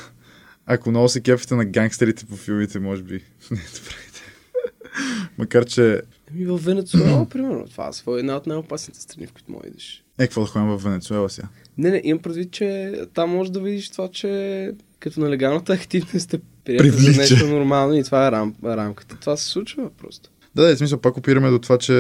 ако 0.66 0.90
много 0.90 1.08
се 1.08 1.20
кефите 1.20 1.54
на 1.54 1.64
гангстерите 1.64 2.26
по 2.26 2.36
филмите, 2.36 2.80
може 2.80 3.02
би 3.02 3.14
не 3.50 3.60
е 3.60 3.78
добре. 3.78 3.94
Макар, 5.38 5.64
че... 5.64 6.02
Еми 6.30 6.46
в 6.46 6.56
Венецуела, 6.56 7.28
примерно, 7.28 7.68
това 7.68 7.90
е 8.08 8.18
една 8.18 8.36
от 8.36 8.46
най-опасните 8.46 9.00
страни, 9.00 9.26
в 9.26 9.32
които 9.32 9.52
да 9.52 9.68
идеш. 9.68 10.04
Е, 10.18 10.22
какво 10.22 10.40
да 10.40 10.46
ходим 10.46 10.68
в 10.68 10.82
Венецуела 10.82 11.30
сега? 11.30 11.48
Не, 11.80 11.90
не, 11.90 12.00
имам 12.04 12.22
предвид, 12.22 12.50
че 12.50 12.92
там 13.14 13.30
можеш 13.30 13.50
да 13.50 13.60
видиш 13.60 13.90
това, 13.90 14.08
че 14.08 14.72
като 14.98 15.20
нелегалната 15.20 15.72
активност 15.72 16.34
е 16.34 16.40
приятел 16.64 16.90
за 16.90 16.96
Привлича. 16.96 17.20
нещо 17.20 17.46
нормално 17.46 17.94
и 17.94 18.04
това 18.04 18.26
е 18.26 18.32
рам, 18.32 18.54
рамката. 18.64 19.16
Това 19.20 19.36
се 19.36 19.48
случва 19.48 19.90
просто. 19.98 20.30
Да, 20.54 20.62
да, 20.62 20.74
в 20.74 20.78
смисъл, 20.78 21.00
пак 21.00 21.16
опираме 21.16 21.50
до 21.50 21.58
това, 21.58 21.78
че 21.78 21.92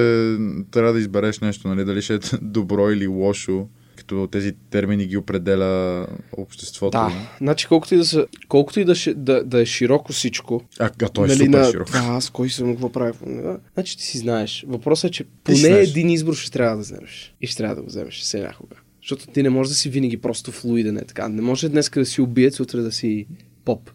трябва 0.70 0.92
да 0.92 0.98
избереш 0.98 1.40
нещо, 1.40 1.68
нали, 1.68 1.84
дали 1.84 2.02
ще 2.02 2.14
е 2.14 2.18
добро 2.42 2.90
или 2.90 3.06
лошо, 3.06 3.68
като 3.96 4.28
тези 4.32 4.52
термини 4.70 5.06
ги 5.06 5.16
определя 5.16 6.06
обществото. 6.32 6.98
Да, 6.98 7.12
значи 7.40 7.66
колкото 7.66 7.94
и 7.94 7.98
да, 7.98 8.04
са, 8.04 8.26
колкото 8.48 8.80
и 8.80 8.84
да, 8.84 8.94
да, 9.16 9.44
да 9.44 9.60
е 9.60 9.66
широко 9.66 10.12
всичко, 10.12 10.62
А, 10.78 10.90
а 11.02 11.08
той 11.08 11.24
е 11.24 11.28
нали, 11.28 11.44
супер 11.44 11.84
на, 11.94 12.16
аз 12.16 12.30
кой 12.30 12.50
съм, 12.50 12.70
какво 12.70 12.92
правя, 12.92 13.12
не, 13.26 13.56
значи 13.74 13.96
ти 13.96 14.04
си 14.04 14.18
знаеш. 14.18 14.64
Въпросът 14.68 15.08
е, 15.08 15.12
че 15.12 15.24
поне 15.44 15.68
един 15.68 16.10
избор 16.10 16.34
ще 16.34 16.50
трябва 16.50 16.76
да 16.76 16.82
вземеш. 16.82 17.34
И 17.40 17.46
ще 17.46 17.56
трябва 17.56 17.76
да 17.76 17.82
го 17.82 17.88
вземеш 17.88 18.20
все 18.20 18.40
някога. 18.40 18.76
Защото 19.02 19.26
ти 19.26 19.42
не 19.42 19.50
можеш 19.50 19.68
да 19.68 19.76
си 19.76 19.88
винаги 19.88 20.16
просто 20.16 20.52
флуиден 20.52 20.96
е 20.96 21.04
така. 21.04 21.28
Не 21.28 21.42
може 21.42 21.68
днес 21.68 21.90
да 21.90 22.06
си 22.06 22.20
убиец, 22.20 22.60
утре 22.60 22.80
да 22.80 22.92
си 22.92 23.26
поп. 23.64 23.90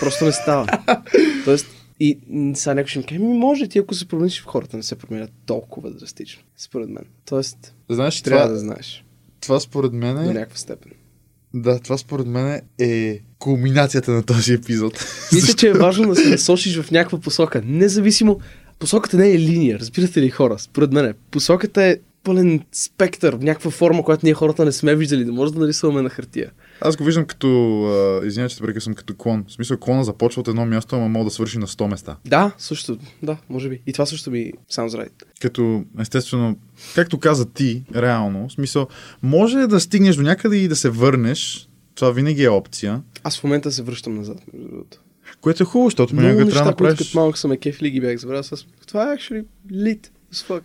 Просто 0.00 0.24
не 0.24 0.32
става. 0.32 0.66
Тоест, 1.44 1.66
и 2.00 2.18
сега 2.54 2.74
някой 2.74 2.88
ще 2.88 2.98
ми 2.98 3.04
каже, 3.04 3.18
ми 3.18 3.38
може 3.38 3.68
ти 3.68 3.78
ако 3.78 3.94
се 3.94 4.08
промениш 4.08 4.42
в 4.42 4.44
хората, 4.44 4.76
не 4.76 4.82
се 4.82 4.96
променят 4.96 5.30
толкова 5.46 5.90
драстично, 5.90 6.42
според 6.56 6.88
мен. 6.88 7.04
Тоест, 7.24 7.74
Знаеш, 7.88 8.22
трябва 8.22 8.44
това, 8.44 8.52
да 8.52 8.58
знаеш 8.58 9.04
това 9.44 9.60
според 9.60 9.92
мен 9.92 10.14
до 10.14 10.30
е... 10.30 10.34
някаква 10.34 10.56
степен. 10.56 10.92
Да, 11.54 11.78
това 11.78 11.98
според 11.98 12.26
мен 12.26 12.60
е 12.78 13.20
кулминацията 13.38 14.10
на 14.10 14.22
този 14.22 14.52
епизод. 14.52 15.06
Мисля, 15.32 15.54
че 15.54 15.68
е 15.68 15.72
важно 15.72 16.08
да 16.08 16.16
се 16.16 16.28
насочиш 16.28 16.80
в 16.80 16.90
някаква 16.90 17.20
посока. 17.20 17.62
Независимо, 17.64 18.40
посоката 18.78 19.16
не 19.16 19.30
е 19.30 19.38
линия, 19.38 19.78
разбирате 19.78 20.22
ли 20.22 20.30
хора? 20.30 20.58
Според 20.58 20.92
мен, 20.92 21.14
посоката 21.30 21.82
е 21.82 21.96
пълен 22.24 22.60
спектър, 22.72 23.32
някаква 23.32 23.70
форма, 23.70 24.02
която 24.04 24.26
ние 24.26 24.34
хората 24.34 24.64
не 24.64 24.72
сме 24.72 24.96
виждали, 24.96 25.24
да 25.24 25.32
може 25.32 25.52
да 25.52 25.58
нарисуваме 25.58 26.02
на 26.02 26.10
хартия. 26.10 26.50
Аз 26.80 26.96
го 26.96 27.04
виждам 27.04 27.24
като, 27.24 27.48
извинявай, 28.24 28.48
че 28.48 28.56
те 28.56 28.62
прекъсвам, 28.62 28.94
като 28.94 29.14
клон. 29.14 29.44
В 29.48 29.52
смисъл, 29.52 29.76
клона 29.76 30.04
започва 30.04 30.40
от 30.40 30.48
едно 30.48 30.66
място, 30.66 30.96
ама 30.96 31.08
мога 31.08 31.24
да 31.24 31.30
свърши 31.30 31.58
на 31.58 31.66
100 31.66 31.90
места. 31.90 32.16
Да, 32.24 32.52
също, 32.58 32.98
да, 33.22 33.36
може 33.50 33.68
би. 33.68 33.80
И 33.86 33.92
това 33.92 34.06
също 34.06 34.30
ми 34.30 34.52
sounds 34.72 34.88
right. 34.88 35.24
Като, 35.40 35.84
естествено, 36.00 36.56
както 36.94 37.18
каза 37.18 37.52
ти, 37.52 37.84
реално, 37.94 38.48
в 38.48 38.52
смисъл, 38.52 38.86
може 39.22 39.66
да 39.66 39.80
стигнеш 39.80 40.16
до 40.16 40.22
някъде 40.22 40.56
и 40.56 40.68
да 40.68 40.76
се 40.76 40.90
върнеш, 40.90 41.68
това 41.94 42.10
винаги 42.10 42.44
е 42.44 42.48
опция. 42.48 43.02
Аз 43.24 43.40
в 43.40 43.44
момента 43.44 43.72
се 43.72 43.82
връщам 43.82 44.14
назад, 44.14 44.38
между 44.52 44.68
другото. 44.68 45.00
Което 45.40 45.62
е 45.62 45.66
хубаво, 45.66 45.86
защото 45.86 46.14
Много 46.14 46.22
понякога 46.22 46.44
неща, 46.44 46.58
трябва 46.58 46.70
да 46.70 46.76
които 46.76 46.84
направиш... 46.84 47.08
като 47.08 47.18
малък 47.18 47.38
съм 47.38 47.52
е 47.52 47.56
кефили 47.56 47.90
ги 47.90 48.00
бях 48.00 48.18
забравил. 48.18 48.42
С... 48.42 48.66
Това 48.86 49.12
е 49.12 49.16
actually 49.16 49.44
lit 49.72 50.08
as 50.34 50.48
fuck. 50.48 50.62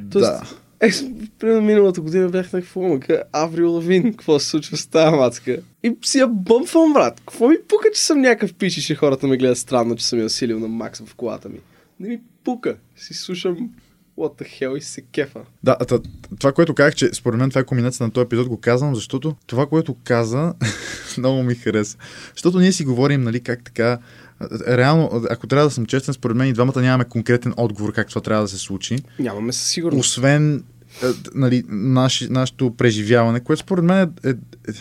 Да. 0.00 0.42
Е, 0.80 0.90
примерно 1.38 1.62
миналата 1.62 2.00
година 2.00 2.28
бях 2.28 2.52
на 2.52 2.60
какво 2.60 2.98
Аврил 3.32 3.72
Лавин, 3.72 4.10
какво 4.10 4.38
се 4.38 4.48
случва 4.48 4.76
с 4.76 4.86
тази 4.86 5.16
мацка. 5.16 5.56
И 5.82 5.96
си 6.02 6.18
я 6.18 6.26
бъмфам, 6.26 6.92
брат. 6.92 7.20
Какво 7.20 7.48
ми 7.48 7.56
пука, 7.68 7.88
че 7.94 8.00
съм 8.00 8.20
някакъв 8.20 8.54
пич 8.54 8.76
и 8.76 8.82
че 8.82 8.94
хората 8.94 9.26
ме 9.26 9.36
гледат 9.36 9.58
странно, 9.58 9.96
че 9.96 10.06
съм 10.06 10.18
я 10.18 10.24
усилил 10.24 10.58
на 10.58 10.68
макс 10.68 11.00
в 11.00 11.14
колата 11.14 11.48
ми. 11.48 11.58
Не 12.00 12.08
ми 12.08 12.20
пука. 12.44 12.76
Си 12.96 13.14
слушам 13.14 13.70
what 14.18 14.42
the 14.42 14.60
hell 14.60 14.76
и 14.76 14.80
се 14.80 15.02
кефа. 15.02 15.40
Да, 15.62 15.76
та, 15.76 15.98
това, 16.38 16.52
което 16.52 16.74
казах, 16.74 16.94
че 16.94 17.10
според 17.12 17.38
мен 17.38 17.48
това 17.48 17.60
е 17.60 17.64
комбинация 17.64 18.06
на 18.06 18.10
този 18.12 18.24
епизод, 18.24 18.48
го 18.48 18.60
казвам, 18.60 18.94
защото 18.94 19.36
това, 19.46 19.66
което 19.66 19.96
каза, 20.04 20.54
много 21.18 21.42
ми 21.42 21.54
хареса. 21.54 21.98
Защото 22.34 22.58
ние 22.58 22.72
си 22.72 22.84
говорим, 22.84 23.22
нали, 23.22 23.40
как 23.40 23.64
така. 23.64 23.98
Реално, 24.68 25.24
ако 25.30 25.46
трябва 25.46 25.66
да 25.66 25.70
съм 25.70 25.86
честен, 25.86 26.14
според 26.14 26.36
мен 26.36 26.48
и 26.48 26.52
двамата 26.52 26.80
нямаме 26.80 27.04
конкретен 27.04 27.54
отговор 27.56 27.92
как 27.92 28.08
това 28.08 28.20
трябва 28.20 28.44
да 28.44 28.48
се 28.48 28.58
случи. 28.58 28.98
Нямаме 29.18 29.52
със 29.52 29.68
сигурност. 29.68 30.08
Освен 30.08 30.64
нали, 31.34 31.62
наши, 31.68 32.28
нашето 32.28 32.74
преживяване, 32.76 33.40
което 33.40 33.60
според 33.60 33.84
мен 33.84 33.98
е, 34.24 34.28
е, 34.28 34.30
е 34.30 34.72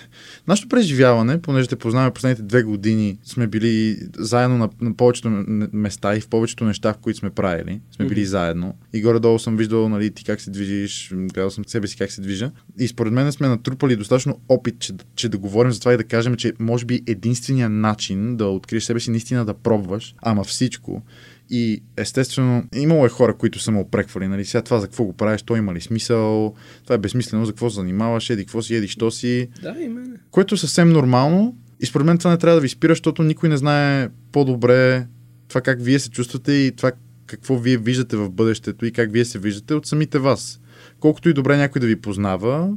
нашето 0.47 0.69
преживяване, 0.69 1.41
понеже 1.41 1.67
те 1.67 1.75
познаваме 1.75 2.13
последните 2.13 2.43
две 2.43 2.63
години, 2.63 3.17
сме 3.23 3.47
били 3.47 3.97
заедно 4.17 4.57
на, 4.57 4.69
на 4.81 4.93
повечето 4.93 5.29
места 5.73 6.15
и 6.15 6.19
в 6.19 6.27
повечето 6.27 6.65
неща, 6.65 6.93
в 6.93 6.97
които 6.97 7.19
сме 7.19 7.29
правили, 7.29 7.81
сме 7.95 8.05
били 8.05 8.21
mm-hmm. 8.21 8.29
заедно. 8.29 8.75
И 8.93 9.01
горе-долу 9.01 9.39
съм 9.39 9.57
виждал 9.57 9.89
нали, 9.89 10.11
ти 10.11 10.23
как 10.23 10.41
се 10.41 10.51
движиш, 10.51 11.09
гледал 11.13 11.49
съм 11.49 11.65
себе 11.65 11.87
си 11.87 11.97
как 11.97 12.11
се 12.11 12.21
движа. 12.21 12.51
И 12.79 12.87
според 12.87 13.13
мен 13.13 13.31
сме 13.31 13.47
натрупали 13.47 13.95
достатъчно 13.95 14.39
опит, 14.49 14.79
че, 14.79 14.93
че 15.15 15.29
да 15.29 15.37
говорим 15.37 15.71
за 15.71 15.79
това 15.79 15.93
и 15.93 15.97
да 15.97 16.03
кажем, 16.03 16.35
че 16.35 16.53
може 16.59 16.85
би 16.85 17.01
единственият 17.07 17.71
начин 17.71 18.37
да 18.37 18.45
откриеш 18.45 18.83
себе 18.83 18.99
си 18.99 19.11
наистина 19.11 19.45
да 19.45 19.53
пробваш, 19.53 20.15
ама 20.21 20.43
всичко, 20.43 21.01
и 21.55 21.83
естествено, 21.97 22.63
имало 22.75 23.05
е 23.05 23.09
хора, 23.09 23.33
които 23.33 23.59
са 23.59 23.71
му 23.71 23.79
опреквали, 23.79 24.27
нали, 24.27 24.45
сега 24.45 24.61
това 24.61 24.79
за 24.79 24.87
какво 24.87 25.03
го 25.03 25.13
правиш, 25.13 25.41
то 25.41 25.55
има 25.55 25.73
ли 25.73 25.81
смисъл, 25.81 26.53
това 26.83 26.95
е 26.95 26.97
безсмислено, 26.97 27.45
за 27.45 27.51
какво 27.51 27.69
се 27.69 27.75
занимаваш, 27.75 28.29
еди 28.29 28.45
какво 28.45 28.61
си, 28.61 28.75
еди 28.75 28.87
що 28.87 29.11
си. 29.11 29.49
Да, 29.61 29.75
и 29.81 29.87
мене. 29.87 30.15
Което 30.31 30.55
е 30.55 30.57
съвсем 30.57 30.89
нормално 30.89 31.57
и 31.79 31.85
според 31.85 32.07
мен 32.07 32.17
това 32.17 32.31
не 32.31 32.37
трябва 32.37 32.55
да 32.55 32.61
ви 32.61 32.69
спира, 32.69 32.91
защото 32.91 33.23
никой 33.23 33.49
не 33.49 33.57
знае 33.57 34.09
по-добре 34.31 35.07
това 35.47 35.61
как 35.61 35.81
вие 35.81 35.99
се 35.99 36.09
чувствате 36.09 36.51
и 36.51 36.71
това 36.71 36.91
какво 37.25 37.57
вие 37.57 37.77
виждате 37.77 38.17
в 38.17 38.29
бъдещето 38.29 38.85
и 38.85 38.91
как 38.91 39.11
вие 39.11 39.25
се 39.25 39.39
виждате 39.39 39.73
от 39.73 39.85
самите 39.85 40.19
вас. 40.19 40.59
Колкото 40.99 41.29
и 41.29 41.33
добре 41.33 41.57
някой 41.57 41.79
да 41.79 41.87
ви 41.87 41.95
познава, 41.95 42.69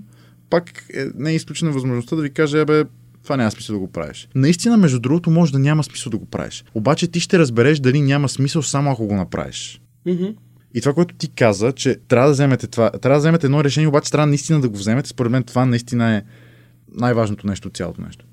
пак 0.51 0.85
е, 0.95 1.07
не 1.15 1.31
е 1.31 1.35
изключена 1.35 1.73
възможността 1.73 2.17
да 2.17 2.23
ви 2.23 2.31
каже, 2.31 2.65
бе, 2.65 2.85
това 3.27 3.37
няма 3.37 3.51
смисъл 3.51 3.75
да 3.75 3.81
го 3.81 3.93
правиш. 3.93 4.29
Наистина, 4.35 4.77
между 4.77 5.01
другото, 5.01 5.31
може 5.31 5.53
да 5.53 5.59
няма 5.59 5.85
смисъл 5.85 6.11
да 6.11 6.19
го 6.19 6.27
правиш. 6.27 6.65
Обаче 6.75 7.09
ти 7.09 7.21
ще 7.21 7.39
разбереш 7.39 7.79
дали 7.79 8.01
няма 8.01 8.29
смисъл 8.29 8.63
само 8.63 8.91
ако 8.91 9.07
го 9.07 9.15
направиш. 9.15 9.81
Mm-hmm. 10.07 10.35
И 10.75 10.81
това, 10.81 10.95
което 10.95 11.15
ти 11.15 11.29
каза, 11.29 11.73
че 11.73 11.97
трябва 12.09 12.29
да 12.29 12.33
вземете 12.33 12.67
това, 12.67 12.91
трябва 12.91 13.17
да 13.17 13.19
вземете 13.19 13.47
едно 13.47 13.65
решение, 13.65 13.89
обаче 13.89 14.11
трябва 14.11 14.27
наистина 14.27 14.61
да 14.61 14.69
го 14.69 14.77
вземете. 14.77 15.09
Според 15.09 15.33
мен 15.33 15.43
това 15.43 15.67
наистина 15.67 16.17
е 16.17 16.23
най-важното 16.95 17.47
нещо 17.47 17.69
от 17.69 17.77
цялото 17.77 18.03
нещо. 18.03 18.25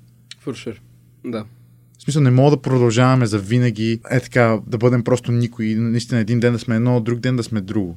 For 0.46 0.50
sure. 0.50 0.78
Да. 1.24 1.44
В 1.98 2.02
смисъл, 2.02 2.22
не 2.22 2.30
мога 2.30 2.50
да 2.50 2.62
продължаваме 2.62 3.26
за 3.26 3.38
винаги, 3.38 4.00
е 4.10 4.20
така, 4.20 4.60
да 4.66 4.78
бъдем 4.78 5.04
просто 5.04 5.32
никой. 5.32 5.66
Наистина 5.66 6.20
един 6.20 6.40
ден 6.40 6.52
да 6.52 6.58
сме 6.58 6.76
едно, 6.76 7.00
друг 7.00 7.18
ден 7.18 7.36
да 7.36 7.42
сме 7.42 7.60
друго. 7.60 7.96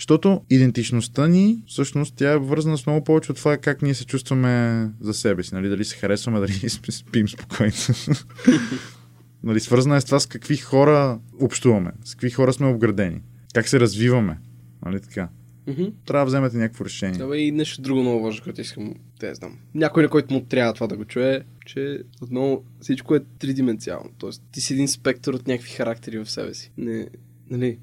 Защото 0.00 0.40
идентичността 0.50 1.28
ни, 1.28 1.62
всъщност, 1.66 2.14
тя 2.16 2.32
е 2.32 2.38
вързана 2.38 2.78
с 2.78 2.86
много 2.86 3.04
повече 3.04 3.32
от 3.32 3.38
това 3.38 3.56
как 3.56 3.82
ние 3.82 3.94
се 3.94 4.06
чувстваме 4.06 4.88
за 5.00 5.14
себе 5.14 5.42
си. 5.42 5.54
Нали? 5.54 5.68
Дали 5.68 5.84
се 5.84 5.96
харесваме, 5.96 6.40
дали 6.40 6.52
спим 6.90 7.28
спокойно. 7.28 7.72
нали? 9.42 9.60
Свързана 9.60 9.96
е 9.96 10.00
с 10.00 10.04
това 10.04 10.20
с 10.20 10.26
какви 10.26 10.56
хора 10.56 11.18
общуваме, 11.40 11.92
с 12.04 12.14
какви 12.14 12.30
хора 12.30 12.52
сме 12.52 12.66
обградени, 12.66 13.20
как 13.54 13.68
се 13.68 13.80
развиваме. 13.80 14.38
Нали 14.84 15.00
така? 15.00 15.28
Mm-hmm. 15.68 15.92
Трябва 16.06 16.24
да 16.24 16.28
вземете 16.28 16.56
някакво 16.56 16.84
решение. 16.84 17.18
Да, 17.18 17.36
и 17.36 17.52
нещо 17.52 17.82
друго 17.82 18.00
много 18.00 18.24
важно, 18.24 18.44
което 18.44 18.60
искам 18.60 18.94
да 19.20 19.26
я 19.26 19.34
знам. 19.34 19.58
Някой, 19.74 20.02
на 20.02 20.08
който 20.08 20.34
му 20.34 20.40
трябва 20.40 20.74
това 20.74 20.86
да 20.86 20.96
го 20.96 21.04
чуе, 21.04 21.42
че 21.66 22.02
отново 22.22 22.64
всичко 22.80 23.14
е 23.14 23.20
тридименциално. 23.38 24.10
Тоест, 24.18 24.42
ти 24.52 24.60
си 24.60 24.72
един 24.72 24.88
спектър 24.88 25.32
от 25.32 25.48
някакви 25.48 25.70
характери 25.70 26.18
в 26.18 26.30
себе 26.30 26.54
си. 26.54 26.72
Не, 26.78 27.08
нали, 27.50 27.78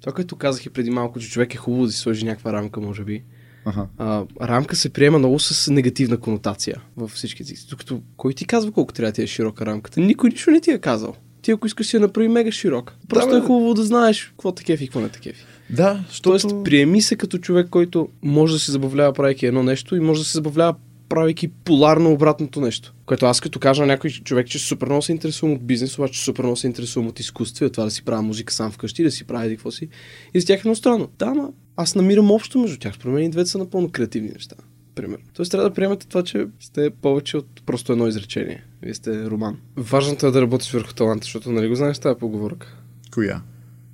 това, 0.00 0.12
което 0.12 0.36
казах 0.36 0.66
и 0.66 0.70
преди 0.70 0.90
малко, 0.90 1.20
че 1.20 1.30
човек 1.30 1.54
е 1.54 1.58
хубаво 1.58 1.86
да 1.86 1.92
си 1.92 1.98
сложи 1.98 2.24
някаква 2.24 2.52
рамка, 2.52 2.80
може 2.80 3.04
би. 3.04 3.22
Ага. 3.64 3.86
А, 3.98 4.24
рамка 4.42 4.76
се 4.76 4.90
приема 4.90 5.18
много 5.18 5.38
с 5.38 5.72
негативна 5.72 6.16
конотация 6.16 6.80
във 6.96 7.10
всички 7.10 7.42
езици. 7.42 7.66
Докато 7.70 8.02
кой 8.16 8.34
ти 8.34 8.46
казва 8.46 8.72
колко 8.72 8.92
трябва 8.92 9.10
да 9.10 9.14
ти 9.14 9.22
е 9.22 9.26
широка 9.26 9.66
рамката? 9.66 10.00
Никой 10.00 10.30
нищо 10.30 10.50
не 10.50 10.60
ти 10.60 10.70
е 10.70 10.78
казал. 10.78 11.14
Ти 11.42 11.50
ако 11.50 11.66
искаш 11.66 11.86
си 11.86 11.96
я 11.96 12.00
направи 12.00 12.28
мега 12.28 12.52
широк. 12.52 12.94
Просто 13.08 13.30
да, 13.30 13.38
е 13.38 13.40
хубаво 13.40 13.74
да 13.74 13.84
знаеш 13.84 14.26
какво 14.26 14.52
те 14.52 14.64
кефи 14.64 14.84
и 14.84 14.86
какво 14.86 15.00
не 15.00 15.08
те 15.08 15.20
кефи. 15.20 15.44
Да, 15.70 16.04
защото... 16.08 16.30
Тоест, 16.30 16.64
приеми 16.64 17.02
се 17.02 17.16
като 17.16 17.38
човек, 17.38 17.68
който 17.70 18.08
може 18.22 18.52
да 18.52 18.58
се 18.58 18.72
забавлява 18.72 19.12
правейки 19.12 19.46
едно 19.46 19.62
нещо 19.62 19.96
и 19.96 20.00
може 20.00 20.20
да 20.20 20.24
се 20.24 20.32
забавлява 20.32 20.74
правейки 21.08 21.48
поларно 21.48 22.12
обратното 22.12 22.60
нещо. 22.60 22.94
Което 23.06 23.26
аз 23.26 23.40
като 23.40 23.58
кажа 23.58 23.82
на 23.82 23.86
някой 23.86 24.10
човек, 24.10 24.46
че 24.46 24.58
супер 24.58 24.86
много 24.86 25.02
се 25.02 25.12
интересувам 25.12 25.54
от 25.54 25.66
бизнес, 25.66 25.98
обаче 25.98 26.24
супер 26.24 26.42
много 26.42 26.56
се 26.56 26.66
интересувам 26.66 27.08
от 27.08 27.20
изкуство, 27.20 27.66
от 27.66 27.72
това 27.72 27.84
да 27.84 27.90
си 27.90 28.04
правя 28.04 28.22
музика 28.22 28.52
сам 28.52 28.72
вкъщи, 28.72 29.02
да 29.02 29.10
си 29.10 29.24
правя 29.24 29.48
какво 29.48 29.70
си. 29.70 29.88
И 30.34 30.40
за 30.40 30.46
тях 30.46 30.64
е 30.64 30.68
много 30.68 30.76
странно. 30.76 31.08
Да, 31.18 31.34
ма 31.34 31.50
аз 31.76 31.94
намирам 31.94 32.30
общо 32.30 32.58
между 32.58 32.78
тях. 32.78 32.94
Според 32.94 33.14
мен 33.14 33.24
и 33.24 33.30
двете 33.30 33.50
са 33.50 33.58
напълно 33.58 33.90
креативни 33.90 34.30
неща. 34.30 34.56
Примерно. 34.94 35.24
Тоест 35.32 35.50
трябва 35.50 35.68
да 35.68 35.74
приемете 35.74 36.06
това, 36.06 36.22
че 36.22 36.46
сте 36.60 36.90
повече 36.90 37.36
от 37.36 37.62
просто 37.66 37.92
едно 37.92 38.08
изречение. 38.08 38.64
Вие 38.82 38.94
сте 38.94 39.30
роман. 39.30 39.58
Важното 39.76 40.26
е 40.26 40.30
да 40.30 40.42
работиш 40.42 40.72
върху 40.72 40.94
таланта, 40.94 41.24
защото 41.24 41.52
нали 41.52 41.68
го 41.68 41.74
знаеш 41.74 41.98
тази 41.98 42.18
поговорка? 42.18 42.76
Коя? 43.14 43.42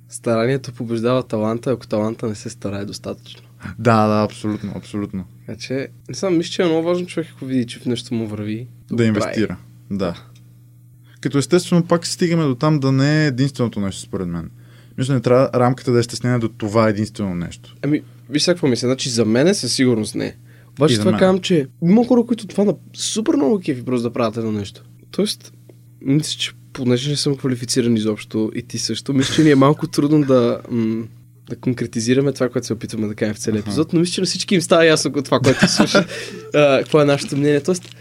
Старанието 0.09 0.73
побеждава 0.73 1.23
таланта, 1.23 1.71
ако 1.71 1.87
таланта 1.87 2.27
не 2.27 2.35
се 2.35 2.49
старае 2.49 2.85
достатъчно. 2.85 3.44
Да, 3.79 4.07
да, 4.07 4.23
абсолютно, 4.23 4.71
абсолютно. 4.75 5.25
Така 5.45 5.59
че, 5.59 5.87
не 6.09 6.15
знам, 6.15 6.37
мисля, 6.37 6.51
че 6.51 6.61
е 6.61 6.65
много 6.65 6.83
важно 6.87 7.07
човек, 7.07 7.27
ако 7.35 7.45
види, 7.45 7.67
че 7.67 7.79
в 7.79 7.85
нещо 7.85 8.13
му 8.13 8.27
върви. 8.27 8.67
Да 8.91 9.05
инвестира. 9.05 9.57
Да. 9.91 10.15
Като 11.21 11.37
естествено 11.37 11.87
пак 11.87 12.07
стигаме 12.07 12.43
до 12.43 12.55
там 12.55 12.79
да 12.79 12.91
не 12.91 13.23
е 13.23 13.27
единственото 13.27 13.79
нещо, 13.79 14.01
според 14.01 14.27
мен. 14.27 14.49
Мисля, 14.97 15.13
не 15.13 15.21
трябва 15.21 15.49
рамката 15.55 15.91
да 15.91 15.99
е 15.99 16.03
стеснена 16.03 16.39
до 16.39 16.49
това 16.49 16.89
единствено 16.89 17.35
нещо. 17.35 17.75
Ами, 17.81 18.01
виж 18.29 18.45
какво 18.45 18.67
мисля. 18.67 18.87
Значи 18.87 19.09
за 19.09 19.25
мен 19.25 19.55
със 19.55 19.73
сигурност 19.73 20.15
не. 20.15 20.35
Обаче 20.71 20.99
това 20.99 21.11
казвам, 21.11 21.41
че 21.41 21.67
има 21.83 22.07
хора, 22.07 22.25
които 22.25 22.47
това 22.47 22.63
на 22.63 22.75
супер 22.93 23.35
много 23.35 23.59
кефи 23.59 23.85
просто 23.85 24.09
да 24.09 24.13
правят 24.13 24.37
едно 24.37 24.51
нещо. 24.51 24.83
Тоест, 25.11 25.53
мисля, 26.01 26.39
че 26.39 26.51
понеже 26.73 27.09
не 27.09 27.15
съм 27.15 27.35
квалифициран 27.35 27.97
изобщо 27.97 28.51
и 28.55 28.63
ти 28.63 28.77
също, 28.77 29.13
мисля, 29.13 29.33
че 29.33 29.43
ни 29.43 29.51
е 29.51 29.55
малко 29.55 29.87
трудно 29.87 30.21
да, 30.21 30.61
м- 30.71 31.03
да 31.49 31.55
конкретизираме 31.55 32.33
това, 32.33 32.49
което 32.49 32.67
се 32.67 32.73
опитваме 32.73 33.07
да 33.07 33.15
кажем 33.15 33.35
в 33.35 33.39
целия 33.39 33.59
епизод, 33.59 33.93
но 33.93 33.99
мисля, 33.99 34.13
че 34.13 34.21
на 34.21 34.25
всички 34.25 34.55
им 34.55 34.61
става 34.61 34.85
ясно 34.85 35.11
от 35.15 35.25
това, 35.25 35.39
което 35.39 35.67
слушат, 35.67 36.05
какво 36.53 37.01
е 37.01 37.05
нашето 37.05 37.37
мнение. 37.37 37.61
Тоест, 37.61 37.95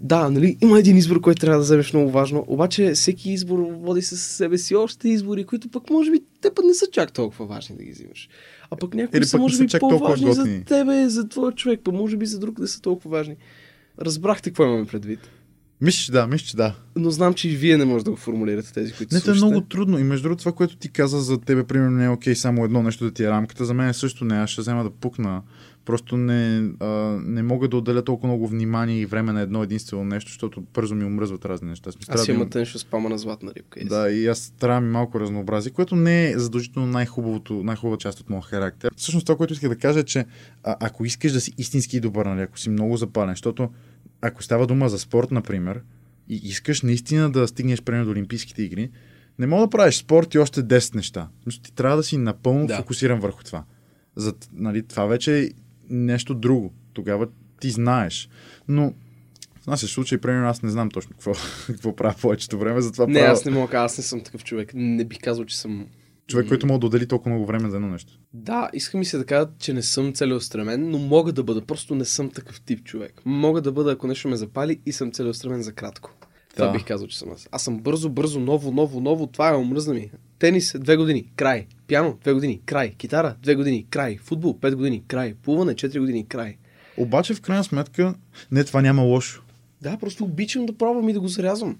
да, 0.00 0.30
нали, 0.30 0.56
има 0.60 0.78
един 0.78 0.96
избор, 0.96 1.20
който 1.20 1.40
трябва 1.40 1.58
да 1.58 1.64
вземеш 1.64 1.92
много 1.92 2.10
важно, 2.10 2.44
обаче 2.48 2.92
всеки 2.92 3.30
избор 3.30 3.58
води 3.58 4.02
със 4.02 4.20
себе 4.20 4.58
си 4.58 4.76
още 4.76 5.08
избори, 5.08 5.44
които 5.44 5.68
пък 5.68 5.90
може 5.90 6.10
би 6.10 6.22
те 6.40 6.54
пък 6.54 6.64
не 6.64 6.74
са 6.74 6.86
чак 6.92 7.12
толкова 7.12 7.46
важни 7.46 7.76
да 7.76 7.84
ги 7.84 7.90
взимаш. 7.90 8.28
А 8.70 8.76
пък 8.76 8.94
някои 8.94 9.24
са 9.24 9.38
може 9.38 9.64
би 9.64 9.78
по-важни 9.80 10.32
за 10.32 10.62
тебе, 10.66 11.08
за 11.08 11.28
твоя 11.28 11.52
човек, 11.52 11.80
па 11.84 11.92
може 11.92 12.16
би 12.16 12.26
за 12.26 12.38
друг 12.38 12.58
не 12.58 12.66
са 12.66 12.80
толкова 12.80 13.18
важни. 13.18 13.36
Разбрахте 14.00 14.50
какво 14.50 14.64
имаме 14.64 14.86
предвид. 14.86 15.20
Мисля, 15.80 16.04
че 16.04 16.12
да, 16.12 16.26
мисля, 16.26 16.46
че 16.46 16.56
да. 16.56 16.74
Но 16.96 17.10
знам, 17.10 17.34
че 17.34 17.48
и 17.48 17.56
вие 17.56 17.76
не 17.76 17.84
можете 17.84 18.04
да 18.04 18.10
го 18.10 18.16
формулирате 18.16 18.72
тези, 18.72 18.92
които 18.92 19.14
Не, 19.14 19.20
това 19.20 19.32
е 19.32 19.36
много 19.36 19.60
трудно. 19.60 19.98
И 19.98 20.02
между 20.02 20.22
другото, 20.22 20.38
това, 20.38 20.52
което 20.52 20.76
ти 20.76 20.92
каза 20.92 21.20
за 21.20 21.38
тебе, 21.38 21.64
примерно, 21.64 21.96
не 21.96 22.04
е 22.04 22.08
окей 22.08 22.34
само 22.34 22.64
едно 22.64 22.82
нещо 22.82 23.04
да 23.04 23.10
ти 23.10 23.24
е 23.24 23.30
рамката. 23.30 23.64
За 23.64 23.74
мен 23.74 23.94
също 23.94 24.24
не. 24.24 24.38
Аз 24.38 24.50
ще 24.50 24.60
взема 24.60 24.84
да 24.84 24.90
пукна. 24.90 25.42
Просто 25.84 26.16
не, 26.16 26.70
а, 26.80 26.86
не 27.24 27.42
мога 27.42 27.68
да 27.68 27.76
отделя 27.76 28.02
толкова 28.02 28.28
много 28.28 28.48
внимание 28.48 29.00
и 29.00 29.06
време 29.06 29.32
на 29.32 29.40
едно 29.40 29.62
единствено 29.62 30.04
нещо, 30.04 30.28
защото 30.30 30.62
бързо 30.74 30.94
ми 30.94 31.04
умръзват 31.04 31.44
разни 31.44 31.68
неща. 31.68 31.92
Смисъл, 31.92 32.14
аз 32.14 32.28
имам 32.28 32.50
теншо 32.50 32.78
спама 32.78 33.08
на 33.08 33.18
златна 33.18 33.52
рибка. 33.56 33.80
Да, 33.84 34.10
и 34.10 34.26
аз 34.26 34.52
трябва 34.58 34.80
ми 34.80 34.88
малко 34.88 35.20
разнообразие, 35.20 35.72
което 35.72 35.96
не 35.96 36.30
е 36.30 36.38
задължително 36.38 36.88
най-хубавото, 36.88 37.54
най-хубава 37.54 37.96
част 37.96 38.20
от 38.20 38.30
моя 38.30 38.42
характер. 38.42 38.90
Всъщност 38.96 39.26
това, 39.26 39.36
което 39.36 39.52
исках 39.52 39.68
да 39.68 39.76
кажа 39.76 40.00
е, 40.00 40.04
че 40.04 40.24
а, 40.64 40.76
ако 40.80 41.04
искаш 41.04 41.32
да 41.32 41.40
си 41.40 41.52
истински 41.58 42.00
добър, 42.00 42.26
нали, 42.26 42.40
ако 42.40 42.58
си 42.58 42.70
много 42.70 42.96
запален, 42.96 43.32
защото 43.32 43.68
ако 44.20 44.42
става 44.42 44.66
дума 44.66 44.88
за 44.88 44.98
спорт, 44.98 45.30
например, 45.30 45.80
и 46.28 46.40
искаш 46.44 46.82
наистина 46.82 47.30
да 47.30 47.48
стигнеш 47.48 47.82
примерно 47.82 48.04
до 48.04 48.10
Олимпийските 48.10 48.62
игри, 48.62 48.90
не 49.38 49.46
мога 49.46 49.66
да 49.66 49.70
правиш 49.70 49.96
спорт 49.96 50.34
и 50.34 50.38
още 50.38 50.62
10 50.62 50.94
неща. 50.94 51.28
Ти 51.62 51.72
трябва 51.74 51.96
да 51.96 52.02
си 52.02 52.16
напълно 52.16 52.66
да. 52.66 52.76
фокусиран 52.76 53.20
върху 53.20 53.44
това. 53.44 53.64
За, 54.16 54.34
нали, 54.52 54.82
това 54.82 55.06
вече 55.06 55.50
нещо 55.90 56.34
друго. 56.34 56.72
Тогава 56.92 57.28
ти 57.60 57.70
знаеш. 57.70 58.28
Но 58.68 58.94
в 59.62 59.66
нашия 59.66 59.88
случай, 59.88 60.18
примерно, 60.18 60.48
аз 60.48 60.62
не 60.62 60.70
знам 60.70 60.90
точно 60.90 61.10
какво, 61.10 61.32
какво 61.66 61.96
правя 61.96 62.14
повечето 62.20 62.58
време, 62.58 62.80
затова 62.80 63.06
Не, 63.06 63.18
правя 63.18 63.32
аз 63.32 63.44
не 63.44 63.50
мога 63.50 63.78
аз 63.78 63.98
не 63.98 64.04
съм 64.04 64.20
такъв 64.20 64.44
човек. 64.44 64.72
Не 64.74 65.04
бих 65.04 65.18
казал, 65.20 65.44
че 65.44 65.58
съм... 65.58 65.86
човек, 66.30 66.48
който 66.48 66.66
мога 66.66 66.78
да 66.78 66.86
отдели 66.86 67.06
толкова 67.08 67.30
много 67.30 67.46
време 67.46 67.70
за 67.70 67.76
едно 67.76 67.88
нещо. 67.88 68.12
Да, 68.34 68.70
иска 68.72 68.98
ми 68.98 69.04
се 69.04 69.18
да 69.18 69.24
кажа, 69.24 69.48
че 69.58 69.72
не 69.72 69.82
съм 69.82 70.12
целеустремен, 70.12 70.90
но 70.90 70.98
мога 70.98 71.32
да 71.32 71.42
бъда. 71.42 71.60
Просто 71.62 71.94
не 71.94 72.04
съм 72.04 72.30
такъв 72.30 72.60
тип 72.60 72.84
човек. 72.84 73.22
Мога 73.24 73.60
да 73.60 73.72
бъда, 73.72 73.92
ако 73.92 74.06
нещо 74.06 74.28
ме 74.28 74.36
запали 74.36 74.80
и 74.86 74.92
съм 74.92 75.12
целеустремен 75.12 75.62
за 75.62 75.72
кратко. 75.72 76.10
Това 76.54 76.66
Да. 76.66 76.72
бих 76.72 76.84
казал, 76.84 77.06
че 77.06 77.18
съм 77.18 77.30
аз. 77.32 77.48
Аз 77.52 77.62
съм 77.62 77.78
бързо, 77.78 78.10
бързо, 78.10 78.40
ново, 78.40 78.70
ново, 78.70 79.00
ново. 79.00 79.26
Това 79.26 79.50
е 79.50 79.56
омръзна 79.56 79.94
ми. 79.94 80.10
Тенис, 80.38 80.74
две 80.80 80.96
години, 80.96 81.30
край. 81.36 81.66
Пиано, 81.86 82.18
две 82.22 82.32
години, 82.32 82.60
край. 82.66 82.90
Китара, 82.90 83.36
две 83.42 83.54
години, 83.54 83.86
край. 83.90 84.16
Футбол, 84.16 84.58
пет 84.58 84.76
години, 84.76 85.02
край. 85.08 85.34
Плуване, 85.34 85.74
четири 85.76 86.00
години, 86.00 86.26
край. 86.26 86.56
Обаче, 86.96 87.34
в 87.34 87.40
крайна 87.40 87.64
сметка, 87.64 88.14
не, 88.50 88.64
това 88.64 88.82
няма 88.82 89.02
лошо. 89.02 89.42
Да, 89.82 89.96
просто 89.96 90.24
обичам 90.24 90.66
да 90.66 90.72
пробвам 90.72 91.08
и 91.08 91.12
да 91.12 91.20
го 91.20 91.28
зарязвам. 91.28 91.78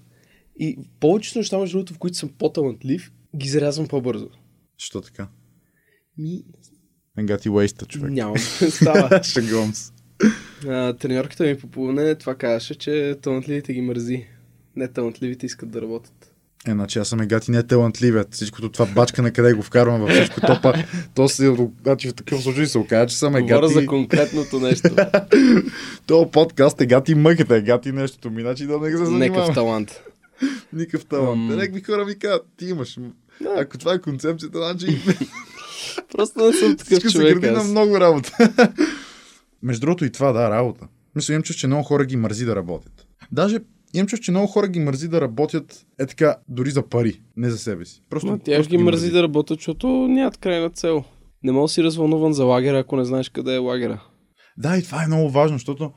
И 0.59 0.77
повечето 0.99 1.39
неща, 1.39 1.57
между 1.57 1.77
другото, 1.77 1.93
в 1.93 1.97
които 1.97 2.17
съм 2.17 2.29
по-талантлив, 2.29 3.11
ги 3.35 3.49
зарязвам 3.49 3.87
по-бързо. 3.87 4.29
Що 4.81 5.01
така? 5.01 5.27
Ми, 6.17 6.43
Енгати 7.17 7.49
Уейста, 7.49 7.85
човек. 7.85 8.11
нямам 8.11 8.35
представа. 8.59 9.23
Шагувам 9.23 9.73
се. 9.73 9.91
А, 10.67 10.93
треньорката 10.93 11.43
ми 11.43 11.57
по 11.57 11.67
плуване 11.67 12.15
това 12.15 12.35
казваше, 12.35 12.75
че 12.75 13.17
талантливите 13.21 13.73
ги 13.73 13.81
мързи. 13.81 14.25
Не 14.75 14.87
талантливите 14.87 15.45
искат 15.45 15.71
да 15.71 15.81
работят. 15.81 16.33
Е, 16.67 16.71
значи 16.71 16.99
аз 16.99 17.07
съм 17.07 17.21
егати 17.21 17.51
не 17.51 17.63
талантливият. 17.63 18.33
Всичкото 18.33 18.69
това 18.69 18.85
бачка 18.85 19.21
на 19.21 19.31
къде 19.31 19.53
го 19.53 19.61
вкарвам 19.61 20.01
във 20.01 20.09
всичко. 20.09 20.41
То, 20.41 20.59
па, 20.63 20.73
то 21.15 21.27
се, 21.27 21.55
значи 21.83 22.09
в 22.09 22.13
такъв 22.13 22.43
случай 22.43 22.65
се 22.65 22.77
окаже, 22.77 23.07
че 23.07 23.17
съм 23.17 23.33
Говоря 23.33 23.57
егати. 23.57 23.73
за 23.73 23.85
конкретното 23.85 24.59
нещо. 24.59 24.89
То 26.05 26.31
подкаст 26.31 26.81
егати 26.81 27.15
мъката, 27.15 27.55
егати 27.55 27.91
нещото 27.91 28.31
ми, 28.31 28.41
значи 28.41 28.65
да 28.65 28.79
не 28.79 28.91
се 28.91 28.97
занимавам. 28.97 29.19
Некъв 29.19 29.55
талант. 29.55 30.01
Никакъв 30.73 31.05
талант. 31.05 31.49
Те 31.51 31.55
някакви 31.55 31.81
хора 31.81 32.05
ми 32.05 32.19
казват, 32.19 32.45
ти 32.57 32.65
имаш. 32.65 32.97
Ако 33.57 33.77
това 33.77 33.93
е 33.93 34.01
концепцията, 34.01 34.57
значи 34.57 34.97
Просто 36.11 36.45
не 36.45 36.53
съм 36.53 36.77
такъв 36.77 36.85
всичко 36.85 37.09
се 37.09 37.17
човек. 37.17 37.39
гради 37.39 37.55
на 37.55 37.63
много 37.63 37.99
работа. 37.99 38.37
Между 39.63 39.81
другото 39.81 40.05
и 40.05 40.11
това, 40.11 40.31
да, 40.31 40.49
работа. 40.49 40.87
Мисля, 41.15 41.33
имам 41.33 41.43
чувство, 41.43 41.59
че 41.59 41.67
много 41.67 41.83
хора 41.83 42.05
ги 42.05 42.15
мързи 42.15 42.45
да 42.45 42.55
работят. 42.55 43.07
Даже 43.31 43.59
имам 43.93 44.07
чувство, 44.07 44.23
че 44.23 44.31
много 44.31 44.47
хора 44.47 44.67
ги 44.67 44.79
мързи 44.79 45.07
да 45.07 45.21
работят 45.21 45.85
е 45.99 46.05
така, 46.05 46.35
дори 46.49 46.71
за 46.71 46.81
пари, 46.89 47.21
не 47.37 47.49
за 47.49 47.57
себе 47.57 47.85
си. 47.85 48.01
Просто, 48.09 48.27
Но 48.27 48.39
тя 48.39 48.55
просто 48.55 48.69
ги 48.69 48.77
мързи 48.77 49.11
да 49.11 49.23
работят, 49.23 49.59
защото 49.59 49.87
нямат 49.87 50.37
крайна 50.37 50.69
цел. 50.69 51.03
Не 51.43 51.51
мога 51.51 51.63
да 51.63 51.69
си 51.69 51.83
развълнуван 51.83 52.33
за 52.33 52.43
лагера, 52.43 52.79
ако 52.79 52.95
не 52.95 53.05
знаеш 53.05 53.29
къде 53.29 53.55
е 53.55 53.57
лагера. 53.57 54.03
Да, 54.57 54.77
и 54.77 54.83
това 54.83 55.03
е 55.03 55.07
много 55.07 55.29
важно, 55.29 55.57
защото 55.57 55.91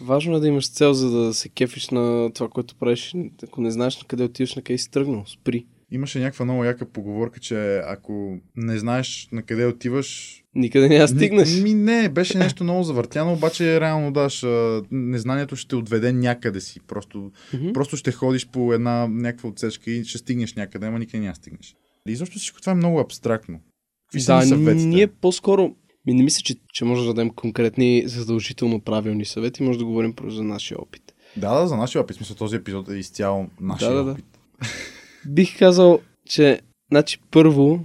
Важно 0.00 0.36
е 0.36 0.40
да 0.40 0.48
имаш 0.48 0.70
цел, 0.70 0.92
за 0.92 1.10
да 1.10 1.34
се 1.34 1.48
кефиш 1.48 1.90
на 1.90 2.32
това, 2.34 2.48
което 2.48 2.74
правиш. 2.74 3.14
Ако 3.44 3.60
не 3.60 3.70
знаеш 3.70 3.98
на 3.98 4.04
къде 4.08 4.24
отиваш, 4.24 4.54
на 4.54 4.62
къде 4.62 4.78
си 4.78 4.90
тръгнал, 4.90 5.24
спри. 5.26 5.66
Имаше 5.90 6.18
някаква 6.20 6.44
много 6.44 6.64
яка 6.64 6.84
поговорка, 6.84 7.40
че 7.40 7.82
ако 7.86 8.38
не 8.56 8.78
знаеш 8.78 9.28
на 9.32 9.42
къде 9.42 9.66
отиваш, 9.66 10.36
Никъде 10.54 10.88
няма 10.88 11.08
стигнеш. 11.08 11.56
Ми, 11.56 11.62
ми 11.62 11.74
не, 11.74 12.08
беше 12.08 12.38
нещо 12.38 12.64
много 12.64 12.82
завъртяно, 12.82 13.32
обаче 13.32 13.80
реално 13.80 14.12
даш, 14.12 14.44
незнанието 14.90 15.56
ще 15.56 15.68
те 15.68 15.76
отведе 15.76 16.12
някъде 16.12 16.60
си. 16.60 16.80
Просто, 16.80 17.30
Мгм. 17.54 17.72
просто 17.72 17.96
ще 17.96 18.12
ходиш 18.12 18.48
по 18.48 18.72
една 18.72 19.08
някаква 19.08 19.48
отсечка 19.48 19.90
и 19.90 20.04
ще 20.04 20.18
стигнеш 20.18 20.54
някъде, 20.54 20.86
ама 20.86 20.98
никъде 20.98 21.18
няма 21.18 21.32
да 21.32 21.36
стигнеш. 21.36 21.74
И 22.08 22.16
защо 22.16 22.38
всичко 22.38 22.60
това 22.60 22.72
е 22.72 22.76
много 22.76 23.00
абстрактно? 23.00 23.60
Какви 24.06 24.20
са 24.20 24.32
Да, 24.32 24.40
ни 24.40 24.46
съветите? 24.46 24.86
ние 24.86 25.06
по-скоро... 25.06 25.74
Ми 26.06 26.14
не 26.14 26.22
мисля, 26.22 26.42
че, 26.44 26.54
че 26.72 26.84
може 26.84 27.00
да 27.00 27.06
дадем 27.06 27.30
конкретни 27.30 28.02
задължително 28.06 28.80
правилни 28.80 29.24
съвети, 29.24 29.62
може 29.62 29.78
да 29.78 29.84
говорим 29.84 30.12
просто 30.12 30.36
за 30.36 30.42
нашия 30.42 30.78
опит. 30.80 31.02
Да, 31.36 31.60
да, 31.60 31.66
за 31.66 31.76
нашия 31.76 32.02
опит. 32.02 32.16
Смисъл, 32.16 32.36
този 32.36 32.56
епизод 32.56 32.88
е 32.88 32.94
изцяло 32.96 33.46
нашия 33.60 33.90
Да, 33.90 34.04
да, 34.04 34.04
да. 34.04 34.16
Бих 35.26 35.58
казал, 35.58 36.00
че 36.26 36.60
значи 36.90 37.18
първо 37.30 37.84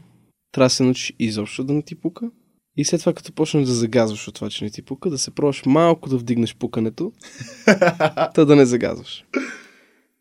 трябва 0.52 0.66
да 0.66 0.70
се 0.70 0.84
научиш 0.84 1.14
изобщо 1.20 1.64
да 1.64 1.74
не 1.74 1.82
ти 1.82 1.96
пука. 1.96 2.32
И 2.78 2.86
след 2.86 3.00
това, 3.00 3.14
като 3.14 3.34
почнеш 3.34 3.68
да 3.68 3.74
загазваш 3.74 4.28
от 4.28 4.36
това, 4.36 4.50
че 4.50 4.64
не 4.64 4.70
ти 4.70 4.82
пука, 4.82 5.10
да 5.10 5.18
се 5.18 5.32
пробваш 5.32 5.66
малко 5.66 6.10
да 6.10 6.18
вдигнеш 6.18 6.56
пукането, 6.56 7.12
та 8.36 8.46
да 8.46 8.56
не 8.56 8.66
загазваш. 8.66 9.26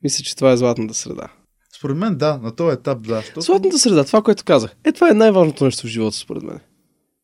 Мисля, 0.03 0.25
че 0.25 0.37
това 0.37 0.53
е 0.53 0.57
златната 0.57 0.95
среда. 0.95 1.29
Според 1.77 1.97
мен 1.97 2.17
да, 2.17 2.39
на 2.39 2.57
този 2.57 2.75
етап 2.75 3.03
да. 3.03 3.21
Защото... 3.21 3.41
Златната 3.41 3.79
среда, 3.79 4.05
това, 4.05 4.23
което 4.23 4.45
казах. 4.45 4.77
Е, 4.85 4.93
това 4.93 5.11
е 5.11 5.15
най-важното 5.15 5.65
нещо 5.65 5.87
в 5.87 5.91
живота, 5.91 6.17
според 6.17 6.43
мен. 6.43 6.61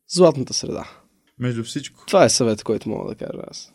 Златната 0.09 0.55
среда. 0.55 0.91
Между 1.39 1.65
всичко. 1.65 2.05
Това 2.07 2.25
е 2.25 2.29
съвет, 2.29 2.63
който 2.63 2.89
мога 2.89 3.09
да 3.09 3.15
кажа 3.15 3.43
аз. 3.51 3.73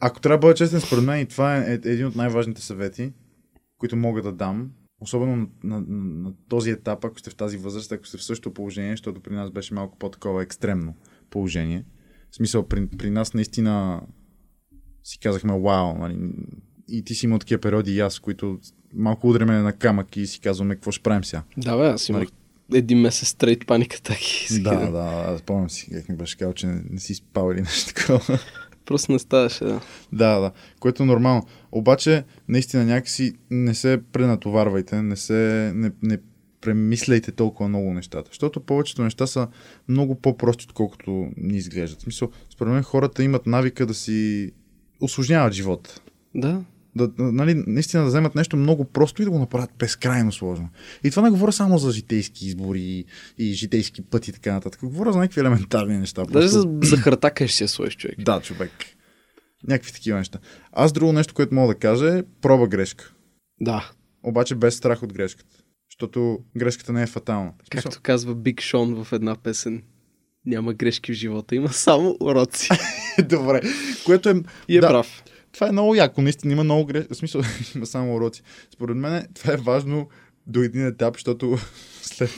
Ако 0.00 0.20
трябва 0.20 0.36
да 0.36 0.40
бъда 0.40 0.54
честен, 0.54 0.80
според 0.80 1.04
мен 1.04 1.20
и 1.20 1.26
това 1.26 1.56
е 1.56 1.60
е- 1.60 1.90
един 1.90 2.06
от 2.06 2.16
най-важните 2.16 2.62
съвети, 2.62 3.12
които 3.78 3.96
мога 3.96 4.22
да 4.22 4.32
дам. 4.32 4.70
Особено 5.00 5.36
на, 5.36 5.48
на, 5.64 5.80
на, 5.88 6.32
този 6.48 6.70
етап, 6.70 7.04
ако 7.04 7.18
сте 7.18 7.30
в 7.30 7.34
тази 7.34 7.56
възраст, 7.56 7.92
ако 7.92 8.06
сте 8.06 8.18
в 8.18 8.24
същото 8.24 8.54
положение, 8.54 8.92
защото 8.92 9.20
при 9.20 9.34
нас 9.34 9.50
беше 9.50 9.74
малко 9.74 9.98
по-такова 9.98 10.42
екстремно 10.42 10.94
положение. 11.30 11.84
В 12.30 12.36
смисъл, 12.36 12.68
при, 12.68 12.86
при 12.86 13.10
нас 13.10 13.34
наистина 13.34 14.02
си 15.04 15.18
казахме, 15.18 15.60
вау, 15.60 15.98
нали? 15.98 16.18
и 16.88 17.04
ти 17.04 17.14
си 17.14 17.26
имал 17.26 17.38
такива 17.38 17.60
периоди 17.60 17.94
и 17.94 18.00
аз, 18.00 18.18
които 18.18 18.58
малко 18.94 19.28
удряме 19.28 19.58
на 19.58 19.72
камък 19.72 20.16
и 20.16 20.26
си 20.26 20.40
казваме, 20.40 20.74
какво 20.74 20.90
ще 20.90 21.02
правим 21.02 21.24
сега. 21.24 21.42
Да, 21.56 21.76
бе, 21.76 21.86
аз 21.86 22.08
имах 22.08 22.28
един 22.74 23.00
месец 23.00 23.28
стрейт 23.28 23.66
паника 23.66 24.00
таки. 24.02 24.46
Да, 24.62 24.76
да, 24.76 24.90
да, 24.90 25.38
спомням 25.38 25.70
си, 25.70 25.90
как 25.92 26.08
ми 26.08 26.16
беше 26.16 26.36
казал, 26.36 26.52
че 26.52 26.66
не, 26.66 26.84
не 26.90 27.00
си 27.00 27.14
спал 27.14 27.52
или 27.52 27.60
нещо 27.60 27.94
такова. 27.94 28.38
Просто 28.84 29.12
не 29.12 29.18
ставаше, 29.18 29.64
да. 29.64 29.80
Да, 30.12 30.40
да, 30.40 30.52
което 30.80 31.02
е 31.02 31.06
нормално. 31.06 31.46
Обаче, 31.72 32.24
наистина 32.48 32.84
някакси 32.84 33.32
не 33.50 33.74
се 33.74 34.00
пренатоварвайте, 34.12 35.02
не 35.02 35.16
се, 35.16 35.72
не, 35.74 35.90
не 36.02 36.18
премисляйте 36.60 37.32
толкова 37.32 37.68
много 37.68 37.94
нещата. 37.94 38.28
Защото 38.30 38.60
повечето 38.60 39.04
неща 39.04 39.26
са 39.26 39.48
много 39.88 40.14
по-прости, 40.14 40.66
отколкото 40.68 41.30
ни 41.36 41.56
изглеждат. 41.56 42.00
В 42.00 42.02
смисъл, 42.02 42.28
според 42.50 42.72
мен 42.72 42.82
хората 42.82 43.22
имат 43.24 43.46
навика 43.46 43.86
да 43.86 43.94
си 43.94 44.50
осложняват 45.00 45.52
живота. 45.52 46.00
Да, 46.34 46.62
Да, 46.96 47.10
нали, 47.18 47.62
наистина 47.66 48.02
да 48.02 48.08
вземат 48.08 48.34
нещо 48.34 48.56
много 48.56 48.84
просто 48.84 49.22
и 49.22 49.24
да 49.24 49.30
го 49.30 49.38
направят 49.38 49.70
безкрайно 49.78 50.32
сложно. 50.32 50.68
И 51.04 51.10
това 51.10 51.22
не 51.22 51.30
говоря 51.30 51.52
само 51.52 51.78
за 51.78 51.92
житейски 51.92 52.46
избори 52.46 52.80
и, 52.80 53.04
и 53.38 53.52
житейски 53.52 54.02
пъти 54.02 54.30
и 54.30 54.32
така 54.32 54.52
нататък. 54.52 54.80
Говоря 54.82 55.12
за 55.12 55.18
някакви 55.18 55.40
елементарни 55.40 55.98
неща. 55.98 56.24
Даже 56.24 56.48
за, 56.48 56.68
за 56.82 56.96
харта 56.96 57.30
къде 57.30 57.48
ще 57.48 57.56
си 57.56 57.64
я 57.64 57.68
сложиш 57.68 57.96
човек. 57.96 58.20
Да, 58.20 58.40
човек. 58.40 58.70
Някакви 59.64 59.92
такива 59.92 60.18
неща. 60.18 60.38
Аз 60.72 60.92
друго 60.92 61.12
нещо, 61.12 61.34
което 61.34 61.54
мога 61.54 61.74
да 61.74 61.80
кажа 61.80 62.18
е 62.18 62.22
проба 62.40 62.66
грешка. 62.66 63.12
Да. 63.60 63.90
Обаче 64.22 64.54
без 64.54 64.76
страх 64.76 65.02
от 65.02 65.12
грешката. 65.12 65.56
Защото 65.90 66.38
грешката 66.56 66.92
не 66.92 67.02
е 67.02 67.06
фатална. 67.06 67.52
Смисъл, 67.72 67.90
Както 67.90 68.02
казва 68.02 68.34
Биг 68.34 68.60
Шон 68.60 69.04
в 69.04 69.12
една 69.12 69.36
песен. 69.36 69.82
Няма 70.46 70.74
грешки 70.74 71.12
в 71.12 71.14
живота, 71.14 71.54
има 71.54 71.68
само 71.68 72.16
уроци. 72.20 72.68
Добре. 73.28 73.60
Което 74.06 74.28
е... 74.28 74.34
И 74.68 74.76
е 74.78 74.80
да, 74.80 74.88
прав. 74.88 75.24
Това 75.52 75.68
е 75.68 75.72
много 75.72 75.94
яко. 75.94 76.22
Наистина 76.22 76.52
има 76.52 76.64
много 76.64 76.84
грешки. 76.84 77.14
В 77.14 77.16
смисъл, 77.16 77.42
има 77.74 77.86
само 77.86 78.14
уроци. 78.14 78.42
Според 78.74 78.96
мен 78.96 79.26
това 79.34 79.52
е 79.52 79.56
важно 79.56 80.08
до 80.46 80.62
един 80.62 80.86
етап, 80.86 81.14
защото 81.14 81.58
след, 82.02 82.30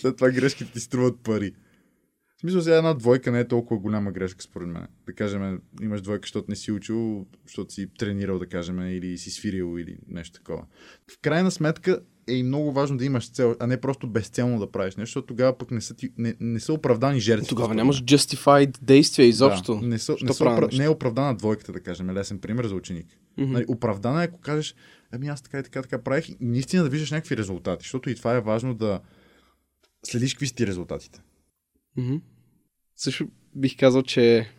след 0.00 0.16
това 0.16 0.30
грешките 0.30 0.72
ти 0.72 0.80
струват 0.80 1.20
пари. 1.22 1.52
Смисъл, 2.44 2.62
сега 2.62 2.76
една 2.76 2.94
двойка 2.94 3.32
не 3.32 3.40
е 3.40 3.48
толкова 3.48 3.80
голяма 3.80 4.12
грешка, 4.12 4.42
според 4.42 4.68
мен. 4.68 4.86
Да 5.06 5.12
кажем, 5.12 5.60
имаш 5.82 6.02
двойка, 6.02 6.26
защото 6.26 6.46
не 6.48 6.56
си 6.56 6.72
учил, 6.72 7.26
защото 7.46 7.74
си 7.74 7.88
тренирал, 7.98 8.38
да 8.38 8.46
кажем, 8.46 8.80
или 8.80 9.18
си 9.18 9.30
свирил, 9.30 9.78
или 9.78 9.98
нещо 10.08 10.38
такова. 10.38 10.64
В 11.12 11.18
крайна 11.22 11.50
сметка 11.50 12.00
е 12.28 12.34
и 12.34 12.42
много 12.42 12.72
важно 12.72 12.96
да 12.96 13.04
имаш 13.04 13.30
цел, 13.30 13.56
а 13.60 13.66
не 13.66 13.80
просто 13.80 14.06
безцелно 14.06 14.58
да 14.58 14.70
правиш 14.70 14.96
нещо, 14.96 15.08
защото 15.08 15.26
тогава 15.26 15.58
пък 15.58 15.70
не 15.70 15.80
са, 15.80 15.94
ти, 15.94 16.10
не, 16.18 16.34
не 16.40 16.60
са 16.60 16.72
оправдани 16.72 17.20
жертви. 17.20 17.48
Тогава 17.48 17.74
нямаш 17.74 18.04
justified 18.04 18.78
действия 18.82 19.26
изобщо. 19.26 19.78
Да, 19.80 19.86
не, 19.86 19.98
са, 19.98 20.16
Що 20.16 20.26
не, 20.26 20.32
са, 20.32 20.44
правя 20.44 20.56
опра... 20.56 20.66
нещо? 20.66 20.78
не 20.78 20.84
е 20.84 20.88
оправдана 20.88 21.36
двойката, 21.36 21.72
да 21.72 21.80
кажем, 21.80 22.10
лесен 22.10 22.38
пример 22.38 22.66
за 22.66 22.74
ученик. 22.74 23.06
Мгм. 23.36 23.52
Нали, 23.52 23.64
оправдана 23.68 24.22
е, 24.22 24.26
ако 24.26 24.40
кажеш, 24.40 24.74
ами 25.12 25.28
аз 25.28 25.42
така 25.42 25.58
и 25.58 25.62
така, 25.62 25.82
така 25.82 26.02
правих 26.02 26.28
и 26.28 26.36
наистина 26.40 26.82
да 26.82 26.88
виждаш 26.88 27.10
някакви 27.10 27.36
резултати, 27.36 27.82
защото 27.82 28.10
и 28.10 28.14
това 28.14 28.34
е 28.34 28.40
важно 28.40 28.74
да 28.74 29.00
следиш 30.06 30.34
какви 30.34 30.46
са 30.46 30.54
ти 30.54 30.66
резултатите. 30.66 31.22
Мгм. 31.96 32.16
Също 33.04 33.28
бих 33.54 33.76
казал, 33.76 34.02
че... 34.02 34.50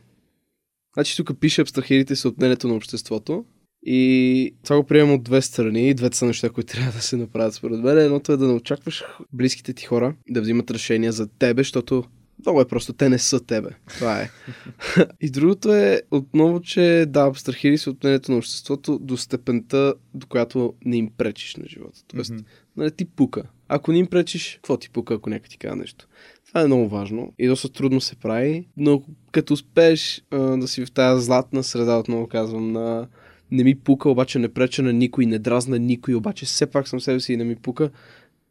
Значи 0.94 1.18
тук 1.18 1.40
пише 1.40 1.62
абстрахирайте 1.62 2.16
се 2.16 2.28
от 2.28 2.38
мнението 2.38 2.68
на 2.68 2.76
обществото. 2.76 3.46
И 3.84 4.56
това 4.64 4.78
го 4.78 4.84
приемам 4.84 5.16
от 5.16 5.24
две 5.24 5.42
страни. 5.42 5.94
Двете 5.94 6.18
са 6.18 6.26
неща, 6.26 6.50
които 6.50 6.74
трябва 6.74 6.92
да 6.92 7.02
се 7.02 7.18
направят 7.18 7.54
според 7.54 7.80
мен. 7.80 7.98
Едното 7.98 8.32
е 8.32 8.38
да 8.38 8.48
не 8.48 8.54
очакваш 8.54 9.04
близките 9.34 9.74
ти 9.74 9.86
хора 9.86 10.16
да 10.30 10.42
взимат 10.42 10.72
решения 10.72 11.12
за 11.12 11.28
тебе, 11.28 11.60
защото 11.62 12.04
много 12.40 12.62
е 12.62 12.68
просто, 12.68 12.94
те 12.94 13.10
не 13.10 13.20
са 13.20 13.46
тебе. 13.46 13.70
Това 13.88 14.22
е. 14.22 14.30
и 15.22 15.30
другото 15.30 15.74
е 15.74 16.02
отново, 16.12 16.62
че 16.62 17.06
да, 17.08 17.22
абстрахири 17.28 17.78
се 17.78 17.90
от 17.90 18.04
мнението 18.04 18.32
на 18.32 18.38
обществото 18.38 19.00
до 19.00 19.18
степента, 19.18 19.94
до 20.14 20.28
която 20.28 20.74
не 20.86 20.98
им 20.98 21.12
пречиш 21.18 21.56
на 21.56 21.66
живота. 21.68 22.02
Тоест, 22.08 22.32
Мгм. 22.32 22.44
нали, 22.78 22.92
ти 22.92 23.06
пука. 23.06 23.44
Ако 23.68 23.92
не 23.92 23.98
им 23.98 24.08
пречиш, 24.08 24.54
какво 24.56 24.78
ти 24.78 24.90
пука, 24.90 25.14
ако 25.14 25.30
някой 25.30 25.48
ти 25.48 25.58
казва 25.58 25.76
нещо? 25.76 26.08
Това 26.48 26.62
е 26.62 26.66
много 26.66 26.90
важно 26.90 27.34
и 27.40 27.48
доста 27.48 27.70
трудно 27.70 28.02
се 28.02 28.16
прави, 28.16 28.68
но 28.78 29.04
като 29.32 29.54
успееш 29.54 30.24
а, 30.32 30.38
да 30.38 30.68
си 30.68 30.86
в 30.86 30.92
тази 30.92 31.26
златна 31.26 31.64
среда, 31.64 31.98
отново 31.98 32.28
казвам, 32.28 32.72
на 32.72 33.08
не 33.52 33.64
ми 33.64 33.76
пука, 33.76 34.10
обаче 34.10 34.40
не 34.40 34.50
преча 34.54 34.84
на 34.84 34.94
никой, 34.94 35.26
не 35.26 35.40
дразна 35.40 35.80
никой, 35.80 36.14
обаче 36.14 36.46
все 36.46 36.66
пак 36.66 36.88
съм 36.88 37.00
себе 37.00 37.20
си 37.20 37.34
и 37.34 37.38
не 37.38 37.44
ми 37.44 37.56
пука, 37.56 37.90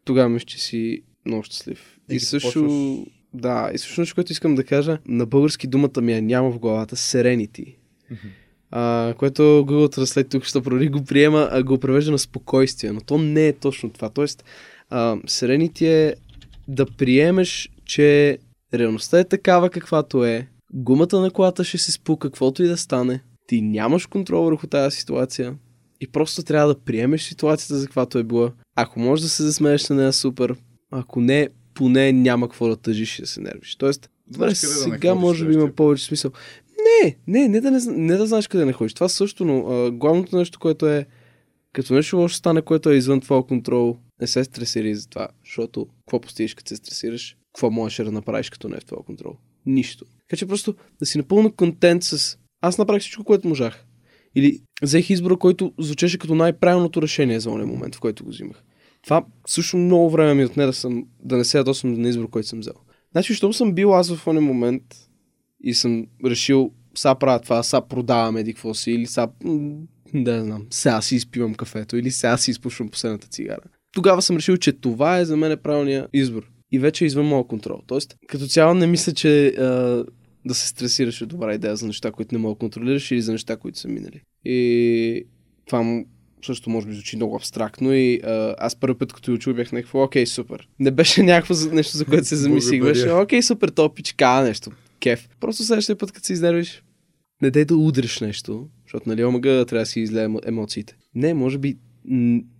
тогава 0.05 0.29
мисля, 0.29 0.45
че 0.45 0.59
си 0.59 1.01
много 1.25 1.43
щастлив. 1.43 1.99
И 2.11 2.15
И, 2.15 2.19
също, 2.19 2.49
почваш- 2.49 3.05
да, 3.33 3.71
и 3.73 3.77
също 3.77 4.01
нещо, 4.01 4.15
което 4.15 4.31
искам 4.31 4.55
да 4.55 4.63
кажа, 4.63 4.97
на 5.07 5.25
български 5.25 5.67
думата 5.67 6.01
ми 6.01 6.13
я 6.13 6.21
няма 6.21 6.51
в 6.51 6.59
главата, 6.59 6.95
Serenity. 6.95 7.75
А, 8.71 9.13
което 9.17 9.41
Google 9.41 9.97
Translate 9.97 10.31
тук 10.31 10.43
ще 10.43 10.61
провери 10.63 10.89
го 10.89 11.03
приема, 11.03 11.49
а 11.51 11.63
го 11.63 11.77
превежда 11.77 12.11
на 12.11 12.19
спокойствие, 12.19 12.91
но 12.91 13.01
то 13.01 13.17
не 13.17 13.47
е 13.47 13.53
точно 13.53 13.89
това. 13.89 14.09
Тоест, 14.09 14.45
а, 14.89 15.15
Serenity 15.15 15.81
е 15.81 16.15
да 16.67 16.85
приемеш, 16.85 17.69
че 17.85 18.37
реалността 18.73 19.19
е 19.19 19.23
такава 19.23 19.69
каквато 19.69 20.25
е, 20.25 20.47
гумата 20.73 21.21
на 21.21 21.31
колата 21.31 21.63
ще 21.63 21.77
се 21.77 21.91
спука, 21.91 22.29
каквото 22.29 22.63
и 22.63 22.67
да 22.67 22.77
стане, 22.77 23.23
ти 23.47 23.61
нямаш 23.61 24.05
контрол 24.05 24.43
върху 24.43 24.67
тази 24.67 24.97
ситуация 24.97 25.55
и 26.01 26.07
просто 26.07 26.43
трябва 26.43 26.67
да 26.67 26.79
приемеш 26.79 27.23
ситуацията 27.23 27.75
за 27.75 27.85
каквато 27.85 28.17
е 28.17 28.23
била. 28.23 28.51
Ако 28.75 28.99
можеш 28.99 29.23
да 29.23 29.29
се 29.29 29.43
засмееш 29.43 29.89
на 29.89 29.95
нея, 29.95 30.13
супер. 30.13 30.55
Ако 30.91 31.21
не, 31.21 31.49
поне 31.73 32.11
няма 32.11 32.49
какво 32.49 32.67
да 32.67 32.75
тъжиш 32.75 33.19
и 33.19 33.21
да 33.21 33.27
се 33.27 33.41
нервиш. 33.41 33.75
Тоест, 33.75 34.09
добре, 34.27 34.47
да 34.47 34.55
сега 34.55 35.11
ходиш 35.11 35.21
може 35.21 35.45
би 35.45 35.53
има 35.53 35.71
повече 35.71 36.05
смисъл. 36.05 36.31
Не, 37.03 37.15
не, 37.27 37.47
не 37.47 37.61
да, 37.61 37.71
не, 37.71 37.79
не 37.87 38.17
да 38.17 38.27
знаеш 38.27 38.47
къде 38.47 38.65
не 38.65 38.73
ходиш. 38.73 38.93
Това 38.93 39.09
също, 39.09 39.45
но 39.45 39.67
а, 39.67 39.91
главното 39.91 40.37
нещо, 40.37 40.59
което 40.59 40.87
е 40.87 41.05
като 41.73 41.93
нещо 41.93 42.17
лошо 42.17 42.35
стане, 42.35 42.61
което 42.61 42.89
е 42.89 42.95
извън 42.95 43.21
твоя 43.21 43.43
контрол, 43.43 43.97
не 44.21 44.27
се 44.27 44.43
стресирай 44.43 44.95
за 44.95 45.09
това, 45.09 45.27
защото 45.45 45.87
какво 45.99 46.21
постигаш 46.21 46.53
като 46.53 46.69
се 46.69 46.75
стресираш, 46.75 47.37
какво 47.53 47.71
можеш 47.71 48.05
да 48.05 48.11
направиш 48.11 48.49
като 48.49 48.69
не 48.69 48.75
е 48.75 48.79
в 48.79 48.85
твоя 48.85 49.03
контрол? 49.03 49.37
Нищо. 49.65 50.05
Така 50.19 50.37
че 50.37 50.45
просто 50.45 50.75
да 50.99 51.05
си 51.05 51.17
напълно 51.17 51.51
контент 51.51 52.03
с 52.03 52.37
аз 52.61 52.77
направих 52.77 53.01
всичко, 53.01 53.23
което 53.23 53.47
можах. 53.47 53.85
Или 54.35 54.61
взех 54.81 55.09
избора, 55.09 55.37
който 55.37 55.73
звучеше 55.79 56.17
като 56.17 56.35
най-правилното 56.35 57.01
решение 57.01 57.39
за 57.39 57.49
онен 57.49 57.67
момент, 57.67 57.95
в 57.95 57.99
който 57.99 58.23
го 58.23 58.29
взимах. 58.29 58.63
Това 59.03 59.25
също 59.47 59.77
много 59.77 60.09
време 60.09 60.33
ми 60.33 60.45
отне 60.45 60.65
да, 60.65 60.73
съм, 60.73 61.07
да 61.19 61.37
не 61.37 61.43
се 61.43 61.57
ядосвам 61.57 61.93
на 61.93 62.09
избор, 62.09 62.29
който 62.29 62.47
съм 62.47 62.59
взел. 62.59 62.73
Значи, 63.11 63.33
щом 63.33 63.53
съм 63.53 63.73
бил 63.73 63.95
аз 63.95 64.15
в 64.15 64.27
онен 64.27 64.43
момент 64.43 64.83
и 65.63 65.73
съм 65.73 66.07
решил, 66.25 66.71
сега 66.95 67.15
правя 67.15 67.39
това, 67.39 67.63
сега 67.63 67.81
продавам 67.81 68.37
еди 68.37 68.53
какво 68.53 68.73
си, 68.73 68.91
или 68.91 69.05
сега, 69.05 69.27
да 70.13 70.43
знам, 70.43 70.67
сега 70.69 71.01
си 71.01 71.15
изпивам 71.15 71.55
кафето, 71.55 71.97
или 71.97 72.11
сега 72.11 72.37
си 72.37 72.51
изпушвам 72.51 72.89
последната 72.89 73.27
цигара. 73.27 73.61
Тогава 73.95 74.21
съм 74.21 74.35
решил, 74.35 74.57
че 74.57 74.71
това 74.71 75.17
е 75.17 75.25
за 75.25 75.37
мен 75.37 75.57
правилният 75.63 76.09
избор. 76.13 76.43
И 76.71 76.79
вече 76.79 77.05
е 77.05 77.07
извън 77.07 77.25
моя 77.25 77.47
контрол. 77.47 77.81
Тоест, 77.87 78.15
като 78.27 78.47
цяло 78.47 78.73
не 78.73 78.87
мисля, 78.87 79.13
че 79.13 79.47
а, 79.47 79.63
да 80.45 80.53
се 80.53 80.67
стресираш 80.67 81.21
е 81.21 81.25
добра 81.25 81.53
идея 81.53 81.75
за 81.75 81.87
неща, 81.87 82.11
които 82.11 82.35
не 82.35 82.39
мога 82.39 82.55
да 82.55 82.59
контролираш 82.59 83.11
или 83.11 83.21
за 83.21 83.31
неща, 83.31 83.57
които 83.57 83.79
са 83.79 83.87
минали. 83.87 84.21
И 84.45 85.23
това 85.65 86.03
също 86.45 86.69
може 86.69 86.87
би 86.87 86.93
звучи 86.93 87.15
много 87.15 87.35
абстрактно 87.35 87.93
и 87.93 88.21
а, 88.23 88.55
аз 88.57 88.75
първи 88.75 88.97
път 88.97 89.13
като 89.13 89.33
учил 89.33 89.53
бях 89.53 89.71
някакво, 89.71 90.03
окей, 90.03 90.25
супер. 90.25 90.67
Не 90.79 90.91
беше 90.91 91.23
някакво 91.23 91.53
нещо, 91.71 91.97
за 91.97 92.05
което 92.05 92.27
се 92.27 92.35
замислих. 92.35 92.81
Беше, 92.81 93.11
окей, 93.11 93.41
супер, 93.41 93.69
то 93.69 93.93
пичка 93.93 94.41
нещо. 94.41 94.71
Кеф. 94.99 95.29
Просто 95.39 95.63
следващия 95.63 95.95
път, 95.95 96.11
като 96.11 96.25
се 96.25 96.33
изнервиш, 96.33 96.83
не 97.41 97.51
дай 97.51 97.65
да 97.65 97.77
удреш 97.77 98.19
нещо, 98.19 98.67
защото 98.85 99.09
нали 99.09 99.23
омага 99.23 99.65
трябва 99.65 99.81
да 99.81 99.85
си 99.85 99.99
излезе 99.99 100.27
емо- 100.27 100.47
емоциите. 100.47 100.95
Не, 101.15 101.33
може 101.33 101.57
би 101.57 101.77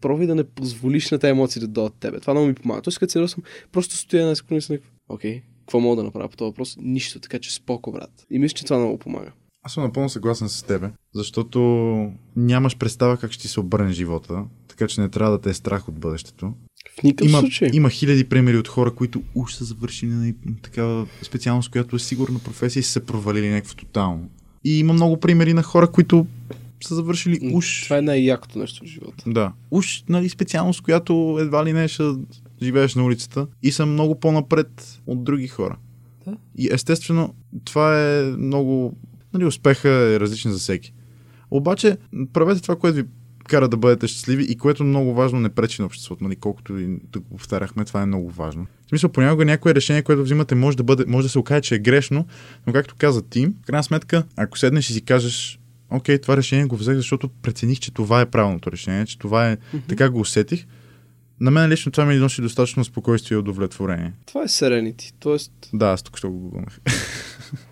пробвай 0.01 0.27
да 0.27 0.35
не 0.35 0.43
позволиш 0.43 1.11
на 1.11 1.19
тези 1.19 1.31
емоции 1.31 1.59
да 1.59 1.67
дойдат 1.67 1.93
от 1.93 1.99
тебе. 1.99 2.19
Това 2.19 2.33
много 2.33 2.47
ми 2.47 2.53
помага. 2.53 2.81
Тоест, 2.81 2.99
като 2.99 3.11
се 3.11 3.19
ядосвам, 3.19 3.43
просто 3.71 3.95
стоя 3.95 4.25
на 4.25 4.35
секунда 4.35 4.57
и 4.57 4.61
съм 4.61 4.73
някакво, 4.73 4.91
окей, 5.09 5.41
какво 5.59 5.79
мога 5.79 5.95
да 5.95 6.03
направя 6.03 6.29
по 6.29 6.37
този 6.37 6.49
въпрос? 6.49 6.77
Нищо, 6.81 7.19
така 7.19 7.39
че 7.39 7.53
споко, 7.53 7.91
брат. 7.91 8.25
И 8.31 8.39
мисля, 8.39 8.55
че 8.55 8.63
това 8.63 8.77
много 8.79 8.97
помага. 8.97 9.31
Аз 9.63 9.73
съм 9.73 9.83
напълно 9.83 10.09
съгласен 10.09 10.49
с 10.49 10.63
тебе, 10.63 10.89
защото 11.13 11.59
нямаш 12.35 12.77
представа 12.77 13.17
как 13.17 13.31
ще 13.31 13.41
ти 13.41 13.47
се 13.47 13.59
обърне 13.59 13.91
живота, 13.91 14.43
така 14.67 14.87
че 14.87 15.01
не 15.01 15.09
трябва 15.09 15.31
да 15.31 15.41
те 15.41 15.49
е 15.49 15.53
страх 15.53 15.87
от 15.87 15.99
бъдещето. 15.99 16.53
В 16.99 17.03
никакъв 17.03 17.29
Има, 17.29 17.39
случай. 17.39 17.69
има 17.73 17.89
хиляди 17.89 18.23
примери 18.23 18.57
от 18.57 18.67
хора, 18.67 18.95
които 18.95 19.21
уж 19.35 19.53
са 19.53 19.63
завършили 19.63 20.09
на 20.11 20.33
такава 20.63 21.07
специалност, 21.21 21.71
която 21.71 21.95
е 21.95 21.99
сигурна 21.99 22.39
професия 22.39 22.79
и 22.79 22.83
са 22.83 22.91
се 22.91 23.05
провалили 23.05 23.49
някакво 23.49 23.75
тотално. 23.75 24.29
И 24.63 24.79
има 24.79 24.93
много 24.93 25.19
примери 25.19 25.53
на 25.53 25.63
хора, 25.63 25.91
които 25.91 26.27
са 26.87 26.95
завършили 26.95 27.51
уж... 27.53 27.83
Това 27.83 27.97
е 27.97 28.01
най-якото 28.01 28.59
нещо 28.59 28.83
в 28.83 28.87
живота. 28.87 29.23
Да. 29.27 29.53
Уж 29.71 30.03
нали, 30.09 30.29
специалност, 30.29 30.81
която 30.81 31.37
едва 31.41 31.65
ли 31.65 31.73
не 31.73 31.87
ще 31.87 32.03
живееш 32.63 32.95
на 32.95 33.03
улицата 33.03 33.47
и 33.63 33.71
са 33.71 33.85
много 33.85 34.19
по-напред 34.19 35.01
от 35.07 35.23
други 35.23 35.47
хора. 35.47 35.77
Да. 36.27 36.37
И 36.57 36.69
естествено, 36.71 37.33
това 37.63 38.01
е 38.01 38.23
много... 38.23 38.97
Нали, 39.33 39.45
успеха 39.45 39.89
е 39.89 40.19
различен 40.19 40.51
за 40.51 40.59
всеки. 40.59 40.93
Обаче, 41.51 41.97
правете 42.33 42.61
това, 42.61 42.75
което 42.75 42.95
ви 42.95 43.03
кара 43.47 43.67
да 43.67 43.77
бъдете 43.77 44.07
щастливи 44.07 44.43
и 44.43 44.55
което 44.55 44.83
много 44.83 45.13
важно 45.13 45.39
не 45.39 45.49
пречи 45.49 45.81
на 45.81 45.85
обществото. 45.85 46.23
Нали, 46.23 46.35
колкото 46.35 46.79
и 46.79 46.99
да 47.11 47.19
го 47.19 47.29
повтаряхме, 47.29 47.85
това 47.85 48.01
е 48.01 48.05
много 48.05 48.29
важно. 48.29 48.67
В 48.85 48.89
смисъл, 48.89 49.09
понякога 49.09 49.45
някое 49.45 49.75
решение, 49.75 50.01
което 50.01 50.23
взимате, 50.23 50.55
може 50.55 50.77
да, 50.77 50.83
бъде, 50.83 51.05
може 51.07 51.25
да 51.25 51.29
се 51.29 51.39
окаже, 51.39 51.61
че 51.61 51.75
е 51.75 51.79
грешно, 51.79 52.25
но 52.67 52.73
както 52.73 52.95
каза 52.97 53.21
ти, 53.21 53.45
в 53.45 53.65
крайна 53.65 53.83
сметка, 53.83 54.23
ако 54.35 54.57
седнеш 54.57 54.89
и 54.89 54.93
си 54.93 55.01
кажеш, 55.01 55.59
окей, 55.91 56.21
това 56.21 56.37
решение 56.37 56.65
го 56.65 56.75
взех, 56.75 56.95
защото 56.95 57.29
прецених, 57.29 57.79
че 57.79 57.93
това 57.93 58.21
е 58.21 58.25
правилното 58.25 58.71
решение, 58.71 59.05
че 59.05 59.19
това 59.19 59.51
е, 59.51 59.57
така 59.87 60.09
го 60.09 60.19
усетих, 60.19 60.65
на 61.39 61.51
мен 61.51 61.69
лично 61.69 61.91
това 61.91 62.05
ми 62.05 62.15
носи 62.15 62.41
достатъчно 62.41 62.83
спокойствие 62.83 63.35
и 63.35 63.39
удовлетворение. 63.39 64.13
Това 64.25 64.41
е 64.43 64.47
Serenity. 64.47 65.13
Тоест, 65.19 65.51
Да, 65.73 65.85
аз 65.85 66.03
тук 66.03 66.17
ще 66.17 66.27
го 66.27 66.39
гугълнах. 66.39 66.79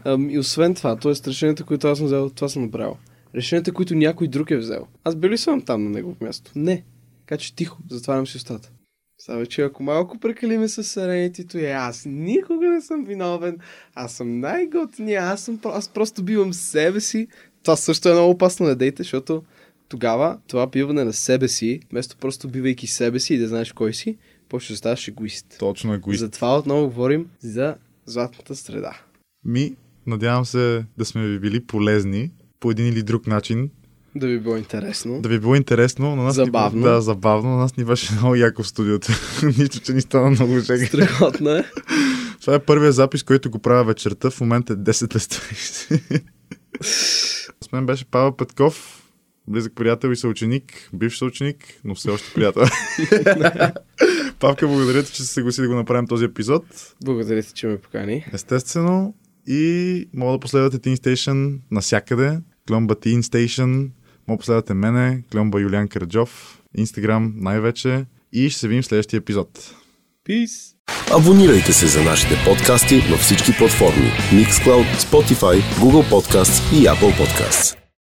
и 0.33 0.39
освен 0.39 0.75
това, 0.75 0.95
т.е. 0.95 1.13
решенията, 1.27 1.63
които 1.63 1.87
аз 1.87 1.97
съм 1.97 2.07
взел, 2.07 2.29
това 2.29 2.49
съм 2.49 2.63
направил. 2.63 2.97
Решенията, 3.35 3.71
които 3.73 3.95
някой 3.95 4.27
друг 4.27 4.51
е 4.51 4.57
взел. 4.57 4.87
Аз 5.03 5.15
бил 5.15 5.29
ли 5.29 5.37
съм 5.37 5.61
там 5.61 5.83
на 5.83 5.89
негово 5.89 6.15
място? 6.21 6.51
Не. 6.55 6.83
Така 7.19 7.37
че 7.37 7.55
тихо, 7.55 7.77
затварям 7.89 8.27
си 8.27 8.37
устата. 8.37 8.69
Сега 9.17 9.37
вече, 9.37 9.61
ако 9.61 9.83
малко 9.83 10.19
прекалиме 10.19 10.67
с 10.67 10.83
Serenity, 10.83 11.57
и 11.57 11.65
аз 11.65 12.05
никога 12.05 12.69
не 12.69 12.81
съм 12.81 13.05
виновен. 13.05 13.57
Аз 13.95 14.13
съм 14.13 14.39
най-готиния, 14.39 15.21
аз, 15.21 15.41
съм, 15.41 15.59
аз 15.65 15.89
просто 15.89 16.23
бивам 16.23 16.53
себе 16.53 17.01
си. 17.01 17.27
Това 17.63 17.75
също 17.75 18.09
е 18.09 18.13
много 18.13 18.31
опасно 18.31 18.65
да 18.65 18.75
дейте, 18.75 19.03
защото 19.03 19.43
тогава 19.89 20.37
това 20.47 20.67
биване 20.67 21.03
на 21.03 21.13
себе 21.13 21.47
си, 21.47 21.79
вместо 21.91 22.17
просто 22.17 22.47
бивайки 22.47 22.87
себе 22.87 23.19
си 23.19 23.33
и 23.33 23.37
да 23.37 23.47
знаеш 23.47 23.71
кой 23.71 23.93
си, 23.93 24.17
почва 24.49 24.73
да 24.73 24.77
ставаш 24.77 25.07
егоист. 25.07 25.55
Точно 25.59 25.93
егоист. 25.93 26.19
Затова 26.19 26.57
отново 26.57 26.87
говорим 26.87 27.25
за 27.41 27.75
златната 28.05 28.55
среда. 28.55 28.97
Ми, 29.45 29.75
надявам 30.07 30.45
се 30.45 30.85
да 30.97 31.05
сме 31.05 31.27
ви 31.27 31.39
били 31.39 31.65
полезни 31.65 32.31
по 32.59 32.71
един 32.71 32.87
или 32.87 33.03
друг 33.03 33.27
начин. 33.27 33.69
Да 34.15 34.27
ви 34.27 34.39
било 34.39 34.57
интересно. 34.57 35.21
Да 35.21 35.29
ви 35.29 35.39
било 35.39 35.55
интересно. 35.55 36.15
На 36.15 36.23
нас 36.23 36.35
Забавно. 36.35 36.79
Ни, 36.79 36.83
да, 36.83 37.01
забавно. 37.01 37.49
На 37.49 37.57
нас 37.57 37.77
ни 37.77 37.85
беше 37.85 38.13
много 38.13 38.35
яко 38.35 38.63
в 38.63 38.67
студиото. 38.67 39.07
Нищо, 39.57 39.79
че 39.79 39.93
ни 39.93 40.01
стана 40.01 40.29
много 40.29 40.59
жега. 40.59 40.85
Страхотно 40.85 41.49
е. 41.49 41.63
Това 42.41 42.55
е 42.55 42.59
първият 42.59 42.95
запис, 42.95 43.23
който 43.23 43.51
го 43.51 43.59
правя 43.59 43.83
вечерта. 43.83 44.29
В 44.29 44.41
момента 44.41 44.73
е 44.73 44.75
10 44.75 45.13
без 45.13 45.27
30. 45.27 46.21
С 47.63 47.71
мен 47.71 47.85
беше 47.85 48.05
Павел 48.05 48.35
Петков, 48.35 49.03
близък 49.47 49.75
приятел 49.75 50.09
и 50.09 50.15
съученик, 50.15 50.89
бивш 50.93 51.17
съученик, 51.17 51.57
но 51.83 51.95
все 51.95 52.11
още 52.11 52.33
приятел. 52.33 52.63
Павка, 54.39 54.67
благодаря 54.67 55.03
ти, 55.03 55.13
че 55.13 55.23
се 55.23 55.33
съгласи 55.33 55.61
да 55.61 55.67
го 55.67 55.75
направим 55.75 56.07
този 56.07 56.25
епизод. 56.25 56.95
Благодаря 57.03 57.43
ти, 57.43 57.53
че 57.53 57.67
ме 57.67 57.77
покани. 57.77 58.25
Естествено. 58.33 59.15
И 59.47 60.07
мога 60.13 60.31
да 60.31 60.39
последвате 60.39 60.79
Teen 60.79 60.95
Station 60.95 61.59
насякъде. 61.71 62.39
Кломба 62.67 62.95
Teen 62.95 63.21
Station. 63.21 63.89
Мога 64.27 64.37
да 64.37 64.39
последвате 64.39 64.73
мене, 64.73 65.23
Кломба 65.31 65.61
Юлиан 65.61 65.87
Караджов. 65.87 66.61
Инстаграм 66.77 67.33
най-вече. 67.35 68.05
И 68.33 68.49
ще 68.49 68.59
се 68.59 68.67
видим 68.67 68.83
в 68.83 68.85
следващия 68.85 69.17
епизод. 69.17 69.75
Peace! 70.27 70.72
Абонирайте 71.13 71.73
се 71.73 71.87
за 71.87 72.03
нашите 72.03 72.35
подкасти 72.45 72.99
във 72.99 73.19
всички 73.19 73.57
платформи 73.57 74.11
Mixcloud, 74.31 74.97
Spotify, 74.97 75.61
Google 75.61 76.09
Podcasts 76.09 76.73
и 76.73 76.87
Apple 76.87 77.17
Podcasts. 77.19 77.82